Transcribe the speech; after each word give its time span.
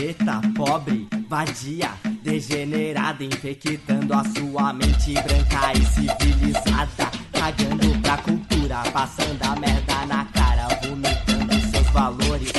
preta, 0.00 0.40
pobre, 0.56 1.06
vadia, 1.28 1.90
degenerada, 2.22 3.22
infectando 3.22 4.14
a 4.14 4.24
sua 4.24 4.72
mente 4.72 5.12
branca 5.12 5.72
e 5.74 5.84
civilizada, 5.84 7.10
cagando 7.30 8.00
pra 8.00 8.16
cultura, 8.16 8.82
passando 8.94 9.42
a 9.42 9.54
merda 9.56 10.06
na 10.06 10.24
cara, 10.24 10.68
vomitando 10.82 11.70
seus 11.70 11.86
valores, 11.90 12.50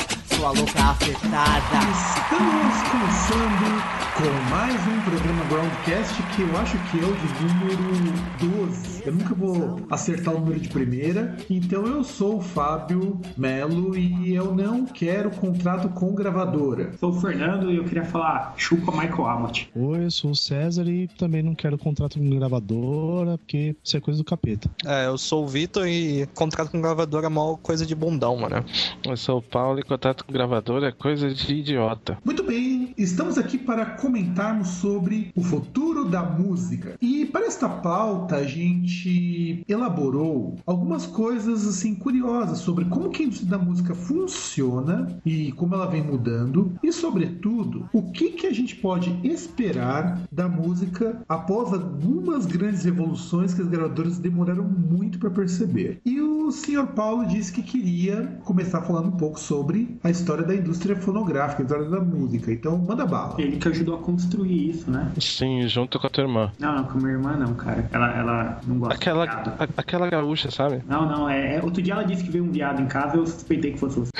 sua 0.42 0.50
louca 0.50 0.82
afetada. 0.82 1.78
Estamos 2.18 2.82
começando 2.90 4.02
com 4.16 4.50
mais 4.50 4.74
um 4.86 5.00
programa 5.02 5.44
Groundcast 5.44 6.22
que 6.34 6.42
eu 6.42 6.58
acho 6.58 6.76
que 6.90 6.98
é 6.98 7.04
o 7.04 7.14
de 7.14 7.44
número 7.44 8.66
12. 8.66 9.06
Eu 9.06 9.12
nunca 9.14 9.34
vou 9.34 9.80
acertar 9.90 10.34
o 10.34 10.40
número 10.40 10.60
de 10.60 10.68
primeira, 10.68 11.36
então 11.48 11.86
eu 11.86 12.04
sou 12.04 12.38
o 12.38 12.40
Fábio 12.40 13.20
Melo 13.36 13.96
e 13.96 14.34
eu 14.34 14.54
não 14.54 14.84
quero 14.84 15.30
contrato 15.30 15.88
com 15.90 16.12
gravadora. 16.14 16.92
Sou 16.98 17.10
o 17.10 17.20
Fernando 17.20 17.70
e 17.70 17.76
eu 17.76 17.84
queria 17.84 18.04
falar 18.04 18.54
chupa 18.56 18.92
Michael 18.92 19.26
Amott. 19.26 19.70
Oi, 19.74 20.04
eu 20.04 20.10
sou 20.10 20.32
o 20.32 20.36
César 20.36 20.88
e 20.88 21.08
também 21.18 21.42
não 21.42 21.54
quero 21.54 21.78
contrato 21.78 22.18
com 22.18 22.36
gravadora, 22.36 23.38
porque 23.38 23.76
isso 23.82 23.96
é 23.96 24.00
coisa 24.00 24.18
do 24.18 24.24
capeta. 24.24 24.68
É, 24.84 25.06
eu 25.06 25.16
sou 25.16 25.44
o 25.44 25.48
Vitor 25.48 25.86
e 25.86 26.26
contrato 26.34 26.70
com 26.70 26.82
gravadora 26.82 27.26
é 27.26 27.30
mó 27.30 27.56
coisa 27.56 27.86
de 27.86 27.94
bundão, 27.94 28.36
mano. 28.36 28.64
Eu 29.04 29.16
sou 29.16 29.38
o 29.38 29.42
Paulo 29.42 29.78
e 29.78 29.82
contrato 29.82 30.24
com 30.24 30.31
gravadora 30.32 30.88
é 30.88 30.92
coisa 30.92 31.32
de 31.32 31.54
idiota. 31.54 32.18
Muito 32.24 32.42
bem, 32.42 32.94
estamos 32.96 33.36
aqui 33.36 33.58
para 33.58 33.84
comentarmos 33.84 34.68
sobre 34.68 35.30
o 35.36 35.42
futuro 35.42 36.06
da 36.06 36.22
música. 36.22 36.96
E 37.00 37.26
para 37.26 37.46
esta 37.46 37.68
pauta 37.68 38.36
a 38.36 38.44
gente 38.44 39.62
elaborou 39.68 40.56
algumas 40.66 41.06
coisas 41.06 41.66
assim 41.68 41.94
curiosas 41.94 42.58
sobre 42.58 42.86
como 42.86 43.10
que 43.10 43.22
a 43.22 43.26
indústria 43.26 43.50
da 43.50 43.58
música 43.58 43.94
funciona 43.94 45.20
e 45.24 45.52
como 45.52 45.74
ela 45.74 45.86
vem 45.86 46.02
mudando 46.02 46.72
e 46.82 46.90
sobretudo 46.92 47.88
o 47.92 48.10
que 48.10 48.30
que 48.30 48.46
a 48.46 48.52
gente 48.52 48.74
pode 48.76 49.14
esperar 49.22 50.22
da 50.32 50.48
música 50.48 51.22
após 51.28 51.72
algumas 51.72 52.46
grandes 52.46 52.84
revoluções 52.84 53.52
que 53.52 53.60
as 53.60 53.68
gravadoras 53.68 54.18
demoraram 54.18 54.64
muito 54.64 55.18
para 55.18 55.30
perceber. 55.30 56.00
E 56.04 56.20
o 56.20 56.50
senhor 56.50 56.88
Paulo 56.88 57.26
disse 57.26 57.52
que 57.52 57.62
queria 57.62 58.38
começar 58.44 58.80
falando 58.80 59.08
um 59.08 59.16
pouco 59.16 59.38
sobre 59.38 59.98
a 60.02 60.10
história 60.10 60.21
da 60.22 60.54
indústria 60.54 60.96
fonográfica, 60.96 61.62
a 61.62 61.64
história 61.64 61.88
da 61.88 62.00
música. 62.00 62.52
Então, 62.52 62.78
manda 62.78 63.04
bala. 63.06 63.34
Ele 63.38 63.56
que 63.56 63.68
ajudou 63.68 63.96
a 63.96 63.98
construir 63.98 64.70
isso, 64.70 64.90
né? 64.90 65.10
Sim, 65.20 65.66
junto 65.68 65.98
com 65.98 66.06
a 66.06 66.10
tua 66.10 66.24
irmã. 66.24 66.52
Não, 66.58 66.74
não, 66.74 66.84
com 66.84 66.98
a 66.98 67.00
minha 67.00 67.12
irmã 67.12 67.36
não, 67.36 67.54
cara. 67.54 67.88
Ela, 67.92 68.16
ela 68.18 68.60
não 68.66 68.78
gosta 68.78 68.94
Aquela, 68.94 69.24
a- 69.24 69.68
aquela 69.76 70.08
gaúcha, 70.08 70.50
sabe? 70.50 70.82
Não, 70.88 71.06
não, 71.06 71.28
é, 71.28 71.56
é- 71.56 71.62
Outro 71.62 71.82
dia 71.82 71.94
ela 71.94 72.02
disse 72.04 72.24
que 72.24 72.30
veio 72.30 72.44
um 72.44 72.50
viado 72.50 72.80
em 72.80 72.86
casa, 72.86 73.16
eu 73.16 73.26
suspeitei 73.26 73.72
que 73.72 73.78
fosse 73.78 73.98
você. 74.00 74.10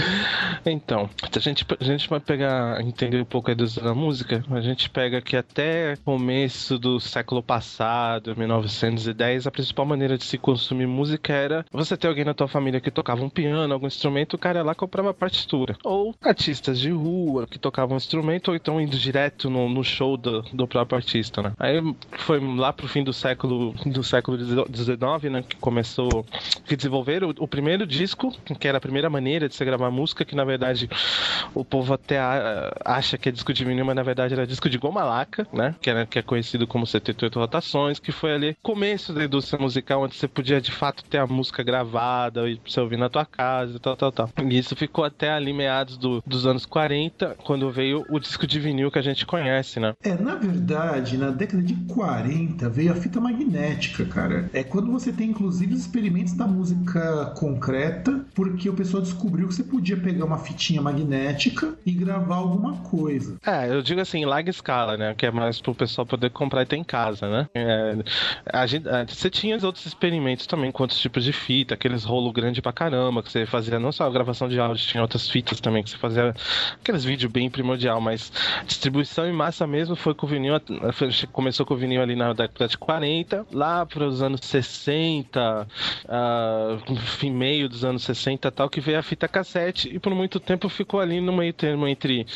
Então, 0.67 1.09
se 1.31 1.39
a 1.39 1.43
gente, 1.43 1.67
a 1.81 1.85
gente 1.85 2.09
vai 2.09 2.21
pegar, 2.21 2.81
entender 2.81 3.21
um 3.21 3.25
pouco 3.25 3.51
a 3.51 3.55
indústria 3.55 3.85
da 3.85 3.95
música, 3.95 4.45
a 4.51 4.61
gente 4.61 4.89
pega 4.91 5.21
que 5.21 5.37
até 5.37 5.97
começo 6.05 6.79
do 6.79 7.01
século 7.01 7.43
passado, 7.43 8.35
1910, 8.37 9.47
a 9.47 9.51
principal 9.51 9.85
maneira 9.87 10.17
de 10.17 10.25
se 10.25 10.39
consumir 10.39 10.87
música 10.87 11.33
era 11.33 11.65
você 11.73 11.97
ter 11.97 12.09
alguém 12.09 12.25
na 12.25 12.35
tua 12.35 12.49
família 12.49 12.81
que 12.81 12.91
tocava 12.91 13.23
um 13.25 13.29
piano, 13.29 13.73
algum 13.73 13.87
instrumento, 13.87 14.35
o 14.35 14.39
cara 14.39 14.61
ia 14.61 14.65
lá 14.65 14.73
e 14.73 14.77
comprava 14.77 15.13
partitura. 15.13 15.77
Ou 15.85 15.92
artistas 16.23 16.79
de 16.81 16.91
rua 16.91 17.47
que 17.47 17.59
tocavam 17.59 17.95
um 17.95 17.97
instrumento, 17.97 18.49
ou 18.49 18.55
então 18.57 18.81
indo 18.81 18.97
direto 18.99 19.49
no, 19.51 19.69
no 19.69 19.83
show 19.85 20.17
do, 20.17 20.43
do 20.53 20.67
próprio 20.67 20.97
artista, 20.97 21.43
né? 21.43 21.53
Aí 21.59 21.81
foi 22.19 22.41
lá 22.57 22.73
pro 22.73 22.89
fim 22.89 23.03
do 23.05 23.13
século 23.13 23.73
do 23.87 24.03
século 24.03 24.37
XIX, 24.69 25.31
né, 25.31 25.43
que 25.43 25.57
começou, 25.57 26.25
que 26.67 26.77
desenvolveram 26.77 27.29
o, 27.31 27.45
o 27.45 27.49
primeiro 27.49 27.87
disco, 27.87 28.33
que 28.59 28.69
era 28.69 28.79
a 28.79 28.81
primeira 28.81 29.09
maneira 29.11 29.49
de 29.49 29.55
se 29.55 29.65
gravar 29.65 29.91
música, 29.91 30.25
que 30.25 30.35
na 30.35 30.45
verdade 30.45 30.89
o 31.55 31.65
povo 31.65 31.93
até 31.95 32.19
a- 32.19 32.73
acha 32.85 33.19
que 33.19 33.29
é 33.29 33.33
disco 33.33 33.53
de 33.53 33.65
vinil, 33.65 33.85
mas 33.85 33.97
na 33.97 34.03
verdade 34.03 34.35
era 34.35 34.47
disco 34.47 34.69
de 34.69 34.79
goma 34.79 35.05
laca, 35.05 35.47
né? 35.53 35.75
Que, 35.81 35.91
era, 35.91 36.07
que 36.07 36.19
é 36.19 36.23
conhecido 36.23 36.67
como 36.67 36.87
78 36.87 37.39
rotações, 37.39 37.99
que 37.99 38.13
foi 38.13 38.33
ali 38.33 38.57
começo 38.63 39.13
da 39.13 39.25
indústria 39.25 39.61
musical, 39.61 40.03
onde 40.03 40.15
você 40.17 40.29
podia 40.29 40.61
de 40.61 40.71
fato 40.73 41.05
ter 41.05 41.19
a 41.19 41.27
música 41.27 41.63
gravada 41.63 42.49
e 42.49 42.61
você 42.67 42.81
ouvir 42.81 42.97
na 42.97 43.09
tua 43.11 43.25
casa 43.27 43.77
e 43.77 43.81
tal, 43.81 43.97
tal, 43.97 44.13
tal. 44.13 44.29
E 44.51 44.59
isso 44.59 44.75
ficou 44.77 45.05
até 45.05 45.31
ali 45.31 45.53
meados 45.73 45.97
do- 45.97 46.23
dos 46.27 46.47
anos 46.47 46.67
40, 46.67 47.35
quando 47.45 47.71
veio 47.71 48.05
o 48.11 48.19
disco 48.21 48.47
de 48.47 48.61
vinil 48.61 48.91
que 48.91 48.99
a 48.99 49.03
gente 49.03 49.25
conhece, 49.25 49.81
né? 49.81 49.95
É, 50.03 50.15
na 50.15 50.35
verdade, 50.35 51.17
na 51.17 51.31
década 51.31 51.63
de 51.63 51.75
40 51.87 52.69
veio 52.69 52.93
a 52.93 52.95
fita 52.95 53.21
magnética, 53.21 54.05
cara. 54.05 54.51
É 54.53 54.63
quando 54.63 54.93
você 54.93 55.11
tem 55.13 55.31
inclusive 55.31 55.73
os 55.75 55.81
experimentos 55.81 56.35
da 56.35 56.47
música 56.47 57.27
concreta, 57.39 58.25
porque 58.35 58.69
o 58.69 58.75
pessoal 58.75 59.03
descobriu 59.03 59.49
que 59.49 59.55
você 59.55 59.65
podia 59.65 59.97
pegar 59.97 60.25
uma 60.27 60.39
fitinha 60.39 60.83
magnética 60.83 61.75
e 61.87 61.93
gravar 61.93 62.37
alguma 62.37 62.77
coisa. 62.83 63.37
É, 63.47 63.69
eu 63.75 63.83
digo 63.83 64.01
assim, 64.01 64.19
em 64.19 64.25
larga 64.27 64.51
escala, 64.51 64.97
né? 64.97 65.15
Que 65.17 65.27
é 65.27 65.31
mais 65.31 65.61
pro 65.61 65.75
pessoal 65.75 66.07
poder 66.07 66.31
comprar 66.31 66.63
e 66.63 66.67
ter 66.67 66.77
em 66.77 66.85
casa, 66.85 67.29
né? 67.29 67.49
É, 67.55 67.97
a 68.53 68.67
gente, 68.67 68.89
a- 68.89 69.05
você 69.07 69.31
tinha 69.31 69.57
os 69.57 69.65
outros 69.65 69.87
experimentos 69.87 70.47
também, 70.47 70.71
com 70.71 70.83
outros 70.83 71.01
tipos 71.01 71.25
de 71.25 71.33
fita, 71.33 71.75
aqueles 71.75 72.05
rolo 72.05 72.31
grande 72.33 72.61
pra 72.61 72.73
caramba, 72.73 73.23
que 73.23 73.31
você 73.33 73.47
fazia 73.47 73.79
não 73.79 73.91
só 73.93 74.07
a 74.07 74.11
gravação 74.11 74.49
de 74.49 74.59
áudio, 74.61 74.85
tinha 74.87 75.03
outras 75.03 75.29
fitas 75.29 75.61
também, 75.63 75.83
que 75.83 75.91
você 75.91 75.97
fazia 75.97 76.35
aqueles 76.75 77.05
vídeos 77.05 77.33
bem 77.33 77.49
primordial, 77.49 78.01
mas 78.01 78.33
distribuição 78.67 79.27
em 79.27 79.33
massa 79.33 79.67
mesmo 79.67 79.97
foi 79.97 80.15
com 80.15 80.27
o 80.27 80.29
vinil, 80.29 80.55
começou 81.33 81.65
com 81.65 81.75
o 81.75 81.77
vinil 81.77 82.03
ali 82.03 82.17
na 82.17 82.33
década 82.33 82.69
de 82.69 82.77
40, 82.77 83.47
lá 83.53 83.87
para 83.87 84.07
os 84.07 84.23
anos 84.23 84.41
60, 84.43 85.69
ah, 86.09 86.79
fim 87.19 87.31
meio 87.31 87.69
dos 87.69 87.85
anos 87.85 88.03
60 88.03 88.49
e 88.49 88.51
tal, 88.51 88.69
que 88.69 88.81
veio 88.81 88.99
a 88.99 89.03
fita 89.03 89.29
cassete 89.29 89.89
e 89.89 89.99
por 89.99 90.15
muito 90.15 90.41
tempo 90.41 90.69
ficou 90.69 91.01
ali 91.01 91.21
no 91.21 91.33
meio 91.33 91.53
termo 91.53 91.87
entre 91.87 92.27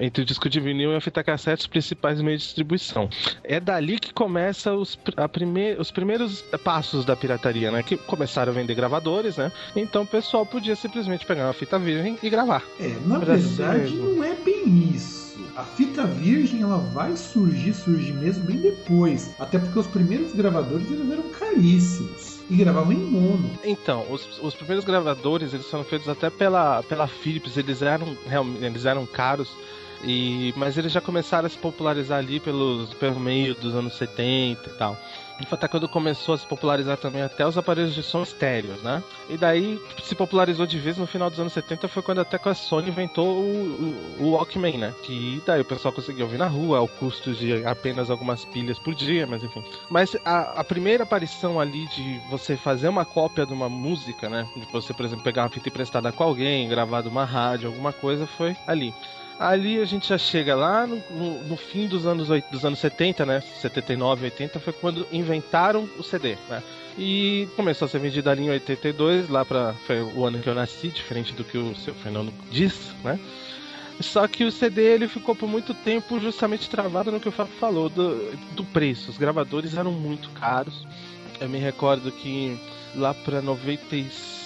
entre 0.00 0.22
o 0.22 0.24
disco 0.24 0.48
de 0.48 0.60
vinil 0.60 0.92
e 0.92 0.96
a 0.96 1.00
fita 1.00 1.22
cassete, 1.22 1.62
os 1.62 1.66
principais 1.66 2.20
meios 2.20 2.40
de 2.40 2.46
distribuição. 2.46 3.08
É 3.44 3.60
dali 3.60 3.98
que 3.98 4.12
começa 4.12 4.72
os, 4.72 4.98
a 5.16 5.28
prime, 5.28 5.74
os 5.74 5.90
primeiros 5.90 6.42
passos 6.64 7.04
da 7.04 7.16
pirataria, 7.16 7.70
né? 7.70 7.82
Que 7.82 7.96
começaram 7.96 8.52
a 8.52 8.54
vender 8.54 8.74
gravadores, 8.74 9.36
né? 9.36 9.52
Então 9.76 10.02
o 10.02 10.06
pessoal 10.06 10.46
podia 10.46 10.76
simplesmente 10.76 11.26
pegar 11.26 11.46
uma 11.46 11.52
fita 11.52 11.78
virgem 11.78 12.18
e 12.22 12.30
gravar. 12.30 12.62
É, 12.78 12.96
na 13.06 13.18
verdade 13.18 13.94
não 13.94 14.22
é 14.24 14.34
bem 14.34 14.90
isso. 14.94 15.20
A 15.56 15.64
fita 15.64 16.06
virgem 16.06 16.62
ela 16.62 16.78
vai 16.78 17.16
surgir, 17.16 17.74
surgir 17.74 18.12
mesmo 18.12 18.44
bem 18.44 18.56
depois. 18.56 19.30
Até 19.38 19.58
porque 19.58 19.78
os 19.78 19.86
primeiros 19.86 20.32
gravadores 20.32 20.90
eles 20.90 21.10
eram 21.10 21.28
caríssimos 21.30 22.40
e 22.48 22.56
gravavam 22.56 22.92
em 22.92 22.96
mono. 22.96 23.50
Então, 23.64 24.06
os, 24.10 24.26
os 24.42 24.54
primeiros 24.54 24.84
gravadores, 24.84 25.52
eles 25.52 25.66
foram 25.66 25.84
feitos 25.84 26.08
até 26.08 26.30
pela, 26.30 26.82
pela 26.82 27.06
Philips, 27.06 27.56
eles 27.56 27.82
eram 27.82 28.16
realmente, 28.26 28.64
eles 28.64 28.84
eram 28.84 29.06
caros. 29.06 29.50
E, 30.02 30.54
mas 30.56 30.78
eles 30.78 30.92
já 30.92 31.00
começaram 31.00 31.46
a 31.46 31.50
se 31.50 31.58
popularizar 31.58 32.18
ali 32.18 32.40
pelos, 32.40 32.94
pelo 32.94 33.20
meio 33.20 33.54
dos 33.54 33.74
anos 33.74 33.94
70 33.96 34.66
e 34.66 34.72
tal. 34.78 34.96
Foi 35.46 35.56
até 35.56 35.68
quando 35.68 35.88
começou 35.88 36.34
a 36.34 36.38
se 36.38 36.46
popularizar 36.46 36.96
também 36.96 37.22
até 37.22 37.46
os 37.46 37.56
aparelhos 37.56 37.94
de 37.94 38.02
som 38.02 38.22
estéreos, 38.22 38.82
né? 38.82 39.02
E 39.28 39.36
daí 39.36 39.80
se 40.02 40.14
popularizou 40.14 40.66
de 40.66 40.78
vez 40.78 40.96
no 40.96 41.06
final 41.06 41.30
dos 41.30 41.40
anos 41.40 41.52
70 41.52 41.88
foi 41.88 42.02
quando 42.02 42.20
até 42.20 42.38
que 42.38 42.48
a 42.48 42.54
Sony 42.54 42.88
inventou 42.88 43.26
o, 43.26 44.16
o, 44.18 44.24
o 44.24 44.30
Walkman, 44.32 44.78
né? 44.78 44.94
Que 45.02 45.42
daí 45.46 45.60
o 45.60 45.64
pessoal 45.64 45.92
conseguia 45.92 46.24
ouvir 46.24 46.38
na 46.38 46.46
rua, 46.46 46.78
ao 46.78 46.88
custo 46.88 47.32
de 47.32 47.64
apenas 47.64 48.10
algumas 48.10 48.44
pilhas 48.44 48.78
por 48.78 48.94
dia, 48.94 49.26
mas 49.26 49.42
enfim. 49.42 49.62
Mas 49.88 50.16
a, 50.24 50.60
a 50.60 50.64
primeira 50.64 51.04
aparição 51.04 51.60
ali 51.60 51.86
de 51.88 52.20
você 52.30 52.56
fazer 52.56 52.88
uma 52.88 53.04
cópia 53.04 53.46
de 53.46 53.52
uma 53.52 53.68
música, 53.68 54.28
né? 54.28 54.48
De 54.56 54.66
você, 54.72 54.92
por 54.92 55.04
exemplo, 55.04 55.24
pegar 55.24 55.42
uma 55.42 55.48
fita 55.48 55.68
emprestada 55.68 56.12
com 56.12 56.24
alguém, 56.24 56.68
gravar 56.68 57.02
de 57.02 57.08
uma 57.08 57.24
rádio, 57.24 57.68
alguma 57.68 57.92
coisa, 57.92 58.26
foi 58.26 58.56
ali. 58.66 58.94
Ali 59.40 59.80
a 59.80 59.86
gente 59.86 60.06
já 60.06 60.18
chega 60.18 60.54
lá 60.54 60.86
no, 60.86 61.02
no- 61.10 61.42
no 61.44 61.56
fim 61.56 61.86
dos 61.86 62.04
anos, 62.06 62.28
dos 62.52 62.62
anos 62.64 62.78
70, 62.78 63.24
né? 63.24 63.40
79, 63.40 64.26
80 64.26 64.60
foi 64.60 64.72
quando 64.74 65.06
inventaram 65.10 65.88
o 65.98 66.02
CD, 66.02 66.36
né? 66.48 66.62
E 66.98 67.48
começou 67.56 67.86
a 67.86 67.88
ser 67.88 68.00
vendido 68.00 68.28
ali 68.28 68.42
em 68.44 68.50
82, 68.50 69.30
lá 69.30 69.42
para 69.42 69.72
foi 69.86 70.02
o 70.02 70.26
ano 70.26 70.40
que 70.40 70.46
eu 70.48 70.54
nasci, 70.54 70.88
diferente 70.88 71.32
do 71.32 71.42
que 71.42 71.56
o 71.56 71.74
seu 71.74 71.94
Fernando 71.94 72.30
diz, 72.50 72.92
né? 73.02 73.18
Só 74.00 74.28
que 74.28 74.44
o 74.44 74.52
CD 74.52 74.82
ele 74.82 75.08
ficou 75.08 75.34
por 75.34 75.48
muito 75.48 75.72
tempo 75.72 76.20
justamente 76.20 76.68
travado 76.68 77.10
no 77.10 77.18
que 77.20 77.28
o 77.28 77.32
Fábio 77.32 77.54
falou 77.58 77.88
do, 77.88 78.32
do 78.54 78.64
preço. 78.64 79.10
Os 79.10 79.16
gravadores 79.18 79.74
eram 79.74 79.92
muito 79.92 80.28
caros. 80.30 80.86
Eu 81.40 81.48
me 81.48 81.58
recordo 81.58 82.12
que 82.12 82.58
lá 82.94 83.14
para 83.14 83.40
95, 83.40 84.39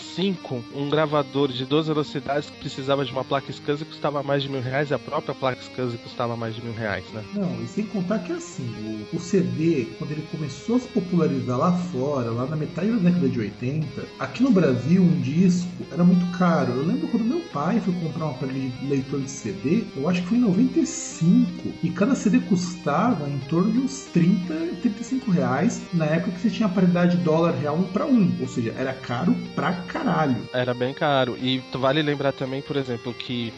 um 0.74 0.88
gravador 0.88 1.50
de 1.50 1.64
12 1.64 1.88
velocidades 1.88 2.50
que 2.50 2.58
precisava 2.58 3.04
de 3.04 3.12
uma 3.12 3.24
placa 3.24 3.50
SCSI 3.50 3.84
custava 3.84 4.22
mais 4.22 4.42
de 4.42 4.48
mil 4.48 4.60
reais 4.60 4.90
e 4.90 4.94
a 4.94 4.98
própria 4.98 5.34
placa 5.34 5.60
SCSI 5.62 5.98
custava 5.98 6.36
mais 6.36 6.54
de 6.54 6.62
mil 6.62 6.72
reais, 6.72 7.04
né? 7.12 7.24
Não, 7.34 7.62
e 7.62 7.66
sem 7.66 7.84
contar 7.86 8.20
que 8.20 8.32
assim, 8.32 8.64
o, 9.12 9.16
o 9.16 9.20
CD, 9.20 9.86
quando 9.98 10.12
ele 10.12 10.26
começou 10.30 10.76
a 10.76 10.80
se 10.80 10.88
popularizar 10.88 11.58
lá 11.58 11.72
fora, 11.72 12.30
lá 12.30 12.46
na 12.46 12.56
metade 12.56 12.90
da 12.90 12.98
década 12.98 13.28
de 13.28 13.38
80, 13.38 13.86
aqui 14.18 14.42
no 14.42 14.50
Brasil 14.50 15.02
um 15.02 15.20
disco 15.20 15.68
era 15.90 16.04
muito 16.04 16.24
caro. 16.38 16.72
Eu 16.72 16.86
lembro 16.86 17.08
quando 17.08 17.24
meu 17.24 17.40
pai 17.54 17.80
foi 17.80 17.94
comprar 17.94 18.26
um 18.26 18.30
aparelho 18.30 18.68
de 18.68 18.86
leitor 18.86 19.20
de 19.20 19.30
CD, 19.30 19.84
eu 19.96 20.08
acho 20.08 20.20
que 20.22 20.28
foi 20.28 20.38
em 20.38 20.40
95, 20.40 21.72
e 21.84 21.88
cada 21.88 22.16
CD 22.16 22.40
custava 22.40 23.30
em 23.30 23.38
torno 23.38 23.72
de 23.72 23.78
uns 23.78 24.06
30, 24.12 24.52
35 24.82 25.30
reais, 25.30 25.80
na 25.94 26.04
época 26.06 26.32
que 26.32 26.40
você 26.40 26.50
tinha 26.50 26.66
a 26.66 26.70
paridade 26.70 27.16
dólar 27.18 27.52
real 27.52 27.76
um 27.76 27.84
para 27.84 28.04
um, 28.04 28.36
ou 28.40 28.48
seja, 28.48 28.74
era 28.76 28.92
caro 28.92 29.36
pra 29.54 29.72
caralho. 29.72 30.36
Era 30.52 30.74
bem 30.74 30.92
caro. 30.92 31.38
E 31.40 31.62
vale 31.72 32.02
lembrar 32.02 32.32
também, 32.32 32.60
por 32.60 32.76
exemplo, 32.76 33.14
que 33.14 33.54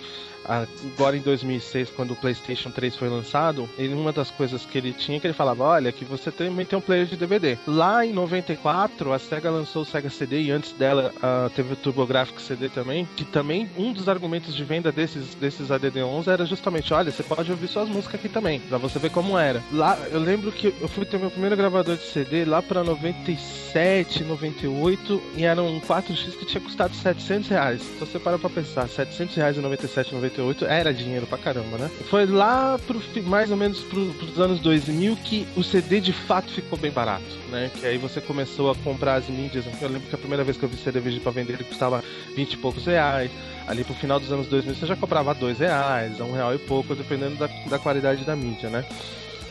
agora 0.49 1.17
em 1.17 1.21
2006, 1.21 1.91
quando 1.91 2.13
o 2.13 2.17
PlayStation 2.17 2.71
3 2.71 2.97
foi 2.97 3.09
lançado, 3.09 3.69
ele, 3.79 3.95
uma 3.95 4.13
das 4.13 4.31
coisas 4.31 4.65
que 4.65 4.79
ele 4.79 4.93
tinha 4.93 5.21
que 5.21 5.27
ele 5.27 5.35
falava: 5.35 5.65
olha, 5.65 5.93
que 5.93 6.05
você 6.05 6.31
também 6.31 6.65
tem 6.65 6.79
um 6.79 6.83
player 6.83 7.07
de 7.07 7.17
DVD. 7.17 7.59
Lá 7.67 8.05
em 8.05 8.13
94, 8.13 9.13
a 9.13 9.19
Sega 9.19 9.51
lançou 9.51 9.83
o 9.83 9.85
Sega 9.85 10.11
CD 10.11 10.43
e 10.43 10.51
antes 10.51 10.73
dela 10.73 11.13
uh, 11.17 11.51
teve 11.51 11.73
o 11.73 11.77
TurboGrafx 11.77 12.43
CD 12.43 12.69
também, 12.69 13.09
que 13.17 13.25
também 13.25 13.69
um 13.77 13.93
dos 13.93 14.09
argumentos 14.09 14.55
de 14.55 14.65
venda 14.65 14.93
desses, 14.93 15.35
desses 15.35 15.69
ADD11 15.69 16.29
era 16.29 16.45
justamente: 16.45 16.93
olha, 16.95 17.11
você 17.11 17.23
pode 17.23 17.51
ouvir 17.51 17.69
suas 17.69 17.89
músicas 17.89 18.21
aqui 18.21 18.29
também, 18.29 18.61
pra 18.61 18.79
você 18.79 18.99
ver 18.99 19.11
como 19.11 19.39
era. 19.39 19.63
Lá, 19.73 19.99
eu 20.11 20.21
lembro 20.21 20.53
que 20.53 20.75
eu 20.81 20.89
fui 20.89 21.05
ter 21.05 21.19
meu 21.19 21.31
primeiro 21.31 21.57
gravador 21.57 21.97
de 21.97 22.05
CD 22.05 22.45
lá 22.45 22.63
pra 22.63 22.85
97, 22.85 24.25
98 24.25 25.23
e 25.37 25.45
era 25.45 25.63
um 25.63 25.81
4X 25.81 26.37
que 26.37 26.47
tinha 26.47 26.61
custado 26.61 26.95
700 26.95 27.49
reais. 27.49 27.83
Então 27.95 28.07
você 28.07 28.19
para 28.19 28.39
pra 28.39 28.51
pensar, 28.51 28.89
700 28.89 29.35
reais 29.37 29.57
em 29.57 29.61
97, 29.61 30.15
98 30.15 30.36
era 30.69 30.93
dinheiro 30.93 31.27
pra 31.27 31.39
caramba, 31.39 31.79
né? 31.79 31.91
Foi 32.09 32.27
lá 32.27 32.79
pro, 32.87 33.01
mais 33.25 33.51
ou 33.51 33.57
menos 33.57 33.81
pro, 33.81 34.07
pros 34.15 34.39
anos 34.39 34.61
2000 34.61 35.17
que 35.17 35.47
o 35.57 35.63
CD 35.63 36.01
de 36.01 36.13
fato 36.13 36.53
ficou 36.53 36.79
bem 36.79 36.91
barato, 36.91 37.25
né? 37.51 37.71
Que 37.75 37.87
aí 37.87 37.99
você 37.99 38.21
começou 38.21 38.71
a 38.71 38.75
comprar 38.77 39.15
as 39.15 39.29
mídias. 39.29 39.65
Eu 39.81 39.89
lembro 39.89 40.09
que 40.09 40.15
a 40.15 40.19
primeira 40.19 40.45
vez 40.45 40.57
que 40.57 40.63
eu 40.63 40.69
vi 40.69 40.77
CD 40.77 41.01
pra 41.21 41.33
vender 41.33 41.55
ele 41.55 41.65
custava 41.65 42.03
20 42.35 42.53
e 42.53 42.57
poucos 42.57 42.85
reais. 42.87 43.31
Ali 43.67 43.83
pro 43.83 43.95
final 43.95 44.21
dos 44.21 44.31
anos 44.31 44.47
2000 44.47 44.75
você 44.75 44.87
já 44.87 44.97
comprava 44.97 45.35
2 45.35 45.59
reais, 45.59 46.21
um 46.21 46.33
real 46.33 46.55
e 46.55 46.59
pouco, 46.59 46.95
dependendo 46.95 47.37
da, 47.37 47.49
da 47.69 47.79
qualidade 47.79 48.25
da 48.25 48.37
mídia, 48.37 48.71
né? 48.71 48.85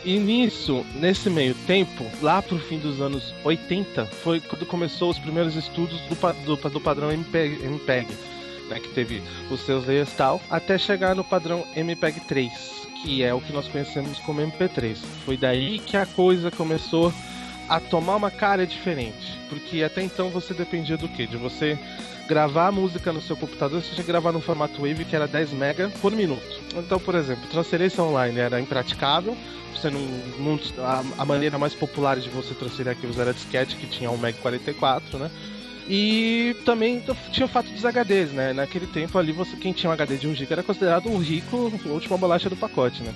E 0.04 0.18
nisso, 0.18 0.86
nesse 0.94 1.28
meio 1.28 1.54
tempo, 1.66 2.06
lá 2.22 2.40
pro 2.40 2.58
fim 2.58 2.78
dos 2.78 3.00
anos 3.00 3.34
80, 3.42 4.06
foi 4.06 4.40
quando 4.40 4.64
começou 4.64 5.10
os 5.10 5.18
primeiros 5.18 5.56
estudos 5.56 6.00
do, 6.02 6.56
do, 6.56 6.70
do 6.70 6.80
padrão 6.80 7.10
MPEG, 7.10 7.64
MPEG 7.64 8.06
né, 8.68 8.80
que 8.80 8.88
teve 8.88 9.22
os 9.50 9.60
seus 9.60 9.86
layers 9.86 10.12
tal, 10.12 10.40
até 10.50 10.78
chegar 10.78 11.14
no 11.14 11.24
padrão 11.24 11.64
MPEG 11.74 12.20
3, 12.20 12.88
que 13.02 13.22
é 13.22 13.32
o 13.32 13.40
que 13.40 13.52
nós 13.52 13.68
conhecemos 13.68 14.18
como 14.20 14.40
MP3. 14.40 14.96
Foi 15.24 15.36
daí 15.36 15.78
que 15.78 15.96
a 15.96 16.06
coisa 16.06 16.50
começou 16.50 17.12
a 17.68 17.80
tomar 17.80 18.16
uma 18.16 18.30
cara 18.30 18.66
diferente, 18.66 19.38
porque 19.48 19.82
até 19.82 20.02
então 20.02 20.30
você 20.30 20.54
dependia 20.54 20.96
do 20.96 21.08
que? 21.08 21.26
De 21.26 21.36
você 21.36 21.78
gravar 22.28 22.68
a 22.68 22.72
música 22.72 23.12
no 23.12 23.20
seu 23.20 23.36
computador, 23.36 23.82
você 23.82 23.90
tinha 23.90 24.04
que 24.04 24.10
gravar 24.10 24.32
no 24.32 24.40
formato 24.40 24.82
Wave 24.82 25.04
que 25.04 25.14
era 25.14 25.26
10 25.26 25.52
MB 25.52 25.98
por 26.00 26.12
minuto. 26.12 26.60
Então, 26.74 26.98
por 26.98 27.14
exemplo, 27.14 27.48
transferência 27.48 28.02
online 28.02 28.38
era 28.38 28.60
impraticável, 28.60 29.36
você 29.74 29.90
não, 29.90 30.00
não 30.38 30.60
a, 30.84 31.04
a, 31.18 31.24
maneira 31.24 31.58
mais 31.58 31.74
popular 31.74 32.18
de 32.18 32.28
você 32.28 32.54
transferir 32.54 32.92
arquivos 32.92 33.18
era 33.18 33.32
disquete, 33.32 33.76
que 33.76 33.86
tinha 33.86 34.10
1 34.10 34.16
MB 34.16 34.32
44, 34.34 35.18
né? 35.18 35.30
E 35.88 36.56
também 36.64 37.02
tinha 37.30 37.46
o 37.46 37.48
fato 37.48 37.70
dos 37.70 37.84
HDs, 37.84 38.32
né? 38.32 38.52
Naquele 38.52 38.86
tempo 38.86 39.16
ali, 39.18 39.32
você 39.32 39.56
quem 39.56 39.72
tinha 39.72 39.88
um 39.88 39.92
HD 39.92 40.16
de 40.16 40.26
1 40.26 40.34
GB 40.34 40.52
era 40.52 40.62
considerado 40.62 41.08
o 41.08 41.18
rico, 41.18 41.72
a 41.84 41.88
última 41.88 42.18
bolacha 42.18 42.50
do 42.50 42.56
pacote, 42.56 43.02
né? 43.02 43.14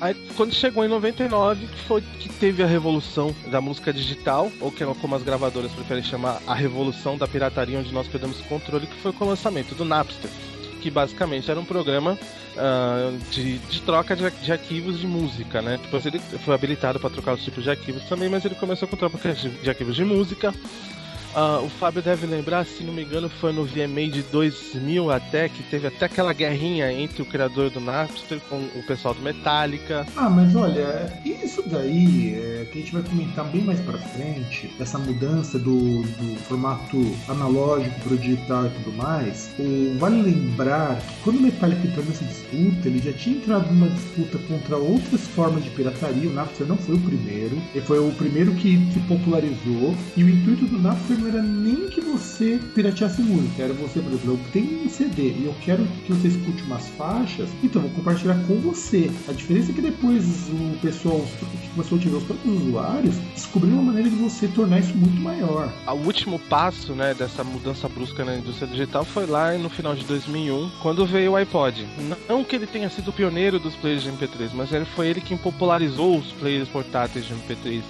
Aí 0.00 0.14
quando 0.36 0.52
chegou 0.52 0.84
em 0.84 0.88
99, 0.88 1.66
que 1.66 1.78
foi 1.84 2.02
que 2.18 2.28
teve 2.28 2.62
a 2.62 2.66
revolução 2.66 3.34
da 3.46 3.60
música 3.60 3.92
digital, 3.92 4.50
ou 4.60 4.70
que 4.70 4.84
como 5.00 5.14
as 5.14 5.22
gravadoras 5.22 5.72
preferem 5.72 6.02
chamar, 6.02 6.42
a 6.46 6.54
revolução 6.54 7.16
da 7.16 7.26
pirataria, 7.26 7.78
onde 7.78 7.92
nós 7.94 8.08
perdemos 8.08 8.40
o 8.40 8.44
controle, 8.44 8.86
que 8.86 8.96
foi 8.96 9.12
com 9.12 9.24
o 9.24 9.28
lançamento 9.28 9.74
do 9.74 9.84
Napster 9.84 10.30
que 10.82 10.90
basicamente 10.90 11.48
era 11.48 11.60
um 11.60 11.64
programa 11.64 12.18
uh, 12.56 13.16
de, 13.30 13.58
de, 13.58 13.80
troca 13.82 14.16
de, 14.16 14.28
de, 14.28 14.50
arquivos 14.50 14.98
de 14.98 15.06
música, 15.06 15.62
né? 15.62 15.78
Depois 15.80 16.04
ele 16.04 16.18
foi 16.44 16.52
habilitado 16.54 16.98
para 16.98 17.08
trocar 17.08 17.34
os 17.34 17.44
tipos 17.44 17.62
de 17.62 17.70
arquivos 17.70 18.02
também, 18.04 18.28
mas 18.28 18.44
ele 18.44 18.56
começou 18.56 18.88
com 18.88 18.96
troca 18.96 19.32
de, 19.32 19.48
de 19.48 19.70
arquivos 19.70 19.94
de 19.94 20.04
música. 20.04 20.52
Uh, 21.34 21.64
o 21.64 21.70
Fábio 21.70 22.02
deve 22.02 22.26
lembrar, 22.26 22.66
se 22.66 22.84
não 22.84 22.92
me 22.92 23.04
engano, 23.04 23.28
foi 23.28 23.52
no 23.52 23.64
VMA 23.64 24.08
de 24.10 24.22
2000 24.24 25.10
até, 25.10 25.48
que 25.48 25.62
teve 25.62 25.86
até 25.86 26.04
aquela 26.04 26.32
guerrinha 26.34 26.92
entre 26.92 27.22
o 27.22 27.24
criador 27.24 27.70
do 27.70 27.80
Napster 27.80 28.38
com 28.50 28.56
o 28.56 28.82
pessoal 28.86 29.14
do 29.14 29.22
Metallica. 29.22 30.06
Ah, 30.14 30.28
mas 30.28 30.54
olha, 30.54 31.10
isso 31.24 31.62
daí 31.66 32.34
é, 32.34 32.66
que 32.70 32.78
a 32.78 32.80
gente 32.82 32.92
vai 32.92 33.02
comentar 33.02 33.46
bem 33.46 33.62
mais 33.62 33.80
pra 33.80 33.96
frente, 33.96 34.70
essa 34.78 34.98
mudança 34.98 35.58
do, 35.58 36.02
do 36.02 36.36
formato 36.40 36.98
analógico 37.28 37.98
pro 38.00 38.18
digital 38.18 38.66
e 38.66 38.70
tudo 38.70 38.92
mais. 38.96 39.50
O, 39.58 39.96
vale 39.98 40.20
lembrar 40.20 41.00
que 41.00 41.14
quando 41.24 41.38
o 41.38 41.42
Metallica 41.42 41.86
entrou 41.86 42.04
nessa 42.04 42.26
disputa, 42.26 42.88
ele 42.88 42.98
já 42.98 43.12
tinha 43.12 43.36
entrado 43.36 43.72
numa 43.72 43.88
disputa 43.88 44.38
contra 44.46 44.76
outras 44.76 45.22
formas 45.28 45.64
de 45.64 45.70
pirataria. 45.70 46.28
O 46.28 46.32
Napster 46.34 46.66
não 46.66 46.76
foi 46.76 46.94
o 46.94 47.00
primeiro, 47.00 47.56
ele 47.74 47.84
foi 47.86 47.98
o 47.98 48.12
primeiro 48.12 48.52
que 48.54 48.76
se 48.92 49.00
popularizou, 49.00 49.94
e 50.14 50.24
o 50.24 50.28
intuito 50.28 50.66
do 50.66 50.78
Napster 50.78 51.21
não 51.22 51.28
era 51.28 51.42
nem 51.42 51.88
que 51.88 52.00
você 52.00 52.60
pirateasse 52.74 53.22
música, 53.22 53.62
era 53.62 53.72
você, 53.74 54.00
por 54.00 54.12
exemplo, 54.12 54.32
eu 54.32 54.40
tenho 54.52 54.84
um 54.84 54.88
CD 54.88 55.32
e 55.32 55.44
eu 55.44 55.54
quero 55.62 55.86
que 56.04 56.12
você 56.12 56.28
escute 56.28 56.62
umas 56.64 56.88
faixas, 56.90 57.48
então 57.62 57.80
vou 57.80 57.90
compartilhar 57.92 58.34
com 58.46 58.56
você. 58.56 59.10
A 59.28 59.32
diferença 59.32 59.70
é 59.70 59.74
que 59.74 59.80
depois 59.80 60.24
o 60.48 60.78
pessoal 60.80 61.24
que 61.40 61.68
começou 61.68 61.98
a 61.98 62.00
tiver 62.00 62.16
os 62.16 62.24
próprios 62.24 62.62
usuários 62.62 63.14
descobriu 63.34 63.74
uma 63.74 63.84
maneira 63.84 64.10
de 64.10 64.16
você 64.16 64.48
tornar 64.48 64.80
isso 64.80 64.94
muito 64.96 65.20
maior. 65.20 65.72
O 65.86 66.06
último 66.06 66.38
passo, 66.38 66.94
né, 66.94 67.14
dessa 67.14 67.44
mudança 67.44 67.88
brusca 67.88 68.24
na 68.24 68.36
indústria 68.36 68.68
digital 68.68 69.04
foi 69.04 69.26
lá 69.26 69.56
no 69.56 69.70
final 69.70 69.94
de 69.94 70.04
2001, 70.04 70.70
quando 70.82 71.06
veio 71.06 71.32
o 71.32 71.36
iPod. 71.36 71.86
Não 72.28 72.42
que 72.42 72.56
ele 72.56 72.66
tenha 72.66 72.90
sido 72.90 73.08
o 73.08 73.12
pioneiro 73.12 73.58
dos 73.58 73.76
players 73.76 74.02
de 74.02 74.10
MP3, 74.10 74.50
mas 74.54 74.72
ele 74.72 74.84
foi 74.84 75.08
ele 75.08 75.20
quem 75.20 75.36
popularizou 75.36 76.18
os 76.18 76.32
players 76.32 76.68
portáteis 76.68 77.24
de 77.24 77.34
MP3 77.34 77.82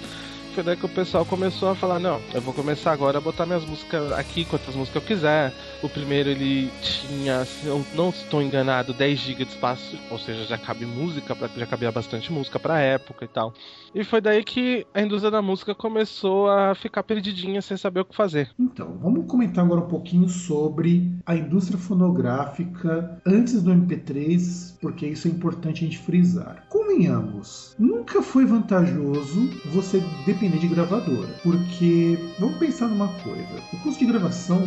foi 0.53 0.63
daí 0.63 0.77
que 0.77 0.85
o 0.85 0.89
pessoal 0.89 1.25
começou 1.25 1.71
a 1.71 1.75
falar, 1.75 1.99
não, 1.99 2.21
eu 2.35 2.41
vou 2.41 2.53
começar 2.53 2.93
agora 2.93 3.17
a 3.17 3.21
botar 3.21 3.47
minhas 3.47 3.65
músicas 3.65 4.13
aqui, 4.13 4.45
quantas 4.45 4.75
músicas 4.75 5.03
eu 5.03 5.09
quiser. 5.09 5.53
O 5.83 5.89
primeiro 5.89 6.29
ele 6.29 6.71
tinha, 6.83 7.45
se 7.45 7.67
eu 7.67 7.85
não 7.95 8.11
estou 8.11 8.43
enganado, 8.43 8.93
10 8.93 9.19
GB 9.19 9.45
de 9.47 9.51
espaço, 9.51 9.99
ou 10.11 10.19
seja, 10.19 10.45
já 10.45 10.59
cabe 10.59 10.85
música, 10.85 11.35
já 11.57 11.67
cabia 11.67 11.91
bastante 11.91 12.31
música 12.31 12.59
pra 12.61 12.81
época 12.81 13.25
e 13.25 13.29
tal. 13.29 13.55
E 13.95 14.05
foi 14.05 14.21
daí 14.21 14.43
que 14.43 14.87
a 14.95 15.03
indústria 15.03 15.31
da 15.31 15.43
música 15.43 15.75
começou 15.75 16.49
a 16.49 16.75
ficar 16.75 17.03
perdidinha 17.03 17.61
sem 17.61 17.77
saber 17.77 18.01
o 18.01 18.05
que 18.05 18.17
fazer. 18.17 18.51
Então, 18.59 18.99
vamos 19.03 19.27
comentar 19.27 19.65
agora 19.65 19.83
um 19.83 19.89
pouquinho 19.89 20.29
sobre 20.29 21.13
a 21.27 21.37
indústria 21.37 21.79
fonográfica 21.79 23.21
antes 23.27 23.63
do 23.63 23.71
MP3, 23.71 24.79
porque 24.81 25.07
isso 25.07 25.29
é 25.29 25.31
importante 25.31 25.85
a 25.85 25.89
gente 25.89 25.99
frisar. 25.99 26.65
Convenhamos, 26.71 27.75
nunca 27.79 28.23
foi 28.23 28.47
vantajoso 28.47 29.51
você 29.67 30.03
depender 30.25 30.59
de 30.59 30.69
gravadora. 30.69 31.29
Porque, 31.43 32.19
vamos 32.39 32.57
pensar 32.57 32.89
numa 32.89 33.09
coisa: 33.09 33.63
o 33.73 33.77
custo 33.83 33.99
de 33.99 34.07
gravação 34.07 34.63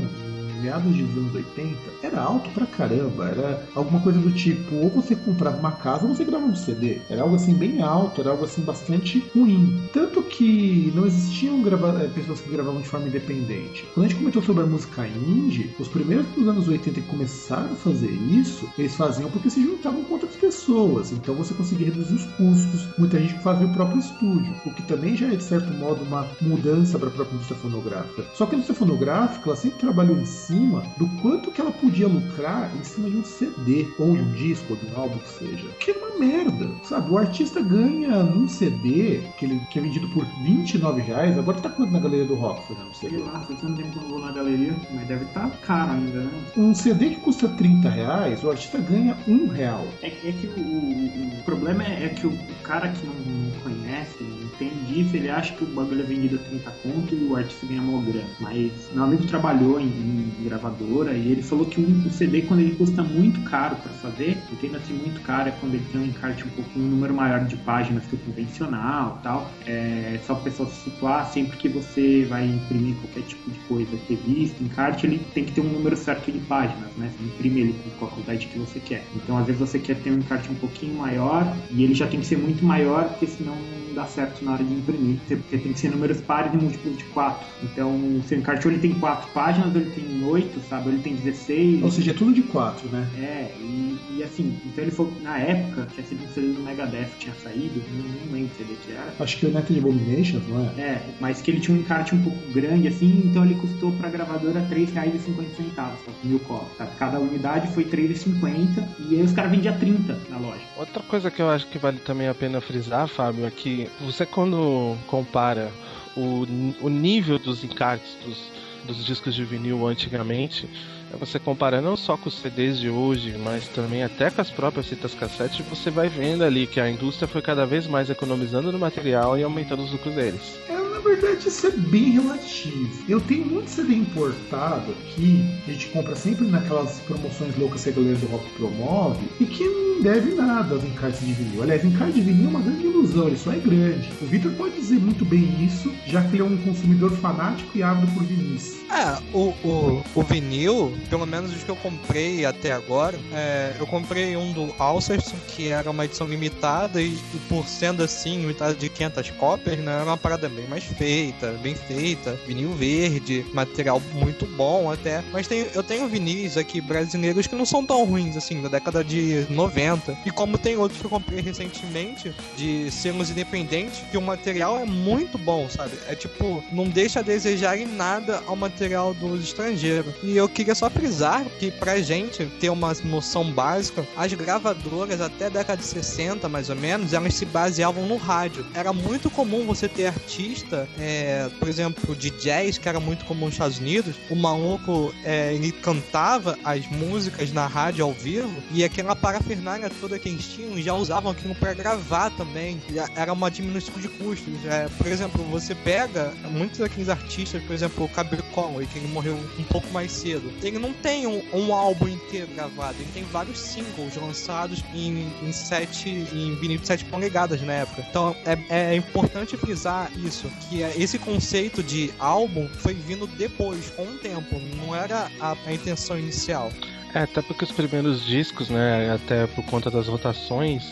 meados 0.55 0.95
dos 0.95 1.17
anos 1.17 1.35
80, 1.35 1.75
era 2.03 2.21
alto 2.21 2.49
pra 2.51 2.65
caramba. 2.65 3.27
Era 3.27 3.67
alguma 3.75 4.01
coisa 4.01 4.19
do 4.19 4.31
tipo, 4.31 4.75
ou 4.75 4.89
você 4.89 5.15
comprava 5.15 5.57
uma 5.57 5.71
casa 5.71 6.05
ou 6.05 6.13
você 6.13 6.23
gravava 6.23 6.51
um 6.51 6.55
CD. 6.55 6.99
Era 7.09 7.23
algo 7.23 7.35
assim 7.35 7.53
bem 7.53 7.81
alto, 7.81 8.21
era 8.21 8.31
algo 8.31 8.45
assim 8.45 8.61
bastante 8.61 9.23
ruim. 9.35 9.81
Tanto 9.93 10.21
que 10.23 10.91
não 10.95 11.05
existiam 11.05 11.61
eh, 11.65 12.07
pessoas 12.13 12.41
que 12.41 12.49
gravavam 12.49 12.81
de 12.81 12.87
forma 12.87 13.07
independente. 13.07 13.85
Quando 13.93 14.05
a 14.05 14.09
gente 14.09 14.17
comentou 14.17 14.41
sobre 14.41 14.63
a 14.63 14.65
música 14.65 15.07
indie, 15.07 15.73
os 15.79 15.87
primeiros 15.87 16.25
dos 16.27 16.47
anos 16.47 16.67
80 16.67 17.01
que 17.01 17.07
começaram 17.07 17.71
a 17.71 17.75
fazer 17.75 18.11
isso, 18.11 18.69
eles 18.77 18.95
faziam 18.95 19.29
porque 19.29 19.49
se 19.49 19.61
juntavam 19.61 20.03
com 20.03 20.13
outras 20.13 20.35
pessoas. 20.35 21.11
Então 21.11 21.35
você 21.35 21.53
conseguia 21.53 21.87
reduzir 21.87 22.15
os 22.15 22.25
custos. 22.25 22.87
Muita 22.97 23.19
gente 23.19 23.39
fazia 23.39 23.67
o 23.67 23.73
próprio 23.73 23.99
estúdio, 23.99 24.53
o 24.65 24.73
que 24.73 24.83
também 24.83 25.15
já 25.15 25.27
é 25.27 25.35
de 25.35 25.43
certo 25.43 25.71
modo 25.73 26.03
uma 26.03 26.27
mudança 26.41 26.97
para 26.97 27.09
a 27.09 27.11
própria 27.11 27.35
indústria 27.35 27.59
fonográfica. 27.59 28.25
Só 28.33 28.45
que 28.45 28.53
a 28.53 28.55
indústria 28.55 28.77
fonográfica 28.77 29.49
ela 29.49 29.55
sempre 29.55 29.79
trabalhou 29.79 30.17
em 30.17 30.25
cima 30.45 30.83
do 30.97 31.07
quanto 31.21 31.51
que 31.51 31.59
ela 31.59 31.71
podia 31.71 32.07
lucrar 32.07 32.71
em 32.75 32.83
cima 32.83 33.09
de 33.09 33.17
um 33.17 33.23
CD, 33.23 33.87
ou 33.97 34.15
de 34.15 34.21
um 34.21 34.31
disco, 34.33 34.73
ou 34.73 34.77
de 34.77 34.93
um 34.93 35.01
álbum 35.01 35.17
que 35.17 35.29
seja. 35.29 35.67
Que 35.79 35.91
é 35.91 35.93
uma 35.97 36.19
merda, 36.19 36.69
sabe? 36.83 37.11
O 37.11 37.17
artista 37.17 37.61
ganha 37.61 38.23
num 38.23 38.47
CD, 38.47 39.21
que, 39.37 39.45
ele, 39.45 39.61
que 39.69 39.79
é 39.79 39.81
vendido 39.81 40.07
por 40.09 40.25
29 40.43 41.01
reais, 41.01 41.37
agora 41.37 41.59
tá 41.59 41.69
quanto 41.69 41.91
na 41.91 41.99
galeria 41.99 42.25
do 42.25 42.35
rock, 42.35 42.67
Fernando? 42.67 42.93
Sei 42.93 43.17
lá, 43.17 43.39
faz 43.41 43.59
tanto 43.59 43.75
tempo 43.75 43.89
que 43.91 43.97
eu 43.97 44.03
não 44.03 44.09
vou 44.09 44.19
na 44.21 44.31
galeria, 44.31 44.75
mas 44.93 45.07
deve 45.07 45.25
estar 45.25 45.49
tá 45.49 45.57
caro 45.57 45.91
ainda, 45.93 46.21
né? 46.21 46.31
Um 46.57 46.73
CD 46.73 47.09
que 47.09 47.21
custa 47.21 47.47
30 47.47 47.89
reais, 47.89 48.43
o 48.43 48.49
artista 48.49 48.77
ganha 48.77 49.17
um 49.27 49.47
real. 49.47 49.87
É, 50.01 50.07
é 50.07 50.31
que 50.31 50.47
o, 50.47 50.61
o, 50.61 51.39
o, 51.39 51.43
problema 51.43 51.83
é, 51.83 52.05
é 52.05 52.09
que 52.09 52.27
o, 52.27 52.37
cara 52.63 52.89
que 52.89 53.05
não, 53.05 53.13
não 53.13 53.51
conhece, 53.61 54.23
não 54.23 54.43
entende 54.43 54.75
disso, 54.85 55.15
ele 55.15 55.29
acha 55.29 55.53
que 55.55 55.63
o 55.63 55.67
bagulho 55.67 56.01
é 56.01 56.05
vendido 56.05 56.35
a 56.35 56.39
30 56.39 56.71
conto 56.83 57.15
e 57.15 57.23
o 57.25 57.35
artista 57.35 57.65
ganha 57.65 57.81
mó 57.81 57.99
grana. 57.99 58.25
Mas 58.39 58.71
meu 58.93 59.03
amigo 59.03 59.25
trabalhou 59.25 59.79
em, 59.79 59.85
em 59.85 60.34
gravadora 60.43 61.13
e 61.13 61.31
ele 61.31 61.41
falou 61.41 61.65
que 61.65 61.79
um, 61.79 62.09
CD, 62.09 62.43
quando 62.43 62.59
ele 62.61 62.75
custa 62.75 63.03
muito 63.03 63.41
caro 63.49 63.75
para 63.77 63.91
fazer, 63.93 64.37
ele 64.47 64.57
tende 64.59 64.75
a 64.75 64.79
ser 64.79 64.93
muito 64.93 65.21
caro 65.21 65.49
é 65.49 65.51
quando 65.51 65.75
ele 65.75 65.85
tem 65.91 66.01
um 66.01 66.05
encarte 66.05 66.43
um 66.45 66.49
pouco, 66.49 66.69
um 66.77 66.83
número 66.83 67.13
maior 67.13 67.45
de 67.45 67.55
páginas 67.57 68.05
que 68.05 68.15
o 68.15 68.19
convencional 68.19 69.19
tal. 69.23 69.51
É, 69.65 70.19
só 70.25 70.33
o 70.33 70.41
pessoal 70.41 70.69
se 70.69 70.89
situar, 70.89 71.31
sempre 71.31 71.57
que 71.57 71.69
você 71.69 72.25
vai 72.29 72.45
imprimir 72.45 72.95
qualquer 72.95 73.23
tipo 73.23 73.49
de 73.49 73.59
coisa, 73.59 73.91
revista, 74.07 74.63
encarte, 74.63 75.05
ele 75.05 75.19
tem 75.33 75.45
que 75.45 75.51
ter 75.51 75.61
um 75.61 75.69
número 75.69 75.95
certo 75.95 76.31
de 76.31 76.39
páginas, 76.39 76.91
né? 76.97 77.11
Você 77.17 77.23
imprime 77.23 77.61
ele 77.61 77.75
com 77.99 78.05
a 78.05 78.09
quantidade 78.09 78.47
que 78.47 78.59
você 78.59 78.79
quer. 78.79 79.05
Então, 79.15 79.37
às 79.37 79.45
vezes 79.45 79.59
você 79.59 79.79
quer 79.79 79.95
ter 79.97 80.11
um 80.11 80.17
encarte 80.17 80.49
um 80.49 80.55
pouquinho 80.55 80.95
maior 80.95 81.55
e 81.71 81.83
ele 81.83 81.93
já 81.93 82.07
tem 82.07 82.19
que 82.19 82.25
ser 82.25 82.37
muito 82.37 82.63
maior, 82.63 83.09
porque 83.09 83.27
senão 83.27 83.55
não 83.55 83.93
dá 83.93 84.05
certo 84.05 84.43
na 84.43 84.53
hora 84.53 84.63
de 84.63 84.73
imprimir, 84.73 85.19
porque 85.27 85.57
tem 85.57 85.73
que 85.73 85.79
ser 85.79 85.91
números 85.91 86.19
pares 86.21 86.53
e 86.53 86.57
múltiplos 86.57 86.97
de 86.97 87.03
4. 87.05 87.45
Então, 87.63 87.95
o 87.95 88.23
seu 88.27 88.37
encarte 88.37 88.67
ou 88.67 88.73
ele 88.73 88.81
tem 88.81 88.93
4 88.93 89.31
páginas 89.31 89.73
ou 89.73 89.81
ele 89.81 89.91
tem 89.91 90.03
8, 90.25 90.59
sabe? 90.61 90.89
Ele 90.89 90.99
tem 90.99 91.15
16. 91.15 91.83
Ou 91.83 91.91
seja, 91.91 92.11
é 92.11 92.13
tudo 92.13 92.33
de 92.33 92.43
4, 92.43 92.89
né? 92.89 93.07
É, 93.17 93.55
e, 93.59 93.97
e 94.17 94.23
assim, 94.23 94.59
então 94.65 94.83
ele 94.83 94.91
foi, 94.91 95.11
na 95.21 95.37
época, 95.39 95.87
tinha 95.93 96.05
sido 96.05 96.23
um 96.23 96.27
CD 96.29 96.47
do 96.53 96.61
Megadeth, 96.61 97.11
tinha 97.17 97.33
saído, 97.35 97.81
não, 97.91 98.03
não 98.03 98.31
lembro 98.33 98.51
o 98.53 98.57
CD 98.57 98.75
que 98.75 98.91
era. 98.91 99.13
Acho 99.19 99.37
que 99.37 99.45
o 99.45 99.51
Net 99.51 99.77
Abomination, 99.77 100.39
não 100.47 100.65
é? 100.65 100.81
É, 100.81 101.15
mas 101.19 101.41
que 101.41 101.51
ele 101.51 101.59
tinha 101.59 101.77
um 101.77 101.79
encarte 101.79 102.15
um 102.15 102.21
pouco 102.21 102.39
grande, 102.51 102.87
assim, 102.87 103.23
então 103.25 103.45
ele 103.45 103.55
custou 103.55 103.91
pra 103.93 104.09
gravadora 104.09 104.59
R$3,50, 104.59 105.75
sabe? 105.75 105.97
Mil 106.23 106.39
cópias, 106.39 106.77
sabe? 106.77 106.95
Cada 106.97 107.19
unidade 107.19 107.73
foi 107.73 107.83
R$3,50 107.83 108.85
e 109.09 109.15
aí 109.15 109.21
os 109.21 109.33
caras 109.33 109.51
vendiam 109.51 109.77
30 109.77 110.19
na 110.29 110.37
loja. 110.37 110.61
Outra 110.77 111.01
coisa 111.03 111.29
que 111.31 111.41
eu 111.41 111.49
acho 111.49 111.67
que 111.67 111.77
vale 111.77 111.99
também 111.99 112.27
a 112.27 112.33
pena 112.33 112.61
frisar, 112.61 113.07
Fábio, 113.07 113.45
é 113.45 113.51
que 113.51 113.89
você 114.01 114.25
quando 114.25 114.97
compara 115.07 115.71
o, 116.15 116.45
o 116.81 116.89
nível 116.89 117.37
dos 117.37 117.63
encartes 117.63 118.17
dos, 118.25 118.51
dos 118.85 119.05
discos 119.05 119.35
de 119.35 119.43
vinil 119.43 119.85
antigamente, 119.87 120.69
é 121.13 121.17
você 121.17 121.39
compara 121.39 121.81
não 121.81 121.97
só 121.97 122.15
com 122.15 122.29
os 122.29 122.35
CDs 122.35 122.79
de 122.79 122.89
hoje, 122.89 123.35
mas 123.37 123.67
também 123.67 124.03
até 124.03 124.29
com 124.29 124.41
as 124.41 124.49
próprias 124.49 124.87
fitas 124.87 125.13
cassete, 125.13 125.63
você 125.63 125.89
vai 125.89 126.07
vendo 126.07 126.43
ali 126.43 126.67
que 126.67 126.79
a 126.79 126.89
indústria 126.89 127.27
foi 127.27 127.41
cada 127.41 127.65
vez 127.65 127.87
mais 127.87 128.09
economizando 128.09 128.71
no 128.71 128.79
material 128.79 129.37
e 129.37 129.43
aumentando 129.43 129.83
os 129.83 129.91
lucros 129.91 130.15
deles. 130.15 130.59
É, 130.69 130.84
na 130.95 131.01
verdade, 131.01 131.47
isso 131.49 131.67
é 131.67 131.71
bem 131.71 132.11
relativo. 132.11 132.89
Eu 133.09 133.19
tenho 133.19 133.45
muito 133.45 133.69
CD 133.69 133.95
importado 133.95 134.93
aqui, 134.93 135.43
a 135.67 135.71
gente 135.71 135.87
compra 135.87 136.15
sempre 136.15 136.47
naquelas 136.47 136.99
promoções 137.01 137.55
loucas 137.57 137.83
que 137.83 137.89
a 137.89 137.91
galera 137.91 138.15
do 138.15 138.27
rock 138.27 138.49
promove, 138.51 139.27
e 139.39 139.45
que 139.45 139.63
não 139.65 140.01
deve 140.01 140.33
nada 140.35 140.75
aos 140.75 140.83
encartes 140.85 141.19
de 141.19 141.33
vinil. 141.33 141.63
Aliás, 141.63 141.83
encarte 141.83 142.13
de 142.13 142.21
vinil 142.21 142.45
é 142.45 142.49
uma 142.49 142.61
grande 142.61 142.85
ilusão, 142.85 143.27
ele 143.27 143.37
só 143.37 143.51
é 143.51 143.57
grande. 143.57 144.09
O 144.21 144.25
Victor 144.25 144.53
pode 144.53 144.75
dizer 144.75 144.97
muito 144.99 145.25
bem 145.25 145.65
isso, 145.65 145.91
já 146.07 146.21
que 146.23 146.35
ele 146.35 146.43
é 146.43 146.45
um 146.45 146.57
consumidor 146.57 147.11
fanático 147.11 147.77
e 147.77 147.83
ávido 147.83 148.11
por 148.13 148.23
vinis. 148.23 148.77
É, 148.89 149.21
o, 149.33 149.53
o, 149.67 150.03
o 150.15 150.23
vinil, 150.23 150.97
pelo 151.09 151.25
menos 151.25 151.53
os 151.53 151.63
que 151.63 151.69
eu 151.69 151.75
comprei 151.75 152.45
até 152.45 152.71
agora, 152.71 153.19
é, 153.33 153.75
eu 153.77 153.85
comprei 153.85 154.37
um 154.37 154.53
do 154.53 154.73
Alcerson, 154.79 155.35
que 155.49 155.67
era 155.67 155.91
uma 155.91 156.05
edição 156.05 156.27
limitada, 156.27 157.01
e, 157.01 157.07
e, 157.07 157.39
por 157.49 157.67
sendo 157.67 158.01
assim, 158.01 158.39
limitada 158.39 158.73
de 158.73 158.87
500 158.87 159.31
cópias, 159.31 159.77
né, 159.79 159.93
era 159.95 160.05
uma 160.05 160.17
parada 160.17 160.47
bem 160.47 160.67
mais 160.67 160.84
feita, 160.85 161.51
bem 161.61 161.75
feita, 161.75 162.37
vinil 162.47 162.73
verde, 162.73 163.45
material 163.53 164.01
muito 164.13 164.45
bom 164.45 164.91
até. 164.91 165.23
Mas 165.31 165.47
tem, 165.47 165.67
eu 165.73 165.83
tenho 165.83 166.07
vinis 166.07 166.57
aqui 166.57 166.81
brasileiros 166.81 167.47
que 167.47 167.55
não 167.55 167.65
são 167.65 167.85
tão 167.85 168.03
ruins, 168.05 168.37
assim, 168.37 168.61
da 168.61 168.69
década 168.69 169.03
de 169.03 169.45
90. 169.49 170.17
E 170.25 170.31
como 170.31 170.57
tem 170.57 170.77
outros 170.77 170.99
que 170.99 171.05
eu 171.05 171.09
comprei 171.09 171.41
recentemente, 171.41 172.33
de 172.57 172.89
selos 172.91 173.29
independentes, 173.29 174.01
que 174.11 174.17
o 174.17 174.21
material 174.21 174.79
é 174.79 174.85
muito 174.85 175.37
bom, 175.37 175.69
sabe? 175.69 175.97
É 176.07 176.15
tipo, 176.15 176.63
não 176.71 176.85
deixa 176.85 177.19
a 177.19 177.23
desejar 177.23 177.77
em 177.77 177.85
nada 177.85 178.41
ao 178.47 178.55
material 178.55 179.13
dos 179.13 179.43
estrangeiros. 179.43 180.13
E 180.23 180.35
eu 180.35 180.47
queria 180.47 180.75
só 180.75 180.89
frisar 180.89 181.45
que 181.59 181.71
pra 181.71 182.01
gente 182.01 182.45
ter 182.59 182.69
uma 182.69 182.93
noção 183.03 183.51
básica, 183.51 184.05
as 184.15 184.33
gravadoras 184.33 185.21
até 185.21 185.45
a 185.45 185.49
década 185.49 185.81
de 185.81 185.87
60, 185.87 186.47
mais 186.49 186.69
ou 186.69 186.75
menos, 186.75 187.13
elas 187.13 187.33
se 187.33 187.45
baseavam 187.45 188.05
no 188.05 188.17
rádio. 188.17 188.65
Era 188.73 188.91
muito 188.91 189.29
comum 189.29 189.65
você 189.65 189.87
ter 189.87 190.07
artista, 190.07 190.74
é, 190.99 191.49
por 191.59 191.67
exemplo, 191.67 192.15
de 192.15 192.29
jazz, 192.31 192.77
que 192.77 192.87
era 192.87 192.99
muito 192.99 193.25
comum 193.25 193.45
nos 193.45 193.55
Estados 193.55 193.79
Unidos, 193.79 194.15
o 194.29 194.35
maluco, 194.35 195.13
é, 195.23 195.53
ele 195.53 195.71
cantava 195.71 196.57
as 196.63 196.85
músicas 196.87 197.51
na 197.51 197.67
rádio 197.67 198.05
ao 198.05 198.13
vivo, 198.13 198.61
e 198.71 198.83
aquela 198.83 199.15
parafernália 199.15 199.89
toda 200.01 200.19
que 200.19 200.29
eles 200.29 200.45
tinham, 200.45 200.81
já 200.81 200.93
usavam 200.93 201.31
aquilo 201.31 201.55
para 201.55 201.73
gravar 201.73 202.29
também. 202.31 202.81
Era 203.15 203.33
uma 203.33 203.49
diminuição 203.49 203.95
de 203.95 204.07
custos. 204.07 204.53
É, 204.65 204.87
por 204.97 205.07
exemplo, 205.07 205.43
você 205.45 205.73
pega 205.75 206.33
muitos 206.49 206.79
daqueles 206.79 207.09
artistas, 207.09 207.63
por 207.63 207.73
exemplo, 207.73 208.05
o 208.05 208.09
Cabri 208.09 208.41
Conway, 208.53 208.87
que 208.87 208.99
ele 208.99 209.07
morreu 209.07 209.35
um 209.57 209.63
pouco 209.63 209.87
mais 209.91 210.11
cedo. 210.11 210.51
Ele 210.61 210.79
não 210.79 210.93
tem 210.93 211.27
um, 211.27 211.41
um 211.53 211.73
álbum 211.73 212.07
inteiro 212.07 212.47
gravado, 212.55 212.95
ele 212.99 213.09
tem 213.13 213.23
vários 213.23 213.59
singles 213.59 214.15
lançados 214.15 214.83
em, 214.93 215.27
em, 215.41 215.51
sete, 215.51 216.09
em 216.09 216.55
vinil 216.55 216.77
de 216.77 216.87
7 216.87 217.05
polegadas 217.05 217.61
na 217.61 217.73
época. 217.73 218.05
Então 218.09 218.35
é, 218.45 218.91
é 218.91 218.95
importante 218.95 219.57
frisar 219.57 220.11
isso, 220.17 220.49
que 220.69 220.83
é, 220.83 220.93
esse 220.97 221.17
conceito 221.17 221.81
de 221.83 222.11
álbum 222.19 222.67
foi 222.67 222.93
vindo 222.93 223.27
depois, 223.27 223.89
com 223.91 224.03
o 224.03 224.17
tempo, 224.17 224.59
não 224.77 224.95
era 224.95 225.29
a, 225.39 225.55
a 225.65 225.73
intenção 225.73 226.17
inicial. 226.17 226.71
É, 227.13 227.19
até 227.19 227.41
porque 227.41 227.63
os 227.63 227.71
primeiros 227.71 228.25
discos, 228.25 228.69
né, 228.69 229.13
até 229.13 229.47
por 229.47 229.63
conta 229.65 229.89
das 229.89 230.07
rotações, 230.07 230.83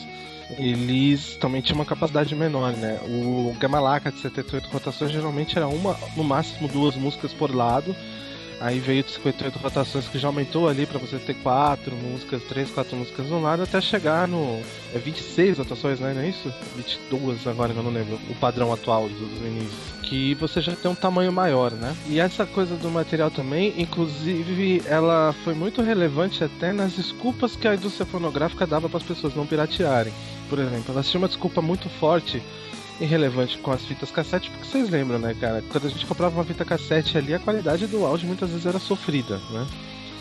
eles 0.57 1.35
também 1.35 1.61
tinham 1.61 1.79
uma 1.79 1.85
capacidade 1.85 2.33
menor, 2.35 2.73
né? 2.73 2.99
O 3.05 3.55
Gamalaca 3.59 4.11
de 4.11 4.19
78 4.19 4.69
rotações 4.69 5.11
geralmente 5.11 5.57
era 5.57 5.67
uma, 5.67 5.97
no 6.15 6.23
máximo 6.23 6.67
duas 6.67 6.95
músicas 6.95 7.33
por 7.33 7.53
lado. 7.53 7.95
Aí 8.63 8.79
veio 8.79 9.03
de 9.03 9.11
58 9.11 9.59
rotações 9.59 10.07
que 10.07 10.17
já 10.17 10.29
aumentou 10.29 10.69
ali 10.69 10.85
para 10.85 10.97
você 10.97 11.19
ter 11.19 11.33
quatro 11.33 11.93
músicas, 11.97 12.41
três, 12.43 12.71
quatro 12.71 12.95
músicas 12.95 13.27
no 13.27 13.41
lado, 13.41 13.61
até 13.61 13.81
chegar 13.81 14.25
no. 14.25 14.61
É 14.95 14.97
26 14.97 15.57
rotações, 15.57 15.99
né? 15.99 16.13
Não 16.13 16.21
é 16.21 16.29
isso? 16.29 16.49
22 16.77 17.45
agora 17.45 17.73
que 17.73 17.79
eu 17.79 17.83
não 17.83 17.91
lembro. 17.91 18.17
O 18.29 18.35
padrão 18.35 18.71
atual 18.71 19.09
dos 19.09 19.37
inícios 19.45 19.93
que 20.03 20.35
você 20.35 20.61
já 20.61 20.75
tem 20.75 20.89
um 20.91 20.95
tamanho 20.95 21.31
maior, 21.33 21.71
né? 21.71 21.95
E 22.07 22.19
essa 22.19 22.45
coisa 22.45 22.75
do 22.75 22.89
material 22.89 23.31
também, 23.31 23.73
inclusive, 23.77 24.81
ela 24.85 25.33
foi 25.43 25.53
muito 25.53 25.81
relevante 25.81 26.43
até 26.43 26.71
nas 26.71 26.93
desculpas 26.93 27.55
que 27.55 27.67
a 27.67 27.75
indústria 27.75 28.05
fonográfica 28.05 28.67
dava 28.67 28.87
para 28.87 28.97
as 28.97 29.03
pessoas 29.03 29.35
não 29.35 29.45
piratearem. 29.45 30.13
Por 30.49 30.59
exemplo, 30.59 30.85
ela 30.89 31.03
tinha 31.03 31.19
uma 31.19 31.27
desculpa 31.27 31.61
muito 31.61 31.89
forte 31.89 32.41
e 32.99 33.05
relevante 33.05 33.57
com 33.57 33.71
as 33.71 33.83
fitas 33.83 34.11
cassete, 34.11 34.49
porque 34.49 34.65
vocês 34.65 34.89
lembram, 34.89 35.19
né, 35.19 35.35
cara? 35.39 35.63
Quando 35.69 35.87
a 35.87 35.89
gente 35.89 36.05
comprava 36.05 36.35
uma 36.35 36.43
fita 36.43 36.63
cassete 36.63 37.17
ali, 37.17 37.33
a 37.33 37.39
qualidade 37.39 37.87
do 37.87 38.05
áudio 38.05 38.27
muitas 38.27 38.49
vezes 38.49 38.65
era 38.65 38.79
sofrida, 38.79 39.39
né? 39.51 39.67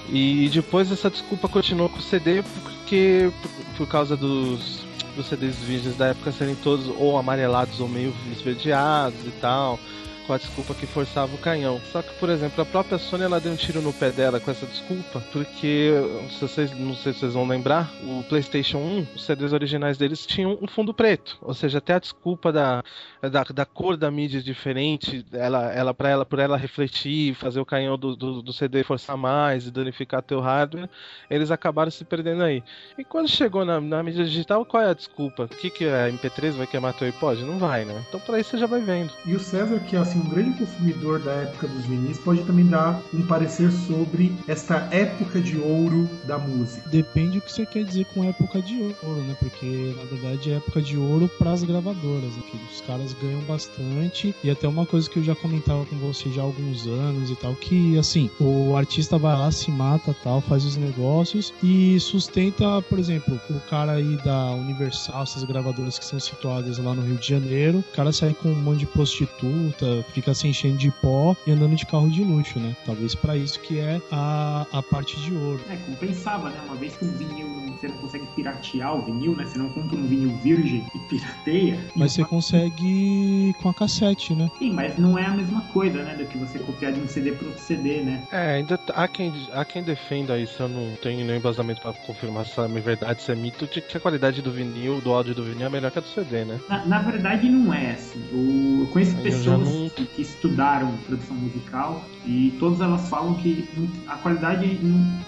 E 0.08 0.50
depois 0.52 0.90
essa 0.90 1.08
desculpa 1.10 1.48
continuou 1.48 1.88
com 1.88 1.98
o 1.98 2.02
CD 2.02 2.42
porque 2.62 3.30
por 3.76 3.86
causa 3.86 4.16
dos 4.16 4.82
dos 5.16 5.26
CDs 5.26 5.58
vídeos 5.58 5.96
da 5.96 6.06
época 6.08 6.32
serem 6.32 6.54
todos 6.54 6.86
ou 6.98 7.18
amarelados 7.18 7.80
ou 7.80 7.88
meio 7.88 8.14
esverdeados 8.32 9.20
e 9.26 9.30
tal, 9.40 9.78
com 10.26 10.32
a 10.32 10.38
desculpa 10.38 10.74
que 10.74 10.86
forçava 10.86 11.34
o 11.34 11.38
canhão. 11.38 11.80
Só 11.90 12.02
que, 12.02 12.12
por 12.18 12.28
exemplo, 12.28 12.62
a 12.62 12.66
própria 12.66 12.98
Sony 12.98 13.24
ela 13.24 13.40
deu 13.40 13.52
um 13.52 13.56
tiro 13.56 13.80
no 13.80 13.92
pé 13.92 14.10
dela 14.10 14.40
com 14.40 14.50
essa 14.50 14.66
desculpa, 14.66 15.22
porque 15.32 15.92
se 16.30 16.40
vocês 16.40 16.70
não 16.78 16.94
sei 16.94 17.12
se 17.12 17.20
vocês 17.20 17.34
vão 17.34 17.46
lembrar, 17.46 17.92
o 18.02 18.22
PlayStation 18.24 18.78
1, 18.78 19.06
os 19.14 19.24
CDs 19.24 19.52
originais 19.52 19.98
deles 19.98 20.26
tinham 20.26 20.58
um 20.60 20.66
fundo 20.66 20.94
preto, 20.94 21.38
ou 21.40 21.54
seja, 21.54 21.78
até 21.78 21.94
a 21.94 21.98
desculpa 21.98 22.52
da, 22.52 22.82
da, 23.20 23.42
da 23.44 23.64
cor 23.64 23.96
da 23.96 24.10
mídia 24.10 24.42
diferente, 24.42 25.24
ela, 25.32 25.72
ela 25.72 25.94
para 25.94 26.08
ela 26.08 26.24
por 26.24 26.38
ela 26.38 26.56
refletir, 26.56 27.34
fazer 27.34 27.60
o 27.60 27.66
canhão 27.66 27.98
do, 27.98 28.16
do, 28.16 28.42
do, 28.42 28.52
CD 28.52 28.82
forçar 28.82 29.16
mais 29.16 29.66
e 29.66 29.70
danificar 29.70 30.22
teu 30.22 30.40
hardware, 30.40 30.88
eles 31.30 31.50
acabaram 31.50 31.90
se 31.90 32.04
perdendo 32.04 32.42
aí. 32.42 32.62
E 32.96 33.04
quando 33.04 33.28
chegou 33.28 33.64
na, 33.64 33.80
na 33.80 34.02
mídia 34.02 34.24
digital, 34.24 34.64
qual 34.64 34.82
é 34.82 34.90
a 34.90 34.94
desculpa? 34.94 35.44
O 35.44 35.48
que 35.48 35.70
que 35.70 35.84
é 35.84 36.10
MP3 36.10 36.52
vai 36.52 36.66
queimar 36.66 36.94
teu 36.94 37.06
iPod? 37.06 37.42
Não 37.42 37.58
vai, 37.58 37.84
né? 37.84 38.04
Então 38.08 38.20
por 38.20 38.34
aí 38.34 38.44
você 38.44 38.58
já 38.58 38.66
vai 38.66 38.80
vendo. 38.80 39.12
E 39.24 39.34
o 39.34 39.40
César 39.40 39.78
que 39.80 39.96
é 39.96 40.00
assim 40.12 40.20
um 40.20 40.28
grande 40.28 40.58
consumidor 40.58 41.18
da 41.20 41.32
época 41.32 41.66
dos 41.66 41.84
vinis 41.86 42.18
pode 42.18 42.42
também 42.44 42.66
dar 42.66 43.00
um 43.12 43.22
parecer 43.22 43.72
sobre 43.72 44.32
esta 44.46 44.88
época 44.90 45.40
de 45.40 45.58
ouro 45.58 46.08
da 46.24 46.38
música. 46.38 46.88
Depende 46.88 47.38
do 47.38 47.40
que 47.40 47.52
você 47.52 47.64
quer 47.64 47.84
dizer 47.84 48.04
com 48.06 48.24
época 48.24 48.60
de 48.60 48.94
ouro, 49.02 49.22
né? 49.22 49.36
Porque 49.38 49.94
na 49.96 50.04
verdade 50.04 50.50
é 50.50 50.56
época 50.56 50.82
de 50.82 50.96
ouro 50.96 51.28
para 51.38 51.52
as 51.52 51.62
gravadoras, 51.62 52.30
né? 52.36 52.42
os 52.70 52.80
caras 52.82 53.14
ganham 53.14 53.40
bastante 53.42 54.34
e 54.42 54.50
até 54.50 54.68
uma 54.68 54.84
coisa 54.84 55.08
que 55.08 55.18
eu 55.18 55.24
já 55.24 55.34
comentava 55.34 55.84
com 55.86 55.96
você 55.96 56.30
já 56.30 56.42
há 56.42 56.44
alguns 56.44 56.86
anos 56.86 57.30
e 57.30 57.36
tal, 57.36 57.54
que 57.54 57.98
assim, 57.98 58.30
o 58.38 58.76
artista 58.76 59.18
vai 59.18 59.36
lá, 59.36 59.50
se 59.50 59.70
mata 59.70 60.14
tal, 60.22 60.40
faz 60.40 60.64
os 60.64 60.76
negócios 60.76 61.52
e 61.62 61.98
sustenta, 62.00 62.82
por 62.82 62.98
exemplo, 62.98 63.40
o 63.48 63.60
cara 63.60 63.92
aí 63.92 64.16
da 64.18 64.50
Universal, 64.52 65.22
essas 65.22 65.44
gravadoras 65.44 65.98
que 65.98 66.04
são 66.04 66.20
situadas 66.20 66.78
lá 66.78 66.94
no 66.94 67.02
Rio 67.02 67.16
de 67.16 67.28
Janeiro, 67.28 67.78
o 67.78 67.94
cara 67.94 68.12
sai 68.12 68.34
com 68.34 68.48
um 68.48 68.62
monte 68.62 68.80
de 68.80 68.86
prostituta, 68.86 70.01
fica 70.02 70.34
se 70.34 70.48
enchendo 70.48 70.76
de 70.76 70.90
pó 70.90 71.36
e 71.46 71.52
andando 71.52 71.76
de 71.76 71.86
carro 71.86 72.08
de 72.10 72.22
luxo, 72.22 72.58
né? 72.58 72.74
Talvez 72.84 73.14
para 73.14 73.36
isso 73.36 73.60
que 73.60 73.78
é 73.78 74.00
a, 74.10 74.66
a 74.72 74.82
parte 74.82 75.20
de 75.20 75.34
ouro. 75.34 75.60
É, 75.68 75.76
compensava, 75.76 76.50
né? 76.50 76.60
Uma 76.66 76.74
vez 76.76 76.96
que 76.96 77.04
o 77.04 77.08
vinil 77.12 77.62
você 77.82 77.88
não 77.88 77.96
consegue 77.96 78.26
piratear 78.36 78.96
o 78.96 79.02
vinil, 79.02 79.34
né? 79.34 79.44
Você 79.44 79.58
não 79.58 79.68
compra 79.68 79.96
um 79.96 80.06
vinil 80.06 80.36
virgem 80.36 80.86
e 80.94 80.98
pirateia. 81.00 81.80
Mas 81.96 82.12
você 82.12 82.24
consegue 82.24 83.54
com 83.60 83.68
a 83.68 83.74
cassete, 83.74 84.34
né? 84.34 84.48
Sim, 84.58 84.72
mas 84.72 84.96
não 84.96 85.18
é 85.18 85.26
a 85.26 85.30
mesma 85.30 85.60
coisa, 85.72 86.02
né? 86.02 86.14
Do 86.14 86.24
que 86.26 86.38
você 86.38 86.58
copiar 86.60 86.92
de 86.92 87.00
um 87.00 87.08
CD 87.08 87.32
para 87.32 87.48
outro 87.48 87.62
CD, 87.62 88.02
né? 88.02 88.22
É, 88.30 88.54
ainda 88.54 88.78
há 88.94 89.08
quem, 89.08 89.32
há 89.52 89.64
quem 89.64 89.82
defenda 89.82 90.38
isso, 90.38 90.62
eu 90.62 90.68
não 90.68 90.94
tenho 90.96 91.24
nenhum 91.24 91.38
embasamento 91.38 91.80
para 91.80 91.92
confirmar 91.92 92.46
se 92.46 92.60
é 92.60 92.68
verdade, 92.68 93.22
se 93.22 93.32
é 93.32 93.34
mito, 93.34 93.66
de 93.66 93.80
que 93.80 93.96
a 93.96 94.00
qualidade 94.00 94.40
do 94.40 94.52
vinil, 94.52 95.00
do 95.00 95.12
áudio 95.12 95.34
do 95.34 95.42
vinil 95.42 95.66
é 95.66 95.70
melhor 95.70 95.90
que 95.90 95.98
a 95.98 96.02
do 96.02 96.08
CD, 96.08 96.44
né? 96.44 96.60
Na, 96.68 96.86
na 96.86 96.98
verdade, 97.00 97.48
não 97.48 97.72
é 97.74 97.92
assim. 97.92 98.20
O, 98.32 98.82
eu 98.82 98.86
conheço 98.92 99.16
eu 99.16 99.22
pessoas. 99.22 99.44
já 99.44 99.58
não 99.58 99.88
que, 99.94 100.04
que 100.06 100.22
estudaram 100.22 100.96
produção 101.06 101.36
musical 101.36 102.04
e 102.26 102.54
todas 102.58 102.80
elas 102.80 103.08
falam 103.08 103.34
que 103.34 103.68
a 104.06 104.16
qualidade, 104.16 104.78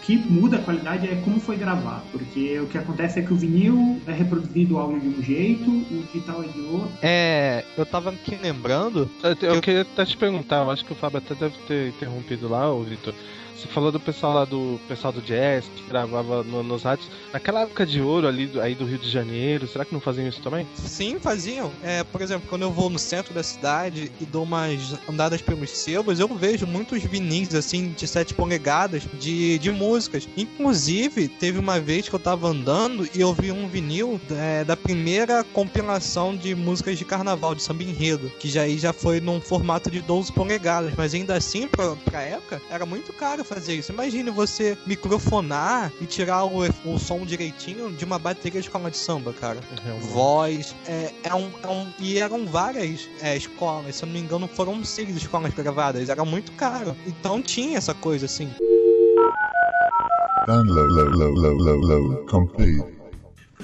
que 0.03 0.17
muda 0.17 0.57
a 0.57 0.63
qualidade 0.63 1.09
é 1.09 1.17
como 1.17 1.41
foi 1.41 1.57
gravado, 1.57 2.03
porque 2.13 2.59
o 2.61 2.67
que 2.67 2.79
acontece 2.79 3.19
é 3.19 3.23
que 3.23 3.33
o 3.33 3.37
vinil 3.37 4.01
é 4.07 4.13
reproduzido 4.13 4.77
o 4.77 4.79
áudio 4.79 5.01
de 5.01 5.09
um 5.09 5.23
jeito, 5.23 5.71
o 5.71 6.05
digital 6.13 6.43
é 6.43 6.49
de 6.49 6.61
outro. 6.61 6.93
É, 7.03 7.65
eu 7.77 7.85
tava 7.85 8.11
aqui 8.11 8.37
lembrando. 8.37 9.11
Eu, 9.23 9.55
eu 9.55 9.61
queria 9.61 9.83
até 9.83 10.05
te 10.05 10.17
perguntar, 10.17 10.65
eu 10.65 10.71
acho 10.71 10.85
que 10.85 10.93
o 10.93 10.97
Fábio 10.97 11.19
até 11.19 11.35
deve 11.35 11.57
ter 11.67 11.89
interrompido 11.89 12.49
lá, 12.49 12.71
ô 12.71 12.83
Vitor. 12.83 13.15
Você 13.65 13.73
falou 13.73 13.91
do 13.91 13.99
pessoal 13.99 14.35
lá 14.35 14.45
do 14.45 14.79
pessoal 14.87 15.11
do 15.11 15.23
jazz 15.23 15.65
que 15.75 15.89
gravava 15.89 16.43
no, 16.43 16.63
nos 16.63 16.83
rádios. 16.83 17.09
Naquela 17.33 17.63
época 17.63 17.87
de 17.87 18.01
ouro 18.01 18.29
ali 18.29 18.51
aí 18.61 18.75
do 18.75 18.85
Rio 18.85 18.99
de 18.99 19.09
Janeiro, 19.09 19.67
será 19.67 19.87
que 19.87 19.95
não 19.95 20.01
faziam 20.01 20.29
isso 20.29 20.43
também? 20.43 20.67
Sim, 20.75 21.19
faziam. 21.19 21.73
É, 21.83 22.05
por 22.05 22.21
exemplo, 22.21 22.47
quando 22.49 22.63
eu 22.63 22.71
vou 22.71 22.91
no 22.91 22.99
centro 22.99 23.33
da 23.33 23.43
cidade 23.43 24.13
e 24.21 24.27
dou 24.27 24.43
umas 24.43 24.99
andadas 25.09 25.41
pelos 25.41 25.71
sebos, 25.71 26.21
eu 26.21 26.29
vejo 26.29 26.67
muitos 26.67 27.03
vinis 27.03 27.55
assim 27.55 27.93
de 27.97 28.07
7 28.07 28.35
polegadas 28.35 29.05
de, 29.19 29.59
de 29.59 29.71
músicas. 29.71 30.29
Inclusive, 30.37 31.29
teve 31.29 31.59
uma 31.59 31.81
vez 31.81 32.07
que 32.07 32.15
eu 32.15 32.21
tava 32.21 32.49
andando 32.49 33.09
e 33.15 33.21
eu 33.21 33.33
vi 33.33 33.51
um 33.51 33.67
vinil 33.67 34.21
é, 34.31 34.63
da 34.63 34.77
primeira 34.77 35.43
compilação 35.43 36.37
de 36.37 36.55
músicas 36.55 36.99
de 36.99 37.05
carnaval, 37.05 37.55
de 37.55 37.63
samba 37.63 37.83
enredo, 37.83 38.31
que 38.39 38.49
já 38.49 38.63
aí 38.63 38.77
já 38.77 38.93
foi 38.93 39.21
num 39.21 39.41
formato 39.41 39.91
de 39.91 40.03
12 40.03 40.33
polegadas, 40.33 40.93
mas 40.97 41.15
ainda 41.15 41.35
assim, 41.35 41.67
pra, 41.67 41.97
pra 41.97 42.21
época, 42.21 42.61
era 42.71 42.85
muito 42.85 43.13
caro 43.13 43.43
fazer 43.55 43.75
isso. 43.75 43.93
Imagine 43.93 44.31
você 44.31 44.77
microfonar 44.87 45.93
e 46.01 46.07
tirar 46.07 46.45
o, 46.45 46.63
o 46.85 46.99
som 46.99 47.25
direitinho 47.25 47.93
de 47.93 48.05
uma 48.05 48.19
bateria 48.19 48.61
de 48.61 48.67
escola 48.67 48.91
de 48.91 48.97
samba, 48.97 49.33
cara. 49.33 49.61
Realmente. 49.83 50.09
Voz. 50.09 50.75
É, 50.87 51.13
é, 51.23 51.35
um, 51.35 51.51
é 51.63 51.69
um, 51.69 51.87
e 51.99 52.19
eram 52.19 52.47
várias 52.47 53.09
é, 53.21 53.37
escolas, 53.37 53.97
se 53.97 54.03
eu 54.03 54.07
não 54.07 54.15
me 54.15 54.21
engano, 54.21 54.49
foram 54.49 54.85
seis 54.85 55.15
escolas 55.17 55.55
gravadas. 55.55 56.09
Era 56.09 56.25
muito 56.25 56.53
caro. 56.53 56.97
Então 57.07 57.41
tinha 57.41 57.79
essa 57.79 57.95
coisa 57.95 58.27
assim. 58.27 58.51
Download, 60.47 60.93
low, 60.93 61.09
low, 61.09 61.31
low, 61.33 61.55
low, 61.55 61.79
low, 61.79 62.27
complete. 62.27 62.94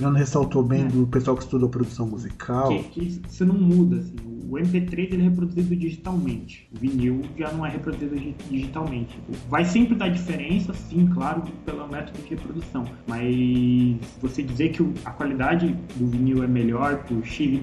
Fernando 0.01 0.17
ressaltou 0.17 0.63
bem 0.63 0.89
do 0.89 1.07
pessoal 1.07 1.37
que 1.37 1.43
estudou 1.43 1.69
produção 1.69 2.07
musical. 2.07 2.69
Que, 2.69 2.85
que 2.85 3.21
isso 3.29 3.45
não 3.45 3.55
muda, 3.55 3.97
assim 3.97 4.31
o 4.51 4.55
MP3 4.55 5.13
ele 5.13 5.23
é 5.23 5.25
reproduzido 5.29 5.77
digitalmente. 5.77 6.69
O 6.75 6.79
vinil 6.79 7.23
já 7.39 7.53
não 7.53 7.65
é 7.65 7.71
reproduzido 7.71 8.17
digitalmente. 8.51 9.17
Vai 9.49 9.65
sempre 9.65 9.95
dar 9.95 10.09
diferença, 10.09 10.75
sim, 10.75 11.07
claro, 11.07 11.43
pelo 11.65 11.87
método 11.87 12.21
de 12.21 12.31
reprodução. 12.31 12.85
Mas 13.07 13.97
você 14.21 14.43
dizer 14.43 14.71
que 14.71 14.83
a 15.05 15.13
qualidade 15.13 15.77
do 15.95 16.07
vinil 16.09 16.43
é 16.43 16.49
melhor 16.49 16.97
por 17.05 17.25
XYZ, 17.25 17.63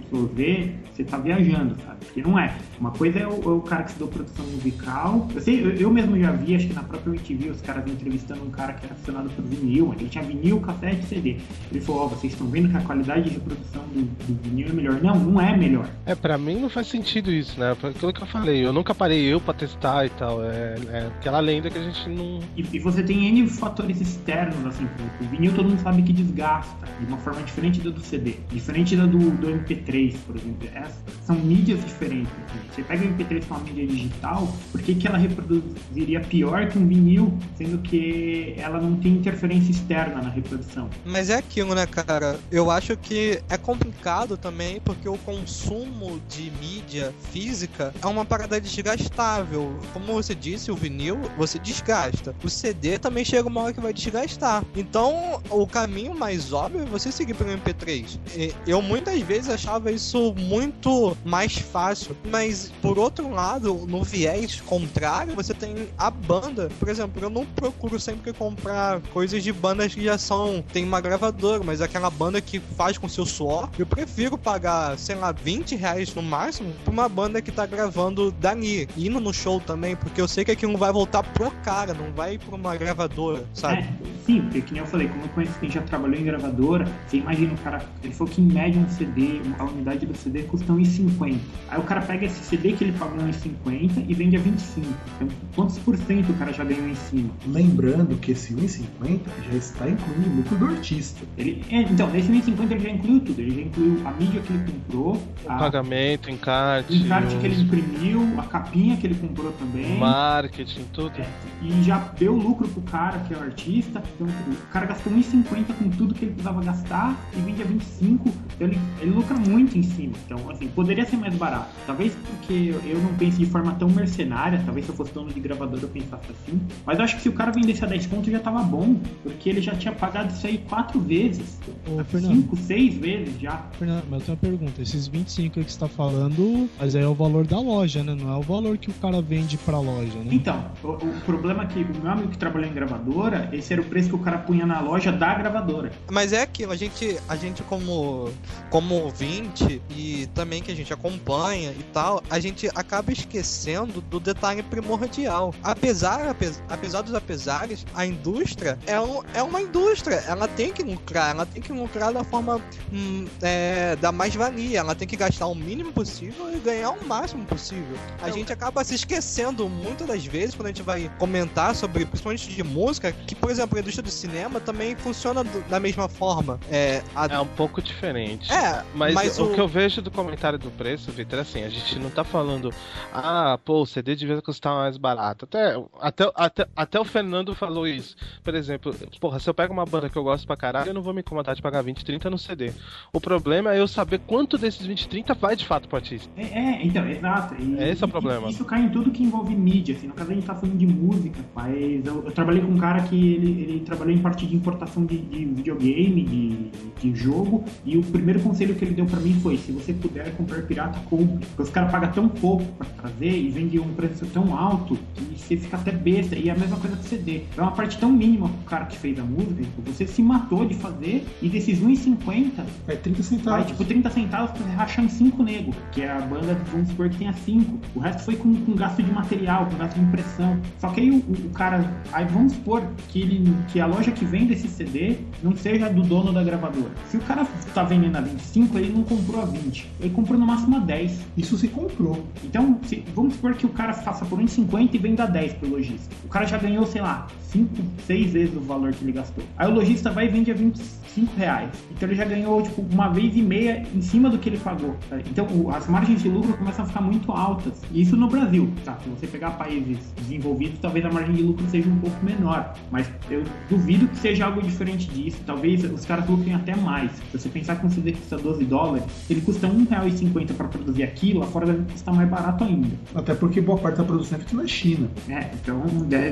você 0.94 1.02
está 1.02 1.18
viajando, 1.18 1.76
sabe? 1.86 2.06
Porque 2.06 2.22
não 2.22 2.40
é. 2.40 2.58
Uma 2.80 2.92
coisa 2.92 3.20
é 3.20 3.28
o, 3.28 3.34
é 3.34 3.54
o 3.54 3.62
cara 3.62 3.84
que 3.84 3.90
estudou 3.90 4.08
produção 4.08 4.46
musical. 4.46 5.28
Eu, 5.36 5.42
sei, 5.42 5.62
eu, 5.62 5.72
eu, 5.72 5.92
mesmo 5.92 6.18
já 6.18 6.32
vi, 6.32 6.56
acho 6.56 6.68
que 6.68 6.74
na 6.74 6.84
própria 6.84 7.10
MTV, 7.10 7.50
os 7.50 7.62
caras 7.62 7.86
entrevistando 7.86 8.46
um 8.46 8.50
cara 8.50 8.74
que 8.74 8.86
era 8.86 8.94
aficionado 8.96 9.30
por 9.32 9.44
vinil. 9.44 9.92
A 9.92 9.96
gente 9.98 10.12
tinha 10.12 10.24
vinil, 10.24 10.62
cassete 10.62 11.06
CD. 11.06 11.38
Ele 11.70 11.82
falou: 11.82 12.04
Ó, 12.04 12.06
oh, 12.06 12.10
vocês 12.28 12.34
estão 12.34 12.48
vendo 12.48 12.70
que 12.70 12.78
a 12.78 12.82
qualidade 12.82 13.24
de 13.24 13.30
reprodução 13.32 13.84
do, 13.88 14.02
do 14.04 14.44
vinil 14.44 14.68
é 14.68 14.74
melhor. 14.74 15.02
Não, 15.02 15.16
não 15.16 15.42
é 15.42 15.56
melhor. 15.56 15.88
É, 16.06 16.14
pra 16.14 16.38
mim 16.38 16.60
não 16.60 16.70
faz 16.70 16.88
sentido 16.88 17.32
isso, 17.32 17.60
né? 17.60 17.72
Aquilo 17.72 18.14
que 18.14 18.22
eu 18.22 18.28
falei, 18.28 18.66
eu 18.66 18.74
nunca 18.74 18.94
parei 18.94 19.22
eu 19.22 19.40
pra 19.40 19.54
testar 19.54 20.06
e 20.06 20.10
tal. 20.10 20.44
É, 20.44 20.76
é 20.90 21.12
aquela 21.18 21.40
lenda 21.40 21.70
que 21.70 21.78
a 21.78 21.84
gente 21.84 22.10
não. 22.10 22.40
E, 22.56 22.66
e, 22.74 22.80
você 22.80 23.04
tem 23.04 23.28
N 23.28 23.48
fatores 23.48 24.02
externos, 24.02 24.66
assim, 24.66 24.88
o 25.22 25.24
vinil 25.26 25.54
todo 25.54 25.70
mundo 25.70 25.82
sabe 25.82 26.02
que 26.02 26.14
desgasta 26.14 26.88
de 27.00 27.06
uma 27.06 27.18
forma 27.18 27.42
diferente 27.42 27.80
da 27.80 27.90
do 27.90 28.02
CD, 28.02 28.36
diferente 28.50 28.96
da 28.96 29.06
do, 29.06 29.18
do 29.18 29.48
MP3, 29.48 30.16
por 30.26 30.36
exemplo. 30.36 30.68
É, 30.74 30.84
são 31.26 31.36
mídias 31.36 31.84
diferentes. 31.86 32.32
Assim. 32.32 32.60
Você 32.76 32.84
pega 32.84 33.06
o 33.06 33.08
MP3 33.10 33.46
com 33.46 33.56
uma 33.56 33.64
mídia 33.64 33.88
digital, 33.88 34.54
por 34.72 34.82
que, 34.82 34.96
que 34.96 35.08
ela 35.08 35.18
reproduziria 35.18 36.20
pior 36.22 36.68
que 36.68 36.78
um 36.78 36.88
vinil, 36.88 37.38
sendo 37.56 37.78
que 37.80 38.56
ela 38.58 38.80
não 38.80 38.96
tem 38.98 39.14
interferência 39.14 39.72
externa 39.72 40.22
na 40.22 40.30
reprodução? 40.30 40.90
Mas 41.06 41.30
é 41.30 41.38
aquilo, 41.38 41.74
né, 41.74 41.86
cara? 41.86 42.17
Eu 42.52 42.72
acho 42.72 42.96
que 42.98 43.42
é 43.50 43.58
complicado 43.58 44.38
também 44.38 44.80
porque 44.80 45.08
o 45.08 45.18
consumo 45.20 46.22
de 46.28 46.52
mídia 46.52 46.78
mídia 46.98 47.14
física 47.32 47.94
é 48.02 48.08
uma 48.08 48.26
parada 48.26 48.60
desgastável. 48.60 49.78
Como 49.94 50.14
você 50.14 50.34
disse, 50.34 50.72
o 50.72 50.76
vinil 50.76 51.20
você 51.38 51.60
desgasta. 51.60 52.36
O 52.44 52.50
CD 52.50 52.98
também 52.98 53.26
chega 53.26 53.48
uma 53.48 53.62
hora 53.62 53.74
que 53.74 53.82
vai 53.82 53.94
desgastar. 53.94 54.64
Então, 54.76 55.42
o 55.50 55.68
caminho 55.68 56.16
mais 56.16 56.54
óbvio 56.54 56.84
é 56.84 56.86
você 56.86 57.12
seguir 57.12 57.34
pelo 57.34 57.52
MP3. 57.52 58.20
Eu 58.66 58.82
muitas 58.82 59.20
vezes 59.22 59.50
achava 59.50 59.92
isso 59.92 60.34
muito 60.36 61.16
mais 61.26 61.58
fácil, 61.58 62.16
mas 62.30 62.72
por 62.82 62.98
outro 62.98 63.30
lado, 63.30 63.86
no 63.88 64.04
viés 64.04 64.62
contrário, 64.62 65.36
você 65.36 65.54
tem 65.54 65.90
a 65.98 66.10
banda. 66.10 66.70
Por 66.80 66.90
exemplo, 66.90 67.22
eu 67.22 67.30
não 67.30 67.46
procuro 67.46 68.00
sempre 68.00 68.34
comprar 68.34 69.02
coisas 69.14 69.44
de 69.44 69.52
bandas 69.52 69.94
que 69.94 70.04
já 70.04 70.18
são 70.18 70.64
tem 70.72 70.84
uma 70.84 71.02
gravadora, 71.02 71.64
mas 71.64 71.82
aquela 71.98 72.10
banda 72.12 72.40
que 72.40 72.60
faz 72.60 72.98
com 72.98 73.10
seu 73.10 73.26
suor, 73.26 73.70
eu 73.78 73.86
prefiro 73.86 74.38
pagar, 74.38 74.98
sei 74.98 75.16
lá, 75.16 75.32
20 75.32 75.76
reais 75.76 76.14
no 76.14 76.22
máximo 76.22 76.72
pra 76.84 76.94
uma 76.94 77.10
banda 77.10 77.42
que 77.42 77.52
tá 77.52 77.66
gravando 77.66 78.32
dali, 78.32 78.88
indo 78.96 79.20
no 79.20 79.34
show 79.34 79.60
também, 79.60 79.96
porque 79.96 80.22
eu 80.22 80.28
sei 80.28 80.46
que 80.46 80.52
aquilo 80.52 80.72
não 80.72 80.80
vai 80.80 80.92
voltar 80.92 81.24
pro 81.24 81.50
cara, 81.64 81.94
não 81.94 82.12
vai 82.14 82.38
pra 82.38 82.56
uma 82.56 82.76
gravadora, 82.76 83.46
sabe? 83.54 83.82
É, 83.82 83.90
sim, 84.26 84.42
porque 84.42 84.62
que 84.62 84.74
nem 84.74 84.82
eu 84.82 84.88
falei, 84.88 85.08
como 85.08 85.24
eu 85.24 85.30
conheço 85.30 85.60
quem 85.60 85.72
já 85.72 85.82
trabalhou 85.82 86.20
em 86.20 86.24
gravadora, 86.24 86.88
você 87.08 87.18
imagina 87.18 87.54
o 87.54 87.58
cara, 87.58 87.84
ele 88.04 88.14
falou 88.14 88.32
que 88.32 88.42
em 88.42 88.46
média 88.46 88.80
um 88.80 88.90
CD, 88.90 89.42
a 89.58 89.64
unidade 89.64 90.06
do 90.06 90.16
CD 90.16 90.44
custa 90.44 90.72
1,50. 90.72 91.40
Aí 91.70 91.80
o 91.80 91.84
cara 91.84 92.02
pega 92.02 92.26
esse 92.28 92.44
CD 92.44 92.74
que 92.74 92.84
ele 92.84 92.94
pagou 92.94 93.18
1,50 93.18 94.06
e 94.08 94.14
vende 94.14 94.36
a 94.36 94.40
25. 94.40 94.86
Então, 95.16 95.28
quantos 95.56 95.80
por 95.80 95.98
cento 95.98 96.32
o 96.32 96.36
cara 96.36 96.54
já 96.54 96.64
ganhou 96.64 96.88
em 96.88 96.96
cima? 96.96 97.32
Lembrando 97.48 98.16
que 98.18 98.34
esse 98.34 98.54
1,50 98.54 99.22
já 99.50 99.58
está 99.58 99.90
incluindo 99.90 100.30
o 100.30 100.36
lucro 100.36 100.58
do 100.58 100.66
artista. 100.68 101.26
Ele, 101.38 101.64
é, 101.72 101.87
então, 101.92 102.10
nesse 102.10 102.32
1,50 102.32 102.72
ele 102.72 102.80
já 102.80 102.90
incluiu 102.90 103.20
tudo. 103.20 103.40
Ele 103.40 103.56
já 103.56 103.62
incluiu 103.62 104.08
a 104.08 104.12
mídia 104.12 104.42
que 104.42 104.54
ele 104.54 104.72
comprou, 104.72 105.16
o 105.16 105.52
a, 105.52 105.56
pagamento 105.56 106.30
em 106.30 106.38
casa 106.38 106.58
encarte. 106.58 106.94
O 106.94 107.06
encarte 107.06 107.36
que 107.38 107.46
ele 107.46 107.62
imprimiu, 107.62 108.40
a 108.40 108.44
capinha 108.44 108.98
que 108.98 109.08
ele 109.08 109.16
comprou 109.16 109.52
também. 109.54 109.98
Marketing, 109.98 110.86
tudo. 110.94 111.14
É, 111.20 111.28
e 111.62 111.84
já 111.84 111.98
deu 112.18 112.36
lucro 112.36 112.68
pro 112.68 112.82
cara, 112.82 113.20
que 113.20 113.34
é 113.34 113.38
o 113.38 113.42
artista. 113.42 114.04
Então, 114.16 114.28
o 114.28 114.72
cara 114.72 114.86
gastou 114.88 115.12
1,50 115.14 115.74
com 115.78 115.90
tudo 115.90 116.14
que 116.14 116.26
ele 116.26 116.34
precisava 116.34 116.64
gastar 116.64 117.18
e 117.36 117.40
vende 117.42 117.62
a 117.62 117.66
25. 117.66 118.30
Então 118.56 118.68
ele, 118.68 118.80
ele 119.02 119.12
lucra 119.12 119.36
muito 119.36 119.78
em 119.78 119.84
cima. 119.84 120.14
Então, 120.26 120.50
assim, 120.50 120.68
poderia 120.70 121.06
ser 121.06 121.18
mais 121.18 121.36
barato. 121.36 121.70
Talvez 121.86 122.16
porque 122.16 122.76
eu 122.86 123.00
não 123.00 123.14
pense 123.16 123.38
de 123.38 123.46
forma 123.46 123.74
tão 123.74 123.90
mercenária, 123.90 124.62
talvez 124.66 124.86
se 124.86 124.92
eu 124.92 124.96
fosse 124.96 125.14
dono 125.14 125.32
de 125.32 125.40
gravador 125.40 125.80
eu 125.82 125.90
pensasse 125.90 126.26
assim. 126.32 126.60
Mas 126.86 126.98
eu 126.98 127.06
acho 127.06 127.16
que 127.16 127.22
se 127.22 127.30
o 127.30 127.34
cara 127.34 127.52
vendesse 127.52 127.84
a 127.84 127.88
10 127.88 128.08
pontos 128.08 128.32
já 128.32 128.40
tava 128.40 128.62
bom, 128.64 128.96
porque 129.24 129.50
ele 129.50 129.62
já 129.62 129.76
tinha 129.76 129.94
pagado 129.94 130.34
isso 130.34 130.46
aí 130.48 130.58
quatro 130.70 131.00
vezes. 131.00 131.60
Ô, 131.86 132.20
cinco, 132.20 132.56
seis 132.58 132.96
vezes 132.96 133.40
já. 133.40 133.68
Fernando, 133.78 134.06
mas 134.10 134.28
eu 134.28 134.36
tenho 134.36 134.38
uma 134.38 134.58
pergunta. 134.58 134.82
Esses 134.82 135.08
25 135.08 135.64
que 135.64 135.72
você 135.72 135.80
tá 135.80 135.88
falando 135.88 136.70
mas 136.80 136.96
aí 136.96 137.04
é 137.04 137.08
o 137.08 137.14
valor 137.14 137.46
da 137.46 137.60
loja, 137.60 138.04
né? 138.04 138.16
Não 138.16 138.34
é 138.34 138.38
o 138.38 138.42
valor 138.42 138.78
que 138.78 138.90
o 138.90 138.94
cara 138.94 139.22
vende 139.22 139.58
pra 139.58 139.80
loja, 139.80 140.18
né? 140.20 140.30
Então, 140.32 140.72
o, 140.84 140.90
o 140.90 141.22
problema 141.26 141.64
é 141.64 141.68
que 141.68 141.80
o 141.80 142.02
meu 142.02 142.12
amigo 142.12 142.30
que 142.30 142.38
trabalhou 142.38 142.70
em 142.70 142.74
gravadora, 142.74 143.50
esse 143.52 143.74
era 143.74 143.82
o 143.82 143.86
preço 143.86 144.10
que 144.10 144.16
o 144.16 144.20
cara 144.20 144.38
punha 144.38 144.66
na 144.66 144.80
loja 144.80 145.12
da 145.12 145.34
gravadora. 145.34 145.92
Mas 146.12 146.34
é 146.34 146.42
aquilo, 146.42 146.72
a 146.72 146.76
gente, 146.76 147.18
a 147.28 147.36
gente 147.36 147.64
como, 147.64 148.30
como 148.70 148.96
ouvinte 148.96 149.82
e 149.90 150.28
também 150.34 150.62
que 150.62 150.72
a 150.72 150.76
gente 150.76 150.94
acompanha 150.94 151.72
e 151.72 151.84
tal, 151.94 152.24
a 152.30 152.40
gente 152.40 152.68
acaba 152.76 153.12
esquecendo 153.12 154.02
do 154.02 154.20
detalhe 154.20 154.64
primordial. 154.64 155.54
Apesar, 155.64 156.28
apesar, 156.30 156.64
apesar 156.70 157.02
dos 157.02 157.14
apesares, 157.14 157.86
a 157.94 158.06
indústria 158.06 158.78
é, 158.86 159.00
um, 159.00 159.22
é 159.34 159.44
uma 159.44 159.62
indústria. 159.62 160.16
Ela 160.28 160.48
tem 160.48 160.72
que 160.72 160.84
lucrar, 160.84 161.32
ela 161.32 161.46
tem 161.46 161.62
que 161.62 161.67
lucrar 161.74 162.14
da 162.14 162.24
forma 162.24 162.62
hum, 162.92 163.26
é, 163.42 163.96
da 163.96 164.12
mais-valia. 164.12 164.80
Ela 164.80 164.96
tem 164.96 165.08
que 165.08 165.16
gastar 165.16 165.48
o 165.48 165.56
mínimo 165.56 165.92
possível 165.92 166.54
e 166.56 166.60
ganhar 166.60 166.92
o 166.92 167.06
máximo 167.06 167.46
possível. 167.46 167.98
A 168.22 168.30
gente 168.30 168.52
acaba 168.52 168.84
se 168.84 168.96
esquecendo 168.96 169.68
muitas 169.70 170.08
das 170.08 170.26
vezes 170.26 170.56
quando 170.56 170.68
a 170.68 170.70
gente 170.70 170.82
vai 170.82 171.12
comentar 171.18 171.76
sobre, 171.76 172.06
principalmente 172.06 172.50
de 172.50 172.64
música, 172.64 173.12
que, 173.12 173.36
por 173.36 173.50
exemplo, 173.52 173.78
a 173.78 173.82
indústria 173.82 174.04
do 174.04 174.10
cinema 174.10 174.60
também 174.60 174.96
funciona 174.96 175.44
do, 175.44 175.62
da 175.70 175.80
mesma 175.80 176.08
forma. 176.08 176.60
É, 176.72 177.02
a... 177.16 177.26
é 177.26 177.40
um 177.40 177.48
pouco 177.48 177.82
diferente. 177.82 178.52
É, 178.52 178.84
mas, 178.94 179.14
mas 179.14 179.40
o... 179.40 179.46
o... 179.46 179.54
que 179.54 179.60
eu 179.60 179.68
vejo 179.68 180.02
do 180.02 180.12
comentário 180.12 180.58
do 180.58 180.72
preço, 180.72 181.12
Vitor, 181.12 181.40
é 181.40 181.42
assim, 181.42 181.64
a 181.64 181.70
gente 181.70 182.00
não 182.00 182.10
tá 182.10 182.24
falando, 182.24 182.74
ah, 183.14 183.60
pô, 183.64 183.82
o 183.82 183.86
CD 183.86 184.16
devia 184.16 184.42
custar 184.42 184.74
mais 184.74 184.98
barato. 184.98 185.46
Até, 185.46 185.76
até, 186.00 186.32
até, 186.36 186.68
até 186.76 187.00
o 187.00 187.06
Fernando 187.06 187.56
falou 187.56 187.88
isso. 187.88 188.16
Por 188.44 188.56
exemplo, 188.56 188.96
porra, 189.20 189.40
se 189.40 189.50
eu 189.50 189.54
pego 189.54 189.74
uma 189.74 189.86
banda 189.86 190.10
que 190.10 190.18
eu 190.18 190.24
gosto 190.24 190.46
pra 190.46 190.56
caralho, 190.56 190.90
eu 190.90 190.94
não 190.94 191.02
vou 191.02 191.14
me 191.14 191.22
incomodar 191.22 191.57
de 191.58 191.62
pagar 191.62 191.82
20, 191.82 192.06
30 192.06 192.30
no 192.30 192.38
CD. 192.38 192.72
O 193.12 193.20
problema 193.20 193.74
é 193.74 193.80
eu 193.80 193.88
saber 193.88 194.20
quanto 194.20 194.58
desses 194.58 194.86
20, 194.86 195.08
30 195.10 195.34
vai 195.34 195.56
de 195.56 195.66
fato 195.66 195.88
pro 195.88 195.98
artista. 195.98 196.30
É, 196.38 196.44
é, 196.44 196.86
então, 196.86 197.08
exato. 197.08 197.56
E, 197.62 197.76
Esse 197.84 198.04
é 198.04 198.08
o 198.08 198.10
problema. 198.10 198.50
Isso 198.50 198.64
cai 198.66 198.84
em 198.84 198.90
tudo 198.90 199.12
que 199.12 199.24
envolve 199.24 199.54
mídia, 199.56 199.96
assim. 199.96 200.08
No 200.08 200.14
caso, 200.14 200.32
a 200.32 200.34
gente 200.34 200.46
tá 200.46 200.56
falando 200.56 200.78
de 200.78 200.88
música, 200.88 201.40
mas 201.54 202.06
eu, 202.06 202.24
eu 202.26 202.32
trabalhei 202.32 202.62
com 202.62 202.72
um 202.72 202.78
cara 202.78 203.02
que 203.04 203.34
ele, 203.34 203.62
ele 203.62 203.80
trabalhou 203.82 204.14
em 204.14 204.20
parte 204.20 204.46
de 204.46 204.56
importação 204.56 205.06
de, 205.06 205.18
de 205.18 205.46
videogame, 205.46 206.24
de, 206.24 207.12
de 207.12 207.16
jogo, 207.16 207.66
e 207.86 207.98
o 207.98 208.04
primeiro 208.04 208.40
conselho 208.40 208.76
que 208.76 208.86
ele 208.86 208.94
deu 208.94 209.06
para 209.06 209.20
mim 209.20 209.34
foi: 209.42 209.58
se 209.58 209.72
você 209.72 209.94
puder 209.94 210.36
comprar 210.36 210.62
pirata, 210.64 211.00
compre. 211.10 211.46
Porque 211.46 211.64
os 211.64 211.70
caras 211.70 211.92
pagam 211.92 212.12
tão 212.12 212.30
pouco 212.30 212.66
para 212.74 212.88
trazer 212.88 213.32
e 213.32 213.50
vende 213.50 213.80
um 213.80 213.94
preço 213.94 214.26
tão 214.28 214.56
alto 214.56 214.98
que 215.16 215.38
você 215.38 215.58
fica 215.58 215.78
até 215.78 215.92
besta. 215.92 216.36
E 216.36 216.50
é 216.50 216.52
a 216.52 216.56
mesma 216.56 216.78
coisa 216.78 216.96
com 216.96 217.04
CD. 217.04 217.44
É 217.58 217.62
uma 217.62 217.72
parte 217.72 217.98
tão 217.98 218.12
mínima 218.12 218.50
pro 218.50 218.66
cara 218.66 218.86
que 218.86 218.98
fez 218.98 219.20
a 219.20 219.24
música, 219.24 219.64
você 219.86 220.06
se 220.06 220.22
matou 220.22 220.66
de 220.66 220.76
fazer, 220.76 221.26
e 221.42 221.47
desses 221.50 221.80
1,50 221.80 222.64
É 222.88 222.96
30 222.96 223.18
vai 223.22 223.24
centavos. 223.24 223.68
tipo 223.68 223.84
30 223.86 224.10
centavos 224.10 224.52
pra 224.52 224.64
você 224.66 224.72
rachar 224.76 225.06
em 225.06 225.10
5 225.10 225.44
nego, 225.44 225.74
que 225.92 226.02
é 226.02 226.12
a 226.12 226.20
banda, 226.22 226.58
vamos 226.72 226.90
supor 226.90 227.10
que 227.10 227.18
tenha 227.18 227.34
5. 227.34 227.80
O 227.96 228.00
resto 228.00 228.24
foi 228.24 228.36
com, 228.36 228.54
com 228.56 228.74
gasto 228.74 229.02
de 229.04 229.12
material, 229.12 229.66
com 229.68 229.78
gasto 229.78 229.96
de 229.96 230.02
impressão. 230.02 230.60
Só 230.80 230.90
que 230.90 231.02
aí 231.02 231.12
o, 231.12 231.18
o 231.18 231.50
cara, 231.52 231.90
aí 232.14 232.26
vamos 232.26 232.54
supor 232.54 232.84
que, 233.10 233.22
ele, 233.22 233.54
que 233.70 233.80
a 233.80 233.86
loja 233.86 234.12
que 234.12 234.26
vende 234.26 234.54
esse 234.54 234.68
CD 234.68 235.18
não 235.44 235.56
seja 235.56 235.90
do 235.90 236.02
dono 236.04 236.32
da 236.34 236.44
gravadora. 236.44 236.92
Se 237.10 237.18
o 237.18 237.22
cara 237.22 237.46
tá 237.74 237.84
vendendo 237.84 238.16
a 238.18 238.22
25, 238.22 238.78
ele 238.78 238.94
não 238.94 239.04
comprou 239.04 239.42
a 239.42 239.46
20. 239.46 239.90
Ele 240.00 240.10
comprou 240.12 240.40
no 240.40 240.46
máximo 240.46 240.78
a 240.78 240.80
10. 240.80 241.22
Isso 241.38 241.58
se 241.58 241.68
comprou. 241.68 242.26
Então, 242.44 242.80
se- 242.84 243.04
vamos 243.16 243.36
supor 243.36 243.54
que 243.56 243.66
o 243.66 243.70
cara 243.70 243.94
faça 243.94 244.26
por 244.26 244.40
1,50 244.40 244.94
e 244.94 244.98
venda 244.98 245.26
10 245.26 245.54
pro 245.54 245.70
lojista. 245.70 246.14
O 246.26 246.28
cara 246.28 246.46
já 246.46 246.58
ganhou, 246.58 246.86
sei 246.86 247.02
lá, 247.02 247.28
5, 247.52 247.70
6 248.06 248.32
vezes 248.32 248.56
o 248.56 248.60
valor 248.62 248.92
que 248.94 249.04
ele 249.04 249.12
gastou. 249.14 249.44
Aí 249.58 249.70
o 249.70 249.74
lojista 249.74 250.12
vai 250.12 250.26
e 250.26 250.30
vende 250.30 250.52
a 250.52 250.54
25 250.54 251.37
reais. 251.38 251.70
Então 251.92 252.08
ele 252.10 252.16
já 252.16 252.26
ganhou, 252.26 252.62
tipo, 252.62 252.86
uma 252.92 253.10
vez 253.10 253.36
e 253.36 253.42
meia 253.42 253.84
em 253.96 254.02
cima 254.02 254.30
do 254.30 254.38
que 254.38 254.50
ele 254.50 254.58
pagou. 254.58 254.96
tá? 255.10 255.18
Então 255.20 255.46
o- 255.48 255.70
as 255.72 255.88
margens 255.88 256.22
de 256.24 256.30
lucro 256.30 256.54
começam 256.58 256.84
a 256.84 256.88
ficar 256.88 257.02
muito 257.02 257.32
altas. 257.32 257.74
E 257.92 258.02
isso 258.02 258.16
no 258.18 258.28
Brasil, 258.28 258.70
tá? 258.84 258.98
Se 259.04 259.10
você 259.10 259.28
pegar 259.28 259.52
países 259.52 259.98
desenvolvidos, 260.22 260.80
talvez 260.82 261.06
a 261.06 261.10
margem 261.12 261.36
de 261.36 261.44
lucro 261.44 261.66
seja 261.70 261.88
um 261.90 261.98
pouco 262.00 262.24
menor. 262.26 262.74
Mas 262.92 263.10
eu 263.30 263.44
duvido 263.70 264.08
que 264.08 264.18
seja 264.18 264.46
algo 264.46 264.62
diferente 264.62 265.08
disso. 265.10 265.38
Talvez 265.46 265.84
os 265.84 266.06
caras 266.06 266.28
lucrem 266.30 266.54
até 266.54 266.76
mais. 266.76 267.12
Se 267.32 267.38
você 267.38 267.50
pensar 267.50 267.76
que 267.78 267.86
um 267.86 267.90
CD 267.90 268.12
custa 268.14 268.38
12 268.38 268.64
dólares, 268.66 269.04
ele 269.30 269.42
custa 269.42 269.68
R$1,50 269.68 270.54
para 270.54 270.68
produzir 270.68 271.04
aquilo, 271.04 271.40
lá 271.42 271.46
fora 271.48 271.66
deve 271.68 271.84
custar 271.92 272.14
mais 272.16 272.30
barato 272.30 272.64
ainda. 272.64 272.88
Até 273.14 273.34
porque 273.36 273.62
boa 273.62 273.78
parte 273.78 273.98
da 273.98 274.04
produção 274.04 274.38
é 274.38 274.42
feita 274.42 274.56
na 274.62 274.68
China. 274.68 275.08
É, 275.30 275.50
então 275.62 275.84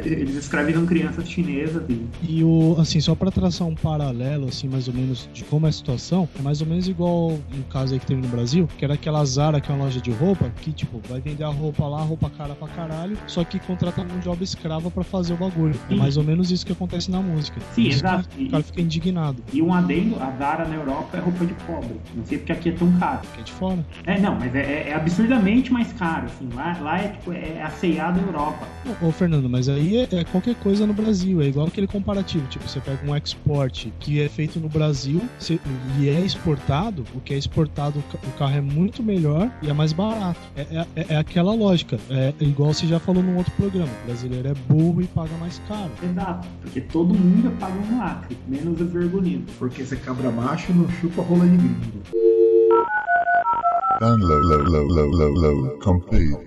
eles 0.06 0.36
escravizam 0.36 0.86
crianças 0.86 1.30
chinesas 1.30 1.84
e 1.90 2.06
E 2.28 2.44
o, 2.44 2.76
assim, 2.80 3.00
só 3.00 3.14
pra 3.16 3.30
traçar 3.32 3.68
um 3.68 3.76
paralelo, 3.76 4.48
assim, 4.48 4.68
mais 4.68 4.88
ou 4.88 4.94
menos, 4.96 5.30
de 5.34 5.44
como 5.44 5.66
é 5.66 5.70
a 5.70 5.72
situação, 5.72 6.28
é 6.38 6.42
mais 6.42 6.62
ou 6.62 6.68
menos 6.68 6.88
igual 6.88 7.32
um 7.32 7.62
caso 7.70 7.94
aí 7.94 8.00
que 8.00 8.06
teve 8.06 8.22
no 8.22 8.28
Brasil, 8.28 8.68
que 8.78 8.84
era 8.86 8.94
aquela 8.96 9.24
Zara, 9.26 9.60
que 9.62 9.72
é 9.72 9.76
uma 9.76 9.86
loja 9.86 10.00
de 10.02 10.12
roupa, 10.12 10.50
que, 10.62 10.72
tipo, 10.72 11.02
vai 11.10 11.20
vender 11.20 11.44
a 11.44 11.50
roupa 11.50 11.86
lá, 11.88 12.02
roupa 12.02 12.30
cara 12.30 12.56
pra 12.56 12.68
caralho, 12.68 13.18
só 13.28 13.44
que 13.44 13.60
contrata 13.60 14.02
um 14.02 14.20
job 14.20 14.44
escrava 14.44 14.90
pra 14.90 15.04
fazer 15.04 15.34
o 15.34 15.38
bagulho. 15.38 15.76
É 15.90 15.94
Sim. 15.94 16.00
mais 16.00 16.18
ou 16.18 16.24
menos 16.24 16.52
isso 16.52 16.66
que 16.66 16.72
acontece 16.72 17.10
na 17.12 17.22
música. 17.22 17.60
Sim, 17.74 17.88
exato. 17.88 18.28
O 18.40 18.50
cara 18.50 18.64
fica 18.64 18.82
indignado, 18.82 19.44
E 19.54 19.62
um 19.62 19.74
adendo, 19.74 20.16
a 20.22 20.32
Zara 20.38 20.66
na 20.68 20.76
Europa 20.76 21.18
é 21.18 21.20
roupa 21.20 21.46
de 21.46 21.54
pobre. 21.66 22.00
Não 22.16 22.26
sei 22.26 22.38
porque 22.38 22.52
aqui 22.52 22.70
é 22.70 22.72
tão 22.74 22.92
caro. 23.00 23.22
que 23.34 23.42
é 23.42 23.44
de 23.44 23.52
fora. 23.52 23.86
É, 24.06 24.20
não, 24.20 24.36
mas 24.36 24.54
é, 24.56 24.60
é- 24.62 24.90
é 24.90 24.94
absurdamente 24.94 25.72
mais 25.74 25.92
caro, 25.94 26.26
assim. 26.28 26.48
Lá, 26.54 26.78
lá 26.82 27.00
é 27.00 27.08
tipo, 27.10 27.32
é 27.34 27.62
a 27.62 27.70
C&A 27.70 28.12
da 28.12 28.22
Europa. 28.22 28.66
Ô, 29.02 29.08
ô, 29.08 29.12
Fernando, 29.12 29.50
mas 29.50 29.68
aí 29.70 29.98
é, 29.98 30.08
é 30.12 30.24
qualquer 30.24 30.56
coisa 30.56 30.86
no 30.86 30.94
Brasil, 30.94 31.42
é 31.42 31.48
igual 31.48 31.68
aquele 31.68 31.88
comparativo, 31.88 32.46
tipo, 32.48 32.68
você 32.68 32.80
pega 32.80 33.00
um 33.10 33.16
export 33.16 33.88
que 34.00 34.22
é 34.22 34.30
feito 34.30 34.60
no 34.60 34.70
Brasil 34.70 34.85
você- 34.94 35.60
e 36.00 36.10
é 36.10 36.20
exportado, 36.22 37.04
o 37.14 37.20
que 37.22 37.34
é 37.34 37.38
exportado, 37.38 38.00
o 38.00 38.04
ca- 38.04 38.20
o 38.28 38.32
carro 38.38 38.56
é 38.58 38.62
muito 38.62 39.02
melhor 39.04 39.52
e 39.62 39.70
é 39.70 39.74
mais 39.74 39.94
barato. 39.94 40.40
É, 40.56 40.62
é- 40.62 40.88
é- 40.96 41.06
é 41.14 41.18
aquela 41.18 41.54
lógica, 41.54 41.98
é 42.10 42.34
igual 42.40 42.74
você 42.74 42.86
já 42.88 43.00
falou 43.00 43.22
num 43.24 43.38
outro 43.38 43.52
programa, 43.54 43.90
o 44.04 44.06
brasileiro 44.06 44.48
é 44.48 44.54
burro 44.68 45.02
e 45.02 45.08
paga 45.08 45.36
mais 45.40 45.62
caro. 45.68 45.92
Exato. 46.04 46.48
Porque 46.62 46.82
todo 46.82 47.14
mundo 47.14 47.52
paga 47.60 47.74
um 47.80 47.98
lacre, 48.00 48.38
menos 48.48 48.80
os 48.80 48.92
vergolinos. 48.92 49.50
Porque 49.58 49.84
você 49.86 49.96
cabra 49.96 50.32
macho 50.32 50.74
não 50.74 50.90
chupa 50.90 51.22
rola 51.22 51.46
de 51.48 51.58
gringo. 51.58 52.02
Download, 54.00 54.46
load, 54.48 54.70
load, 54.70 54.94
load, 54.94 55.16
load, 55.18 55.40
load, 55.40 55.80
complete. 55.84 56.38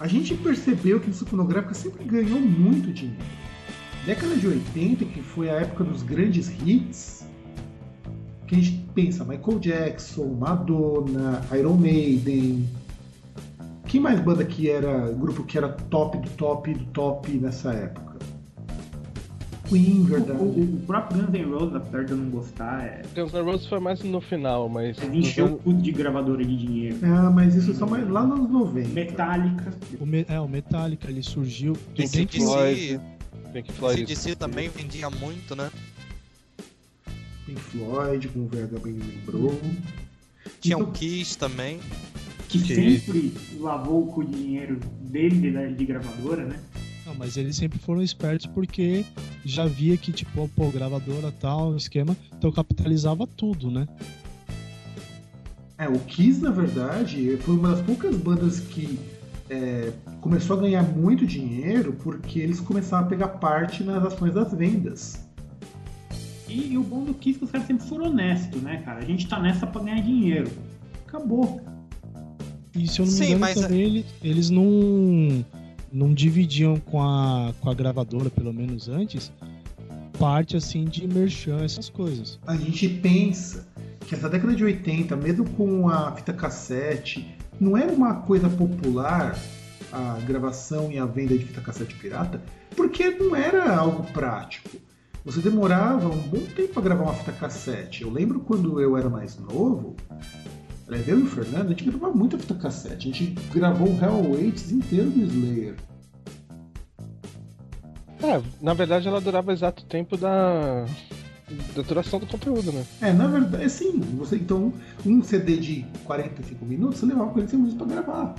A 0.00 0.06
gente 0.06 0.34
percebeu 0.34 0.98
que 0.98 1.06
a 1.06 1.08
indústria 1.08 1.28
fonográfica 1.30 1.74
sempre 1.74 2.04
ganhou 2.04 2.40
muito 2.40 2.92
dinheiro. 2.92 3.18
Década 4.06 4.36
de 4.36 4.46
80, 4.46 5.04
que 5.04 5.20
foi 5.20 5.50
a 5.50 5.54
época 5.54 5.84
dos 5.84 6.02
grandes 6.02 6.50
hits, 6.64 7.27
que 8.48 8.54
a 8.54 8.58
gente 8.58 8.84
pensa 8.94 9.24
Michael 9.24 9.58
Jackson, 9.60 10.26
Madonna, 10.38 11.40
Iron 11.56 11.74
Maiden. 11.76 12.66
Que 13.86 14.00
mais 14.00 14.20
banda 14.20 14.44
que 14.44 14.68
era 14.68 15.10
grupo 15.12 15.44
que 15.44 15.56
era 15.56 15.68
top 15.68 16.18
do 16.18 16.28
top 16.30 16.74
do 16.74 16.84
top 16.86 17.30
nessa 17.38 17.72
época? 17.72 18.08
Queen, 19.68 20.00
O, 20.00 20.04
verdade. 20.04 20.38
o- 20.40 20.62
o 20.62 20.80
próprio 20.86 21.20
Guns 21.26 21.30
N' 21.30 21.44
Roses, 21.44 21.74
apesar 21.76 22.04
de 22.06 22.12
eu 22.12 22.16
não 22.16 22.30
gostar, 22.30 22.84
é, 22.86 23.02
Guns 23.14 23.32
N' 23.34 23.42
Roses 23.42 23.66
foi 23.66 23.78
mais 23.78 24.02
no 24.02 24.18
final, 24.20 24.66
mas. 24.68 24.96
é 24.98 25.06
encher 25.14 25.44
o 25.44 25.56
cu 25.58 25.74
de 25.74 25.92
gravadora 25.92 26.42
de 26.42 26.56
dinheiro. 26.56 26.96
Ah, 27.02 27.30
mas 27.30 27.54
isso 27.54 27.74
só 27.74 27.86
mais 27.86 28.08
lá 28.08 28.22
nos 28.24 28.38
anos 28.38 28.50
90. 28.50 28.88
Metallica. 28.88 29.70
O, 30.00 30.06
Me- 30.06 30.24
é, 30.26 30.40
o 30.40 30.48
Metallica, 30.48 31.10
ele 31.10 31.22
surgiu... 31.22 31.74
CDC, 31.94 32.40
Floyd. 32.40 33.00
Pink 33.52 33.72
Floyd. 33.72 34.00
CDC 34.00 34.36
também 34.36 34.70
vendia 34.70 35.10
muito, 35.10 35.54
né? 35.54 35.70
Pink 37.48 37.60
Floyd, 37.60 38.28
como 38.28 38.44
o 38.44 38.48
VH 38.48 38.78
bem 38.84 38.92
lembrou. 38.98 39.58
Tinha 40.60 40.76
Então- 40.76 40.88
o 40.88 40.92
Kiss 40.92 41.38
também. 41.38 41.80
Que 42.48 42.62
Que- 42.62 42.74
sempre 42.74 43.32
lavou 43.58 44.04
o 44.04 44.06
cu 44.12 44.24
de 44.24 44.32
dinheiro 44.34 44.78
dele 45.00 45.36
de, 45.40 45.74
de 45.74 45.84
gravadora, 45.86 46.44
né? 46.44 46.58
Não, 47.06 47.14
mas 47.14 47.36
eles 47.38 47.56
sempre 47.56 47.78
foram 47.78 48.02
espertos 48.02 48.46
porque 48.46 49.04
já 49.44 49.64
via 49.66 49.96
que, 49.96 50.12
tipo, 50.12 50.46
pô, 50.54 50.68
gravadora 50.70 51.32
tal, 51.32 51.74
esquema, 51.76 52.14
então 52.36 52.52
capitalizava 52.52 53.26
tudo, 53.26 53.70
né? 53.70 53.86
É, 55.78 55.88
o 55.88 55.98
Kiss, 56.00 56.40
na 56.42 56.50
verdade, 56.50 57.36
foi 57.40 57.54
uma 57.54 57.70
das 57.74 57.80
poucas 57.82 58.14
bandas 58.16 58.60
que 58.60 58.98
é, 59.48 59.92
começou 60.20 60.58
a 60.58 60.60
ganhar 60.60 60.82
muito 60.82 61.26
dinheiro 61.26 61.94
porque 62.02 62.38
eles 62.40 62.60
começaram 62.60 63.06
a 63.06 63.08
pegar 63.08 63.28
parte 63.28 63.82
nas 63.82 64.04
ações 64.04 64.34
das 64.34 64.52
vendas. 64.52 65.18
E, 66.48 66.72
e 66.72 66.78
o 66.78 66.82
bom 66.82 67.04
do 67.04 67.14
Kiss 67.14 67.36
é 67.36 67.38
que 67.38 67.44
os 67.44 67.50
caras 67.50 67.66
sempre 67.66 67.86
foram 67.86 68.06
honestos, 68.06 68.60
né, 68.62 68.82
cara? 68.84 69.00
A 69.00 69.04
gente 69.04 69.28
tá 69.28 69.38
nessa 69.38 69.66
pra 69.66 69.82
ganhar 69.82 70.00
dinheiro. 70.00 70.50
Acabou. 71.06 71.60
E 72.74 72.86
se 72.86 73.00
eu 73.00 73.06
não 73.06 73.12
me 73.12 73.18
Sim, 73.18 73.24
engano 73.26 73.40
mas- 73.40 73.54
também, 73.60 73.80
ele- 73.82 74.06
eles 74.22 74.50
não, 74.50 75.44
não 75.92 76.14
dividiam 76.14 76.76
com 76.78 77.02
a, 77.02 77.52
com 77.60 77.68
a 77.70 77.74
gravadora, 77.74 78.30
pelo 78.30 78.52
menos 78.52 78.88
antes, 78.88 79.32
parte 80.18 80.56
assim 80.56 80.84
de 80.84 81.06
merchan, 81.06 81.58
essas 81.64 81.88
coisas. 81.88 82.38
A 82.46 82.56
gente 82.56 82.88
pensa 82.88 83.66
que 84.06 84.14
essa 84.14 84.28
década 84.28 84.54
de 84.54 84.64
80, 84.64 85.16
mesmo 85.16 85.44
com 85.50 85.88
a 85.88 86.12
fita 86.12 86.32
cassete, 86.32 87.26
não 87.60 87.76
era 87.76 87.92
uma 87.92 88.14
coisa 88.14 88.48
popular 88.48 89.38
a 89.92 90.18
gravação 90.26 90.90
e 90.92 90.98
a 90.98 91.06
venda 91.06 91.36
de 91.36 91.44
fita 91.46 91.60
cassete 91.60 91.94
pirata, 91.94 92.42
porque 92.76 93.10
não 93.10 93.34
era 93.34 93.74
algo 93.76 94.02
prático. 94.12 94.68
Você 95.28 95.42
demorava 95.42 96.08
um 96.08 96.16
bom 96.16 96.40
tempo 96.56 96.72
para 96.72 96.80
gravar 96.80 97.02
uma 97.02 97.12
fita 97.12 97.32
cassete. 97.32 98.00
Eu 98.00 98.10
lembro 98.10 98.40
quando 98.40 98.80
eu 98.80 98.96
era 98.96 99.10
mais 99.10 99.38
novo, 99.38 99.94
eu 100.88 101.20
e 101.20 101.22
o 101.22 101.26
Fernando, 101.26 101.66
a 101.66 101.68
gente 101.68 101.84
gravava 101.84 102.14
muita 102.14 102.38
fita 102.38 102.54
cassete. 102.54 103.10
A 103.10 103.12
gente 103.12 103.26
gravou 103.52 103.88
o 103.88 104.02
Hell 104.02 104.24
Awaits 104.24 104.72
inteiro 104.72 105.10
do 105.10 105.20
Slayer. 105.20 105.76
É, 108.22 108.42
na 108.58 108.72
verdade 108.72 109.06
ela 109.06 109.20
durava 109.20 109.50
o 109.50 109.52
exato 109.52 109.84
tempo 109.84 110.16
da. 110.16 110.86
da 111.76 111.82
duração 111.82 112.18
do 112.18 112.26
conteúdo, 112.26 112.72
né? 112.72 112.86
É, 113.02 113.12
na 113.12 113.26
verdade, 113.26 113.68
sim. 113.68 114.00
Você, 114.16 114.36
então, 114.36 114.72
um 115.04 115.22
CD 115.22 115.58
de 115.58 115.86
45 116.04 116.64
minutos, 116.64 117.00
você 117.00 117.04
levava 117.04 117.32
45 117.32 117.62
minutos 117.62 117.76
para 117.76 118.02
gravar. 118.02 118.34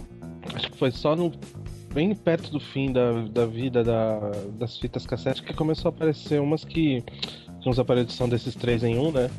Acho 0.56 0.72
que 0.72 0.78
foi 0.80 0.90
só 0.90 1.16
no. 1.16 1.32
Bem 1.94 2.14
perto 2.14 2.52
do 2.52 2.60
fim 2.60 2.92
da, 2.92 3.12
da 3.32 3.46
vida 3.46 3.84
da, 3.84 4.32
das 4.58 4.78
fitas 4.78 5.06
cassete 5.06 5.42
que 5.42 5.54
começou 5.54 5.90
a 5.90 5.94
aparecer 5.94 6.40
umas 6.40 6.64
que. 6.64 7.04
Tinha 7.62 7.72
uns 7.72 7.80
aparelhos 7.80 8.12
de 8.12 8.14
som 8.14 8.30
desses 8.30 8.56
três 8.56 8.84
em 8.84 8.98
um, 8.98 9.12
né? 9.12 9.30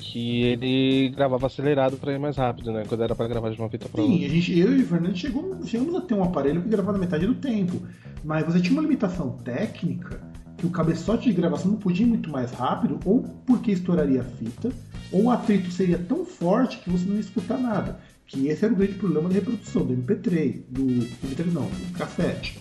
Que 0.00 0.42
ele 0.42 1.08
gravava 1.10 1.46
acelerado 1.46 1.96
pra 1.96 2.12
ir 2.12 2.18
mais 2.18 2.36
rápido, 2.36 2.70
né? 2.72 2.84
Quando 2.86 3.02
era 3.02 3.14
pra 3.14 3.26
gravar 3.28 3.50
de 3.50 3.58
uma 3.58 3.70
fita 3.70 3.88
pra 3.88 4.02
Sim, 4.02 4.12
outra. 4.12 4.26
a 4.26 4.30
gente, 4.30 4.58
eu 4.58 4.76
e 4.76 4.82
o 4.82 4.86
Fernando 4.86 5.16
chegou, 5.16 5.58
chegamos 5.64 5.94
a 5.94 6.00
ter 6.02 6.14
um 6.14 6.22
aparelho 6.22 6.60
que 6.60 6.68
gravava 6.68 6.98
metade 6.98 7.26
do 7.26 7.34
tempo. 7.34 7.80
Mas 8.22 8.44
você 8.44 8.60
tinha 8.60 8.72
uma 8.72 8.82
limitação 8.82 9.30
técnica 9.38 10.20
que 10.58 10.66
o 10.66 10.70
cabeçote 10.70 11.30
de 11.30 11.32
gravação 11.32 11.70
não 11.70 11.78
podia 11.78 12.04
ir 12.04 12.08
muito 12.08 12.28
mais 12.28 12.50
rápido, 12.52 13.00
ou 13.06 13.22
porque 13.46 13.70
estouraria 13.72 14.20
a 14.20 14.24
fita, 14.24 14.70
ou 15.10 15.24
o 15.24 15.30
atrito 15.30 15.70
seria 15.70 15.98
tão 15.98 16.26
forte 16.26 16.78
que 16.78 16.90
você 16.90 17.06
não 17.06 17.14
ia 17.14 17.20
escutar 17.20 17.56
nada. 17.56 17.98
Que 18.30 18.46
esse 18.46 18.64
era 18.64 18.72
o 18.72 18.76
grande 18.76 18.94
problema 18.94 19.28
da 19.28 19.34
reprodução 19.34 19.84
do 19.84 19.92
MP3, 19.92 20.62
do 20.68 20.84
MP3 20.84 21.52
não, 21.52 21.64
do 21.64 21.98
cassete. 21.98 22.60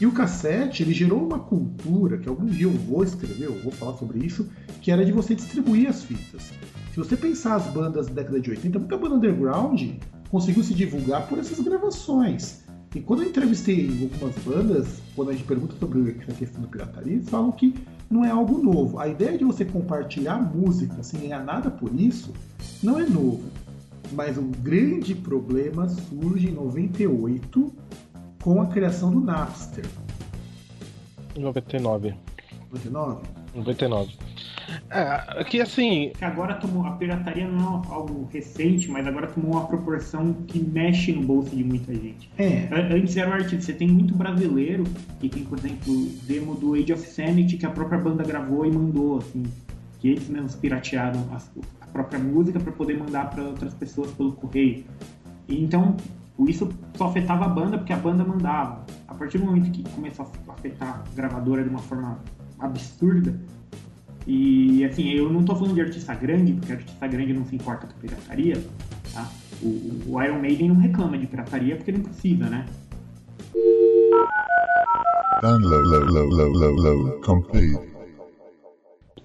E 0.00 0.06
o 0.06 0.10
cassete, 0.10 0.82
ele 0.82 0.92
gerou 0.92 1.24
uma 1.24 1.38
cultura, 1.38 2.18
que 2.18 2.28
algum 2.28 2.46
dia 2.46 2.66
eu 2.66 2.72
vou 2.72 3.04
escrever, 3.04 3.46
eu 3.46 3.62
vou 3.62 3.70
falar 3.70 3.96
sobre 3.96 4.18
isso, 4.26 4.48
que 4.82 4.90
era 4.90 5.04
de 5.04 5.12
você 5.12 5.36
distribuir 5.36 5.88
as 5.88 6.02
fitas. 6.02 6.50
Se 6.92 6.96
você 6.96 7.16
pensar 7.16 7.54
as 7.54 7.66
bandas 7.68 8.08
da 8.08 8.14
década 8.14 8.40
de 8.40 8.50
80, 8.50 8.76
muita 8.76 8.96
banda 8.96 9.14
underground 9.14 9.80
conseguiu 10.32 10.64
se 10.64 10.74
divulgar 10.74 11.28
por 11.28 11.38
essas 11.38 11.60
gravações. 11.60 12.64
E 12.92 13.00
quando 13.00 13.22
eu 13.22 13.28
entrevistei 13.28 13.88
algumas 14.02 14.34
bandas, 14.38 15.00
quando 15.14 15.30
a 15.30 15.32
gente 15.32 15.44
pergunta 15.44 15.76
sobre 15.78 16.10
a 16.10 16.32
questão 16.32 16.60
da 16.60 16.66
pirataria, 16.66 17.12
eles 17.12 17.28
falam 17.28 17.52
que 17.52 17.72
não 18.10 18.24
é 18.24 18.30
algo 18.30 18.58
novo. 18.60 18.98
A 18.98 19.06
ideia 19.06 19.38
de 19.38 19.44
você 19.44 19.64
compartilhar 19.64 20.38
música 20.38 21.04
sem 21.04 21.20
ganhar 21.20 21.44
nada 21.44 21.70
por 21.70 21.94
isso 21.94 22.32
não 22.82 22.98
é 22.98 23.06
novo. 23.06 23.44
Mas 24.12 24.36
o 24.38 24.42
grande 24.42 25.14
problema 25.14 25.88
surge 25.88 26.48
em 26.48 26.52
98 26.52 27.72
com 28.42 28.60
a 28.62 28.66
criação 28.66 29.10
do 29.10 29.20
Napster. 29.20 29.84
99. 31.36 32.14
99? 32.70 33.22
99. 33.54 34.12
É, 34.90 35.44
que 35.44 35.60
assim. 35.62 36.12
Que 36.18 36.24
agora 36.24 36.54
tomou. 36.54 36.84
A 36.86 36.90
pirataria 36.92 37.48
não 37.48 37.82
é 37.82 37.86
algo 37.92 38.28
recente, 38.30 38.90
mas 38.90 39.06
agora 39.06 39.26
tomou 39.26 39.52
uma 39.52 39.66
proporção 39.66 40.34
que 40.46 40.58
mexe 40.58 41.10
no 41.12 41.22
bolso 41.22 41.56
de 41.56 41.64
muita 41.64 41.94
gente. 41.94 42.30
É. 42.36 42.68
Antes 42.94 43.16
era 43.16 43.30
um 43.30 43.34
artigo, 43.34 43.62
você 43.62 43.72
tem 43.72 43.88
muito 43.88 44.14
brasileiro 44.14 44.84
que 45.20 45.28
tem, 45.28 45.42
por 45.44 45.58
exemplo, 45.58 45.94
demo 46.24 46.54
do 46.54 46.74
Age 46.74 46.92
of 46.92 47.02
Sanity 47.06 47.56
que 47.56 47.64
a 47.64 47.70
própria 47.70 47.98
banda 47.98 48.22
gravou 48.24 48.66
e 48.66 48.70
mandou, 48.70 49.18
assim. 49.18 49.44
Que 50.00 50.08
eles 50.08 50.28
mesmos 50.28 50.54
piratearam 50.54 51.26
as- 51.32 51.50
própria 51.92 52.18
música 52.18 52.60
para 52.60 52.72
poder 52.72 52.98
mandar 52.98 53.30
para 53.30 53.42
outras 53.42 53.74
pessoas 53.74 54.10
pelo 54.12 54.32
correio. 54.32 54.84
E 55.48 55.62
então, 55.62 55.96
isso 56.46 56.68
só 56.94 57.08
afetava 57.08 57.46
a 57.46 57.48
banda 57.48 57.78
porque 57.78 57.92
a 57.92 57.96
banda 57.96 58.24
mandava. 58.24 58.84
A 59.06 59.14
partir 59.14 59.38
do 59.38 59.46
momento 59.46 59.70
que 59.70 59.82
começou 59.90 60.30
a 60.48 60.52
afetar 60.52 61.02
a 61.04 61.14
gravadora 61.14 61.62
de 61.62 61.68
uma 61.68 61.80
forma 61.80 62.18
absurda, 62.58 63.38
e 64.26 64.84
assim, 64.84 65.10
eu 65.10 65.32
não 65.32 65.42
tô 65.42 65.56
falando 65.56 65.74
de 65.74 65.80
artista 65.80 66.14
grande, 66.14 66.52
porque 66.52 66.72
artista 66.72 67.06
grande 67.06 67.32
não 67.32 67.46
se 67.46 67.56
importa 67.56 67.86
com 67.86 67.98
pirataria, 67.98 68.62
tá? 69.12 69.26
O, 69.62 70.02
o 70.06 70.22
Iron 70.22 70.38
Maiden 70.38 70.68
não 70.68 70.76
reclama 70.76 71.16
de 71.16 71.26
pirataria 71.26 71.76
porque 71.76 71.92
não 71.92 72.00
precisa, 72.00 72.44
né? 72.44 72.66
Download, 75.40 75.88
low, 76.10 76.26
low, 76.26 76.48
low, 76.50 76.72
low, 76.74 77.20
complete. 77.22 77.87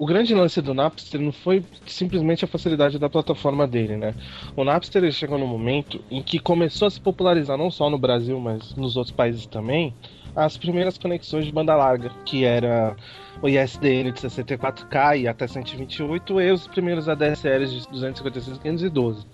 O 0.03 0.05
grande 0.05 0.35
lance 0.35 0.61
do 0.61 0.73
Napster 0.73 1.21
não 1.21 1.31
foi 1.31 1.63
simplesmente 1.87 2.43
a 2.43 2.47
facilidade 2.47 2.99
da 2.99 3.09
plataforma 3.09 3.65
dele, 3.65 3.95
né? 3.95 4.13
O 4.53 4.65
Napster 4.65 5.09
chegou 5.13 5.37
num 5.37 5.47
momento 5.47 6.03
em 6.11 6.21
que 6.21 6.39
começou 6.39 6.89
a 6.89 6.91
se 6.91 6.99
popularizar 6.99 7.57
não 7.57 7.71
só 7.71 7.89
no 7.89 7.97
Brasil, 7.97 8.37
mas 8.37 8.75
nos 8.75 8.97
outros 8.97 9.15
países 9.15 9.45
também, 9.45 9.93
as 10.35 10.57
primeiras 10.57 10.97
conexões 10.97 11.45
de 11.45 11.53
banda 11.53 11.73
larga, 11.73 12.11
que 12.25 12.43
era 12.43 12.97
o 13.41 13.47
ISDN 13.47 14.11
de 14.11 14.19
64K 14.19 15.21
e 15.21 15.25
até 15.25 15.47
128 15.47 16.41
e 16.41 16.51
os 16.51 16.67
primeiros 16.67 17.07
ADSLs 17.07 17.71
de 17.71 17.87
256 17.87 18.57
e 18.57 18.59
512. 18.59 19.25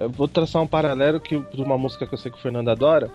Eu 0.00 0.10
vou 0.10 0.26
traçar 0.26 0.62
um 0.62 0.66
paralelo 0.66 1.20
que 1.20 1.38
para 1.38 1.62
uma 1.62 1.78
música 1.78 2.08
que 2.08 2.14
eu 2.14 2.18
sei 2.18 2.32
que 2.32 2.38
o 2.38 2.40
Fernando 2.40 2.70
adora. 2.70 3.08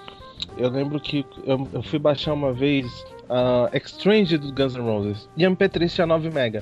Eu 0.58 0.70
lembro 0.70 1.02
que 1.02 1.26
eu, 1.46 1.68
eu 1.74 1.84
fui 1.84 2.00
baixar 2.00 2.32
uma 2.32 2.54
vez 2.54 3.06
a 3.30 3.70
Exchange 3.76 4.38
do 4.38 4.52
Guns 4.52 4.76
N' 4.76 4.82
Roses 4.82 5.30
e 5.36 5.44
MP3 5.44 5.94
tinha 5.94 6.08
9 6.08 6.30
MB. 6.30 6.62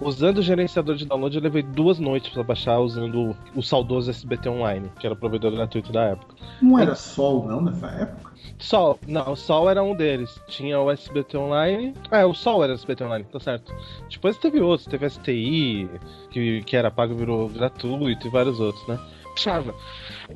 Usando 0.00 0.38
o 0.38 0.42
gerenciador 0.42 0.94
de 0.94 1.04
download, 1.04 1.36
eu 1.36 1.42
levei 1.42 1.60
duas 1.60 1.98
noites 1.98 2.32
para 2.32 2.44
baixar 2.44 2.78
usando 2.78 3.36
o 3.54 3.62
saudoso 3.62 4.08
SBT 4.10 4.48
Online, 4.48 4.92
que 5.00 5.04
era 5.04 5.14
o 5.14 5.18
provedor 5.18 5.50
gratuito 5.50 5.90
da 5.90 6.04
época. 6.04 6.36
Não 6.62 6.78
era 6.78 6.94
Sol, 6.94 7.48
não, 7.48 7.60
nessa 7.60 7.88
época? 7.88 8.32
Sol, 8.60 8.96
não, 9.08 9.32
o 9.32 9.36
Sol 9.36 9.68
era 9.68 9.82
um 9.82 9.96
deles. 9.96 10.40
Tinha 10.46 10.80
o 10.80 10.88
SBT 10.88 11.36
Online. 11.36 11.94
É, 12.12 12.24
o 12.24 12.32
Sol 12.32 12.62
era 12.62 12.72
o 12.72 12.76
SBT 12.76 13.04
Online, 13.04 13.24
tá 13.24 13.40
certo. 13.40 13.74
Depois 14.08 14.38
teve 14.38 14.60
outros, 14.60 14.86
teve 14.86 15.10
STI, 15.10 15.90
que, 16.30 16.62
que 16.62 16.76
era 16.76 16.92
pago 16.92 17.12
e 17.14 17.16
virou 17.16 17.48
gratuito, 17.48 18.28
e 18.28 18.30
vários 18.30 18.60
outros, 18.60 18.86
né? 18.86 19.00
Chava. 19.34 19.74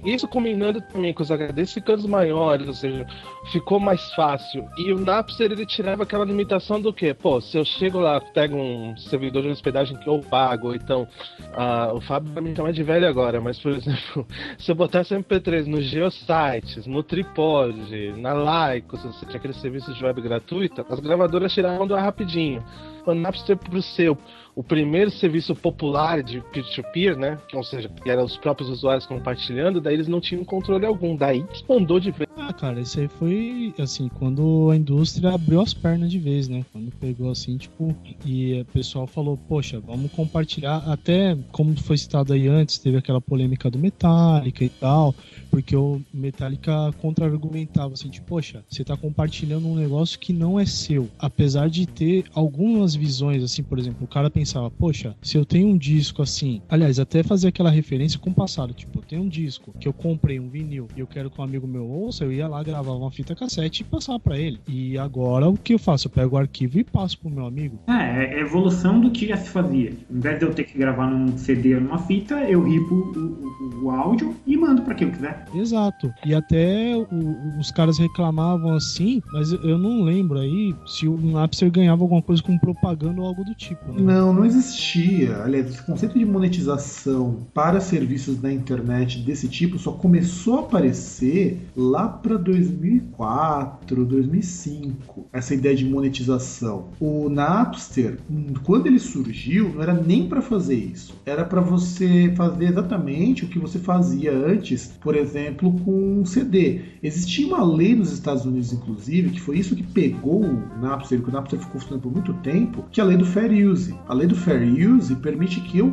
Isso 0.04 0.26
combinando 0.26 0.80
também 0.80 1.12
com 1.12 1.22
os 1.22 1.30
HDs 1.30 1.72
ficando 1.72 2.08
maiores, 2.08 2.66
ou 2.66 2.74
seja, 2.74 3.06
ficou 3.52 3.78
mais 3.78 4.12
fácil. 4.14 4.66
E 4.78 4.92
o 4.92 4.98
Napster 4.98 5.52
ele 5.52 5.66
tirava 5.66 6.02
aquela 6.02 6.24
limitação 6.24 6.80
do 6.80 6.92
que? 6.92 7.12
Pô, 7.12 7.40
se 7.40 7.58
eu 7.58 7.64
chego 7.64 8.00
lá, 8.00 8.20
pego 8.20 8.56
um 8.56 8.96
servidor 8.96 9.42
de 9.42 9.48
hospedagem 9.50 9.96
que 9.98 10.08
eu 10.08 10.18
pago, 10.20 10.68
ou 10.68 10.74
então 10.74 11.06
ah, 11.54 11.92
o 11.94 12.00
Fábio 12.00 12.32
vai 12.32 12.42
me 12.42 12.56
chamar 12.56 12.72
de 12.72 12.82
velho 12.82 13.06
agora, 13.06 13.40
mas 13.40 13.58
por 13.58 13.72
exemplo, 13.76 14.26
se 14.58 14.70
eu 14.70 14.74
botasse 14.74 15.14
MP3 15.14 15.66
no 15.66 15.80
Geosites, 15.80 16.86
no 16.86 17.02
Tripod, 17.02 18.14
na 18.16 18.72
Lycos, 18.72 19.04
ou 19.04 19.12
seja, 19.12 19.36
aqueles 19.36 19.56
serviços 19.58 19.94
de 19.96 20.04
web 20.04 20.20
gratuita, 20.20 20.84
as 20.88 21.00
gravadoras 21.00 21.52
tiravam 21.52 21.86
do 21.86 21.94
ar 21.94 22.02
rapidinho. 22.02 22.64
O 23.04 23.14
Napster 23.14 23.56
pro 23.56 23.82
seu 23.82 24.16
o 24.54 24.62
primeiro 24.62 25.10
serviço 25.10 25.54
popular 25.54 26.22
de 26.22 26.40
peer-to-peer, 26.52 27.16
né? 27.16 27.38
Que, 27.48 27.56
ou 27.56 27.64
seja, 27.64 27.88
que 27.88 28.10
eram 28.10 28.24
os 28.24 28.36
próprios 28.36 28.68
usuários 28.68 29.06
compartilhando, 29.06 29.80
daí 29.82 29.94
eles 29.94 30.08
não 30.08 30.20
tinham 30.20 30.44
controle 30.44 30.86
algum. 30.86 31.16
Daí 31.16 31.42
desbandou 31.42 32.00
de 32.00 32.10
vez. 32.10 32.31
Ah, 32.34 32.52
cara, 32.52 32.80
isso 32.80 32.98
aí 32.98 33.08
foi 33.08 33.74
assim, 33.78 34.08
quando 34.08 34.70
a 34.70 34.76
indústria 34.76 35.32
abriu 35.34 35.60
as 35.60 35.74
pernas 35.74 36.10
de 36.10 36.18
vez, 36.18 36.48
né? 36.48 36.64
Quando 36.72 36.90
pegou 36.92 37.30
assim, 37.30 37.58
tipo, 37.58 37.94
e 38.24 38.60
o 38.60 38.64
pessoal 38.66 39.06
falou, 39.06 39.38
poxa, 39.48 39.78
vamos 39.80 40.10
compartilhar. 40.12 40.78
Até 40.90 41.36
como 41.52 41.78
foi 41.78 41.98
citado 41.98 42.32
aí 42.32 42.48
antes, 42.48 42.78
teve 42.78 42.96
aquela 42.96 43.20
polêmica 43.20 43.70
do 43.70 43.78
Metallica 43.78 44.64
e 44.64 44.70
tal, 44.70 45.14
porque 45.50 45.76
o 45.76 46.00
Metallica 46.12 46.90
contra-argumentava 47.02 47.92
assim, 47.92 48.08
tipo, 48.08 48.28
poxa, 48.28 48.64
você 48.68 48.82
tá 48.82 48.96
compartilhando 48.96 49.68
um 49.68 49.76
negócio 49.76 50.18
que 50.18 50.32
não 50.32 50.58
é 50.58 50.64
seu. 50.64 51.10
Apesar 51.18 51.68
de 51.68 51.86
ter 51.86 52.24
algumas 52.32 52.94
visões, 52.94 53.42
assim, 53.42 53.62
por 53.62 53.78
exemplo, 53.78 54.04
o 54.04 54.08
cara 54.08 54.30
pensava, 54.30 54.70
poxa, 54.70 55.14
se 55.22 55.36
eu 55.36 55.44
tenho 55.44 55.68
um 55.68 55.76
disco 55.76 56.22
assim, 56.22 56.62
aliás, 56.68 56.98
até 56.98 57.22
fazer 57.22 57.48
aquela 57.48 57.70
referência 57.70 58.18
com 58.18 58.30
o 58.30 58.34
passado, 58.34 58.72
tipo, 58.72 59.00
eu 59.00 59.02
tenho 59.02 59.22
um 59.22 59.28
disco 59.28 59.74
que 59.78 59.86
eu 59.86 59.92
comprei 59.92 60.40
um 60.40 60.48
vinil 60.48 60.88
e 60.96 61.00
eu 61.00 61.06
quero 61.06 61.30
que 61.30 61.38
um 61.38 61.44
amigo 61.44 61.66
meu 61.66 61.86
ouça, 61.86 62.21
eu 62.22 62.32
ia 62.32 62.48
lá 62.48 62.62
gravar 62.62 62.92
uma 62.92 63.10
fita 63.10 63.34
cassete 63.34 63.82
e 63.82 63.84
passar 63.84 64.18
pra 64.18 64.38
ele. 64.38 64.60
E 64.68 64.96
agora 64.98 65.48
o 65.48 65.56
que 65.56 65.74
eu 65.74 65.78
faço? 65.78 66.06
Eu 66.06 66.10
pego 66.10 66.36
o 66.36 66.38
arquivo 66.38 66.78
e 66.78 66.84
passo 66.84 67.18
pro 67.18 67.30
meu 67.30 67.46
amigo. 67.46 67.78
É, 67.88 68.36
é 68.36 68.40
evolução 68.40 69.00
do 69.00 69.10
que 69.10 69.26
já 69.28 69.36
se 69.36 69.48
fazia. 69.50 69.92
Em 70.10 70.20
vez 70.20 70.38
de 70.38 70.44
eu 70.44 70.52
ter 70.54 70.64
que 70.64 70.76
gravar 70.78 71.06
num 71.10 71.36
CD 71.38 71.74
ou 71.74 71.80
numa 71.80 71.98
fita, 71.98 72.34
eu 72.44 72.62
ripo 72.62 72.94
o, 72.94 73.80
o- 73.80 73.84
o 73.84 73.90
áudio 73.90 74.34
e 74.46 74.56
mando 74.56 74.82
pra 74.82 74.94
quem 74.94 75.08
eu 75.08 75.12
quiser. 75.12 75.44
Exato. 75.54 76.12
E 76.24 76.34
até 76.34 76.94
o- 76.96 77.58
os 77.58 77.70
caras 77.70 77.98
reclamavam 77.98 78.74
assim, 78.74 79.22
mas 79.32 79.52
eu- 79.52 79.60
eu 79.62 79.78
não 79.78 80.02
lembro 80.02 80.38
aí 80.38 80.74
se 80.86 81.06
o 81.08 81.16
Napster 81.16 81.70
ganhava 81.70 82.02
alguma 82.02 82.22
coisa 82.22 82.42
com 82.42 82.56
propaganda 82.58 83.20
ou 83.20 83.26
algo 83.26 83.44
do 83.44 83.54
tipo. 83.54 83.92
Né? 83.92 84.00
Não, 84.02 84.32
não 84.32 84.44
existia. 84.44 85.36
Aliás, 85.42 85.68
esse 85.68 85.82
conceito 85.82 86.18
de 86.18 86.24
monetização 86.24 87.38
para 87.54 87.80
serviços 87.80 88.40
na 88.40 88.52
internet 88.52 89.18
desse 89.20 89.48
tipo 89.48 89.78
só 89.78 89.92
começou 89.92 90.58
a 90.58 90.60
aparecer 90.60 91.58
lá 91.76 92.08
para 92.20 92.36
2004, 92.36 94.04
2005. 94.04 95.28
Essa 95.32 95.54
ideia 95.54 95.74
de 95.74 95.84
monetização. 95.84 96.88
O 97.00 97.28
Napster, 97.28 98.18
quando 98.64 98.86
ele 98.86 98.98
surgiu, 98.98 99.70
não 99.74 99.82
era 99.82 99.94
nem 99.94 100.28
para 100.28 100.42
fazer 100.42 100.74
isso. 100.74 101.14
Era 101.24 101.44
para 101.44 101.60
você 101.60 102.32
fazer 102.36 102.66
exatamente 102.66 103.44
o 103.44 103.48
que 103.48 103.58
você 103.58 103.78
fazia 103.78 104.32
antes, 104.32 104.86
por 105.00 105.14
exemplo, 105.14 105.72
com 105.80 106.20
um 106.20 106.24
CD. 106.24 106.80
Existia 107.02 107.46
uma 107.46 107.64
lei 107.64 107.94
nos 107.94 108.12
Estados 108.12 108.44
Unidos, 108.44 108.72
inclusive, 108.72 109.30
que 109.30 109.40
foi 109.40 109.58
isso 109.58 109.76
que 109.76 109.82
pegou 109.82 110.42
o 110.44 110.80
Napster, 110.80 111.20
que 111.20 111.28
o 111.28 111.32
Napster 111.32 111.58
ficou 111.58 111.80
funcionando 111.80 112.02
por 112.02 112.12
muito 112.12 112.32
tempo, 112.34 112.84
que 112.90 113.00
é 113.00 113.04
a 113.04 113.06
lei 113.06 113.16
do 113.16 113.24
Fair 113.24 113.52
Use. 113.68 113.94
A 114.06 114.14
lei 114.14 114.26
do 114.26 114.36
Fair 114.36 114.62
Use 114.62 115.14
permite 115.16 115.60
que 115.60 115.78
eu 115.78 115.90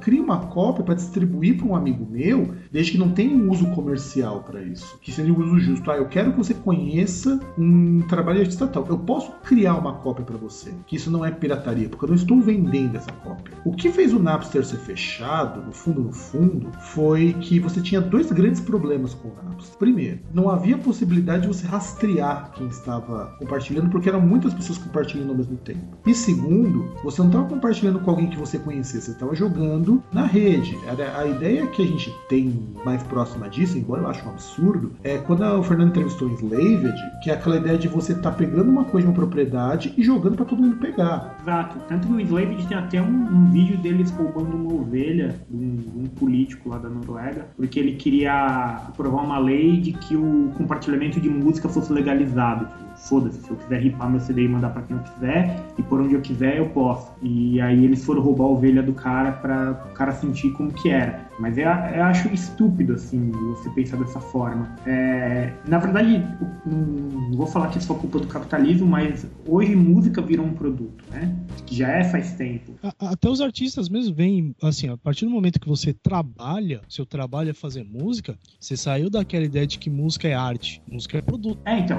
crie 0.00 0.20
uma 0.20 0.46
cópia 0.46 0.84
para 0.84 0.94
distribuir 0.94 1.56
para 1.56 1.66
um 1.66 1.76
amigo 1.76 2.06
meu, 2.10 2.54
desde 2.70 2.92
que 2.92 2.98
não 2.98 3.10
tenha 3.10 3.34
um 3.34 3.50
uso 3.50 3.66
comercial 3.68 4.42
para 4.42 4.62
isso. 4.62 4.98
Que 5.00 5.12
seja 5.12 5.32
um 5.32 5.38
uso 5.38 5.60
justo. 5.62 5.90
Ah, 5.90 5.96
eu 5.96 6.06
quero 6.06 6.32
que 6.32 6.38
você 6.38 6.54
conheça 6.54 7.40
um 7.56 8.00
trabalho 8.02 8.38
de 8.38 8.42
artista 8.42 8.66
tal. 8.66 8.86
Eu 8.88 8.98
posso 8.98 9.32
criar 9.42 9.76
uma 9.76 9.94
cópia 9.94 10.24
para 10.24 10.36
você. 10.36 10.72
Que 10.86 10.96
isso 10.96 11.10
não 11.10 11.24
é 11.24 11.30
pirataria, 11.30 11.88
porque 11.88 12.04
eu 12.04 12.08
não 12.08 12.16
estou 12.16 12.40
vendendo 12.40 12.96
essa 12.96 13.12
cópia. 13.12 13.54
O 13.64 13.72
que 13.72 13.90
fez 13.90 14.12
o 14.12 14.18
Napster 14.18 14.64
ser 14.64 14.78
fechado, 14.78 15.62
no 15.62 15.72
fundo, 15.72 16.02
no 16.02 16.12
fundo, 16.12 16.70
foi 16.80 17.34
que 17.40 17.58
você 17.58 17.80
tinha 17.80 18.00
dois 18.00 18.30
grandes 18.30 18.60
problemas 18.60 19.14
com 19.14 19.28
o 19.28 19.34
Napster. 19.44 19.78
Primeiro, 19.78 20.20
não 20.32 20.50
havia 20.50 20.76
possibilidade 20.78 21.42
de 21.42 21.48
você 21.48 21.66
rastrear 21.66 22.50
quem 22.54 22.66
estava 22.68 23.34
compartilhando, 23.38 23.90
porque 23.90 24.08
eram 24.08 24.20
muitas 24.20 24.52
pessoas 24.54 24.78
compartilhando 24.78 25.30
ao 25.30 25.36
mesmo 25.36 25.56
tempo. 25.56 25.98
E 26.06 26.14
segundo, 26.14 26.92
você 27.02 27.20
não 27.20 27.28
estava 27.28 27.48
compartilhando 27.48 28.00
com 28.00 28.10
alguém 28.10 28.28
que 28.28 28.38
você 28.38 28.58
conhecia, 28.58 29.00
você 29.00 29.12
estava 29.12 29.34
jogando 29.34 30.02
na 30.12 30.26
rede. 30.26 30.76
A 31.16 31.26
ideia 31.26 31.66
que 31.66 31.82
a 31.82 31.86
gente 31.86 32.12
tem 32.28 32.74
mais 32.84 33.02
próxima 33.04 33.48
disso, 33.48 33.78
embora 33.78 34.02
eu 34.02 34.08
ache 34.08 34.26
um 34.26 34.30
absurdo, 34.30 34.92
é 35.02 35.18
quando 35.18 35.42
o 35.58 35.62
Fernando 35.62 35.90
entrevistou 35.90 36.28
o 36.28 36.34
Slaved, 36.34 36.94
que 37.22 37.30
é 37.30 37.34
aquela 37.34 37.56
ideia 37.56 37.78
de 37.78 37.88
você 37.88 38.12
estar 38.12 38.32
pegando 38.32 38.70
uma 38.70 38.84
coisa 38.84 39.06
de 39.06 39.12
uma 39.12 39.14
propriedade 39.14 39.92
e 39.96 40.02
jogando 40.02 40.36
para 40.36 40.44
todo 40.44 40.62
mundo 40.62 40.76
pegar. 40.76 41.36
Exato. 41.40 41.78
Tanto 41.88 42.06
que 42.06 42.12
o 42.12 42.20
Slaved 42.20 42.66
tem 42.66 42.76
até 42.76 43.00
um, 43.00 43.06
um 43.06 43.50
vídeo 43.50 43.76
deles 43.78 44.10
roubando 44.10 44.56
uma 44.56 44.74
ovelha 44.74 45.34
de 45.50 45.64
um, 45.64 46.02
um 46.02 46.06
político 46.06 46.68
lá 46.68 46.78
da 46.78 46.88
Noruega, 46.88 47.46
porque 47.56 47.78
ele 47.78 47.92
queria 47.92 48.78
aprovar 48.88 49.24
uma 49.24 49.38
lei 49.38 49.80
de 49.80 49.92
que 49.92 50.16
o 50.16 50.50
compartilhamento 50.56 51.20
de 51.20 51.28
música 51.28 51.68
fosse 51.68 51.92
legalizado. 51.92 52.66
Tipo, 52.66 52.92
Foda-se, 52.96 53.40
se 53.40 53.50
eu 53.50 53.56
quiser 53.56 53.80
ripar 53.80 54.08
meu 54.08 54.20
CD 54.20 54.44
e 54.44 54.48
mandar 54.48 54.70
pra 54.70 54.82
quem 54.82 54.96
eu 54.96 55.02
quiser, 55.02 55.64
e 55.76 55.82
por 55.82 56.00
onde 56.00 56.14
eu 56.14 56.20
quiser, 56.20 56.58
eu 56.58 56.68
posso. 56.68 57.10
E 57.20 57.60
aí 57.60 57.84
eles 57.84 58.04
foram 58.04 58.22
roubar 58.22 58.44
a 58.44 58.48
ovelha 58.48 58.82
do 58.82 58.92
cara 58.92 59.32
pra 59.32 59.86
o 59.90 59.94
cara 59.94 60.12
sentir 60.12 60.50
como 60.50 60.72
que 60.72 60.88
era. 60.88 61.31
Mas 61.38 61.56
eu, 61.58 61.64
eu 61.64 62.04
acho 62.04 62.32
estúpido, 62.32 62.94
assim, 62.94 63.30
você 63.30 63.70
pensar 63.70 63.96
dessa 63.96 64.20
forma. 64.20 64.74
É, 64.86 65.52
na 65.66 65.78
verdade, 65.78 66.24
não 66.66 67.32
vou 67.32 67.46
falar 67.46 67.68
que 67.68 67.78
isso 67.78 67.92
é 67.92 67.96
culpa 67.96 68.18
do 68.18 68.26
capitalismo, 68.26 68.86
mas 68.86 69.26
hoje 69.46 69.74
música 69.74 70.20
virou 70.20 70.46
um 70.46 70.54
produto, 70.54 71.04
né? 71.10 71.34
Que 71.66 71.74
já 71.74 71.88
é 71.88 72.04
faz 72.04 72.32
tempo. 72.34 72.74
Até 72.98 73.28
os 73.28 73.40
artistas 73.40 73.88
mesmo 73.88 74.14
vêm, 74.14 74.54
assim, 74.62 74.88
a 74.88 74.96
partir 74.96 75.24
do 75.24 75.30
momento 75.30 75.60
que 75.60 75.68
você 75.68 75.92
trabalha, 75.92 76.80
seu 76.88 77.06
trabalho 77.06 77.50
é 77.50 77.54
fazer 77.54 77.84
música, 77.84 78.38
você 78.60 78.76
saiu 78.76 79.10
daquela 79.10 79.44
ideia 79.44 79.66
de 79.66 79.78
que 79.78 79.90
música 79.90 80.28
é 80.28 80.34
arte, 80.34 80.82
música 80.88 81.18
é 81.18 81.22
produto. 81.22 81.60
É, 81.64 81.78
então, 81.78 81.98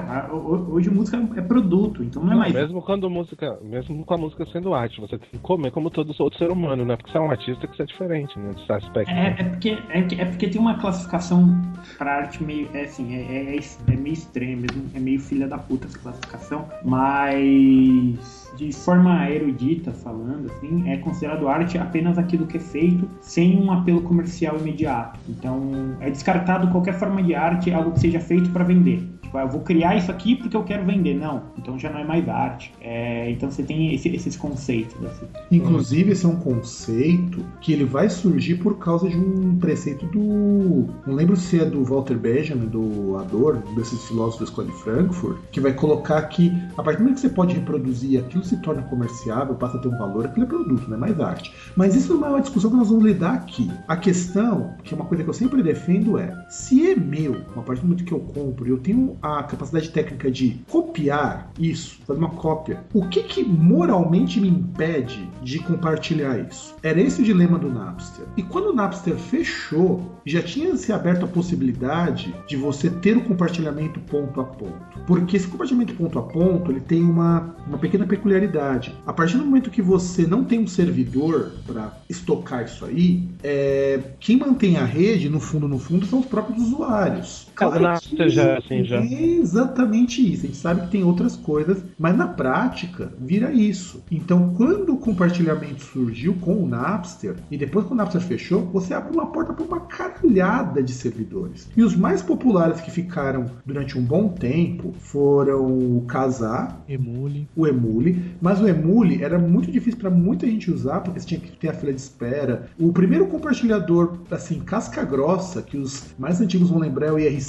hoje 0.70 0.90
música 0.90 1.18
é 1.36 1.42
produto, 1.42 2.02
então 2.02 2.22
não 2.22 2.32
é 2.32 2.36
mais. 2.36 2.54
Mesmo 2.54 2.82
quando 2.82 3.08
música, 3.10 3.58
mesmo 3.62 4.04
com 4.04 4.14
a 4.14 4.18
música 4.18 4.46
sendo 4.52 4.74
arte, 4.74 5.00
você 5.00 5.18
tem 5.18 5.28
que 5.30 5.38
comer 5.38 5.70
como 5.70 5.90
todo 5.90 6.14
outro 6.18 6.38
ser 6.38 6.50
humano, 6.50 6.84
né? 6.84 6.96
Porque 6.96 7.10
você 7.10 7.18
é 7.18 7.20
um 7.20 7.30
artista 7.30 7.66
que 7.66 7.76
você 7.76 7.82
é 7.82 7.86
diferente, 7.86 8.38
né? 8.38 8.52
Desse 8.54 8.72
aspecto. 8.72 9.10
É, 9.10 9.23
é, 9.26 9.44
porque, 9.44 9.78
é, 9.88 9.98
é, 9.98 10.24
porque 10.24 10.48
tem 10.48 10.60
uma 10.60 10.78
classificação 10.78 11.62
pra 11.98 12.16
arte 12.16 12.42
meio, 12.42 12.68
é 12.74 12.84
assim, 12.84 13.14
é, 13.14 13.56
é, 13.56 13.56
é 13.56 13.96
meio 13.96 14.14
estranha 14.14 14.56
mesmo, 14.56 14.84
é 14.94 14.98
meio 14.98 15.20
filha 15.20 15.46
da 15.46 15.58
puta 15.58 15.86
essa 15.86 15.98
classificação, 15.98 16.66
mas 16.84 18.52
de 18.56 18.72
forma 18.72 19.28
erudita 19.30 19.92
falando, 19.92 20.50
assim, 20.50 20.88
é 20.88 20.96
considerado 20.98 21.48
arte 21.48 21.76
apenas 21.76 22.18
aquilo 22.18 22.46
que 22.46 22.56
é 22.56 22.60
feito 22.60 23.08
sem 23.20 23.60
um 23.60 23.72
apelo 23.72 24.02
comercial 24.02 24.56
imediato. 24.58 25.18
Então, 25.28 25.96
é 26.00 26.10
descartado 26.10 26.68
qualquer 26.68 26.94
forma 26.94 27.22
de 27.22 27.34
arte, 27.34 27.72
algo 27.72 27.92
que 27.92 28.00
seja 28.00 28.20
feito 28.20 28.50
para 28.50 28.64
vender. 28.64 29.02
Tipo, 29.34 29.38
ah, 29.38 29.42
eu 29.42 29.48
vou 29.48 29.60
criar 29.62 29.96
isso 29.96 30.10
aqui 30.10 30.36
porque 30.36 30.56
eu 30.56 30.62
quero 30.62 30.84
vender. 30.84 31.14
Não, 31.14 31.42
então 31.58 31.78
já 31.78 31.90
não 31.90 31.98
é 31.98 32.04
mais 32.04 32.28
arte. 32.28 32.72
É, 32.80 33.30
então 33.30 33.50
você 33.50 33.62
tem 33.62 33.92
esse, 33.94 34.08
esses 34.08 34.36
conceitos. 34.36 34.94
Assim. 35.04 35.26
Inclusive, 35.50 36.12
esse 36.12 36.24
é 36.24 36.28
um 36.28 36.36
conceito 36.36 37.44
que 37.60 37.72
ele 37.72 37.84
vai 37.84 38.08
surgir 38.08 38.56
por 38.56 38.78
causa 38.78 39.08
de 39.08 39.16
um 39.16 39.56
preceito 39.58 40.06
do. 40.06 40.86
Não 41.06 41.14
lembro 41.14 41.36
se 41.36 41.60
é 41.60 41.64
do 41.64 41.84
Walter 41.84 42.16
Benjamin, 42.16 42.66
do 42.66 43.16
Adorno, 43.18 43.62
desses 43.74 44.06
filósofos 44.06 44.40
da 44.40 44.44
Escola 44.44 44.68
de 44.68 44.74
Frankfurt, 44.74 45.38
que 45.50 45.60
vai 45.60 45.72
colocar 45.72 46.22
que 46.22 46.52
a 46.76 46.82
partir 46.82 46.98
do 46.98 47.04
momento 47.04 47.16
que 47.16 47.22
você 47.22 47.34
pode 47.34 47.54
reproduzir 47.54 48.20
aquilo 48.20 48.44
se 48.44 48.56
torna 48.58 48.82
comerciável, 48.82 49.54
passa 49.54 49.78
a 49.78 49.80
ter 49.80 49.88
um 49.88 49.98
valor, 49.98 50.26
aquilo 50.26 50.44
é 50.44 50.48
produto, 50.48 50.88
não 50.88 50.96
é 50.96 51.00
mais 51.00 51.18
arte. 51.18 51.52
Mas 51.76 51.94
isso 51.94 52.14
não 52.14 52.26
é 52.26 52.30
uma 52.30 52.40
discussão 52.40 52.70
que 52.70 52.76
nós 52.76 52.88
vamos 52.88 53.04
lidar 53.04 53.34
aqui. 53.34 53.70
A 53.88 53.96
questão, 53.96 54.74
que 54.84 54.94
é 54.94 54.96
uma 54.96 55.06
coisa 55.06 55.24
que 55.24 55.30
eu 55.30 55.34
sempre 55.34 55.62
defendo, 55.62 56.18
é 56.18 56.32
se 56.48 56.90
é 56.90 56.94
meu, 56.94 57.36
a 57.56 57.62
partir 57.62 57.80
do 57.80 57.88
momento 57.88 58.04
que 58.04 58.12
eu 58.12 58.20
compro, 58.20 58.68
eu 58.68 58.78
tenho 58.78 59.16
a 59.24 59.42
capacidade 59.42 59.88
técnica 59.88 60.30
de 60.30 60.60
copiar 60.68 61.50
isso, 61.58 61.98
fazer 62.06 62.18
uma 62.18 62.28
cópia, 62.28 62.84
o 62.92 63.08
que 63.08 63.22
que 63.22 63.42
moralmente 63.42 64.38
me 64.38 64.48
impede 64.48 65.26
de 65.42 65.58
compartilhar 65.60 66.38
isso? 66.38 66.76
Era 66.82 67.00
esse 67.00 67.22
o 67.22 67.24
dilema 67.24 67.58
do 67.58 67.72
Napster. 67.72 68.26
E 68.36 68.42
quando 68.42 68.66
o 68.66 68.74
Napster 68.74 69.16
fechou, 69.16 70.20
já 70.26 70.42
tinha 70.42 70.76
se 70.76 70.92
aberto 70.92 71.24
a 71.24 71.28
possibilidade 71.28 72.34
de 72.46 72.56
você 72.56 72.90
ter 72.90 73.16
o 73.16 73.24
compartilhamento 73.24 73.98
ponto 74.00 74.42
a 74.42 74.44
ponto. 74.44 75.00
Porque 75.06 75.38
esse 75.38 75.48
compartilhamento 75.48 75.94
ponto 75.94 76.18
a 76.18 76.22
ponto, 76.22 76.70
ele 76.70 76.80
tem 76.80 77.02
uma, 77.02 77.54
uma 77.66 77.78
pequena 77.78 78.06
peculiaridade. 78.06 78.94
A 79.06 79.12
partir 79.12 79.38
do 79.38 79.46
momento 79.46 79.70
que 79.70 79.80
você 79.80 80.26
não 80.26 80.44
tem 80.44 80.60
um 80.60 80.66
servidor 80.66 81.52
para 81.66 81.96
estocar 82.10 82.64
isso 82.64 82.84
aí, 82.84 83.26
é, 83.42 84.00
quem 84.20 84.36
mantém 84.36 84.76
a 84.76 84.84
rede, 84.84 85.30
no 85.30 85.40
fundo, 85.40 85.66
no 85.66 85.78
fundo, 85.78 86.04
são 86.04 86.20
os 86.20 86.26
próprios 86.26 86.62
usuários. 86.62 87.48
Claro, 87.54 87.76
o 87.76 87.82
Napster 87.82 88.28
já 88.28 88.42
é 88.42 88.58
assim, 88.58 88.84
já 88.84 89.00
exatamente 89.00 90.20
isso. 90.20 90.44
A 90.44 90.46
gente 90.46 90.56
sabe 90.56 90.80
que 90.82 90.90
tem 90.90 91.04
outras 91.04 91.36
coisas, 91.36 91.84
mas 91.98 92.16
na 92.16 92.26
prática 92.26 93.12
vira 93.18 93.52
isso. 93.52 94.02
Então, 94.10 94.54
quando 94.56 94.94
o 94.94 94.98
compartilhamento 94.98 95.82
surgiu 95.82 96.34
com 96.34 96.54
o 96.62 96.66
Napster 96.66 97.36
e 97.50 97.56
depois 97.56 97.86
que 97.86 97.92
o 97.92 97.96
Napster 97.96 98.20
fechou, 98.20 98.62
você 98.66 98.94
abre 98.94 99.12
uma 99.12 99.26
porta 99.26 99.52
para 99.52 99.64
uma 99.64 99.80
caralhada 99.80 100.82
de 100.82 100.92
servidores. 100.92 101.68
E 101.76 101.82
os 101.82 101.94
mais 101.94 102.22
populares 102.22 102.80
que 102.80 102.90
ficaram 102.90 103.46
durante 103.64 103.98
um 103.98 104.02
bom 104.02 104.28
tempo 104.28 104.92
foram 104.98 105.66
o 105.66 106.04
Kazaa, 106.06 106.76
Emule. 106.88 107.48
o 107.56 107.66
Emule, 107.66 108.36
mas 108.40 108.60
o 108.60 108.68
Emule 108.68 109.22
era 109.22 109.38
muito 109.38 109.70
difícil 109.70 110.00
para 110.00 110.10
muita 110.10 110.46
gente 110.46 110.70
usar 110.70 111.00
porque 111.00 111.20
você 111.20 111.26
tinha 111.26 111.40
que 111.40 111.52
ter 111.52 111.68
a 111.68 111.72
fila 111.72 111.92
de 111.92 112.00
espera. 112.00 112.68
O 112.78 112.92
primeiro 112.92 113.26
compartilhador 113.26 114.18
assim 114.30 114.60
casca 114.60 115.04
grossa 115.04 115.62
que 115.62 115.76
os 115.76 116.14
mais 116.18 116.40
antigos 116.40 116.70
vão 116.70 116.78
lembrar 116.78 117.08
é 117.08 117.12
o 117.12 117.18
IRC. 117.18 117.43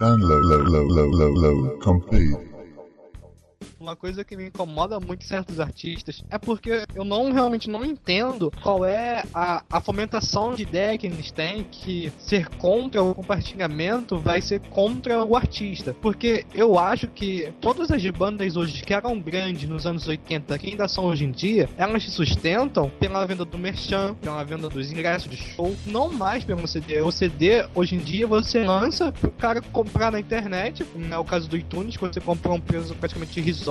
Download, 0.00 0.44
low, 0.44 0.62
low, 0.62 0.86
low, 0.86 1.08
low, 1.10 1.32
low, 1.32 1.76
complete. 1.78 2.36
Uma 3.80 3.96
coisa 3.96 4.22
que 4.22 4.36
me 4.36 4.48
incomoda 4.48 5.00
muito 5.00 5.24
certos 5.24 5.58
artistas 5.58 6.22
é 6.28 6.36
porque 6.36 6.84
eu 6.94 7.02
não 7.02 7.32
realmente 7.32 7.70
não 7.70 7.82
entendo 7.82 8.52
qual 8.62 8.84
é 8.84 9.24
a, 9.32 9.64
a 9.70 9.80
fomentação 9.80 10.54
de 10.54 10.64
ideia 10.64 10.98
que 10.98 11.06
eles 11.06 11.30
têm 11.30 11.64
que 11.64 12.12
ser 12.18 12.46
contra 12.58 13.02
o 13.02 13.14
compartilhamento 13.14 14.18
vai 14.18 14.42
ser 14.42 14.60
contra 14.68 15.24
o 15.24 15.34
artista. 15.34 15.96
Porque 15.98 16.44
eu 16.52 16.78
acho 16.78 17.08
que 17.08 17.54
todas 17.58 17.90
as 17.90 18.04
bandas 18.10 18.54
hoje 18.54 18.82
que 18.82 18.92
eram 18.92 19.18
grandes 19.18 19.66
nos 19.66 19.86
anos 19.86 20.06
80, 20.06 20.58
que 20.58 20.68
ainda 20.68 20.86
são 20.86 21.06
hoje 21.06 21.24
em 21.24 21.30
dia, 21.30 21.66
elas 21.78 22.02
se 22.02 22.10
sustentam 22.10 22.90
pela 23.00 23.24
venda 23.24 23.46
do 23.46 23.56
merchan, 23.56 24.14
pela 24.16 24.44
venda 24.44 24.68
dos 24.68 24.92
ingressos 24.92 25.30
de 25.30 25.38
show, 25.38 25.74
não 25.86 26.12
mais 26.12 26.44
pelo 26.44 26.68
CD. 26.68 27.00
O 27.00 27.10
CD, 27.10 27.66
hoje 27.74 27.94
em 27.94 28.00
dia, 28.00 28.26
você 28.26 28.62
lança 28.62 29.10
pro 29.10 29.30
cara 29.30 29.62
comprar 29.62 30.12
na 30.12 30.20
internet, 30.20 30.84
não 30.94 31.22
é 31.22 31.24
caso 31.24 31.48
do 31.48 31.56
iTunes, 31.56 31.96
você 31.96 32.20
compra 32.20 32.52
um 32.52 32.60
preço 32.60 32.94
praticamente 32.94 33.40
irrisório 33.40 33.69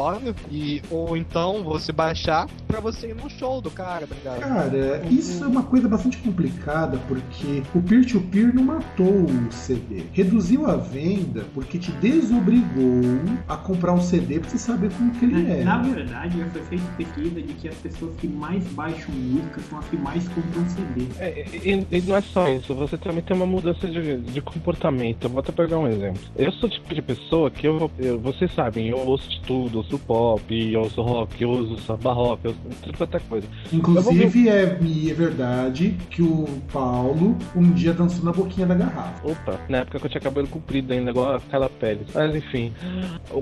e 0.50 0.82
ou 0.90 1.18
então 1.18 1.64
você 1.64 1.92
baixar 1.92 2.48
para 2.68 2.80
você 2.80 3.10
ir 3.10 3.16
no 3.16 3.30
show 3.30 3.62
do 3.62 3.70
cara, 3.72 4.08
tá 4.08 4.16
ligado? 4.16 4.40
Cara, 4.40 5.02
isso 5.10 5.44
é 5.44 5.48
uma 5.48 5.64
coisa 5.64 5.88
bastante 5.88 6.18
complicada 6.18 6.98
porque 7.08 7.64
o 7.74 7.82
peer-to-peer 7.82 8.54
não 8.54 8.64
matou 8.64 9.26
o 9.26 9.52
CD, 9.52 10.04
reduziu 10.14 10.68
a 10.68 10.76
venda 10.76 11.46
porque 11.54 11.78
te 11.78 11.92
desobrigou 11.94 13.02
a 13.48 13.58
comprar 13.58 13.94
um 13.94 14.02
CD 14.02 14.40
pra 14.40 14.50
você 14.50 14.58
saber 14.58 14.92
como 14.94 15.12
que 15.12 15.26
ele 15.26 15.52
é. 15.52 15.64
Na 15.64 15.78
verdade, 15.78 16.40
já 16.40 16.46
foi 16.48 16.62
feita 16.64 16.86
pesquisa 16.98 17.42
de 17.42 17.54
que 17.54 17.68
as 17.68 17.76
pessoas 17.76 18.16
que 18.16 18.28
mais 18.28 18.64
baixam 18.68 19.14
música 19.14 19.62
são 19.70 19.80
as 19.80 19.86
que 19.86 19.98
mais 19.98 20.28
compram 20.30 20.70
CD. 20.70 21.08
É, 21.20 21.46
e, 21.54 21.98
e 21.98 22.02
não 22.02 22.16
é 22.16 22.22
só 22.22 22.48
isso, 22.50 22.74
você 22.74 22.98
também 22.98 23.22
tem 23.22 23.36
uma 23.36 23.46
mudança 23.46 23.88
de, 23.88 24.18
de 24.18 24.42
comportamento. 24.42 25.24
Eu 25.24 25.30
vou 25.30 25.40
até 25.40 25.52
pegar 25.52 25.80
um 25.80 25.88
exemplo. 25.88 26.22
Eu 26.36 26.52
sou 26.54 26.70
o 26.70 26.72
tipo 26.72 26.94
de 26.94 27.02
pessoa 27.02 27.50
que 27.52 27.68
eu, 27.68 27.92
eu 27.98 28.20
vocês 28.20 28.54
sabem, 28.54 28.90
eu 28.90 28.98
ouço 28.98 29.30
de 29.30 29.42
tudo, 29.42 29.84
ouço 29.90 30.00
pop, 30.00 30.72
eu 30.74 30.82
uso 30.82 31.02
rock, 31.02 31.42
eu 31.42 31.50
uso 31.50 31.78
samba 31.80 32.14
rock, 32.14 32.46
eu 32.46 32.52
uso 32.52 32.60
tudo 32.84 32.98
quanto 32.98 33.18
é 33.18 33.20
coisa. 33.20 33.48
Inclusive, 33.74 34.50
é, 34.50 34.62
é 34.62 35.14
verdade 35.14 35.98
que 36.10 36.22
o 36.22 36.46
Paulo 36.72 37.38
um 37.56 37.72
dia 37.72 37.94
dançou 37.94 38.24
na 38.24 38.32
boquinha 38.32 38.68
da 38.68 38.76
garrafa. 38.76 39.28
Opa, 39.28 39.60
na 39.68 39.80
época 39.80 40.00
que 40.00 40.06
eu 40.06 40.10
tinha 40.10 40.22
cabelo 40.22 40.48
comprido 40.48 40.94
ainda, 40.94 41.12
igual 41.12 41.36
aquela 41.36 41.70
pele. 41.70 42.06
Mas 42.14 42.36
enfim, 42.36 42.74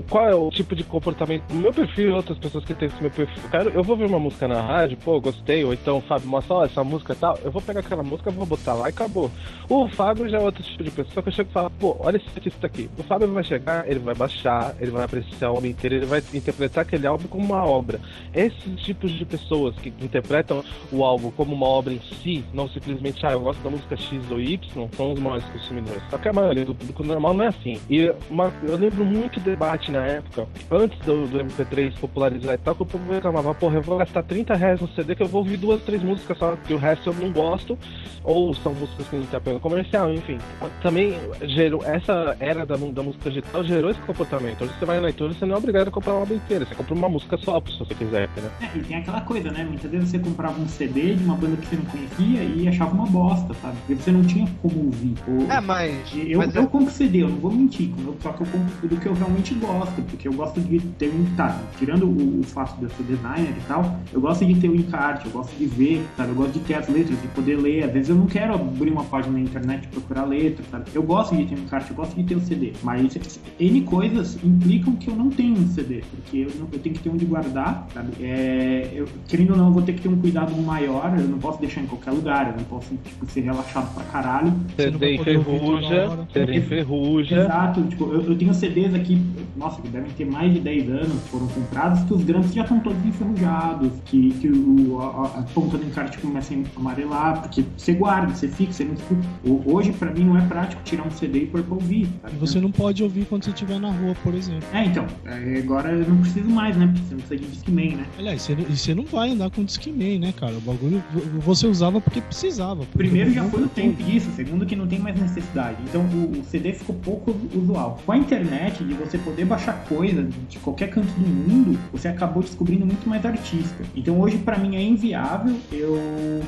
qual 0.08 0.28
é 0.28 0.34
o 0.34 0.50
tipo 0.50 0.74
de 0.74 0.84
comportamento 0.84 1.52
meu 1.52 1.72
perfil 1.72 2.10
e 2.10 2.12
outras 2.12 2.38
pessoas 2.38 2.64
que 2.64 2.74
têm 2.74 2.88
esse 2.88 3.00
meu 3.00 3.10
perfil? 3.10 3.42
Cara, 3.50 3.70
eu 3.70 3.82
vou 3.82 3.96
ver 3.96 4.06
uma 4.06 4.18
música 4.18 4.48
na 4.48 4.60
rádio, 4.60 4.96
pô, 4.98 5.20
gostei, 5.20 5.64
ou 5.64 5.72
então, 5.72 6.00
Fábio, 6.00 6.28
mostra, 6.28 6.54
ó, 6.54 6.64
essa 6.64 6.82
música 6.82 7.12
e 7.12 7.16
tal, 7.16 7.38
eu 7.44 7.50
vou 7.50 7.60
pegar 7.60 7.80
aquela 7.80 8.02
música, 8.02 8.30
vou 8.30 8.46
botar 8.46 8.74
lá 8.74 8.86
e 8.86 8.90
acabou. 8.90 9.30
O 9.68 9.88
Fábio 9.88 10.28
já 10.28 10.38
é 10.38 10.40
outro 10.40 10.62
tipo 10.62 10.82
de 10.82 10.90
pessoa 10.90 11.22
que 11.22 11.28
eu 11.28 11.32
chego 11.32 11.50
e 11.50 11.52
falo, 11.52 11.70
pô, 11.78 11.96
olha 12.00 12.16
esse 12.16 12.26
artista 12.34 12.66
aqui. 12.66 12.88
O 12.98 13.02
Fábio 13.02 13.32
vai 13.32 13.44
chegar, 13.44 13.88
ele 13.88 13.98
vai 13.98 14.14
baixar, 14.14 14.74
ele 14.80 14.90
vai 14.90 15.04
apreciar 15.04 15.50
o 15.50 15.58
homem 15.58 15.70
inteiro, 15.72 15.96
ele 15.96 16.06
vai 16.06 16.20
interpretar 16.38 16.82
aquele 16.82 17.06
álbum 17.06 17.28
como 17.28 17.44
uma 17.44 17.64
obra. 17.64 18.00
Esses 18.34 18.80
tipos 18.82 19.12
de 19.12 19.24
pessoas 19.24 19.74
que 19.76 19.88
interpretam 20.00 20.64
o 20.92 21.04
álbum 21.04 21.30
como 21.30 21.54
uma 21.54 21.66
obra 21.66 21.92
em 21.92 22.00
si, 22.22 22.44
não 22.52 22.68
simplesmente, 22.68 23.24
ah, 23.26 23.32
eu 23.32 23.40
gosto 23.40 23.62
da 23.62 23.70
música 23.70 23.96
X 23.96 24.30
ou 24.30 24.40
Y, 24.40 24.88
são 24.96 25.12
os 25.12 25.20
maiores 25.20 25.44
consumidores. 25.46 26.02
Só 26.10 26.18
que 26.18 26.28
a 26.28 26.32
maioria 26.32 26.64
do 26.64 26.74
público 26.74 27.04
normal 27.04 27.34
não 27.34 27.44
é 27.44 27.48
assim. 27.48 27.80
E 27.88 28.12
uma, 28.30 28.52
eu 28.62 28.76
lembro 28.76 29.04
muito 29.04 29.40
debate 29.40 29.90
na 29.90 30.04
época, 30.04 30.46
antes 30.70 30.98
do, 31.00 31.26
do 31.26 31.38
MP3 31.38 31.98
popularizar 31.98 32.54
e 32.54 32.58
tal, 32.58 32.74
que 32.74 32.82
o 32.82 32.86
povo 32.86 33.12
reclamava, 33.12 33.54
porra, 33.54 33.76
eu 33.76 33.82
vou 33.82 33.98
gastar 33.98 34.22
30 34.22 34.54
reais 34.54 34.80
no 34.80 34.88
CD 34.88 35.14
que 35.14 35.22
eu 35.22 35.28
vou 35.28 35.42
ouvir 35.42 35.56
duas, 35.56 35.82
três 35.82 36.02
músicas 36.02 36.38
só, 36.38 36.56
que 36.56 36.74
o 36.74 36.78
resto 36.78 37.10
eu 37.10 37.14
não 37.14 37.32
gosto, 37.32 37.78
ou 38.22 38.54
são 38.54 38.74
músicas 38.74 39.08
que 39.08 39.16
não 39.16 39.26
tem 39.26 39.36
apelo 39.36 39.60
comercial, 39.60 40.12
enfim. 40.12 40.38
Também 40.82 41.14
gerou, 41.42 41.82
essa 41.84 42.36
era 42.40 42.64
da, 42.64 42.76
da 42.76 43.02
música 43.02 43.30
digital 43.30 43.64
gerou 43.64 43.90
esse 43.90 44.00
comportamento. 44.00 44.62
Hoje 44.64 44.72
você 44.78 44.84
vai 44.84 45.00
na 45.00 45.10
iTunes, 45.10 45.36
você 45.36 45.46
não 45.46 45.54
é 45.54 45.58
obrigado 45.58 45.88
a 45.88 45.90
comprar 45.90 46.14
uma 46.14 46.26
obra 46.28 46.36
inteira, 46.36 46.66
você 46.66 46.74
compra 46.74 46.94
uma 46.94 47.08
música 47.08 47.36
só, 47.38 47.60
se 47.60 47.78
você 47.78 47.94
quiser, 47.94 48.28
né? 48.36 48.50
É, 48.60 48.78
e 48.78 48.82
tem 48.82 48.96
aquela 48.98 49.20
coisa, 49.22 49.50
né? 49.50 49.64
Muitas 49.64 49.90
vezes 49.90 50.10
você 50.10 50.18
comprava 50.18 50.60
um 50.60 50.68
CD 50.68 51.14
de 51.14 51.24
uma 51.24 51.34
banda 51.34 51.56
que 51.56 51.66
você 51.66 51.76
não 51.76 51.84
conhecia 51.86 52.44
e 52.44 52.68
achava 52.68 52.94
uma 52.94 53.06
bosta, 53.06 53.54
sabe? 53.54 53.76
Porque 53.86 54.02
você 54.02 54.12
não 54.12 54.22
tinha 54.24 54.46
como 54.60 54.86
ouvir. 54.86 55.14
Ou... 55.26 55.50
É, 55.50 55.60
mas. 55.60 56.12
Eu, 56.14 56.38
mas 56.38 56.54
eu 56.54 56.66
compro 56.66 56.92
CD, 56.92 57.22
eu 57.22 57.28
não 57.28 57.38
vou 57.38 57.50
mentir, 57.50 57.90
só 58.22 58.32
que 58.32 58.42
eu 58.42 58.46
compro 58.46 58.88
do 58.88 58.96
que 58.96 59.06
eu 59.06 59.14
realmente 59.14 59.54
gosto, 59.54 60.02
porque 60.02 60.28
eu 60.28 60.32
gosto 60.32 60.60
de 60.60 60.80
ter 60.80 61.08
um. 61.08 61.28
Tá, 61.36 61.60
tirando 61.78 62.04
o, 62.04 62.40
o 62.40 62.42
fato 62.42 62.76
de 62.78 62.84
eu 62.84 62.90
ser 62.90 63.02
designer 63.04 63.54
e 63.56 63.60
tal, 63.66 63.98
eu 64.12 64.20
gosto 64.20 64.44
de 64.44 64.54
ter 64.54 64.68
o 64.68 64.74
encarte, 64.74 65.26
eu 65.26 65.32
gosto 65.32 65.56
de 65.56 65.66
ver, 65.66 66.06
sabe? 66.16 66.30
Eu 66.30 66.34
gosto 66.34 66.52
de 66.52 66.60
ter 66.60 66.74
as 66.74 66.88
letras, 66.88 67.20
de 67.20 67.28
poder 67.28 67.56
ler. 67.56 67.84
Às 67.84 67.92
vezes 67.92 68.08
eu 68.08 68.16
não 68.16 68.26
quero 68.26 68.54
abrir 68.54 68.90
uma 68.90 69.04
página 69.04 69.34
na 69.34 69.40
internet 69.40 69.84
e 69.84 69.88
procurar 69.88 70.24
letra, 70.24 70.64
sabe? 70.70 70.90
Eu 70.94 71.02
gosto 71.02 71.36
de 71.36 71.46
ter 71.46 71.54
um 71.54 71.62
encarte, 71.62 71.90
eu 71.90 71.96
gosto 71.96 72.14
de 72.14 72.24
ter 72.24 72.34
o 72.34 72.40
CD. 72.40 72.72
Mas 72.82 73.16
N 73.58 73.80
coisas 73.82 74.38
implicam 74.42 74.96
que 74.96 75.08
eu 75.08 75.16
não 75.16 75.30
tenho 75.30 75.56
um 75.56 75.68
CD. 75.68 76.02
Porque 76.10 76.38
eu, 76.38 76.50
não- 76.58 76.68
eu 76.72 76.78
tenho 76.78 76.94
que 76.94 77.02
ter 77.02 77.10
onde 77.10 77.24
guardar, 77.24 77.86
sabe? 77.92 78.12
É, 78.20 78.90
eu, 78.94 79.06
querendo 79.28 79.50
ou 79.52 79.56
não, 79.56 79.66
eu 79.66 79.72
vou 79.72 79.82
ter 79.82 79.92
que 79.94 80.02
ter 80.02 80.08
um 80.08 80.16
cuidado 80.18 80.54
maior, 80.62 81.14
eu 81.18 81.28
não 81.28 81.38
posso 81.38 81.60
deixar 81.60 81.80
em 81.80 81.86
qualquer 81.86 82.10
lugar, 82.12 82.48
eu 82.50 82.56
não 82.56 82.64
posso 82.64 82.94
tipo, 83.04 83.26
ser 83.30 83.40
relaxado 83.42 83.92
pra 83.94 84.04
caralho. 84.04 84.52
Você 84.76 84.90
não 84.90 84.98
vai 84.98 85.18
CD. 85.18 86.28
CD 86.32 86.56
enferruja. 86.56 87.36
Exato, 87.42 87.82
tipo, 87.84 88.04
eu, 88.12 88.22
eu 88.22 88.36
tenho 88.38 88.54
CDs 88.54 88.94
aqui, 88.94 89.20
nossa, 89.56 89.80
que 89.80 89.88
devem 89.88 90.10
ter 90.10 90.24
mais 90.24 90.52
de 90.52 90.60
10 90.60 90.88
anos, 90.90 91.26
foram 91.30 91.46
comprados, 91.48 92.02
que 92.04 92.14
os 92.14 92.24
grampos 92.24 92.52
já 92.52 92.62
estão 92.62 92.80
todos 92.80 92.98
enferrujados, 93.04 93.90
que, 94.06 94.30
que 94.32 94.48
o, 94.48 94.98
a, 95.00 95.26
a 95.40 95.42
ponta 95.54 95.76
do 95.78 95.84
encarte 95.84 96.18
começa 96.18 96.54
a 96.54 96.80
amarelar, 96.80 97.42
porque 97.42 97.64
você 97.76 97.92
guarda, 97.92 98.34
você 98.34 98.48
fixa, 98.48 98.72
você 98.72 98.84
não 98.84 98.94
escuta. 98.94 99.20
Hoje, 99.66 99.92
pra 99.92 100.10
mim, 100.12 100.24
não 100.24 100.36
é 100.38 100.42
prático 100.46 100.82
tirar 100.84 101.06
um 101.06 101.10
CD 101.10 101.40
e 101.40 101.46
pôr 101.46 101.62
pra 101.62 101.74
ouvir. 101.74 102.08
sabe? 102.22 102.34
E 102.36 102.38
você 102.38 102.60
não 102.60 102.70
pode 102.70 103.02
ouvir 103.02 103.24
quando 103.26 103.44
você 103.44 103.50
estiver 103.50 103.78
na 103.78 103.90
rua, 103.90 104.14
por 104.22 104.34
exemplo. 104.34 104.66
É, 104.72 104.84
então, 104.84 105.06
é, 105.24 105.58
agora 105.58 105.97
eu 105.98 106.08
não 106.08 106.18
preciso 106.18 106.48
mais, 106.48 106.76
né? 106.76 106.86
Porque 106.86 107.02
você 107.02 107.14
não 107.14 107.20
precisa 107.20 107.40
de 107.40 107.50
Discman, 107.50 107.96
né? 107.96 108.06
Aliás, 108.18 108.42
você, 108.42 108.52
e 108.52 108.76
você 108.76 108.94
não 108.94 109.04
vai 109.04 109.30
andar 109.30 109.50
com 109.50 109.64
Discman, 109.64 110.18
né, 110.18 110.32
cara? 110.32 110.56
O 110.56 110.60
bagulho 110.60 111.02
você 111.40 111.66
usava 111.66 112.00
porque 112.00 112.20
precisava. 112.20 112.84
porque 112.84 112.98
Primeiro 112.98 113.32
já 113.32 113.44
foi 113.44 113.64
o 113.64 113.68
tem 113.68 113.92
tempo 113.92 114.02
disso, 114.02 114.30
segundo 114.34 114.66
que 114.66 114.76
não 114.76 114.86
tem 114.86 114.98
mais 114.98 115.18
necessidade. 115.18 115.76
Então 115.88 116.02
o, 116.02 116.40
o 116.40 116.44
CD 116.44 116.72
ficou 116.72 116.94
pouco 116.96 117.34
usual. 117.54 118.00
Com 118.04 118.12
a 118.12 118.18
internet, 118.18 118.84
de 118.84 118.94
você 118.94 119.18
poder 119.18 119.44
baixar 119.44 119.84
coisa 119.84 120.28
de 120.48 120.58
qualquer 120.58 120.88
canto 120.90 121.08
do 121.12 121.26
mundo, 121.26 121.78
você 121.92 122.08
acabou 122.08 122.42
descobrindo 122.42 122.86
muito 122.86 123.08
mais 123.08 123.24
artista. 123.24 123.84
Então 123.94 124.20
hoje 124.20 124.38
pra 124.38 124.58
mim 124.58 124.76
é 124.76 124.82
inviável 124.82 125.56
eu 125.72 125.98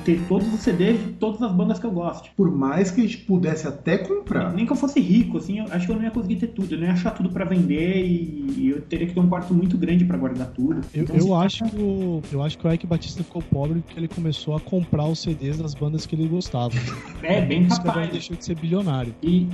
ter 0.04 0.20
todos 0.28 0.52
os 0.52 0.60
CDs 0.60 0.98
de 0.98 1.12
todas 1.12 1.42
as 1.42 1.52
bandas 1.52 1.78
que 1.78 1.86
eu 1.86 1.90
gosto. 1.90 2.30
Por 2.36 2.50
mais 2.50 2.90
que 2.90 3.00
a 3.00 3.04
gente 3.04 3.18
pudesse 3.18 3.66
até 3.66 3.98
comprar. 3.98 4.52
Nem 4.52 4.66
que 4.66 4.72
eu 4.72 4.76
fosse 4.76 5.00
rico, 5.00 5.38
assim, 5.38 5.58
eu 5.58 5.66
acho 5.70 5.86
que 5.86 5.92
eu 5.92 5.96
não 5.96 6.02
ia 6.02 6.10
conseguir 6.10 6.36
ter 6.36 6.48
tudo. 6.48 6.74
Eu 6.74 6.78
não 6.78 6.86
ia 6.86 6.92
achar 6.92 7.10
tudo 7.10 7.30
pra 7.30 7.44
vender 7.44 8.04
e 8.04 8.50
e 8.56 8.68
eu 8.68 8.80
teria 8.82 9.06
que 9.06 9.14
ter 9.14 9.20
um 9.20 9.28
quarto 9.28 9.39
muito 9.50 9.76
grande 9.78 10.04
pra 10.04 10.16
guardar 10.16 10.48
tudo. 10.48 10.80
Eu, 10.94 11.02
Então, 11.02 11.16
eu 11.16 11.22
se- 11.26 11.32
acho 11.32 11.64
que 11.64 11.76
o, 11.76 12.22
eu 12.32 12.42
acho 12.42 12.58
que 12.58 12.66
o 12.66 12.72
Ike 12.72 12.86
Batista 12.86 13.22
ficou 13.22 13.42
pobre 13.42 13.80
porque 13.80 13.98
ele 13.98 14.08
começou 14.08 14.54
a 14.56 14.60
comprar 14.60 15.06
os 15.06 15.20
CDs 15.20 15.58
das 15.58 15.74
bandas 15.74 16.06
que 16.06 16.14
ele 16.14 16.28
gostava. 16.28 16.74
É, 17.22 17.42
bem 17.42 17.60
Por 17.64 17.68
isso 17.72 17.82
que 17.82 17.88
agora 17.88 18.00
capaz. 18.00 18.04
ele 18.06 18.12
deixou 18.12 18.34
de 18.36 18.44
ser 18.46 18.54
bilionário. 18.56 19.14
E, 19.22 19.46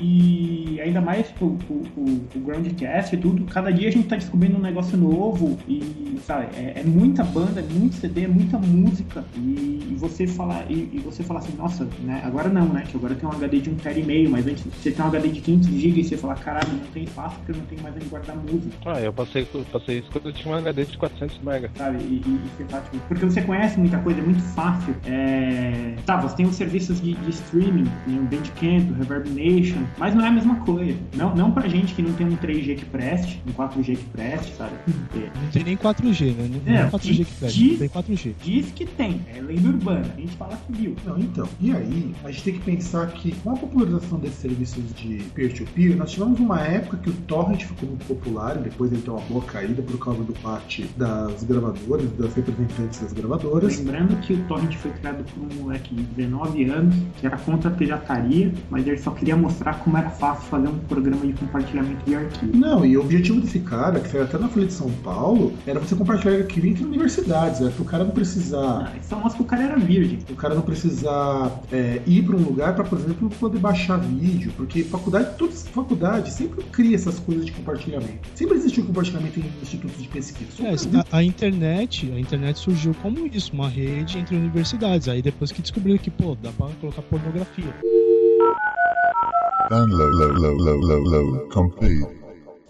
e 0.76 0.80
ainda 0.80 1.00
mais 1.00 1.26
tipo, 1.26 1.46
o, 1.68 1.82
o, 1.96 2.24
o 2.36 2.38
Groundcast 2.40 3.14
e 3.14 3.18
tudo, 3.18 3.44
cada 3.46 3.72
dia 3.72 3.88
a 3.88 3.90
gente 3.90 4.06
tá 4.06 4.14
descobrindo 4.14 4.56
um 4.56 4.60
negócio 4.60 4.96
novo 4.96 5.58
e, 5.68 6.16
sabe, 6.24 6.46
é, 6.56 6.80
é 6.80 6.84
muita 6.84 7.24
banda, 7.24 7.58
é 7.60 7.64
muito 7.64 7.96
CD, 7.96 8.22
é 8.22 8.28
muita 8.28 8.56
música 8.56 9.24
e, 9.36 9.80
e 9.90 9.96
você 9.98 10.28
falar 10.28 10.64
e, 10.70 10.88
e 10.92 11.00
você 11.04 11.24
falar 11.24 11.40
assim, 11.40 11.56
nossa, 11.56 11.88
né, 12.04 12.22
agora 12.24 12.48
não, 12.48 12.68
né, 12.72 12.84
que 12.88 12.96
agora 12.96 13.16
tem 13.16 13.28
um 13.28 13.32
HD 13.32 13.58
de 13.58 13.70
1 13.70 13.74
TB 13.74 14.00
e 14.00 14.04
meio, 14.04 14.30
mas 14.30 14.46
antes 14.46 14.62
você 14.64 14.92
tem 14.92 15.04
um 15.04 15.08
HD 15.08 15.28
de 15.28 15.40
500 15.40 15.66
GB 15.68 16.00
e 16.00 16.04
você 16.04 16.16
fala, 16.16 16.34
caralho, 16.36 16.68
não 16.72 16.86
tem 16.92 17.02
espaço 17.02 17.34
porque 17.38 17.50
eu 17.50 17.56
não 17.56 17.64
tenho 17.66 17.82
mais 17.82 17.96
onde 17.96 18.04
guardar 18.06 18.36
música, 18.36 18.76
Ah, 18.86 19.00
eu 19.00 19.12
passei, 19.12 19.44
eu 19.76 19.80
passei 19.80 19.98
isso 19.98 20.08
quando 20.10 20.26
eu 20.26 20.32
tinha 20.32 20.54
um 20.54 20.58
HD 20.58 20.84
de 20.84 20.98
400 20.98 21.36
MB. 21.38 21.70
sabe, 21.76 21.98
e, 22.04 22.22
e, 22.26 22.30
e 22.30 22.40
você 22.56 22.64
tá, 22.64 22.80
tipo, 22.80 22.98
porque 23.08 23.24
você 23.24 23.42
conhece 23.42 23.78
muita 23.78 23.98
coisa, 23.98 24.20
é 24.20 24.22
muito 24.22 24.42
fácil, 24.42 24.94
é... 25.04 25.94
tá, 26.04 26.16
você 26.20 26.36
tem 26.36 26.46
os 26.46 26.56
serviços 26.56 27.00
de, 27.00 27.14
de 27.14 27.30
streaming, 27.30 27.84
tem 28.06 28.18
o 28.18 28.22
Bandcamp, 28.22 28.90
o 28.90 28.94
Reverb 28.94 29.28
Nation, 29.30 29.82
mas 29.98 30.14
não 30.14 30.24
é 30.24 30.28
a 30.28 30.32
mesma 30.32 30.56
coisa, 30.56 30.96
não, 31.14 31.34
não 31.34 31.50
pra 31.52 31.68
gente 31.68 31.94
que 31.94 32.02
não 32.02 32.12
tem 32.14 32.26
um 32.26 32.36
3G 32.36 32.76
que 32.76 32.84
preste, 32.86 33.40
um 33.46 33.52
4G 33.52 33.96
que 33.96 34.04
preste, 34.12 34.54
sabe, 34.56 34.72
É, 35.16 35.30
Não 35.42 35.50
tem 35.50 35.64
nem 35.64 35.76
4G, 35.76 36.34
né? 36.34 36.50
Não 36.66 36.72
É, 36.74 36.80
é 36.82 36.90
4G 36.90 37.24
que 37.24 37.46
de- 37.48 37.70
não 37.70 37.78
tem 37.78 37.88
4G. 37.88 38.34
diz 38.42 38.70
que 38.72 38.84
tem, 38.86 39.20
é 39.34 39.40
lenda 39.40 39.68
urbana, 39.68 40.12
a 40.16 40.20
gente 40.20 40.36
fala 40.36 40.56
que 40.66 40.72
viu. 40.72 40.94
Não, 41.04 41.18
então. 41.18 41.48
E 41.60 41.70
aí, 41.72 42.14
a 42.24 42.30
gente 42.30 42.42
tem 42.44 42.54
que 42.54 42.60
pensar 42.60 43.06
que 43.08 43.34
com 43.36 43.50
a 43.52 43.56
popularização 43.56 44.18
desses 44.18 44.38
serviços 44.38 44.82
de 44.94 45.18
peer-to-peer, 45.34 45.96
nós 45.96 46.10
tivemos 46.10 46.38
uma 46.40 46.60
época 46.60 46.96
que 46.98 47.10
o 47.10 47.12
torrent 47.26 47.62
ficou 47.64 47.88
muito 47.88 48.04
popular, 48.06 48.56
e 48.56 48.60
depois 48.64 48.92
ele 48.92 49.00
deu 49.02 49.14
uma 49.14 49.22
boa 49.66 49.76
caída 49.76 49.82
por 49.82 49.98
causa 49.98 50.22
do 50.22 50.32
parte 50.34 50.88
das 50.96 51.42
gravadoras, 51.42 52.10
das 52.18 52.34
representantes 52.34 53.00
das 53.00 53.12
gravadoras. 53.12 53.78
Lembrando 53.78 54.16
que 54.20 54.34
o 54.34 54.44
Torrent 54.44 54.74
foi 54.76 54.90
criado 54.92 55.24
por 55.24 55.42
um 55.42 55.62
moleque 55.62 55.94
de 55.94 56.02
19 56.02 56.64
anos, 56.70 56.94
que 57.18 57.26
era 57.26 57.36
contra 57.38 57.70
a 57.70 57.72
pirataria, 57.72 58.52
mas 58.70 58.86
ele 58.86 58.98
só 58.98 59.10
queria 59.10 59.36
mostrar 59.36 59.74
como 59.80 59.96
era 59.96 60.10
fácil 60.10 60.48
fazer 60.48 60.68
um 60.68 60.78
programa 60.80 61.26
de 61.26 61.32
compartilhamento 61.32 62.04
de 62.04 62.14
arquivo. 62.14 62.56
Não, 62.56 62.84
e 62.84 62.96
o 62.96 63.00
objetivo 63.00 63.40
desse 63.40 63.60
cara, 63.60 64.00
que 64.00 64.08
saiu 64.08 64.24
até 64.24 64.38
na 64.38 64.48
Folha 64.48 64.66
de 64.66 64.72
São 64.72 64.90
Paulo, 65.02 65.52
era 65.66 65.80
você 65.80 65.94
compartilhar 65.94 66.36
arquivo 66.36 66.66
entre 66.66 66.84
universidades, 66.84 67.60
era 67.60 67.70
para 67.70 67.82
o 67.82 67.84
cara 67.84 68.04
não 68.04 68.10
precisar. 68.12 68.92
Ah, 68.92 68.96
isso 68.98 69.08
só 69.08 69.16
mostra 69.16 69.36
que 69.36 69.42
o 69.42 69.46
cara 69.46 69.62
era 69.62 69.76
virgem. 69.76 70.18
O 70.30 70.34
cara 70.34 70.54
não 70.54 70.62
precisar 70.62 71.60
é, 71.72 72.00
ir 72.06 72.22
para 72.22 72.36
um 72.36 72.42
lugar 72.42 72.74
para, 72.74 72.84
por 72.84 72.98
exemplo, 72.98 73.28
poder 73.30 73.58
baixar 73.58 73.98
vídeo, 73.98 74.52
porque 74.56 74.84
faculdade, 74.84 75.36
todas 75.36 75.66
faculdades 75.68 76.34
sempre 76.34 76.62
cria 76.64 76.94
essas 76.94 77.18
coisas 77.18 77.46
de 77.46 77.52
compartilhamento. 77.52 78.28
Sempre 78.34 78.56
existiu 78.58 78.84
compartilhamento 78.84 79.40
em 79.40 79.42
institutos 79.62 80.02
de 80.02 80.08
pesquisa. 80.08 80.50
É, 80.62 80.74
a, 81.12 81.18
a 81.18 81.22
internet, 81.22 82.10
a 82.14 82.18
internet 82.18 82.58
surgiu 82.58 82.94
como 83.02 83.26
isso, 83.26 83.52
uma 83.52 83.68
rede 83.68 84.18
entre 84.18 84.36
universidades. 84.36 85.08
Aí 85.08 85.22
depois 85.22 85.52
que 85.52 85.62
descobriram 85.62 85.98
que, 85.98 86.10
pô, 86.10 86.34
dá 86.34 86.50
pra 86.52 86.68
colocar 86.80 87.02
pornografia. 87.02 87.74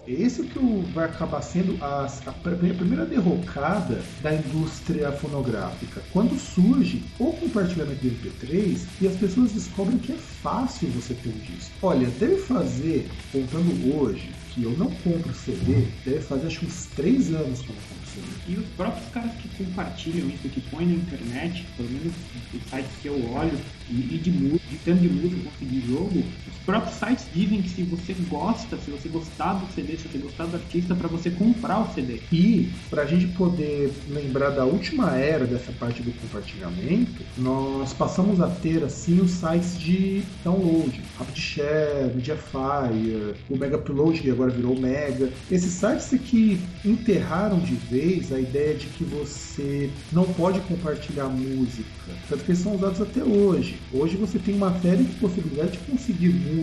Esse 0.06 0.44
que 0.44 0.58
o- 0.58 0.82
vai 0.94 1.06
acabar 1.06 1.42
sendo 1.42 1.76
a, 1.82 2.06
a 2.26 2.32
primeira 2.32 3.04
derrocada 3.04 4.00
da 4.22 4.32
indústria 4.32 5.10
fonográfica. 5.10 6.00
Quando 6.12 6.38
surge 6.38 7.02
o 7.18 7.32
compartilhamento 7.32 8.00
do 8.06 8.08
MP3 8.14 8.78
e 9.00 9.06
as 9.08 9.16
pessoas 9.16 9.50
descobrem 9.50 9.98
que 9.98 10.12
é 10.12 10.16
fácil 10.16 10.88
você 10.90 11.12
ter 11.12 11.28
um 11.28 11.38
disco. 11.56 11.72
Olha, 11.82 12.06
deve 12.20 12.36
fazer, 12.36 13.08
contando 13.32 13.96
hoje, 13.98 14.30
que 14.56 14.62
eu 14.62 14.70
não 14.78 14.90
compro 14.90 15.34
CD, 15.34 15.86
deve 16.02 16.20
fazer 16.22 16.46
acho 16.46 16.64
uns 16.64 16.86
3 16.96 17.34
anos 17.34 17.60
que 17.60 17.68
eu 17.68 17.74
não 17.74 17.82
compro 17.82 18.06
CD. 18.08 18.26
E 18.48 18.56
os 18.58 18.66
próprios 18.68 19.08
caras 19.10 19.32
que 19.32 19.48
compartilham 19.62 20.30
isso, 20.30 20.48
que 20.48 20.60
põem 20.70 20.86
na 20.86 20.94
internet, 20.94 21.66
pelo 21.76 21.90
menos 21.90 22.14
os 22.54 22.70
sites 22.70 22.90
que 23.02 23.08
eu 23.08 23.32
olho, 23.32 23.58
e, 23.90 24.14
e 24.14 24.18
de 24.18 24.30
música, 24.30 24.66
de 24.70 24.76
tanto 24.78 25.02
de 25.02 25.08
música 25.10 25.42
quanto 25.42 25.70
de 25.70 25.86
jogo, 25.86 26.24
próprios 26.66 26.96
sites 26.96 27.26
dizem 27.32 27.62
que 27.62 27.68
se 27.68 27.82
você 27.84 28.12
gosta, 28.28 28.76
se 28.76 28.90
você 28.90 29.08
gostar 29.08 29.54
do 29.54 29.72
CD, 29.72 29.96
se 29.96 30.08
você 30.08 30.18
gostar 30.18 30.46
do 30.46 30.56
artista, 30.56 30.94
para 30.96 31.06
você 31.06 31.30
comprar 31.30 31.78
o 31.78 31.94
CD. 31.94 32.20
E 32.32 32.68
para 32.90 33.02
a 33.02 33.06
gente 33.06 33.28
poder 33.28 33.92
lembrar 34.10 34.50
da 34.50 34.64
última 34.64 35.16
era 35.16 35.46
dessa 35.46 35.70
parte 35.72 36.02
do 36.02 36.10
compartilhamento, 36.20 37.22
nós 37.38 37.92
passamos 37.92 38.40
a 38.40 38.48
ter 38.48 38.82
assim 38.82 39.20
os 39.20 39.30
sites 39.30 39.78
de 39.78 40.22
download, 40.42 41.00
RapidShare, 41.18 42.12
Mediafire, 42.14 43.34
o 43.48 43.56
Mega 43.56 43.76
Upload 43.76 44.20
que 44.20 44.30
agora 44.30 44.50
virou 44.50 44.78
Mega. 44.78 45.30
Esses 45.50 45.72
sites 45.72 46.12
aqui 46.12 46.58
enterraram 46.84 47.60
de 47.60 47.74
vez 47.74 48.32
a 48.32 48.40
ideia 48.40 48.74
de 48.74 48.86
que 48.86 49.04
você 49.04 49.88
não 50.12 50.24
pode 50.24 50.60
compartilhar 50.62 51.28
música, 51.28 51.86
tanto 52.28 52.42
que 52.42 52.50
eles 52.50 52.60
são 52.60 52.74
usados 52.74 53.00
até 53.00 53.22
hoje. 53.22 53.78
Hoje 53.92 54.16
você 54.16 54.38
tem 54.40 54.56
uma 54.56 54.76
série 54.80 55.04
de 55.04 55.14
possibilidades 55.14 55.72
de 55.72 55.78
conseguir 55.78 56.30
música 56.30 56.55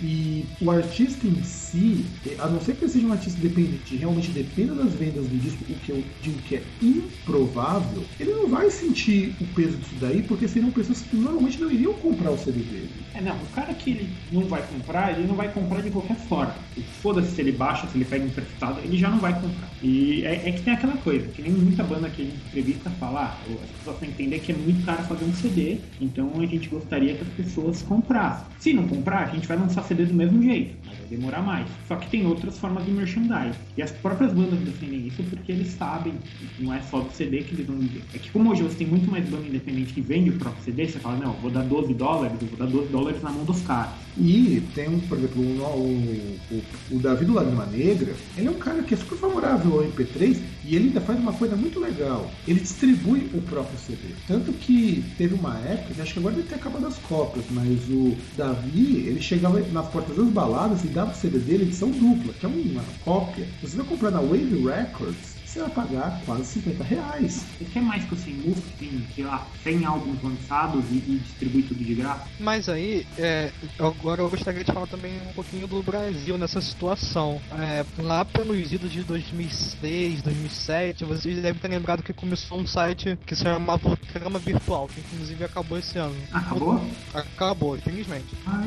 e 0.00 0.44
o 0.60 0.70
artista 0.70 1.26
em 1.26 1.42
si, 1.42 2.04
a 2.38 2.48
não 2.48 2.60
ser 2.60 2.76
que 2.76 2.84
ele 2.84 2.92
seja 2.92 3.06
um 3.06 3.12
artista 3.12 3.38
independente, 3.38 3.96
realmente 3.96 4.30
dependa 4.30 4.74
das 4.74 4.94
vendas 4.94 5.26
do 5.26 5.38
disco, 5.38 5.64
o 5.68 5.74
que 5.74 5.90
eu 5.90 6.02
digo 6.22 6.38
que 6.42 6.56
é 6.56 6.62
improvável, 6.82 8.04
ele 8.18 8.32
não 8.32 8.48
vai 8.48 8.70
sentir 8.70 9.34
o 9.40 9.46
peso 9.48 9.76
disso 9.76 9.94
daí, 10.00 10.22
porque 10.22 10.48
seriam 10.48 10.70
pessoas 10.70 11.02
que 11.02 11.16
normalmente 11.16 11.60
não 11.60 11.70
iriam 11.70 11.94
comprar 11.94 12.30
o 12.30 12.38
CD 12.38 12.60
dele. 12.60 12.90
É, 13.14 13.20
não, 13.20 13.36
o 13.36 13.46
cara 13.54 13.72
que 13.74 13.90
ele 13.90 14.10
não 14.32 14.42
vai 14.42 14.62
comprar, 14.66 15.16
ele 15.16 15.26
não 15.26 15.34
vai 15.34 15.52
comprar 15.52 15.82
de 15.82 15.90
qualquer 15.90 16.16
forma. 16.16 16.54
Foda-se 17.02 17.34
se 17.34 17.40
ele 17.40 17.52
baixa, 17.52 17.86
se 17.86 17.96
ele 17.96 18.04
pega 18.04 18.24
emprestado, 18.24 18.80
ele 18.82 18.96
já 18.96 19.10
não 19.10 19.18
vai 19.18 19.32
comprar. 19.34 19.70
E 19.82 20.24
é, 20.24 20.48
é 20.48 20.52
que 20.52 20.62
tem 20.62 20.74
aquela 20.74 20.96
coisa, 20.98 21.26
que 21.28 21.42
nem 21.42 21.52
muita 21.52 21.82
banda 21.82 22.08
que 22.10 22.22
a 22.22 22.24
gente 22.24 22.36
entrevista 22.46 22.90
fala, 22.90 23.24
ah, 23.24 23.52
as 23.62 23.70
pessoas 23.78 24.02
entender 24.02 24.38
que 24.40 24.52
é 24.52 24.54
muito 24.54 24.84
caro 24.84 25.02
fazer 25.04 25.24
um 25.24 25.34
CD, 25.34 25.78
então 26.00 26.32
a 26.36 26.46
gente 26.46 26.68
gostaria 26.68 27.14
que 27.14 27.22
as 27.22 27.28
pessoas 27.28 27.82
comprassem. 27.82 28.46
Se 28.58 28.72
não 28.72 28.88
comprar, 28.88 29.25
a 29.26 29.34
gente 29.34 29.46
vai 29.46 29.56
lançar 29.56 29.82
CD 29.84 30.04
do 30.04 30.14
mesmo 30.14 30.42
jeito, 30.42 30.76
mas 30.86 30.98
vai 30.98 31.06
demorar 31.08 31.42
mais. 31.42 31.66
Só 31.86 31.96
que 31.96 32.08
tem 32.10 32.26
outras 32.26 32.58
formas 32.58 32.84
de 32.84 32.90
merchandising. 32.90 33.58
E 33.76 33.82
as 33.82 33.90
próprias 33.90 34.32
bandas 34.32 34.58
defendem 34.60 35.06
isso 35.06 35.22
porque 35.24 35.52
eles 35.52 35.68
sabem 35.68 36.14
não 36.58 36.72
é 36.72 36.80
só 36.82 37.00
do 37.00 37.12
CD 37.12 37.42
que 37.42 37.54
eles 37.54 37.66
vão 37.66 37.76
vender. 37.76 38.02
É 38.14 38.18
que 38.18 38.30
como 38.30 38.50
hoje 38.50 38.62
você 38.62 38.76
tem 38.76 38.86
muito 38.86 39.10
mais 39.10 39.28
banda 39.28 39.46
independente 39.46 39.92
que 39.92 40.00
vende 40.00 40.30
o 40.30 40.38
próprio 40.38 40.64
CD, 40.64 40.86
você 40.86 40.98
fala, 40.98 41.16
não, 41.16 41.32
vou 41.34 41.50
dar 41.50 41.62
12 41.62 41.94
dólares, 41.94 42.36
eu 42.40 42.48
vou 42.48 42.58
dar 42.58 42.66
12 42.66 42.88
dólares 42.88 43.22
na 43.22 43.30
mão 43.30 43.44
dos 43.44 43.60
caras. 43.62 43.92
E 44.18 44.62
tem, 44.74 44.98
por 45.00 45.18
exemplo, 45.18 45.42
o, 45.42 46.38
o, 46.50 46.62
o 46.92 46.98
Davi 46.98 47.24
do 47.26 47.34
Lágrima 47.34 47.66
Negra, 47.66 48.14
ele 48.36 48.48
é 48.48 48.50
um 48.50 48.54
cara 48.54 48.82
que 48.82 48.94
é 48.94 48.96
super 48.96 49.18
favorável 49.18 49.80
ao 49.80 49.84
MP3 49.84 50.38
e 50.64 50.74
ele 50.74 50.88
ainda 50.88 51.00
faz 51.00 51.18
uma 51.18 51.32
coisa 51.32 51.54
muito 51.54 51.78
legal. 51.78 52.30
Ele 52.48 52.60
distribui 52.60 53.30
o 53.34 53.42
próprio 53.42 53.78
CD. 53.78 54.14
Tanto 54.26 54.52
que 54.52 55.04
teve 55.18 55.34
uma 55.34 55.58
época, 55.58 56.02
acho 56.02 56.14
que 56.14 56.18
agora 56.18 56.34
deve 56.34 56.48
ter 56.48 56.54
acabado 56.54 56.86
as 56.86 56.96
cópias, 56.98 57.44
mas 57.50 57.88
o 57.90 58.16
Davi, 58.36 59.06
ele 59.16 59.22
chegava 59.22 59.58
nas 59.72 59.88
portas 59.88 60.14
das 60.14 60.28
baladas 60.28 60.84
e 60.84 60.88
dava 60.88 61.12
o 61.12 61.14
CD 61.14 61.38
dele 61.38 61.64
edição 61.64 61.90
dupla, 61.90 62.34
que 62.34 62.44
é 62.44 62.48
uma 62.48 62.84
cópia. 63.04 63.48
Você 63.62 63.76
vai 63.76 63.86
comprar 63.86 64.10
na 64.10 64.20
Wave 64.20 64.62
Records, 64.62 65.35
você 65.56 65.60
vai 65.62 65.70
pagar 65.70 66.20
quase 66.24 66.44
50 66.44 66.84
reais. 66.84 67.46
O 67.60 67.64
que 67.64 67.78
é 67.78 67.82
mais 67.82 68.04
que 68.04 68.14
o 68.14 68.16
que 68.18 68.72
tem, 68.78 69.06
sei 69.14 69.24
lá, 69.24 69.46
100 69.62 69.84
álbuns 69.86 70.22
lançados 70.22 70.84
e, 70.90 70.94
e 70.94 71.18
distribui 71.22 71.62
tudo 71.62 71.82
de 71.82 71.94
graça? 71.94 72.26
Mas 72.38 72.68
aí, 72.68 73.06
é, 73.18 73.50
agora 73.78 74.20
eu 74.20 74.28
gostaria 74.28 74.62
de 74.62 74.70
falar 74.72 74.86
também 74.86 75.16
um 75.30 75.32
pouquinho 75.32 75.66
do 75.66 75.82
Brasil 75.82 76.36
nessa 76.36 76.60
situação. 76.60 77.40
É, 77.58 77.84
lá 78.02 78.24
pelos 78.24 78.70
idos 78.70 78.92
de 78.92 79.02
2006, 79.02 80.22
2007, 80.22 81.04
vocês 81.04 81.40
devem 81.40 81.60
ter 81.60 81.68
lembrado 81.68 82.02
que 82.02 82.12
começou 82.12 82.58
um 82.58 82.66
site 82.66 83.18
que 83.24 83.34
se 83.34 83.42
chamava 83.42 83.96
Trama 84.12 84.38
Virtual, 84.38 84.86
que 84.88 85.00
inclusive 85.00 85.44
acabou 85.44 85.78
esse 85.78 85.98
ano. 85.98 86.16
Acabou? 86.32 86.84
Acabou, 87.14 87.76
infelizmente. 87.76 88.34
Ah, 88.46 88.62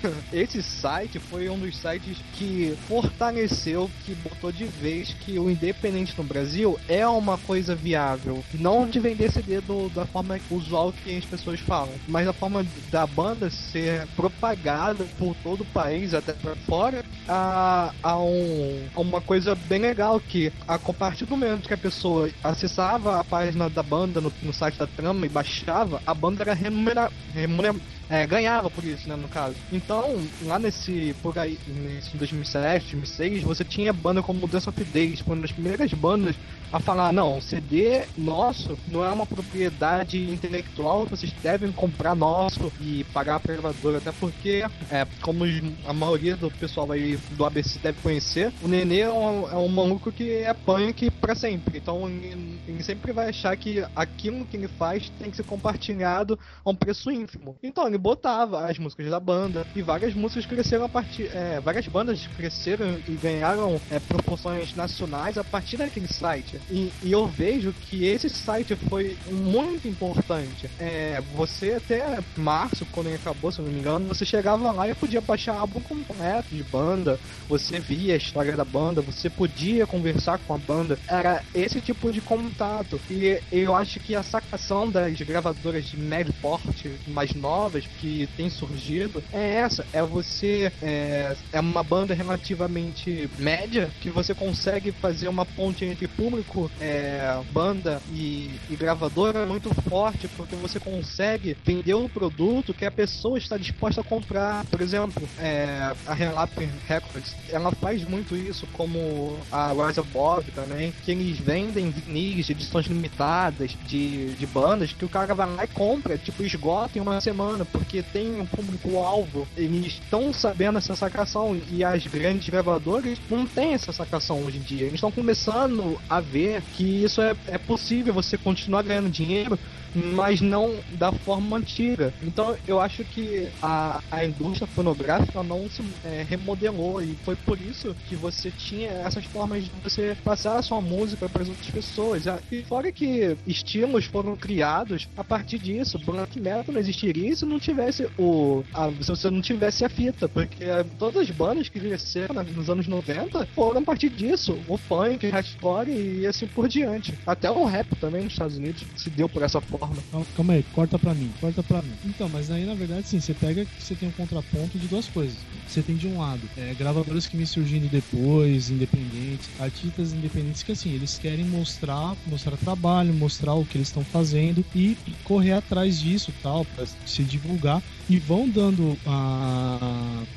Esse 0.32 0.62
site 0.62 1.18
foi 1.18 1.48
um 1.48 1.58
dos 1.58 1.76
sites 1.76 2.18
que 2.34 2.76
fortaleceu, 2.86 3.90
que 4.04 4.14
botou 4.14 4.52
de 4.52 4.64
vez 4.64 5.12
que 5.12 5.38
o 5.38 5.50
independente 5.50 6.14
no 6.16 6.22
Brasil 6.22 6.78
é 6.88 7.06
uma 7.06 7.36
coisa 7.36 7.74
viável. 7.74 8.42
Não 8.54 8.86
de 8.86 9.00
vender 9.00 9.32
CD 9.32 9.60
do, 9.60 9.88
da 9.88 10.06
forma 10.06 10.38
usual 10.50 10.92
que 10.92 11.16
as 11.16 11.24
pessoas 11.24 11.58
falam, 11.60 11.92
mas 12.06 12.26
da 12.26 12.32
forma 12.32 12.64
da 12.90 13.06
banda 13.06 13.50
ser 13.50 14.06
propagada 14.14 15.04
por 15.18 15.34
todo 15.42 15.62
o 15.62 15.66
país, 15.66 16.14
até 16.14 16.32
para 16.32 16.54
fora, 16.56 17.04
a, 17.28 17.92
a, 18.02 18.18
um, 18.18 18.86
a 18.94 19.00
uma 19.00 19.20
coisa 19.20 19.54
bem 19.54 19.80
legal 19.80 20.20
que 20.20 20.52
a 20.66 20.78
partir 20.78 21.24
do 21.24 21.36
momento 21.36 21.66
que 21.66 21.74
a 21.74 21.78
pessoa 21.78 22.30
acessava 22.42 23.18
a 23.18 23.24
página 23.24 23.68
da 23.68 23.82
banda 23.82 24.20
no, 24.20 24.32
no 24.42 24.52
site 24.52 24.78
da 24.78 24.86
trama 24.86 25.26
e 25.26 25.28
baixava, 25.28 26.00
a 26.06 26.14
banda 26.14 26.42
era 26.42 26.54
remunerada. 26.54 27.12
Remunera, 27.34 27.74
é, 28.10 28.26
ganhava 28.26 28.68
por 28.68 28.82
isso, 28.84 29.08
né, 29.08 29.14
no 29.14 29.28
caso. 29.28 29.54
Então, 29.70 30.19
lá 30.42 30.58
nesse, 30.58 31.14
por 31.22 31.38
aí, 31.38 31.58
nesse 31.66 32.16
2007, 32.16 32.96
2006, 32.96 33.42
você 33.42 33.64
tinha 33.64 33.92
banda 33.92 34.22
como 34.22 34.46
Dance 34.46 34.68
of 34.68 34.84
Days, 34.84 35.20
uma 35.22 35.36
das 35.36 35.52
primeiras 35.52 35.92
bandas 35.92 36.36
a 36.72 36.78
falar, 36.78 37.12
não, 37.12 37.40
CD 37.40 38.02
nosso 38.16 38.78
não 38.88 39.04
é 39.04 39.10
uma 39.10 39.26
propriedade 39.26 40.30
intelectual, 40.30 41.04
vocês 41.04 41.32
devem 41.42 41.72
comprar 41.72 42.14
nosso 42.14 42.72
e 42.80 43.04
pagar 43.12 43.36
a 43.36 43.38
gravadora, 43.38 43.98
até 43.98 44.12
porque, 44.12 44.64
é, 44.90 45.06
como 45.20 45.44
a 45.86 45.92
maioria 45.92 46.36
do 46.36 46.50
pessoal 46.50 46.92
aí 46.92 47.18
do 47.32 47.44
ABC 47.44 47.78
deve 47.80 48.00
conhecer, 48.00 48.52
o 48.62 48.68
Nenê 48.68 49.00
é 49.00 49.12
um, 49.12 49.50
é 49.50 49.56
um 49.56 49.68
maluco 49.68 50.12
que 50.12 50.30
é 50.30 50.54
punk 50.54 51.10
pra 51.12 51.34
sempre, 51.34 51.78
então 51.78 52.08
ele 52.08 52.82
sempre 52.82 53.12
vai 53.12 53.30
achar 53.30 53.56
que 53.56 53.84
aquilo 53.96 54.44
que 54.46 54.56
ele 54.56 54.68
faz 54.68 55.10
tem 55.18 55.30
que 55.30 55.36
ser 55.36 55.44
compartilhado 55.44 56.38
a 56.64 56.70
um 56.70 56.74
preço 56.74 57.10
ínfimo. 57.10 57.56
Então 57.62 57.86
ele 57.86 57.98
botava 57.98 58.66
as 58.66 58.78
músicas 58.78 59.10
da 59.10 59.18
banda 59.18 59.66
e 59.74 59.82
várias 59.82 60.09
músicas 60.14 60.46
cresceram 60.46 60.84
a 60.84 60.88
partir. 60.88 61.30
É, 61.34 61.60
várias 61.60 61.86
bandas 61.86 62.26
cresceram 62.36 62.98
e 63.08 63.12
ganharam 63.12 63.80
é, 63.90 63.98
proporções 63.98 64.74
nacionais 64.74 65.38
a 65.38 65.44
partir 65.44 65.76
daquele 65.76 66.08
site. 66.08 66.60
E, 66.70 66.92
e, 67.02 67.12
eu 67.12 67.26
vejo 67.26 67.72
que 67.72 68.04
esse 68.04 68.28
site 68.28 68.74
foi 68.76 69.16
muito 69.30 69.88
importante. 69.88 70.70
É, 70.78 71.22
você 71.34 71.74
até 71.74 72.18
março, 72.36 72.86
quando 72.92 73.08
ele 73.08 73.16
acabou, 73.16 73.50
se 73.52 73.60
não 73.60 73.68
me 73.68 73.78
engano, 73.78 74.08
você 74.08 74.24
chegava 74.24 74.70
lá 74.70 74.88
e 74.88 74.94
podia 74.94 75.20
baixar 75.20 75.56
álbum 75.56 75.80
completo 75.80 76.54
de 76.54 76.62
banda, 76.62 77.18
você 77.48 77.78
via 77.78 78.14
a 78.14 78.16
história 78.16 78.56
da 78.56 78.64
banda, 78.64 79.00
você 79.00 79.28
podia 79.28 79.86
conversar 79.86 80.38
com 80.38 80.54
a 80.54 80.58
banda. 80.58 80.98
Era 81.08 81.42
esse 81.54 81.80
tipo 81.80 82.12
de 82.12 82.20
contato. 82.20 83.00
E 83.10 83.40
eu 83.50 83.74
acho 83.74 84.00
que 84.00 84.14
a 84.14 84.22
sacação 84.22 84.90
das 84.90 85.20
gravadoras 85.20 85.84
de 85.86 85.96
médio 85.96 86.32
porte 86.40 86.90
mais 87.06 87.34
novas 87.34 87.84
que 88.00 88.28
tem 88.36 88.48
surgido 88.50 89.22
é 89.32 89.54
essa: 89.56 89.86
é 89.92 89.99
você 90.02 90.72
é, 90.82 91.36
é 91.52 91.60
uma 91.60 91.82
banda 91.82 92.14
relativamente 92.14 93.28
média 93.38 93.90
que 94.00 94.10
você 94.10 94.34
consegue 94.34 94.92
fazer 94.92 95.28
uma 95.28 95.44
ponte 95.44 95.84
entre 95.84 96.06
público, 96.08 96.70
é, 96.80 97.40
banda 97.52 98.00
e, 98.12 98.50
e 98.68 98.76
gravadora 98.76 99.46
muito 99.46 99.72
forte 99.82 100.28
porque 100.28 100.56
você 100.56 100.78
consegue 100.78 101.56
vender 101.64 101.94
um 101.94 102.08
produto 102.08 102.74
que 102.74 102.84
a 102.84 102.90
pessoa 102.90 103.38
está 103.38 103.56
disposta 103.56 104.00
a 104.00 104.04
comprar. 104.04 104.64
Por 104.66 104.80
exemplo, 104.80 105.28
é, 105.38 105.92
a 106.06 106.14
Relap 106.14 106.52
Records 106.86 107.34
ela 107.50 107.72
faz 107.72 108.04
muito 108.04 108.36
isso, 108.36 108.66
como 108.72 109.38
a 109.50 109.72
Rise 109.72 110.02
Bob 110.12 110.50
também, 110.52 110.92
que 111.04 111.10
eles 111.10 111.38
vendem 111.38 111.90
vinis 111.90 112.46
de 112.46 112.52
edições 112.52 112.86
limitadas 112.86 113.76
de, 113.86 114.34
de 114.34 114.46
bandas 114.46 114.92
que 114.92 115.04
o 115.04 115.08
cara 115.08 115.34
vai 115.34 115.54
lá 115.54 115.64
e 115.64 115.68
compra, 115.68 116.16
tipo, 116.18 116.42
esgota 116.42 116.98
em 116.98 117.00
uma 117.00 117.20
semana, 117.20 117.64
porque 117.64 118.02
tem 118.02 118.40
um 118.40 118.46
público-alvo. 118.46 119.46
Eles 119.56 119.89
estão 119.92 120.32
sabendo 120.32 120.78
essa 120.78 120.94
sacação 120.96 121.58
e 121.70 121.84
as 121.84 122.06
grandes 122.06 122.48
gravadoras 122.48 123.18
não 123.30 123.46
têm 123.46 123.74
essa 123.74 123.92
sacação 123.92 124.42
hoje 124.44 124.58
em 124.58 124.62
dia. 124.62 124.82
Eles 124.82 124.94
estão 124.94 125.10
começando 125.10 125.98
a 126.08 126.20
ver 126.20 126.62
que 126.76 127.04
isso 127.04 127.20
é, 127.20 127.34
é 127.46 127.58
possível, 127.58 128.12
você 128.12 128.36
continuar 128.36 128.82
ganhando 128.82 129.10
dinheiro 129.10 129.58
mas 129.94 130.40
não 130.40 130.76
da 130.92 131.12
forma 131.12 131.56
antiga. 131.56 132.12
Então 132.22 132.56
eu 132.66 132.80
acho 132.80 133.04
que 133.04 133.48
a, 133.62 134.00
a 134.10 134.24
indústria 134.24 134.66
fonográfica 134.66 135.42
não 135.42 135.68
se 135.68 135.82
é, 136.04 136.24
remodelou 136.28 137.02
e 137.02 137.16
foi 137.24 137.36
por 137.36 137.60
isso 137.60 137.94
que 138.08 138.14
você 138.14 138.50
tinha 138.50 138.90
essas 138.90 139.24
formas 139.24 139.64
de 139.64 139.70
você 139.82 140.16
passar 140.24 140.58
a 140.58 140.62
sua 140.62 140.80
música 140.80 141.28
para 141.28 141.42
as 141.42 141.48
outras 141.48 141.70
pessoas. 141.70 142.24
E 142.50 142.62
fora 142.62 142.92
que 142.92 143.36
estilos 143.46 144.04
foram 144.04 144.36
criados 144.36 145.08
a 145.16 145.24
partir 145.24 145.58
disso, 145.58 145.98
black 145.98 146.38
metal 146.38 146.64
não 146.68 146.80
existiria 146.80 147.34
se 147.34 147.44
não 147.44 147.58
tivesse 147.58 148.08
o 148.18 148.62
a, 148.72 148.90
se 148.90 149.08
você 149.08 149.30
não 149.30 149.40
tivesse 149.40 149.79
a 149.84 149.88
fita, 149.88 150.28
porque 150.28 150.64
todas 150.98 151.22
as 151.22 151.30
bandas 151.30 151.68
que 151.68 151.80
cresceram 151.80 152.42
nos 152.44 152.70
anos 152.70 152.86
90 152.86 153.46
foram 153.54 153.80
a 153.80 153.84
partir 153.84 154.10
disso, 154.10 154.58
o 154.68 154.78
punk, 154.78 155.26
o 155.26 155.30
hardcore 155.30 155.90
e 155.90 156.26
assim 156.26 156.46
por 156.46 156.68
diante. 156.68 157.14
Até 157.26 157.50
o 157.50 157.64
rap 157.64 157.88
também 157.96 158.24
nos 158.24 158.32
Estados 158.32 158.56
Unidos 158.56 158.84
se 158.96 159.10
deu 159.10 159.28
por 159.28 159.42
essa 159.42 159.60
forma. 159.60 159.96
Calma 160.36 160.54
aí, 160.54 160.62
corta 160.74 160.98
pra 160.98 161.14
mim, 161.14 161.30
corta 161.40 161.62
pra 161.62 161.82
mim. 161.82 161.92
Então, 162.04 162.28
mas 162.28 162.50
aí 162.50 162.64
na 162.64 162.74
verdade 162.74 163.06
sim, 163.06 163.20
você 163.20 163.34
pega 163.34 163.64
que 163.64 163.82
você 163.82 163.94
tem 163.94 164.08
um 164.08 164.12
contraponto 164.12 164.78
de 164.78 164.86
duas 164.86 165.06
coisas. 165.06 165.36
Você 165.66 165.82
tem 165.82 165.96
de 165.96 166.08
um 166.08 166.18
lado 166.18 166.42
é, 166.56 166.74
gravadoras 166.74 167.26
que 167.26 167.36
vêm 167.36 167.46
surgindo 167.46 167.88
depois, 167.88 168.70
independentes, 168.70 169.48
artistas 169.60 170.12
independentes 170.12 170.62
que 170.62 170.72
assim, 170.72 170.92
eles 170.92 171.18
querem 171.18 171.44
mostrar, 171.44 172.16
mostrar 172.26 172.56
trabalho, 172.56 173.14
mostrar 173.14 173.54
o 173.54 173.64
que 173.64 173.76
eles 173.76 173.88
estão 173.88 174.04
fazendo 174.04 174.64
e 174.74 174.96
correr 175.24 175.52
atrás 175.52 176.00
disso 176.00 176.32
tal, 176.42 176.64
pra 176.64 176.84
se 176.86 177.22
divulgar 177.22 177.82
e 178.08 178.18
vão 178.18 178.48
dando 178.48 178.96
a. 179.06 179.69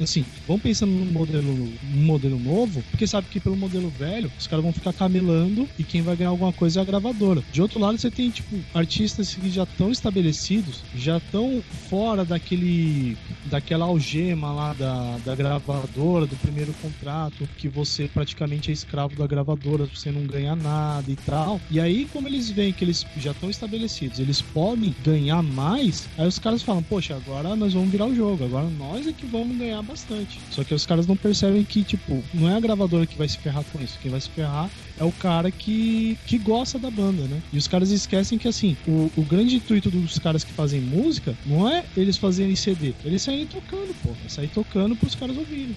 Assim, 0.02 0.26
vão 0.48 0.60
pensando 0.60 0.92
no 0.92 1.06
modelo, 1.06 1.54
no 1.84 2.02
modelo 2.04 2.40
novo, 2.40 2.84
porque 2.92 3.08
sabe 3.08 3.28
que 3.30 3.40
pelo 3.40 3.56
modelo 3.56 3.90
velho 3.90 4.32
os 4.38 4.48
caras 4.48 4.64
vão 4.64 4.74
ficar 4.74 4.94
camelando 4.94 5.68
e 5.78 5.84
quem 5.84 6.02
vai 6.02 6.16
ganhar 6.16 6.30
alguma 6.30 6.52
coisa 6.54 6.80
é 6.80 6.82
a 6.82 6.86
gravadora. 6.86 7.44
De 7.52 7.62
outro 7.62 7.80
lado, 7.80 7.98
você 7.98 8.12
tem, 8.12 8.30
tipo, 8.30 8.56
artistas 8.74 9.34
que 9.36 9.50
já 9.50 9.64
estão 9.64 9.92
estabelecidos, 9.92 10.82
já 10.96 11.18
estão 11.18 11.64
fora 11.90 12.26
daquele. 12.26 13.18
daquela 13.46 13.86
algema 13.86 14.52
lá 14.52 14.74
da, 14.74 15.18
da 15.26 15.36
gravadora, 15.36 16.26
do 16.26 16.36
primeiro 16.38 16.74
contrato, 16.82 17.48
que 17.58 17.68
você 17.68 18.08
praticamente 18.08 18.70
é 18.70 18.74
escravo 18.74 19.16
da 19.16 19.28
gravadora, 19.28 19.86
você 19.86 20.12
não 20.12 20.24
ganha 20.24 20.56
nada 20.56 21.10
e 21.12 21.16
tal. 21.16 21.60
E 21.70 21.80
aí, 21.80 22.06
como 22.12 22.28
eles 22.28 22.50
veem 22.50 22.74
que 22.74 22.84
eles 22.84 23.06
já 23.18 23.32
estão 23.32 23.50
estabelecidos, 23.50 24.20
eles 24.20 24.42
podem 24.42 24.94
ganhar 25.04 25.42
mais, 25.42 26.08
aí 26.18 26.28
os 26.28 26.40
caras 26.40 26.62
falam, 26.62 26.84
poxa, 26.84 27.16
agora 27.16 27.56
nós 27.56 27.74
vamos 27.74 27.90
virar 27.90 28.08
o 28.08 28.16
jogo. 28.16 28.44
Agora 28.44 28.68
nós 28.70 29.08
é 29.08 29.13
que 29.14 29.26
vamos 29.26 29.58
ganhar 29.58 29.82
bastante. 29.82 30.40
Só 30.50 30.64
que 30.64 30.74
os 30.74 30.86
caras 30.86 31.08
não 31.08 31.16
percebem 31.16 31.64
que, 31.64 31.84
tipo, 31.84 32.24
não 32.34 32.50
é 32.50 32.56
a 32.56 32.60
gravadora 32.60 33.06
que 33.06 33.18
vai 33.18 33.28
se 33.28 33.38
ferrar 33.38 33.64
com 33.72 33.82
isso. 33.82 33.98
Quem 34.02 34.12
vai 34.12 34.20
se 34.20 34.30
ferrar 34.30 34.70
é 34.98 35.04
o 35.04 35.12
cara 35.12 35.52
que, 35.52 36.18
que 36.26 36.38
gosta 36.38 36.78
da 36.80 36.90
banda, 36.90 37.24
né? 37.24 37.42
E 37.52 37.58
os 37.58 37.68
caras 37.68 37.90
esquecem 37.92 38.38
que, 38.38 38.48
assim, 38.48 38.78
o, 38.88 39.12
o 39.18 39.24
grande 39.24 39.56
intuito 39.56 39.90
dos 39.90 40.20
caras 40.20 40.44
que 40.44 40.52
fazem 40.52 40.82
música 40.82 41.36
não 41.46 41.70
é 41.70 41.86
eles 41.96 42.18
fazerem 42.18 42.56
CD, 42.56 42.94
eles 43.04 43.22
saírem 43.22 43.48
tocando, 43.48 43.94
pô. 44.02 44.10
É 44.26 44.30
sair 44.30 44.50
tocando 44.50 44.96
pros 44.96 45.16
caras 45.16 45.38
ouvirem. 45.38 45.76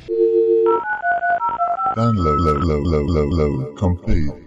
Download, 1.95 2.43
low, 2.43 2.59
low, 2.59 2.82
low, 2.82 3.03
low, 3.05 3.26
low, 3.26 3.74
complete. 3.74 4.47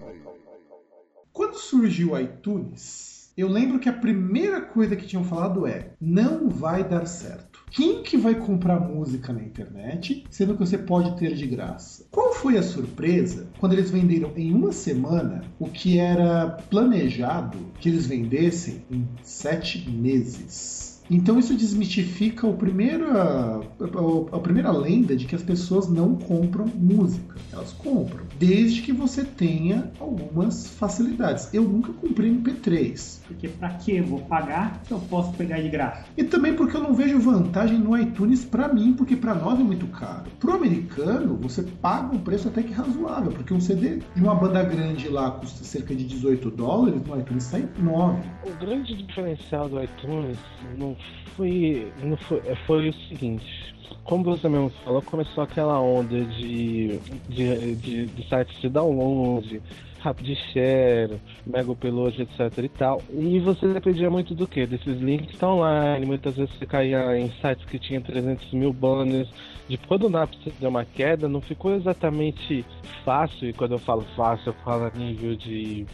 Quando 1.34 1.56
surgiu 1.56 2.12
o 2.12 2.20
iTunes, 2.20 3.32
eu 3.36 3.48
lembro 3.48 3.80
que 3.80 3.88
a 3.88 3.94
primeira 3.94 4.60
coisa 4.60 4.98
que 4.98 5.08
tinham 5.08 5.24
falado 5.24 5.66
é: 5.66 5.94
não 6.00 6.50
vai 6.50 6.84
dar 6.84 7.06
certo. 7.06 7.49
Quem 7.72 8.02
que 8.02 8.18
vai 8.18 8.36
comprar 8.36 8.80
música 8.80 9.32
na 9.32 9.42
internet, 9.42 10.26
sendo 10.30 10.54
que 10.54 10.60
você 10.60 10.78
pode 10.78 11.18
ter 11.18 11.36
de 11.36 11.46
graça? 11.46 12.06
Qual 12.12 12.34
foi 12.34 12.58
a 12.58 12.64
surpresa 12.64 13.48
quando 13.60 13.74
eles 13.74 13.92
venderam 13.92 14.32
em 14.36 14.54
uma 14.54 14.72
semana 14.72 15.44
o 15.60 15.68
que 15.68 16.00
era 16.00 16.50
planejado 16.70 17.58
que 17.80 17.90
eles 17.90 18.08
vendessem 18.08 18.84
em 18.90 19.08
sete 19.22 19.90
meses? 19.90 20.99
Então 21.10 21.40
isso 21.40 21.56
desmistifica 21.56 22.46
o 22.46 22.54
primeiro, 22.54 23.18
a, 23.18 23.62
a, 23.62 24.38
a 24.38 24.40
primeira 24.40 24.72
lenda 24.72 25.16
de 25.16 25.26
que 25.26 25.36
as 25.36 25.42
pessoas 25.42 25.88
não 25.90 26.16
compram 26.16 26.66
música. 26.68 27.36
Elas 27.52 27.74
compram, 27.74 28.26
desde 28.38 28.82
que 28.82 28.92
você 28.92 29.24
tenha 29.24 29.92
algumas 30.00 30.68
facilidades. 30.68 31.52
Eu 31.52 31.64
nunca 31.64 31.92
comprei 31.94 32.32
MP3. 32.32 33.22
Porque 33.26 33.48
pra 33.48 33.70
que 33.70 33.98
eu 33.98 34.06
vou 34.06 34.20
pagar 34.22 34.82
se 34.84 34.92
eu 34.92 35.00
posso 35.00 35.34
pegar 35.34 35.60
de 35.60 35.70
graça? 35.70 36.06
E 36.16 36.24
também 36.24 36.54
porque 36.54 36.78
eu 36.78 36.84
não 36.84 36.94
vejo 36.94 37.20
vantagem 37.20 37.80
no 37.80 37.98
iTunes 37.98 38.46
para 38.46 38.72
mim, 38.72 38.94
porque 38.94 39.16
para 39.16 39.34
nós 39.34 39.60
é 39.60 39.64
muito 39.64 39.88
caro. 39.88 40.30
Pro 40.40 40.54
americano, 40.54 41.36
você 41.42 41.64
paga 41.64 42.16
um 42.16 42.20
preço 42.20 42.48
até 42.48 42.62
que 42.62 42.72
razoável, 42.72 43.32
porque 43.32 43.54
um 43.54 43.60
CD 43.60 44.00
de 44.16 44.22
uma 44.22 44.36
banda 44.36 44.64
grande 44.64 45.10
lá 45.10 45.32
custa 45.32 45.64
cerca 45.64 45.96
de 45.96 46.04
18 46.04 46.52
dólares, 46.52 47.02
no 47.06 47.20
iTunes 47.20 47.44
sai 47.44 47.68
9. 47.80 48.22
O 48.46 48.60
grande 48.60 48.96
diferencial 48.96 49.68
do 49.68 49.82
iTunes 49.84 50.38
não 50.78 50.96
foi, 51.36 51.92
não 52.04 52.18
foi, 52.18 52.42
foi 52.68 52.90
o 52.90 52.94
seguinte. 53.08 53.76
Como 54.04 54.24
você 54.24 54.48
mesmo 54.50 54.70
falou, 54.84 55.02
começou 55.02 55.44
aquela 55.44 55.80
onda 55.80 56.24
de, 56.26 57.00
de, 57.28 57.76
de, 57.76 58.06
de 58.06 58.28
sites 58.28 58.60
de 58.62 58.70
download, 58.70 59.62
Rapid 60.00 60.38
Share, 60.52 61.20
Mega 61.46 61.72
Upload, 61.72 62.22
etc 62.22 62.58
e 62.64 62.70
tal. 62.70 63.02
E 63.12 63.40
você 63.40 63.68
dependia 63.68 64.10
muito 64.10 64.34
do 64.34 64.48
que? 64.48 64.66
Desses 64.66 65.00
links 65.00 65.42
online, 65.42 66.06
muitas 66.06 66.36
vezes 66.36 66.54
você 66.56 66.66
caía 66.66 67.18
em 67.18 67.30
sites 67.42 67.66
que 67.66 67.78
tinham 67.78 68.02
300 68.02 68.52
mil 68.54 68.74
banners. 68.74 69.30
De 69.68 69.78
quando 69.78 70.08
o 70.08 70.10
Napster 70.10 70.52
deu 70.60 70.70
uma 70.70 70.86
queda, 70.86 71.28
não 71.28 71.42
ficou 71.42 71.76
exatamente 71.76 72.66
fácil, 73.06 73.50
e 73.50 73.54
quando 73.54 73.74
eu 73.74 73.80
falo 73.80 74.02
fácil, 74.16 74.50
eu 74.50 74.54
falo 74.64 74.86
a 74.86 74.92
nível 74.98 75.36
de 75.36 75.86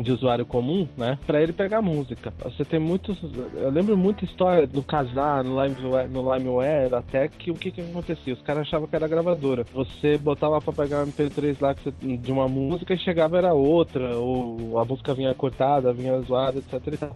de 0.00 0.12
usuário 0.12 0.44
comum, 0.44 0.86
né? 0.96 1.18
Pra 1.26 1.42
ele 1.42 1.52
pegar 1.52 1.82
música. 1.82 2.32
Você 2.44 2.64
tem 2.64 2.78
muitos. 2.78 3.18
Eu 3.54 3.70
lembro 3.70 3.96
muita 3.96 4.24
história 4.24 4.66
do 4.66 4.82
casar 4.82 5.42
no 5.44 5.62
LimeWare, 5.62 6.08
no 6.08 6.34
LimeWare 6.34 6.94
até 6.94 7.28
que 7.28 7.50
o 7.50 7.54
que 7.54 7.70
que 7.70 7.80
acontecia? 7.80 8.34
Os 8.34 8.42
caras 8.42 8.62
achavam 8.62 8.86
que 8.86 8.96
era 8.96 9.08
gravadora. 9.08 9.64
Você 9.74 10.18
botava 10.18 10.60
pra 10.60 10.72
pegar 10.72 11.02
um 11.02 11.06
MP3 11.06 11.56
lá 11.60 11.74
de 12.02 12.32
uma 12.32 12.48
música 12.48 12.94
e 12.94 12.98
chegava 12.98 13.38
era 13.38 13.52
outra, 13.52 14.16
ou 14.16 14.78
a 14.78 14.84
música 14.84 15.14
vinha 15.14 15.34
cortada, 15.34 15.92
vinha 15.92 16.20
zoada, 16.20 16.58
etc. 16.58 17.10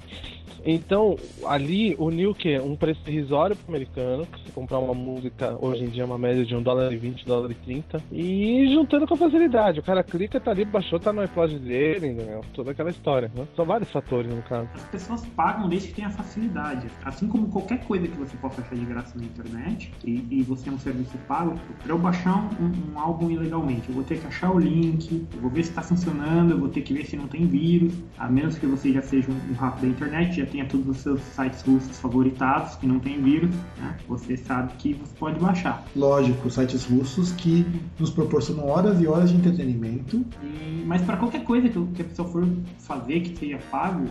Então, 0.65 1.17
ali 1.47 1.97
uniu 1.99 2.31
o 2.31 2.35
quê? 2.35 2.59
Um 2.59 2.77
preço 2.77 3.01
irrisório 3.07 3.57
pro 3.57 3.69
americano, 3.69 4.27
que 4.27 4.41
você 4.41 4.53
comprar 4.53 4.79
uma 4.79 4.95
música 4.95 5.57
hoje 5.61 5.85
em 5.85 5.89
dia 5.89 6.03
é 6.03 6.07
uma 6.07 6.19
média 6.19 6.45
de 6.45 6.55
1 6.55 6.63
dólar 6.63 6.93
e 6.93 6.97
20, 6.97 7.25
dólar 7.25 7.51
e 7.51 7.55
30, 7.55 8.03
e 8.13 8.69
juntando 8.73 9.07
com 9.07 9.17
facilidade. 9.17 9.81
O 9.81 9.83
cara 9.83 10.03
clica, 10.03 10.39
tá 10.39 10.51
ali, 10.51 10.65
baixou, 10.65 11.01
tá 11.01 11.13
no 11.13 11.23
iPod 11.23 11.59
dele, 11.59 12.09
entendeu? 12.09 12.43
Toda 12.51 12.71
aquela 12.71 12.91
história. 12.91 13.31
Né? 13.35 13.47
São 13.57 13.65
vários 13.65 13.91
fatores, 13.91 14.33
no 14.33 14.43
caso. 14.43 14.69
As 14.75 14.85
pessoas 14.85 15.27
pagam 15.37 15.69
desde 15.69 15.89
que 15.89 15.95
tenha 15.95 16.11
facilidade. 16.11 16.87
Assim 17.05 17.29
como 17.29 17.49
qualquer 17.49 17.85
coisa 17.85 18.07
que 18.07 18.17
você 18.17 18.37
possa 18.37 18.61
achar 18.61 18.75
de 18.75 18.85
graça 18.85 19.19
na 19.19 19.25
internet, 19.25 19.93
e, 20.05 20.27
e 20.31 20.43
você 20.43 20.69
é 20.69 20.73
um 20.73 20.79
serviço 20.79 21.17
pago, 21.29 21.59
para 21.83 21.93
eu 21.93 21.99
baixar 21.99 22.37
um, 22.37 22.93
um, 22.93 22.99
álbum 22.99 23.31
ilegalmente, 23.31 23.89
eu 23.89 23.95
vou 23.95 24.05
ter 24.05 24.19
que 24.19 24.27
achar 24.27 24.51
o 24.51 24.59
link, 24.59 25.27
eu 25.35 25.41
vou 25.41 25.51
ver 25.51 25.65
se 25.65 25.71
está 25.71 25.83
funcionando, 25.83 26.53
eu 26.53 26.59
vou 26.59 26.69
ter 26.69 26.83
que 26.83 26.93
ver 26.93 27.07
se 27.07 27.17
não 27.17 27.27
tem 27.27 27.47
vírus, 27.47 27.95
a 28.19 28.29
menos 28.29 28.59
que 28.59 28.67
você 28.67 28.93
já 28.93 29.03
seja 29.03 29.31
um, 29.31 29.53
um 29.53 29.55
rápido 29.55 29.83
da 29.83 29.89
internet, 29.89 30.37
já 30.37 30.47
tenha 30.47 30.67
todos 30.67 30.89
os 30.89 30.97
seus 30.99 31.21
sites 31.21 31.63
russos 31.63 31.99
favoritados 31.99 32.77
que 32.77 32.87
não 32.87 32.99
tem 32.99 33.21
vírus, 33.21 33.51
né? 33.79 33.97
você 34.09 34.37
sabe 34.37 34.73
que 34.79 34.95
você 34.95 35.15
pode 35.19 35.39
baixar. 35.39 35.85
Lógico, 35.95 36.51
sites 36.51 36.85
russos 36.85 37.33
que 37.33 37.67
nos 37.99 38.11
proporcionam 38.11 38.67
horas 38.67 39.01
e 39.01 39.07
horas 39.07 39.31
de 39.31 39.37
entretenimento. 39.37 40.25
E, 40.43 40.85
mas 40.87 41.03
para 41.03 41.17
qualquer 41.17 41.45
coisa 41.45 41.69
que, 41.69 41.81
que 41.95 42.03
a 42.03 42.05
pessoa 42.05 42.29
for 42.29 42.40
fazer 42.79 43.21
que 43.21 43.39
seja 43.39 43.59
pago, 43.71 44.07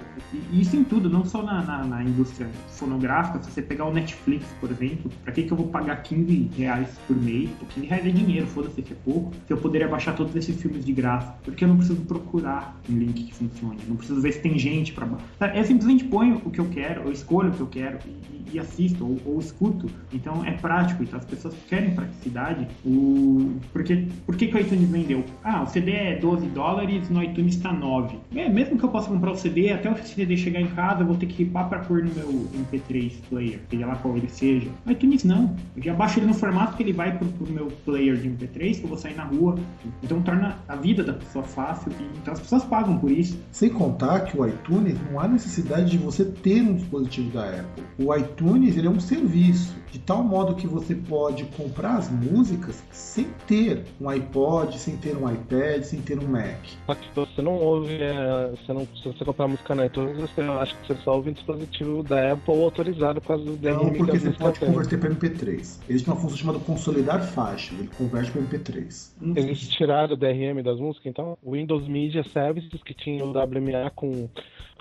e 0.51 0.61
isso 0.61 0.75
em 0.75 0.83
tudo, 0.83 1.09
não 1.09 1.25
só 1.25 1.41
na, 1.41 1.63
na, 1.63 1.83
na 1.83 2.03
indústria 2.03 2.49
fonográfica, 2.69 3.41
se 3.41 3.51
você 3.51 3.61
pegar 3.61 3.85
o 3.85 3.93
Netflix, 3.93 4.45
por 4.59 4.71
exemplo, 4.71 5.11
para 5.23 5.33
que, 5.33 5.43
que 5.43 5.51
eu 5.51 5.57
vou 5.57 5.67
pagar 5.67 5.97
15 6.03 6.51
reais 6.57 6.89
por 7.07 7.15
mês? 7.15 7.49
15 7.73 7.87
reais 7.87 8.05
é 8.05 8.09
dinheiro, 8.09 8.47
foda-se 8.47 8.81
que 8.81 8.93
é 8.93 8.97
pouco, 9.03 9.33
se 9.45 9.53
eu 9.53 9.57
poderia 9.57 9.87
baixar 9.87 10.15
todos 10.15 10.35
esses 10.35 10.59
filmes 10.61 10.85
de 10.85 10.93
graça, 10.93 11.33
porque 11.43 11.63
eu 11.63 11.67
não 11.67 11.77
preciso 11.77 12.01
procurar 12.01 12.79
um 12.89 12.97
link 12.97 13.25
que 13.25 13.33
funcione, 13.33 13.77
não 13.87 13.95
preciso 13.95 14.21
ver 14.21 14.33
se 14.33 14.41
tem 14.41 14.57
gente 14.57 14.93
para 14.93 15.05
baixar. 15.05 15.57
Eu 15.57 15.63
simplesmente 15.63 16.03
ponho 16.05 16.41
o 16.43 16.49
que 16.49 16.59
eu 16.59 16.65
quero, 16.65 17.03
eu 17.03 17.11
escolho 17.11 17.49
o 17.49 17.53
que 17.53 17.61
eu 17.61 17.67
quero 17.67 17.99
e, 18.05 18.39
e 18.53 18.59
assisto 18.59 19.05
ou, 19.05 19.19
ou, 19.25 19.39
escuto. 19.39 19.87
Então 20.13 20.43
é 20.45 20.51
prático, 20.51 21.03
então 21.03 21.19
as 21.19 21.25
pessoas 21.25 21.55
querem 21.67 21.93
praticidade. 21.93 22.67
O... 22.85 23.57
Porque, 23.71 24.07
por 24.25 24.35
que, 24.35 24.47
que 24.47 24.55
o 24.55 24.59
iTunes 24.59 24.89
vendeu? 24.89 25.23
Ah, 25.43 25.63
o 25.63 25.67
CD 25.67 25.91
é 25.91 26.15
12 26.15 26.47
dólares, 26.47 27.09
no 27.09 27.23
iTunes 27.23 27.55
está 27.55 27.71
9. 27.71 28.18
É, 28.35 28.47
mesmo 28.49 28.77
que 28.77 28.83
eu 28.83 28.89
possa 28.89 29.09
comprar 29.09 29.31
o 29.31 29.35
CD, 29.35 29.71
até 29.71 29.89
o 29.89 29.97
CD 29.97 30.37
chegar 30.37 30.61
em 30.61 30.67
casa, 30.67 31.01
eu 31.01 31.07
vou 31.07 31.15
ter 31.15 31.25
que 31.25 31.43
ripar 31.43 31.69
para 31.69 31.79
pôr 31.79 32.03
no 32.03 32.13
meu 32.13 32.47
MP3 32.53 33.13
player, 33.29 33.59
seja 33.69 33.85
lá 33.85 33.95
qual 33.95 34.15
ele 34.17 34.29
seja. 34.29 34.69
O 34.85 34.91
iTunes 34.91 35.23
não. 35.23 35.55
Eu 35.75 35.83
já 35.83 35.93
baixo 35.93 36.19
ele 36.19 36.27
no 36.27 36.33
formato 36.33 36.75
que 36.75 36.83
ele 36.83 36.93
vai 36.93 37.17
pro, 37.17 37.27
pro 37.27 37.51
meu 37.51 37.67
player 37.85 38.17
de 38.17 38.29
MP3, 38.29 38.77
que 38.77 38.83
eu 38.83 38.89
vou 38.89 38.97
sair 38.97 39.15
na 39.15 39.23
rua. 39.23 39.55
Então 40.03 40.21
torna 40.21 40.57
a 40.67 40.75
vida 40.75 41.03
da 41.03 41.13
pessoa 41.13 41.43
fácil. 41.43 41.91
E, 41.99 42.03
então 42.17 42.33
as 42.33 42.39
pessoas 42.39 42.63
pagam 42.63 42.97
por 42.97 43.11
isso. 43.11 43.39
Sem 43.51 43.69
contar 43.69 44.21
que 44.21 44.39
o 44.39 44.47
iTunes 44.47 44.97
não 45.09 45.19
há 45.19 45.27
necessidade 45.27 45.91
de 45.91 45.97
você 45.97 46.25
ter 46.25 46.61
um 46.61 46.75
dispositivo 46.75 47.31
da 47.31 47.43
Apple. 47.43 47.83
O 47.97 48.15
iTunes 48.15 48.77
ele 48.77 48.87
é 48.87 48.89
um 48.89 48.99
serviço 48.99 49.75
de 49.91 49.99
tal 49.99 50.23
modo 50.23 50.55
que 50.55 50.67
você 50.67 50.93
pode 50.95 51.45
comprar 51.45 51.97
as 51.97 52.09
músicas 52.09 52.83
sem 52.91 53.27
ter 53.47 53.85
um 53.99 54.07
iPod, 54.07 54.77
sem 54.77 54.95
ter 54.97 55.15
um 55.17 55.29
iPad, 55.31 55.83
sem 55.83 56.01
ter 56.01 56.19
um 56.19 56.27
Mac. 56.27 56.59
Só 56.85 56.95
que 56.95 57.09
você 57.15 57.41
não 57.41 57.53
ouve, 57.53 57.93
é, 57.95 58.08
você 58.51 58.73
não, 58.73 58.85
se 58.85 59.03
você 59.03 59.25
comprar 59.25 59.47
música 59.47 59.75
na 59.75 59.85
iTunes, 59.85 60.17
você 60.17 60.41
acha 60.41 60.75
que 60.75 60.87
você 60.87 60.95
só 61.03 61.15
ouve 61.15 61.29
um 61.29 61.33
dispositivo 61.33 62.03
da 62.03 62.33
Apple 62.33 62.63
autorizado 62.63 63.21
por 63.21 63.27
causa 63.29 63.45
do 63.45 63.57
DRM. 63.57 63.83
Não, 63.83 63.93
porque 63.93 64.19
você 64.19 64.31
pode 64.31 64.59
converter 64.59 64.99
para 64.99 65.09
MP3. 65.09 65.79
Eles 65.89 66.03
têm 66.03 66.13
uma 66.13 66.21
função 66.21 66.37
chamada 66.37 66.59
consolidar 66.59 67.23
faixa, 67.23 67.73
ele 67.73 67.89
converte 67.97 68.31
para 68.31 68.41
MP3. 68.41 69.11
Eles 69.35 69.67
tiraram 69.69 70.13
o 70.13 70.17
DRM 70.17 70.61
das 70.63 70.79
músicas, 70.79 71.07
então? 71.07 71.37
O 71.43 71.51
Windows 71.51 71.87
Media 71.87 72.23
Services, 72.23 72.81
que 72.83 72.93
tinha 72.93 73.23
o 73.23 73.31
WMA 73.31 73.89
com 73.95 74.29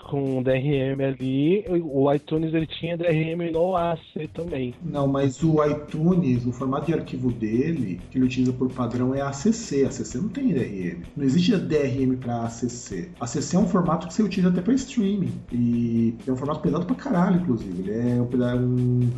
com 0.05 0.43
DRM 0.43 1.01
ali, 1.03 1.65
o 1.69 2.13
iTunes 2.13 2.55
ele 2.55 2.67
tinha 2.67 2.97
DRM 2.97 3.51
no 3.53 3.77
AC 3.77 4.29
também. 4.33 4.75
Não, 4.83 5.07
mas 5.07 5.43
o 5.43 5.65
iTunes, 5.65 6.47
o 6.47 6.53
formato 6.53 6.87
de 6.87 6.95
arquivo 6.95 7.31
dele, 7.31 8.01
que 8.11 8.19
ele 8.19 8.25
utiliza 8.25 8.53
por 8.53 8.71
padrão 8.73 9.15
é 9.15 9.21
ACC. 9.21 9.85
ACC 9.85 10.17
não 10.17 10.29
tem 10.29 10.49
DRM. 10.49 11.03
Não 11.17 11.25
existe 11.25 11.57
DRM 11.57 12.17
para 12.17 12.45
ACC. 12.45 13.11
ACC 13.21 13.55
é 13.55 13.59
um 13.59 13.69
formato 13.69 14.07
que 14.07 14.15
você 14.15 14.23
utiliza 14.23 14.51
até 14.51 14.61
para 14.61 14.75
streaming. 14.75 15.33
E 15.53 16.15
é 16.27 16.33
um 16.33 16.37
formato 16.37 16.61
pesado 16.61 16.87
pra 16.87 16.95
caralho, 16.95 17.41
inclusive. 17.41 17.83
Ele 17.83 17.93
é 17.93 18.21
um 18.21 18.27
um 18.57 19.11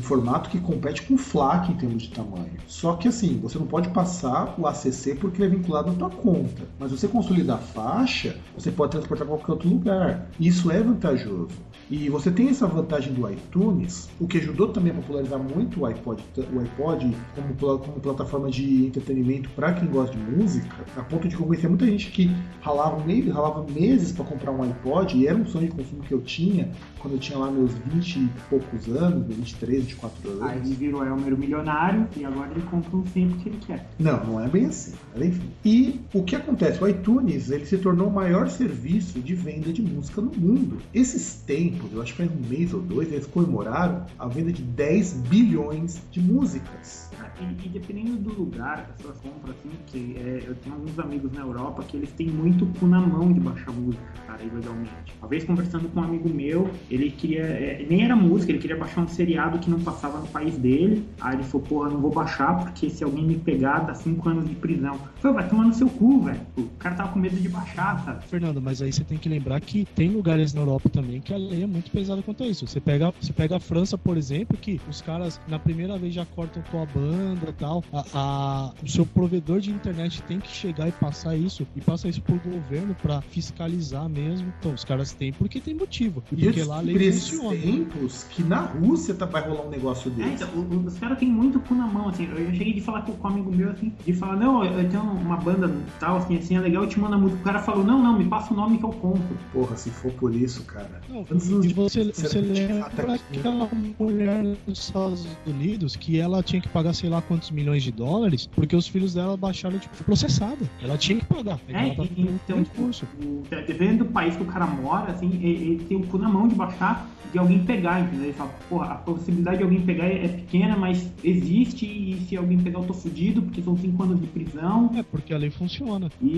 formato 0.00 0.50
que 0.50 0.60
compete 0.60 1.02
com 1.02 1.14
o 1.14 1.18
FLAC 1.18 1.72
em 1.72 1.76
termos 1.76 2.02
de 2.02 2.10
tamanho. 2.10 2.52
Só 2.66 2.94
que 2.94 3.08
assim, 3.08 3.38
você 3.40 3.58
não 3.58 3.66
pode 3.66 3.88
passar 3.90 4.54
o 4.58 4.66
ACC 4.66 5.14
porque 5.18 5.42
ele 5.42 5.54
é 5.54 5.56
vinculado 5.56 5.90
na 5.90 5.98
tua 5.98 6.10
conta. 6.10 6.62
Mas 6.78 6.90
você 6.90 7.08
consolidar 7.08 7.56
a 7.56 7.60
faixa, 7.60 8.36
você 8.56 8.70
pode 8.70 8.92
transportar 8.92 9.26
para 9.26 9.36
qualquer 9.36 9.52
outro 9.52 9.68
lugar. 9.68 10.28
Isso 10.38 10.70
é 10.70 10.82
vantajoso. 10.82 11.48
E 11.90 12.10
você 12.10 12.30
tem 12.30 12.50
essa 12.50 12.66
vantagem 12.66 13.14
do 13.14 13.28
iTunes, 13.30 14.10
o 14.20 14.26
que 14.26 14.36
ajudou 14.36 14.68
também 14.68 14.92
a 14.92 14.94
popularizar 14.94 15.38
muito 15.38 15.80
o 15.80 15.86
iPod, 15.86 16.22
o 16.52 16.60
iPod 16.60 17.16
como, 17.34 17.78
como 17.78 18.00
plataforma 18.00 18.50
de 18.50 18.86
entretenimento 18.86 19.48
para 19.50 19.72
quem 19.72 19.88
gosta 19.88 20.14
de 20.14 20.22
música, 20.22 20.84
a 20.94 21.02
ponto 21.02 21.26
de 21.26 21.34
convencer 21.34 21.66
muita 21.66 21.86
gente 21.86 22.10
que 22.10 22.30
ralava, 22.60 23.02
meio, 23.02 23.32
ralava 23.32 23.64
meses 23.72 24.12
para 24.12 24.26
comprar 24.26 24.52
um 24.52 24.62
iPod, 24.62 25.16
e 25.16 25.26
era 25.26 25.38
um 25.38 25.46
sonho 25.46 25.68
de 25.68 25.74
consumo 25.74 26.02
que 26.02 26.12
eu 26.12 26.20
tinha 26.20 26.70
quando 26.98 27.14
eu 27.14 27.20
tinha 27.20 27.38
lá 27.38 27.50
meus 27.50 27.72
20 27.72 28.16
e 28.16 28.30
poucos 28.50 28.86
anos, 28.88 29.26
23, 29.34 29.77
24 29.80 30.30
anos. 30.30 30.42
Aí 30.42 30.58
ele 30.58 30.74
virou 30.74 31.04
Elmer 31.04 31.36
milionário 31.36 32.08
e 32.16 32.24
agora 32.24 32.50
ele 32.50 32.62
compra 32.62 32.96
um 32.96 33.02
tempo 33.02 33.36
que 33.38 33.48
ele 33.48 33.58
quer. 33.66 33.88
Não, 33.98 34.24
não 34.24 34.40
é 34.40 34.48
bem 34.48 34.66
assim. 34.66 34.94
Mas 35.14 35.26
enfim. 35.26 35.50
E 35.64 36.00
o 36.12 36.22
que 36.22 36.36
acontece? 36.36 36.82
O 36.82 36.88
iTunes 36.88 37.50
ele 37.50 37.66
se 37.66 37.78
tornou 37.78 38.08
o 38.08 38.12
maior 38.12 38.48
serviço 38.48 39.20
de 39.20 39.34
venda 39.34 39.72
de 39.72 39.82
música 39.82 40.20
no 40.20 40.32
mundo. 40.32 40.78
Esses 40.92 41.34
tempos 41.46 41.92
eu 41.92 42.02
acho 42.02 42.12
que 42.12 42.18
faz 42.18 42.30
um 42.30 42.48
mês 42.48 42.72
ou 42.74 42.80
dois, 42.80 43.12
eles 43.12 43.26
comemoraram 43.26 44.04
a 44.18 44.26
venda 44.26 44.52
de 44.52 44.62
10 44.62 45.12
bilhões 45.28 46.00
de 46.10 46.20
músicas. 46.20 47.10
E, 47.40 47.66
e 47.66 47.68
dependendo 47.68 48.16
do 48.16 48.32
lugar 48.32 48.80
as 48.80 48.96
pessoas 48.96 49.16
compram, 49.18 49.54
assim, 49.54 49.70
que 49.86 50.16
é, 50.18 50.42
eu 50.46 50.54
tenho 50.56 50.74
alguns 50.74 50.98
amigos 50.98 51.32
na 51.32 51.40
Europa 51.40 51.84
que 51.84 51.96
eles 51.96 52.10
têm 52.12 52.28
muito 52.28 52.66
cu 52.78 52.86
na 52.86 53.00
mão 53.00 53.32
de 53.32 53.40
baixar 53.40 53.72
música, 53.72 54.02
cara, 54.26 54.42
ilegalmente. 54.42 55.14
Uma 55.20 55.28
vez 55.28 55.44
conversando 55.44 55.88
com 55.88 56.00
um 56.00 56.04
amigo 56.04 56.28
meu, 56.28 56.70
ele 56.90 57.10
queria, 57.10 57.42
é, 57.42 57.86
nem 57.88 58.04
era 58.04 58.16
música, 58.16 58.50
ele 58.50 58.58
queria 58.58 58.76
baixar 58.76 59.02
um 59.02 59.08
seriado 59.08 59.58
que 59.58 59.67
não 59.68 59.80
passava 59.80 60.18
no 60.18 60.26
país 60.28 60.56
dele. 60.56 61.04
Aí 61.20 61.34
ele 61.36 61.44
falou, 61.44 61.66
porra, 61.66 61.90
não 61.90 62.00
vou 62.00 62.10
baixar 62.10 62.58
porque 62.64 62.88
se 62.90 63.04
alguém 63.04 63.24
me 63.24 63.36
pegar, 63.38 63.80
dá 63.80 63.94
5 63.94 64.28
anos 64.28 64.48
de 64.48 64.54
prisão. 64.54 64.98
Falei, 65.20 65.36
vai 65.36 65.48
tomar 65.48 65.64
no 65.64 65.74
seu 65.74 65.88
cu, 65.88 66.22
velho. 66.22 66.40
O 66.56 66.64
cara 66.78 66.94
tava 66.94 67.12
com 67.12 67.18
medo 67.18 67.36
de 67.36 67.48
baixar, 67.48 68.04
sabe? 68.04 68.24
Fernando, 68.26 68.60
mas 68.60 68.80
aí 68.82 68.92
você 68.92 69.04
tem 69.04 69.18
que 69.18 69.28
lembrar 69.28 69.60
que 69.60 69.84
tem 69.94 70.08
lugares 70.10 70.52
na 70.54 70.60
Europa 70.62 70.88
também 70.88 71.20
que 71.20 71.32
a 71.32 71.36
lei 71.36 71.62
é 71.62 71.66
muito 71.66 71.90
pesada 71.90 72.22
quanto 72.22 72.42
a 72.44 72.46
isso. 72.46 72.66
Você 72.66 72.80
pega, 72.80 73.12
você 73.20 73.32
pega 73.32 73.56
a 73.56 73.60
França, 73.60 73.96
por 73.98 74.16
exemplo, 74.16 74.56
que 74.56 74.80
os 74.88 75.00
caras 75.00 75.40
na 75.48 75.58
primeira 75.58 75.96
vez 75.98 76.14
já 76.14 76.24
cortam 76.24 76.62
tua 76.70 76.86
banda 76.86 77.52
tal. 77.58 77.82
A, 77.92 78.04
a- 78.14 78.72
o 78.82 78.88
seu 78.88 79.04
provedor 79.06 79.60
de 79.60 79.70
internet 79.70 80.22
tem 80.22 80.38
que 80.40 80.48
chegar 80.48 80.88
e 80.88 80.92
passar 80.92 81.36
isso, 81.36 81.66
e 81.76 81.80
passa 81.80 82.08
isso 82.08 82.22
pro 82.22 82.36
governo 82.38 82.94
pra 82.94 83.20
fiscalizar 83.20 84.08
mesmo. 84.08 84.52
Então, 84.58 84.72
os 84.72 84.84
caras 84.84 85.12
têm 85.12 85.32
porque 85.32 85.60
tem 85.60 85.74
motivo. 85.74 86.22
E 86.32 86.36
porque 86.44 86.62
lá 86.62 86.78
a 86.78 86.80
lei 86.80 87.12
funciona. 87.12 87.56
tempos 87.56 88.24
que 88.24 88.42
na 88.42 88.60
Rússia 88.60 89.14
tá, 89.14 89.26
vai 89.26 89.46
rolar 89.46 89.57
um 89.62 89.68
negócio 89.70 90.10
É, 90.10 90.14
desse. 90.14 90.44
então, 90.44 90.48
o- 90.54 90.74
o- 90.74 90.86
os 90.86 90.98
caras 90.98 91.18
têm 91.18 91.28
muito 91.30 91.60
cu 91.60 91.74
na 91.74 91.86
mão, 91.86 92.08
assim. 92.08 92.24
Eu 92.26 92.52
cheguei 92.54 92.72
de 92.74 92.80
falar 92.80 93.02
com, 93.02 93.12
com 93.12 93.28
um 93.28 93.30
amigo 93.30 93.50
meu, 93.54 93.70
assim, 93.70 93.92
de 94.04 94.12
falar, 94.12 94.36
não, 94.36 94.64
eu 94.64 94.88
tenho 94.88 95.02
uma 95.02 95.36
banda 95.36 95.70
tal, 96.00 96.16
assim, 96.18 96.36
assim, 96.36 96.56
é 96.56 96.60
legal, 96.60 96.82
eu 96.84 96.88
te 96.88 96.98
mando 97.00 97.14
a 97.14 97.18
música. 97.18 97.40
O 97.40 97.44
cara 97.44 97.58
falou, 97.60 97.84
não, 97.84 98.02
não, 98.02 98.18
me 98.18 98.24
passa 98.26 98.52
o 98.52 98.56
nome 98.56 98.78
que 98.78 98.84
eu 98.84 98.90
compro. 98.90 99.36
Porra, 99.52 99.76
se 99.76 99.90
for 99.90 100.12
por 100.12 100.34
isso, 100.34 100.64
cara. 100.64 101.00
Não, 101.08 101.22
e 101.30 101.60
de 101.60 101.74
você, 101.74 102.04
ser 102.12 102.28
você 102.28 102.42
de 102.42 102.48
lembra 102.52 102.86
aquela 102.86 103.68
mulher 103.98 104.42
nos 104.66 104.78
Estados 104.78 105.26
Unidos 105.46 105.96
que 105.96 106.18
ela 106.18 106.42
tinha 106.42 106.60
que 106.60 106.68
pagar 106.68 106.92
sei 106.94 107.08
lá 107.08 107.20
quantos 107.22 107.50
milhões 107.50 107.82
de 107.82 107.90
dólares 107.92 108.46
porque 108.54 108.74
os 108.76 108.86
filhos 108.86 109.14
dela 109.14 109.36
baixaram, 109.36 109.78
tipo, 109.78 110.04
processada. 110.04 110.58
Ela 110.82 110.96
tinha 110.98 111.18
que 111.18 111.24
pagar. 111.26 111.58
É, 111.68 111.72
ela 111.86 111.94
tá 111.94 112.04
então, 112.16 112.58
recurso. 112.58 113.06
o- 113.20 113.42
dependendo 113.48 114.04
do 114.04 114.10
país 114.10 114.36
que 114.36 114.42
o 114.42 114.46
cara 114.46 114.66
mora, 114.66 115.12
assim, 115.12 115.26
ele, 115.34 115.48
ele 115.48 115.84
tem 115.88 115.96
o 115.96 116.06
cu 116.06 116.18
na 116.18 116.28
mão 116.28 116.46
de 116.48 116.54
baixar, 116.54 117.08
de 117.32 117.38
alguém 117.38 117.64
pegar, 117.64 118.00
entendeu? 118.00 118.24
Ele 118.26 118.32
fala, 118.32 118.50
porra, 118.68 118.86
a 118.92 118.94
possibilidade 118.96 119.47
de 119.56 119.62
alguém 119.62 119.80
pegar 119.80 120.04
é 120.06 120.28
pequena, 120.28 120.76
mas 120.76 121.12
existe, 121.22 121.86
e 121.86 122.20
se 122.28 122.36
alguém 122.36 122.58
pegar 122.58 122.78
eu 122.80 122.84
tô 122.84 122.94
fudido, 122.94 123.42
porque 123.42 123.62
são 123.62 123.76
cinco 123.76 124.02
anos 124.02 124.20
de 124.20 124.26
prisão. 124.26 124.90
É, 124.96 125.02
porque 125.02 125.32
a 125.32 125.38
lei 125.38 125.50
funciona. 125.50 126.10
E, 126.22 126.28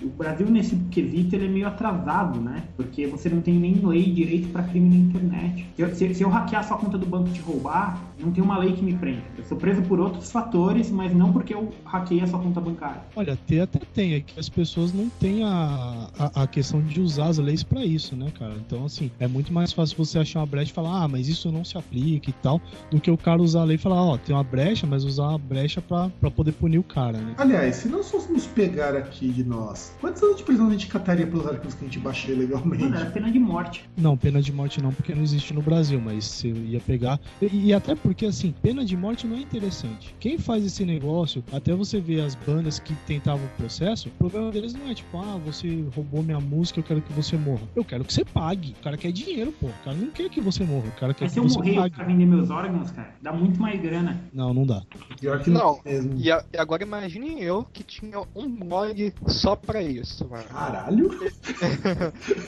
e 0.00 0.04
o 0.04 0.08
Brasil, 0.08 0.46
nesse 0.50 0.76
quesito, 0.90 1.34
ele 1.34 1.46
é 1.46 1.48
meio 1.48 1.66
atrasado, 1.66 2.40
né? 2.40 2.64
Porque 2.76 3.06
você 3.06 3.28
não 3.28 3.40
tem 3.40 3.54
nem 3.54 3.74
lei 3.74 4.10
direito 4.12 4.48
para 4.48 4.62
crime 4.64 4.88
na 4.88 4.96
internet. 4.96 5.66
Se 5.76 5.82
eu, 5.82 5.94
se- 5.94 6.14
se 6.14 6.22
eu 6.22 6.28
hackear 6.28 6.66
sua 6.66 6.76
conta 6.78 6.96
do 6.98 7.06
banco 7.06 7.28
e 7.28 7.32
te 7.32 7.40
roubar, 7.40 8.00
não 8.18 8.30
tem 8.32 8.42
uma 8.42 8.58
lei 8.58 8.72
que 8.72 8.82
me 8.82 8.94
prenda. 8.94 9.22
Eu 9.36 9.44
sou 9.44 9.56
preso 9.56 9.82
por 9.82 10.00
outros 10.00 10.30
fatores, 10.30 10.90
mas 10.90 11.14
não 11.14 11.32
porque 11.32 11.54
eu 11.54 11.72
hackei 11.84 12.20
a 12.20 12.26
sua 12.26 12.38
conta 12.38 12.60
bancária. 12.60 13.02
Olha, 13.14 13.36
ter 13.46 13.60
até 13.60 13.78
tem, 13.94 14.14
é 14.14 14.20
que 14.20 14.38
as 14.38 14.48
pessoas 14.48 14.92
não 14.92 15.08
têm 15.08 15.44
a, 15.44 16.08
a, 16.18 16.42
a 16.42 16.46
questão 16.46 16.80
de 16.80 17.00
usar 17.00 17.26
as 17.26 17.38
leis 17.38 17.62
pra 17.62 17.84
isso, 17.84 18.16
né, 18.16 18.30
cara? 18.38 18.54
Então, 18.54 18.84
assim, 18.84 19.10
é 19.18 19.26
muito 19.26 19.52
mais 19.52 19.72
fácil 19.72 19.96
você 19.96 20.18
achar 20.18 20.40
uma 20.40 20.46
brecha 20.46 20.70
e 20.70 20.74
falar, 20.74 21.02
ah, 21.02 21.08
mas 21.08 21.28
isso 21.28 21.50
não 21.50 21.64
se 21.64 21.76
aplica 21.76 22.30
e 22.30 22.32
tal, 22.34 22.60
do 22.90 23.00
que 23.00 23.10
o 23.10 23.16
cara 23.16 23.42
usar 23.42 23.62
a 23.62 23.64
lei 23.64 23.76
e 23.76 23.78
falar, 23.78 24.02
ó, 24.02 24.16
tem 24.16 24.34
uma 24.34 24.44
brecha, 24.44 24.86
mas 24.86 25.04
usar 25.04 25.34
a 25.34 25.38
brecha 25.38 25.80
pra, 25.80 26.10
pra 26.20 26.30
poder 26.30 26.52
punir 26.52 26.78
o 26.78 26.82
cara, 26.82 27.18
né? 27.18 27.34
Aliás, 27.38 27.76
se 27.76 27.88
nós 27.88 28.10
fôssemos 28.10 28.46
pegar 28.46 28.94
aqui 28.96 29.28
de 29.28 29.44
nós, 29.44 29.94
quantos 30.00 30.22
anos 30.22 30.36
de 30.36 30.42
prisão 30.42 30.68
a 30.68 30.70
gente 30.70 30.86
cataria 30.86 31.26
pelos 31.26 31.46
arquivos 31.46 31.74
que 31.74 31.84
a 31.84 31.88
gente 31.88 31.98
baixei 31.98 32.34
legalmente? 32.34 32.84
Mano, 32.84 32.96
era 32.96 33.10
pena 33.10 33.30
de 33.30 33.38
morte. 33.38 33.84
Não, 33.96 34.16
pena 34.16 34.40
de 34.40 34.52
morte 34.52 34.82
não, 34.82 34.92
porque 34.92 35.14
não 35.14 35.22
existe 35.22 35.52
no 35.52 35.62
Brasil, 35.62 36.00
mas 36.00 36.24
você 36.24 36.48
ia 36.48 36.80
pegar. 36.80 37.20
E, 37.40 37.66
e 37.66 37.74
até 37.74 37.94
porque, 38.06 38.26
assim, 38.26 38.54
pena 38.62 38.84
de 38.84 38.96
morte 38.96 39.26
não 39.26 39.36
é 39.36 39.40
interessante. 39.40 40.14
Quem 40.20 40.38
faz 40.38 40.64
esse 40.64 40.84
negócio, 40.84 41.42
até 41.52 41.74
você 41.74 42.00
ver 42.00 42.20
as 42.20 42.36
bandas 42.36 42.78
que 42.78 42.94
tentavam 43.04 43.44
o 43.44 43.48
processo, 43.56 44.08
o 44.08 44.12
problema 44.12 44.52
deles 44.52 44.72
não 44.74 44.88
é 44.88 44.94
tipo, 44.94 45.18
ah, 45.18 45.36
você 45.44 45.84
roubou 45.94 46.22
minha 46.22 46.38
música, 46.38 46.78
eu 46.78 46.84
quero 46.84 47.02
que 47.02 47.12
você 47.12 47.36
morra. 47.36 47.62
Eu 47.74 47.84
quero 47.84 48.04
que 48.04 48.12
você 48.12 48.24
pague. 48.24 48.76
O 48.78 48.82
cara 48.84 48.96
quer 48.96 49.10
dinheiro, 49.10 49.52
pô. 49.60 49.66
O 49.66 49.84
cara 49.84 49.96
não 49.96 50.10
quer 50.12 50.30
que 50.30 50.40
você 50.40 50.62
morra, 50.62 50.86
o 50.88 50.92
cara 51.00 51.12
quer 51.12 51.24
Mas 51.24 51.32
se 51.32 51.40
que 51.40 51.44
eu 51.44 51.48
você 51.48 51.58
morrer 51.58 51.74
pague. 51.74 51.94
pra 51.96 52.04
vender 52.04 52.26
meus 52.26 52.48
órgãos, 52.48 52.90
cara, 52.92 53.12
dá 53.20 53.32
muito 53.32 53.60
mais 53.60 53.80
grana. 53.80 54.20
Não, 54.32 54.54
não 54.54 54.64
dá. 54.64 54.82
Pior 55.20 55.42
que 55.42 55.50
não, 55.50 55.80
Não. 55.84 56.16
E, 56.16 56.30
a- 56.30 56.44
e 56.52 56.56
agora 56.58 56.84
imagine 56.84 57.42
eu 57.42 57.64
que 57.72 57.82
tinha 57.82 58.20
um 58.36 58.48
blog 58.48 59.12
só 59.26 59.56
pra 59.56 59.82
isso, 59.82 60.28
mano. 60.28 60.44
Caralho? 60.44 61.10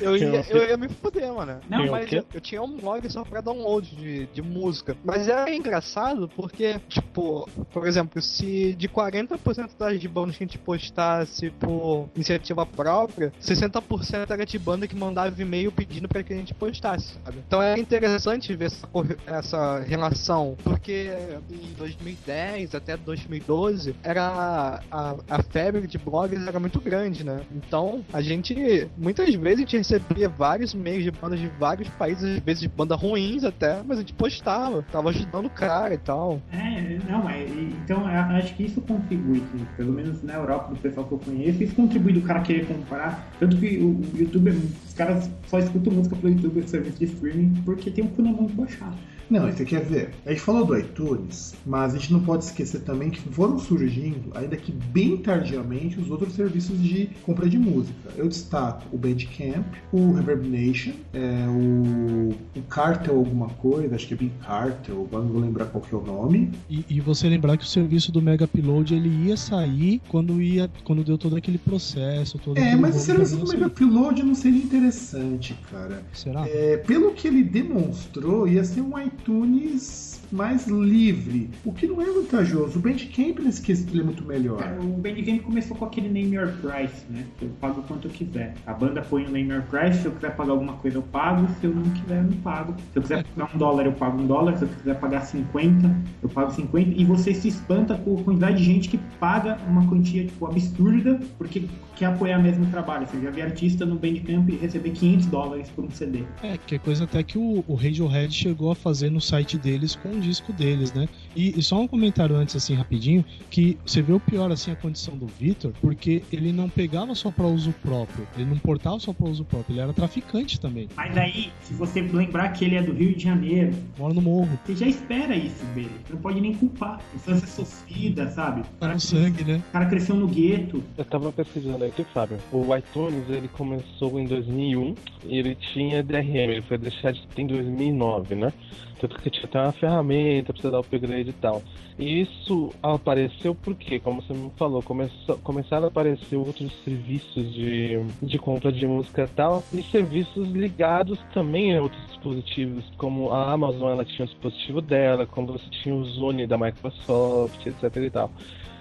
Eu 0.00 0.16
ia, 0.16 0.42
quê? 0.42 0.52
eu 0.52 0.68
ia 0.68 0.76
me 0.76 0.88
fuder, 0.88 1.32
mano. 1.32 1.58
Não, 1.68 1.86
o 1.86 1.90
mas 1.90 2.12
eu, 2.12 2.24
eu 2.34 2.40
tinha 2.40 2.62
um 2.62 2.76
blog 2.76 3.08
só 3.10 3.24
pra 3.24 3.40
download 3.40 3.94
de, 3.96 4.26
de 4.26 4.42
música. 4.42 4.96
Mas 5.04 5.28
era 5.48 5.56
engraçado 5.56 6.28
porque, 6.28 6.78
tipo, 6.88 7.48
por 7.72 7.86
exemplo, 7.86 8.20
se 8.20 8.74
de 8.74 8.88
40% 8.88 9.70
das 9.78 9.98
de 9.98 10.06
bandas 10.06 10.36
que 10.36 10.44
a 10.44 10.46
gente 10.46 10.58
postasse 10.58 11.50
por 11.50 12.08
iniciativa 12.14 12.64
própria, 12.64 13.32
60% 13.40 14.30
era 14.30 14.46
de 14.46 14.58
banda 14.58 14.86
que 14.86 14.94
mandava 14.94 15.40
e-mail 15.40 15.72
pedindo 15.72 16.08
pra 16.08 16.22
que 16.22 16.32
a 16.32 16.36
gente 16.36 16.54
postasse, 16.54 17.14
sabe? 17.24 17.42
Então 17.46 17.62
era 17.62 17.78
interessante 17.78 18.54
ver 18.54 18.66
essa, 18.66 18.88
essa 19.26 19.80
relação, 19.80 20.56
porque 20.62 21.10
em 21.50 21.72
2010 21.76 22.74
até 22.74 22.96
2012 22.96 23.96
era 24.02 24.80
a, 24.90 25.16
a 25.28 25.42
febre 25.42 25.86
de 25.86 25.98
blogs 25.98 26.46
era 26.46 26.60
muito 26.60 26.80
grande, 26.80 27.24
né? 27.24 27.40
Então 27.54 28.04
a 28.12 28.20
gente 28.20 28.88
muitas 28.96 29.34
vezes 29.34 29.58
a 29.58 29.60
gente 29.60 29.76
recebia 29.78 30.28
vários 30.28 30.74
e-mails 30.74 31.04
de 31.04 31.10
bandas 31.10 31.40
de 31.40 31.48
vários 31.48 31.88
países, 31.90 32.36
às 32.36 32.38
vezes 32.40 32.60
de 32.60 32.68
bandas 32.68 33.00
ruins 33.00 33.44
até, 33.44 33.82
mas 33.82 33.98
a 33.98 34.00
gente 34.00 34.12
postava, 34.12 34.82
tava 34.90 35.08
ajudando 35.10 35.37
o 35.46 35.50
cara 35.50 35.94
e 35.94 35.98
tal. 35.98 36.40
É, 36.52 36.98
não, 37.08 37.28
é, 37.28 37.44
então 37.44 38.06
acho 38.06 38.54
que 38.54 38.64
isso 38.64 38.80
contribui, 38.80 39.42
pelo 39.76 39.92
menos 39.92 40.22
na 40.22 40.34
Europa, 40.34 40.74
do 40.74 40.80
pessoal 40.80 41.06
que 41.06 41.12
eu 41.12 41.18
conheço, 41.18 41.62
isso 41.62 41.74
contribui 41.74 42.12
do 42.12 42.22
cara 42.22 42.40
querer 42.40 42.66
comprar. 42.66 43.26
Tanto 43.38 43.56
que 43.56 43.78
o, 43.78 44.00
YouTube, 44.16 44.50
os 44.50 44.94
caras 44.94 45.30
só 45.46 45.58
escutam 45.58 45.92
música 45.92 46.16
pelo 46.16 46.32
YouTube, 46.32 46.68
serviço 46.68 46.98
de 46.98 47.04
streaming, 47.04 47.62
porque 47.64 47.90
tem 47.90 48.04
um 48.04 48.22
mão 48.22 48.46
de 48.46 48.52
baixar. 48.52 48.92
Não, 49.30 49.50
você 49.50 49.64
quer 49.64 49.84
ver? 49.84 50.10
A 50.24 50.30
gente 50.30 50.40
falou 50.40 50.64
do 50.64 50.76
iTunes, 50.76 51.54
mas 51.66 51.94
a 51.94 51.98
gente 51.98 52.12
não 52.12 52.20
pode 52.20 52.44
esquecer 52.44 52.80
também 52.80 53.10
que 53.10 53.20
foram 53.20 53.58
surgindo, 53.58 54.30
ainda 54.34 54.56
que 54.56 54.72
bem 54.72 55.18
tardiamente, 55.18 56.00
os 56.00 56.10
outros 56.10 56.34
serviços 56.34 56.80
de 56.82 57.10
compra 57.22 57.48
de 57.48 57.58
música. 57.58 58.10
Eu 58.16 58.28
destaco 58.28 58.84
o 58.92 58.98
Bandcamp, 58.98 59.66
o 59.92 60.12
Reverb 60.12 60.48
Nation, 60.48 60.92
é, 61.12 61.46
o, 61.48 62.30
o 62.58 62.62
Cartel 62.68 63.16
alguma 63.16 63.48
coisa, 63.50 63.94
acho 63.94 64.06
que 64.06 64.14
é 64.14 64.16
bem 64.16 64.32
Cartel, 64.44 65.06
não 65.12 65.28
vou 65.28 65.40
lembrar 65.40 65.66
qual 65.66 65.82
que 65.82 65.94
é 65.94 65.98
o 65.98 66.02
nome. 66.02 66.50
E, 66.70 66.84
e 66.88 67.00
você 67.00 67.28
lembrar 67.28 67.56
que 67.56 67.64
o 67.64 67.68
serviço 67.68 68.10
do 68.10 68.22
Mega 68.22 68.44
Upload 68.44 68.94
ele 68.94 69.08
ia 69.26 69.36
sair 69.36 70.00
quando 70.08 70.40
ia 70.40 70.70
quando 70.84 71.04
deu 71.04 71.18
todo 71.18 71.36
aquele 71.36 71.58
processo, 71.58 72.38
todo 72.38 72.58
É, 72.58 72.74
mas 72.76 72.96
o 72.96 72.98
serviço 72.98 73.36
do. 73.36 73.48
Mega 73.48 73.66
Upload 73.66 74.22
não 74.22 74.34
seria 74.34 74.62
interessante, 74.62 75.54
cara. 75.70 76.02
Será? 76.12 76.46
É, 76.48 76.76
pelo 76.78 77.12
que 77.12 77.28
ele 77.28 77.42
demonstrou, 77.42 78.48
ia 78.48 78.64
ser 78.64 78.80
um 78.80 78.98
iTunes 78.98 79.17
iTunes 79.18 80.17
mais 80.30 80.66
livre, 80.66 81.50
o 81.64 81.72
que 81.72 81.86
não 81.86 82.00
é 82.00 82.06
vantajoso. 82.06 82.78
O 82.78 82.82
Bandcamp 82.82 83.38
nesse 83.40 83.62
quesito 83.62 83.92
ele 83.92 84.00
é 84.00 84.04
muito 84.04 84.24
melhor. 84.24 84.62
O 84.80 85.00
Bandcamp 85.00 85.42
começou 85.42 85.76
com 85.76 85.84
aquele 85.84 86.08
Name 86.08 86.36
Your 86.36 86.52
Price, 86.60 87.04
né? 87.10 87.24
Eu 87.40 87.48
pago 87.60 87.82
quanto 87.82 88.08
eu 88.08 88.10
quiser. 88.10 88.54
A 88.66 88.72
banda 88.72 89.02
põe 89.02 89.24
o 89.24 89.30
Name 89.30 89.50
Your 89.50 89.62
Price, 89.62 90.00
se 90.00 90.06
eu 90.06 90.12
quiser 90.12 90.34
pagar 90.36 90.52
alguma 90.52 90.74
coisa 90.74 90.98
eu 90.98 91.02
pago, 91.02 91.46
se 91.60 91.66
eu 91.66 91.74
não 91.74 91.82
quiser 91.90 92.18
eu 92.18 92.24
não 92.24 92.36
pago. 92.38 92.74
Se 92.92 92.98
eu 92.98 93.02
quiser 93.02 93.24
pagar 93.24 93.54
um 93.54 93.58
dólar 93.58 93.86
eu 93.86 93.92
pago 93.92 94.20
um 94.20 94.26
dólar, 94.26 94.56
se 94.56 94.64
eu 94.64 94.68
quiser 94.68 94.98
pagar 94.98 95.20
50 95.22 95.96
eu 96.22 96.28
pago 96.28 96.50
50. 96.52 97.00
E 97.00 97.04
você 97.04 97.32
se 97.34 97.48
espanta 97.48 97.96
com 97.96 98.18
a 98.18 98.22
quantidade 98.22 98.58
de 98.58 98.64
gente 98.64 98.88
que 98.88 98.98
paga 99.18 99.58
uma 99.66 99.86
quantia 99.88 100.24
tipo, 100.24 100.46
absurda 100.46 101.20
porque 101.36 101.64
quer 101.96 102.06
apoiar 102.06 102.38
mesmo 102.38 102.64
o 102.64 102.70
trabalho. 102.70 103.06
Você 103.06 103.20
já 103.20 103.30
vi 103.30 103.42
artista 103.42 103.84
no 103.84 103.96
Bandcamp 103.96 104.48
receber 104.60 104.90
500 104.90 105.26
dólares 105.26 105.68
por 105.70 105.84
um 105.84 105.90
CD. 105.90 106.22
É, 106.42 106.56
que 106.58 106.74
é 106.74 106.78
coisa 106.78 107.04
até 107.04 107.22
que 107.22 107.38
o, 107.38 107.64
o 107.66 107.74
Radiohead 107.74 108.32
chegou 108.32 108.70
a 108.70 108.74
fazer 108.74 109.10
no 109.10 109.20
site 109.20 109.58
deles 109.58 109.96
com 109.96 110.17
o 110.18 110.20
disco 110.20 110.52
deles, 110.52 110.92
né? 110.92 111.08
E, 111.34 111.58
e 111.58 111.62
só 111.62 111.80
um 111.80 111.86
comentário 111.86 112.36
antes, 112.36 112.56
assim, 112.56 112.74
rapidinho, 112.74 113.24
que 113.50 113.78
você 113.84 114.02
vê 114.02 114.12
o 114.12 114.20
pior, 114.20 114.50
assim, 114.50 114.70
a 114.70 114.76
condição 114.76 115.16
do 115.16 115.26
Vitor, 115.26 115.72
porque 115.80 116.22
ele 116.32 116.52
não 116.52 116.68
pegava 116.68 117.14
só 117.14 117.30
pra 117.30 117.46
uso 117.46 117.72
próprio, 117.82 118.26
ele 118.36 118.46
não 118.46 118.58
portava 118.58 118.98
só 118.98 119.12
pra 119.12 119.28
uso 119.28 119.44
próprio, 119.44 119.74
ele 119.74 119.80
era 119.80 119.92
traficante 119.92 120.60
também, 120.60 120.88
Mas 120.96 121.16
aí, 121.16 121.52
se 121.62 121.74
você 121.74 122.00
lembrar 122.00 122.50
que 122.50 122.64
ele 122.64 122.76
é 122.76 122.82
do 122.82 122.92
Rio 122.92 123.14
de 123.14 123.22
Janeiro, 123.22 123.72
mora 123.98 124.14
no 124.14 124.22
morro, 124.22 124.58
você 124.64 124.74
já 124.74 124.86
espera 124.86 125.36
isso 125.36 125.64
dele. 125.74 125.90
Não 126.10 126.18
pode 126.18 126.40
nem 126.40 126.54
culpar. 126.54 127.00
Infância 127.14 127.46
sofrida, 127.46 128.28
sabe? 128.30 128.60
O 128.60 128.64
tá 128.64 128.70
cara, 128.80 128.94
no 128.94 129.00
sangue, 129.00 129.44
né? 129.44 129.62
o 129.68 129.72
cara 129.72 129.86
cresceu 129.86 130.16
no 130.16 130.26
gueto. 130.26 130.82
Eu 130.96 131.04
tava 131.04 131.32
pesquisando 131.32 131.84
aqui, 131.84 132.04
Fábio. 132.04 132.38
O 132.52 132.74
iTunes 132.76 133.28
ele 133.28 133.48
começou 133.48 134.18
em 134.18 134.26
2001 134.26 134.94
e 135.24 135.38
ele 135.38 135.54
tinha 135.54 136.02
DRM, 136.02 136.50
ele 136.50 136.62
foi 136.62 136.78
deixado 136.78 137.14
de 137.14 137.26
ter 137.28 137.42
em 137.42 137.46
2009, 137.46 138.34
né? 138.34 138.52
Tanto 139.00 139.16
que 139.20 139.30
tinha 139.30 139.44
até 139.44 139.60
uma 139.60 139.72
ferramenta 139.72 140.52
pra 140.52 140.62
você 140.62 140.70
dar 140.70 140.80
upgrade 140.80 141.30
e 141.30 141.32
tal. 141.32 141.62
E 141.98 142.22
isso 142.22 142.72
apareceu 142.82 143.54
porque, 143.54 143.98
como 143.98 144.22
você 144.22 144.32
me 144.32 144.50
falou, 144.56 144.82
começou, 144.82 145.36
começaram 145.38 145.86
a 145.86 145.88
aparecer 145.88 146.36
outros 146.36 146.72
serviços 146.84 147.52
de, 147.52 148.00
de 148.22 148.38
compra 148.38 148.70
de 148.70 148.86
música 148.86 149.22
e 149.24 149.34
tal, 149.34 149.64
e 149.72 149.82
serviços 149.82 150.48
ligados 150.48 151.18
também 151.34 151.76
a 151.76 151.82
outros 151.82 152.04
dispositivos, 152.06 152.84
como 152.96 153.32
a 153.32 153.52
Amazon 153.52 153.90
ela 153.90 154.04
tinha 154.04 154.24
o 154.24 154.28
dispositivo 154.28 154.80
dela, 154.80 155.26
como 155.26 155.48
você 155.48 155.68
tinha 155.70 155.94
o 155.94 156.04
Zune 156.04 156.46
da 156.46 156.56
Microsoft, 156.56 157.66
etc 157.66 157.96
e 157.96 158.10
tal. 158.10 158.30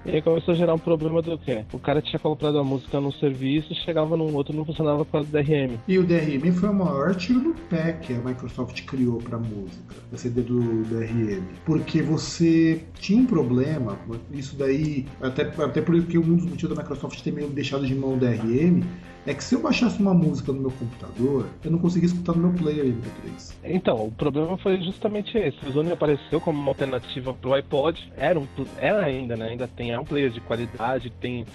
E 0.05 0.11
aí 0.11 0.21
começou 0.21 0.53
a 0.53 0.57
gerar 0.57 0.73
um 0.73 0.79
problema 0.79 1.21
do 1.21 1.37
quê? 1.37 1.65
O 1.73 1.79
cara 1.79 2.01
tinha 2.01 2.19
comprado 2.19 2.57
a 2.57 2.63
música 2.63 2.99
num 2.99 3.11
serviço, 3.11 3.73
chegava 3.75 4.15
num 4.15 4.33
outro 4.35 4.55
não 4.55 4.65
funcionava 4.65 5.03
por 5.03 5.11
causa 5.11 5.27
do 5.27 5.31
DRM. 5.31 5.77
E 5.87 5.97
o 5.97 6.03
DRM 6.03 6.51
foi 6.53 6.69
o 6.69 6.73
maior 6.73 7.15
tiro 7.15 7.39
no 7.39 7.53
pé 7.53 7.93
que 7.93 8.13
a 8.13 8.19
Microsoft 8.19 8.85
criou 8.85 9.17
para 9.17 9.37
música, 9.37 9.95
a 10.11 10.17
CD 10.17 10.41
do 10.41 10.83
DRM, 10.83 11.43
porque 11.65 12.01
você 12.01 12.81
tinha 12.99 13.21
um 13.21 13.25
problema, 13.25 13.97
isso 14.31 14.55
daí 14.55 15.05
até 15.21 15.43
até 15.43 15.81
porque 15.81 16.17
um 16.17 16.35
dos 16.35 16.45
motivos 16.45 16.75
da 16.75 16.81
Microsoft 16.81 17.21
ter 17.21 17.31
meio 17.31 17.49
deixado 17.49 17.85
de 17.85 17.95
mão 17.95 18.13
o 18.13 18.17
DRM 18.17 18.83
é 19.27 19.33
que 19.33 19.43
se 19.43 19.55
eu 19.55 19.61
baixasse 19.61 19.99
uma 19.99 20.13
música 20.13 20.53
no 20.53 20.61
meu 20.61 20.71
computador, 20.71 21.47
eu 21.63 21.69
não 21.69 21.79
conseguia 21.79 22.07
escutar 22.07 22.33
no 22.33 22.47
meu 22.47 22.53
player 22.57 22.85
MP3. 22.85 23.55
Então, 23.65 24.05
o 24.05 24.11
problema 24.11 24.57
foi 24.57 24.81
justamente 24.81 25.37
esse. 25.37 25.57
O 25.67 25.71
Zone 25.71 25.91
apareceu 25.91 26.39
como 26.39 26.57
uma 26.57 26.69
alternativa 26.69 27.33
pro 27.33 27.53
iPod. 27.53 28.09
Era, 28.15 28.39
um, 28.39 28.47
era 28.77 29.05
ainda, 29.05 29.35
né? 29.35 29.49
Ainda 29.49 29.67
tem 29.67 29.91
é 29.91 29.99
um 29.99 30.05
player 30.05 30.29
de 30.29 30.39
qualidade, 30.39 31.09
tem 31.09 31.45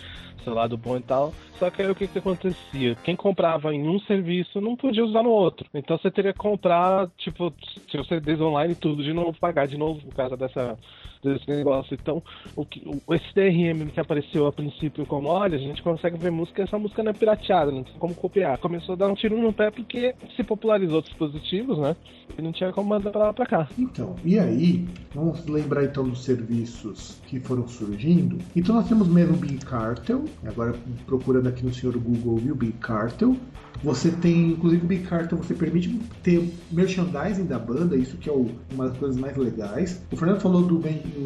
seu 0.44 0.52
lado 0.52 0.76
bom 0.76 0.96
e 0.96 1.00
tal. 1.00 1.32
Só 1.58 1.70
que 1.70 1.80
aí 1.80 1.90
o 1.90 1.94
que, 1.94 2.06
que 2.06 2.18
acontecia? 2.18 2.94
Quem 3.02 3.16
comprava 3.16 3.74
em 3.74 3.88
um 3.88 3.98
serviço 4.00 4.60
não 4.60 4.76
podia 4.76 5.04
usar 5.04 5.22
no 5.22 5.30
outro. 5.30 5.66
Então 5.72 5.96
você 5.96 6.10
teria 6.10 6.32
que 6.32 6.38
comprar, 6.38 7.08
tipo, 7.16 7.54
seus 7.90 8.06
CDs 8.06 8.40
online 8.40 8.74
tudo 8.74 9.02
de 9.02 9.12
novo, 9.12 9.38
pagar 9.38 9.66
de 9.66 9.78
novo 9.78 10.00
por 10.00 10.14
causa 10.14 10.36
dessa 10.36 10.76
desse 11.22 11.48
negócio. 11.48 11.96
Então, 12.00 12.22
o 12.56 12.64
que, 12.64 12.82
o, 12.86 13.14
esse 13.14 13.34
DRM 13.34 13.90
que 13.90 14.00
apareceu 14.00 14.46
a 14.46 14.52
princípio 14.52 15.06
como, 15.06 15.28
olha, 15.28 15.56
a 15.56 15.60
gente 15.60 15.82
consegue 15.82 16.18
ver 16.18 16.30
música, 16.30 16.62
essa 16.62 16.78
música 16.78 17.02
não 17.02 17.10
é 17.10 17.14
pirateada, 17.14 17.70
não 17.70 17.84
tem 17.84 17.94
como 17.98 18.14
copiar. 18.14 18.58
Começou 18.58 18.94
a 18.94 18.96
dar 18.96 19.08
um 19.08 19.14
tiro 19.14 19.40
no 19.40 19.52
pé 19.52 19.70
porque 19.70 20.14
se 20.36 20.42
popularizou 20.42 21.02
dispositivos, 21.02 21.78
né? 21.78 21.96
E 22.36 22.42
não 22.42 22.52
tinha 22.52 22.72
como 22.72 22.88
mandar 22.88 23.10
pra 23.10 23.26
lá 23.26 23.32
pra 23.32 23.46
cá. 23.46 23.68
Então, 23.78 24.16
e 24.24 24.38
aí, 24.38 24.86
vamos 25.14 25.46
lembrar 25.46 25.84
então 25.84 26.08
dos 26.08 26.24
serviços 26.24 27.20
que 27.26 27.38
foram 27.40 27.66
surgindo. 27.68 28.38
Então 28.56 28.74
nós 28.74 28.88
temos 28.88 29.08
mesmo 29.08 29.34
o 29.34 29.38
Big 29.38 29.64
Cartel, 29.64 30.24
agora 30.44 30.74
procurando 31.06 31.48
aqui 31.48 31.64
no 31.64 31.72
senhor 31.72 31.96
Google, 31.98 32.36
viu, 32.36 32.54
Big 32.54 32.72
Cartel. 32.74 33.36
Você 33.82 34.10
tem, 34.10 34.52
inclusive 34.52 34.84
o 34.84 34.86
Big 34.86 35.04
Cartel, 35.04 35.38
você 35.38 35.54
permite 35.54 35.98
ter 36.22 36.52
merchandising 36.70 37.46
da 37.46 37.58
banda, 37.58 37.96
isso 37.96 38.16
que 38.16 38.28
é 38.28 38.32
o, 38.32 38.48
uma 38.72 38.88
das 38.88 38.96
coisas 38.96 39.16
mais 39.18 39.36
legais. 39.36 40.00
O 40.12 40.16
Fernando 40.16 40.40
falou 40.40 40.62
do 40.62 40.80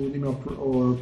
Animal 0.06 0.40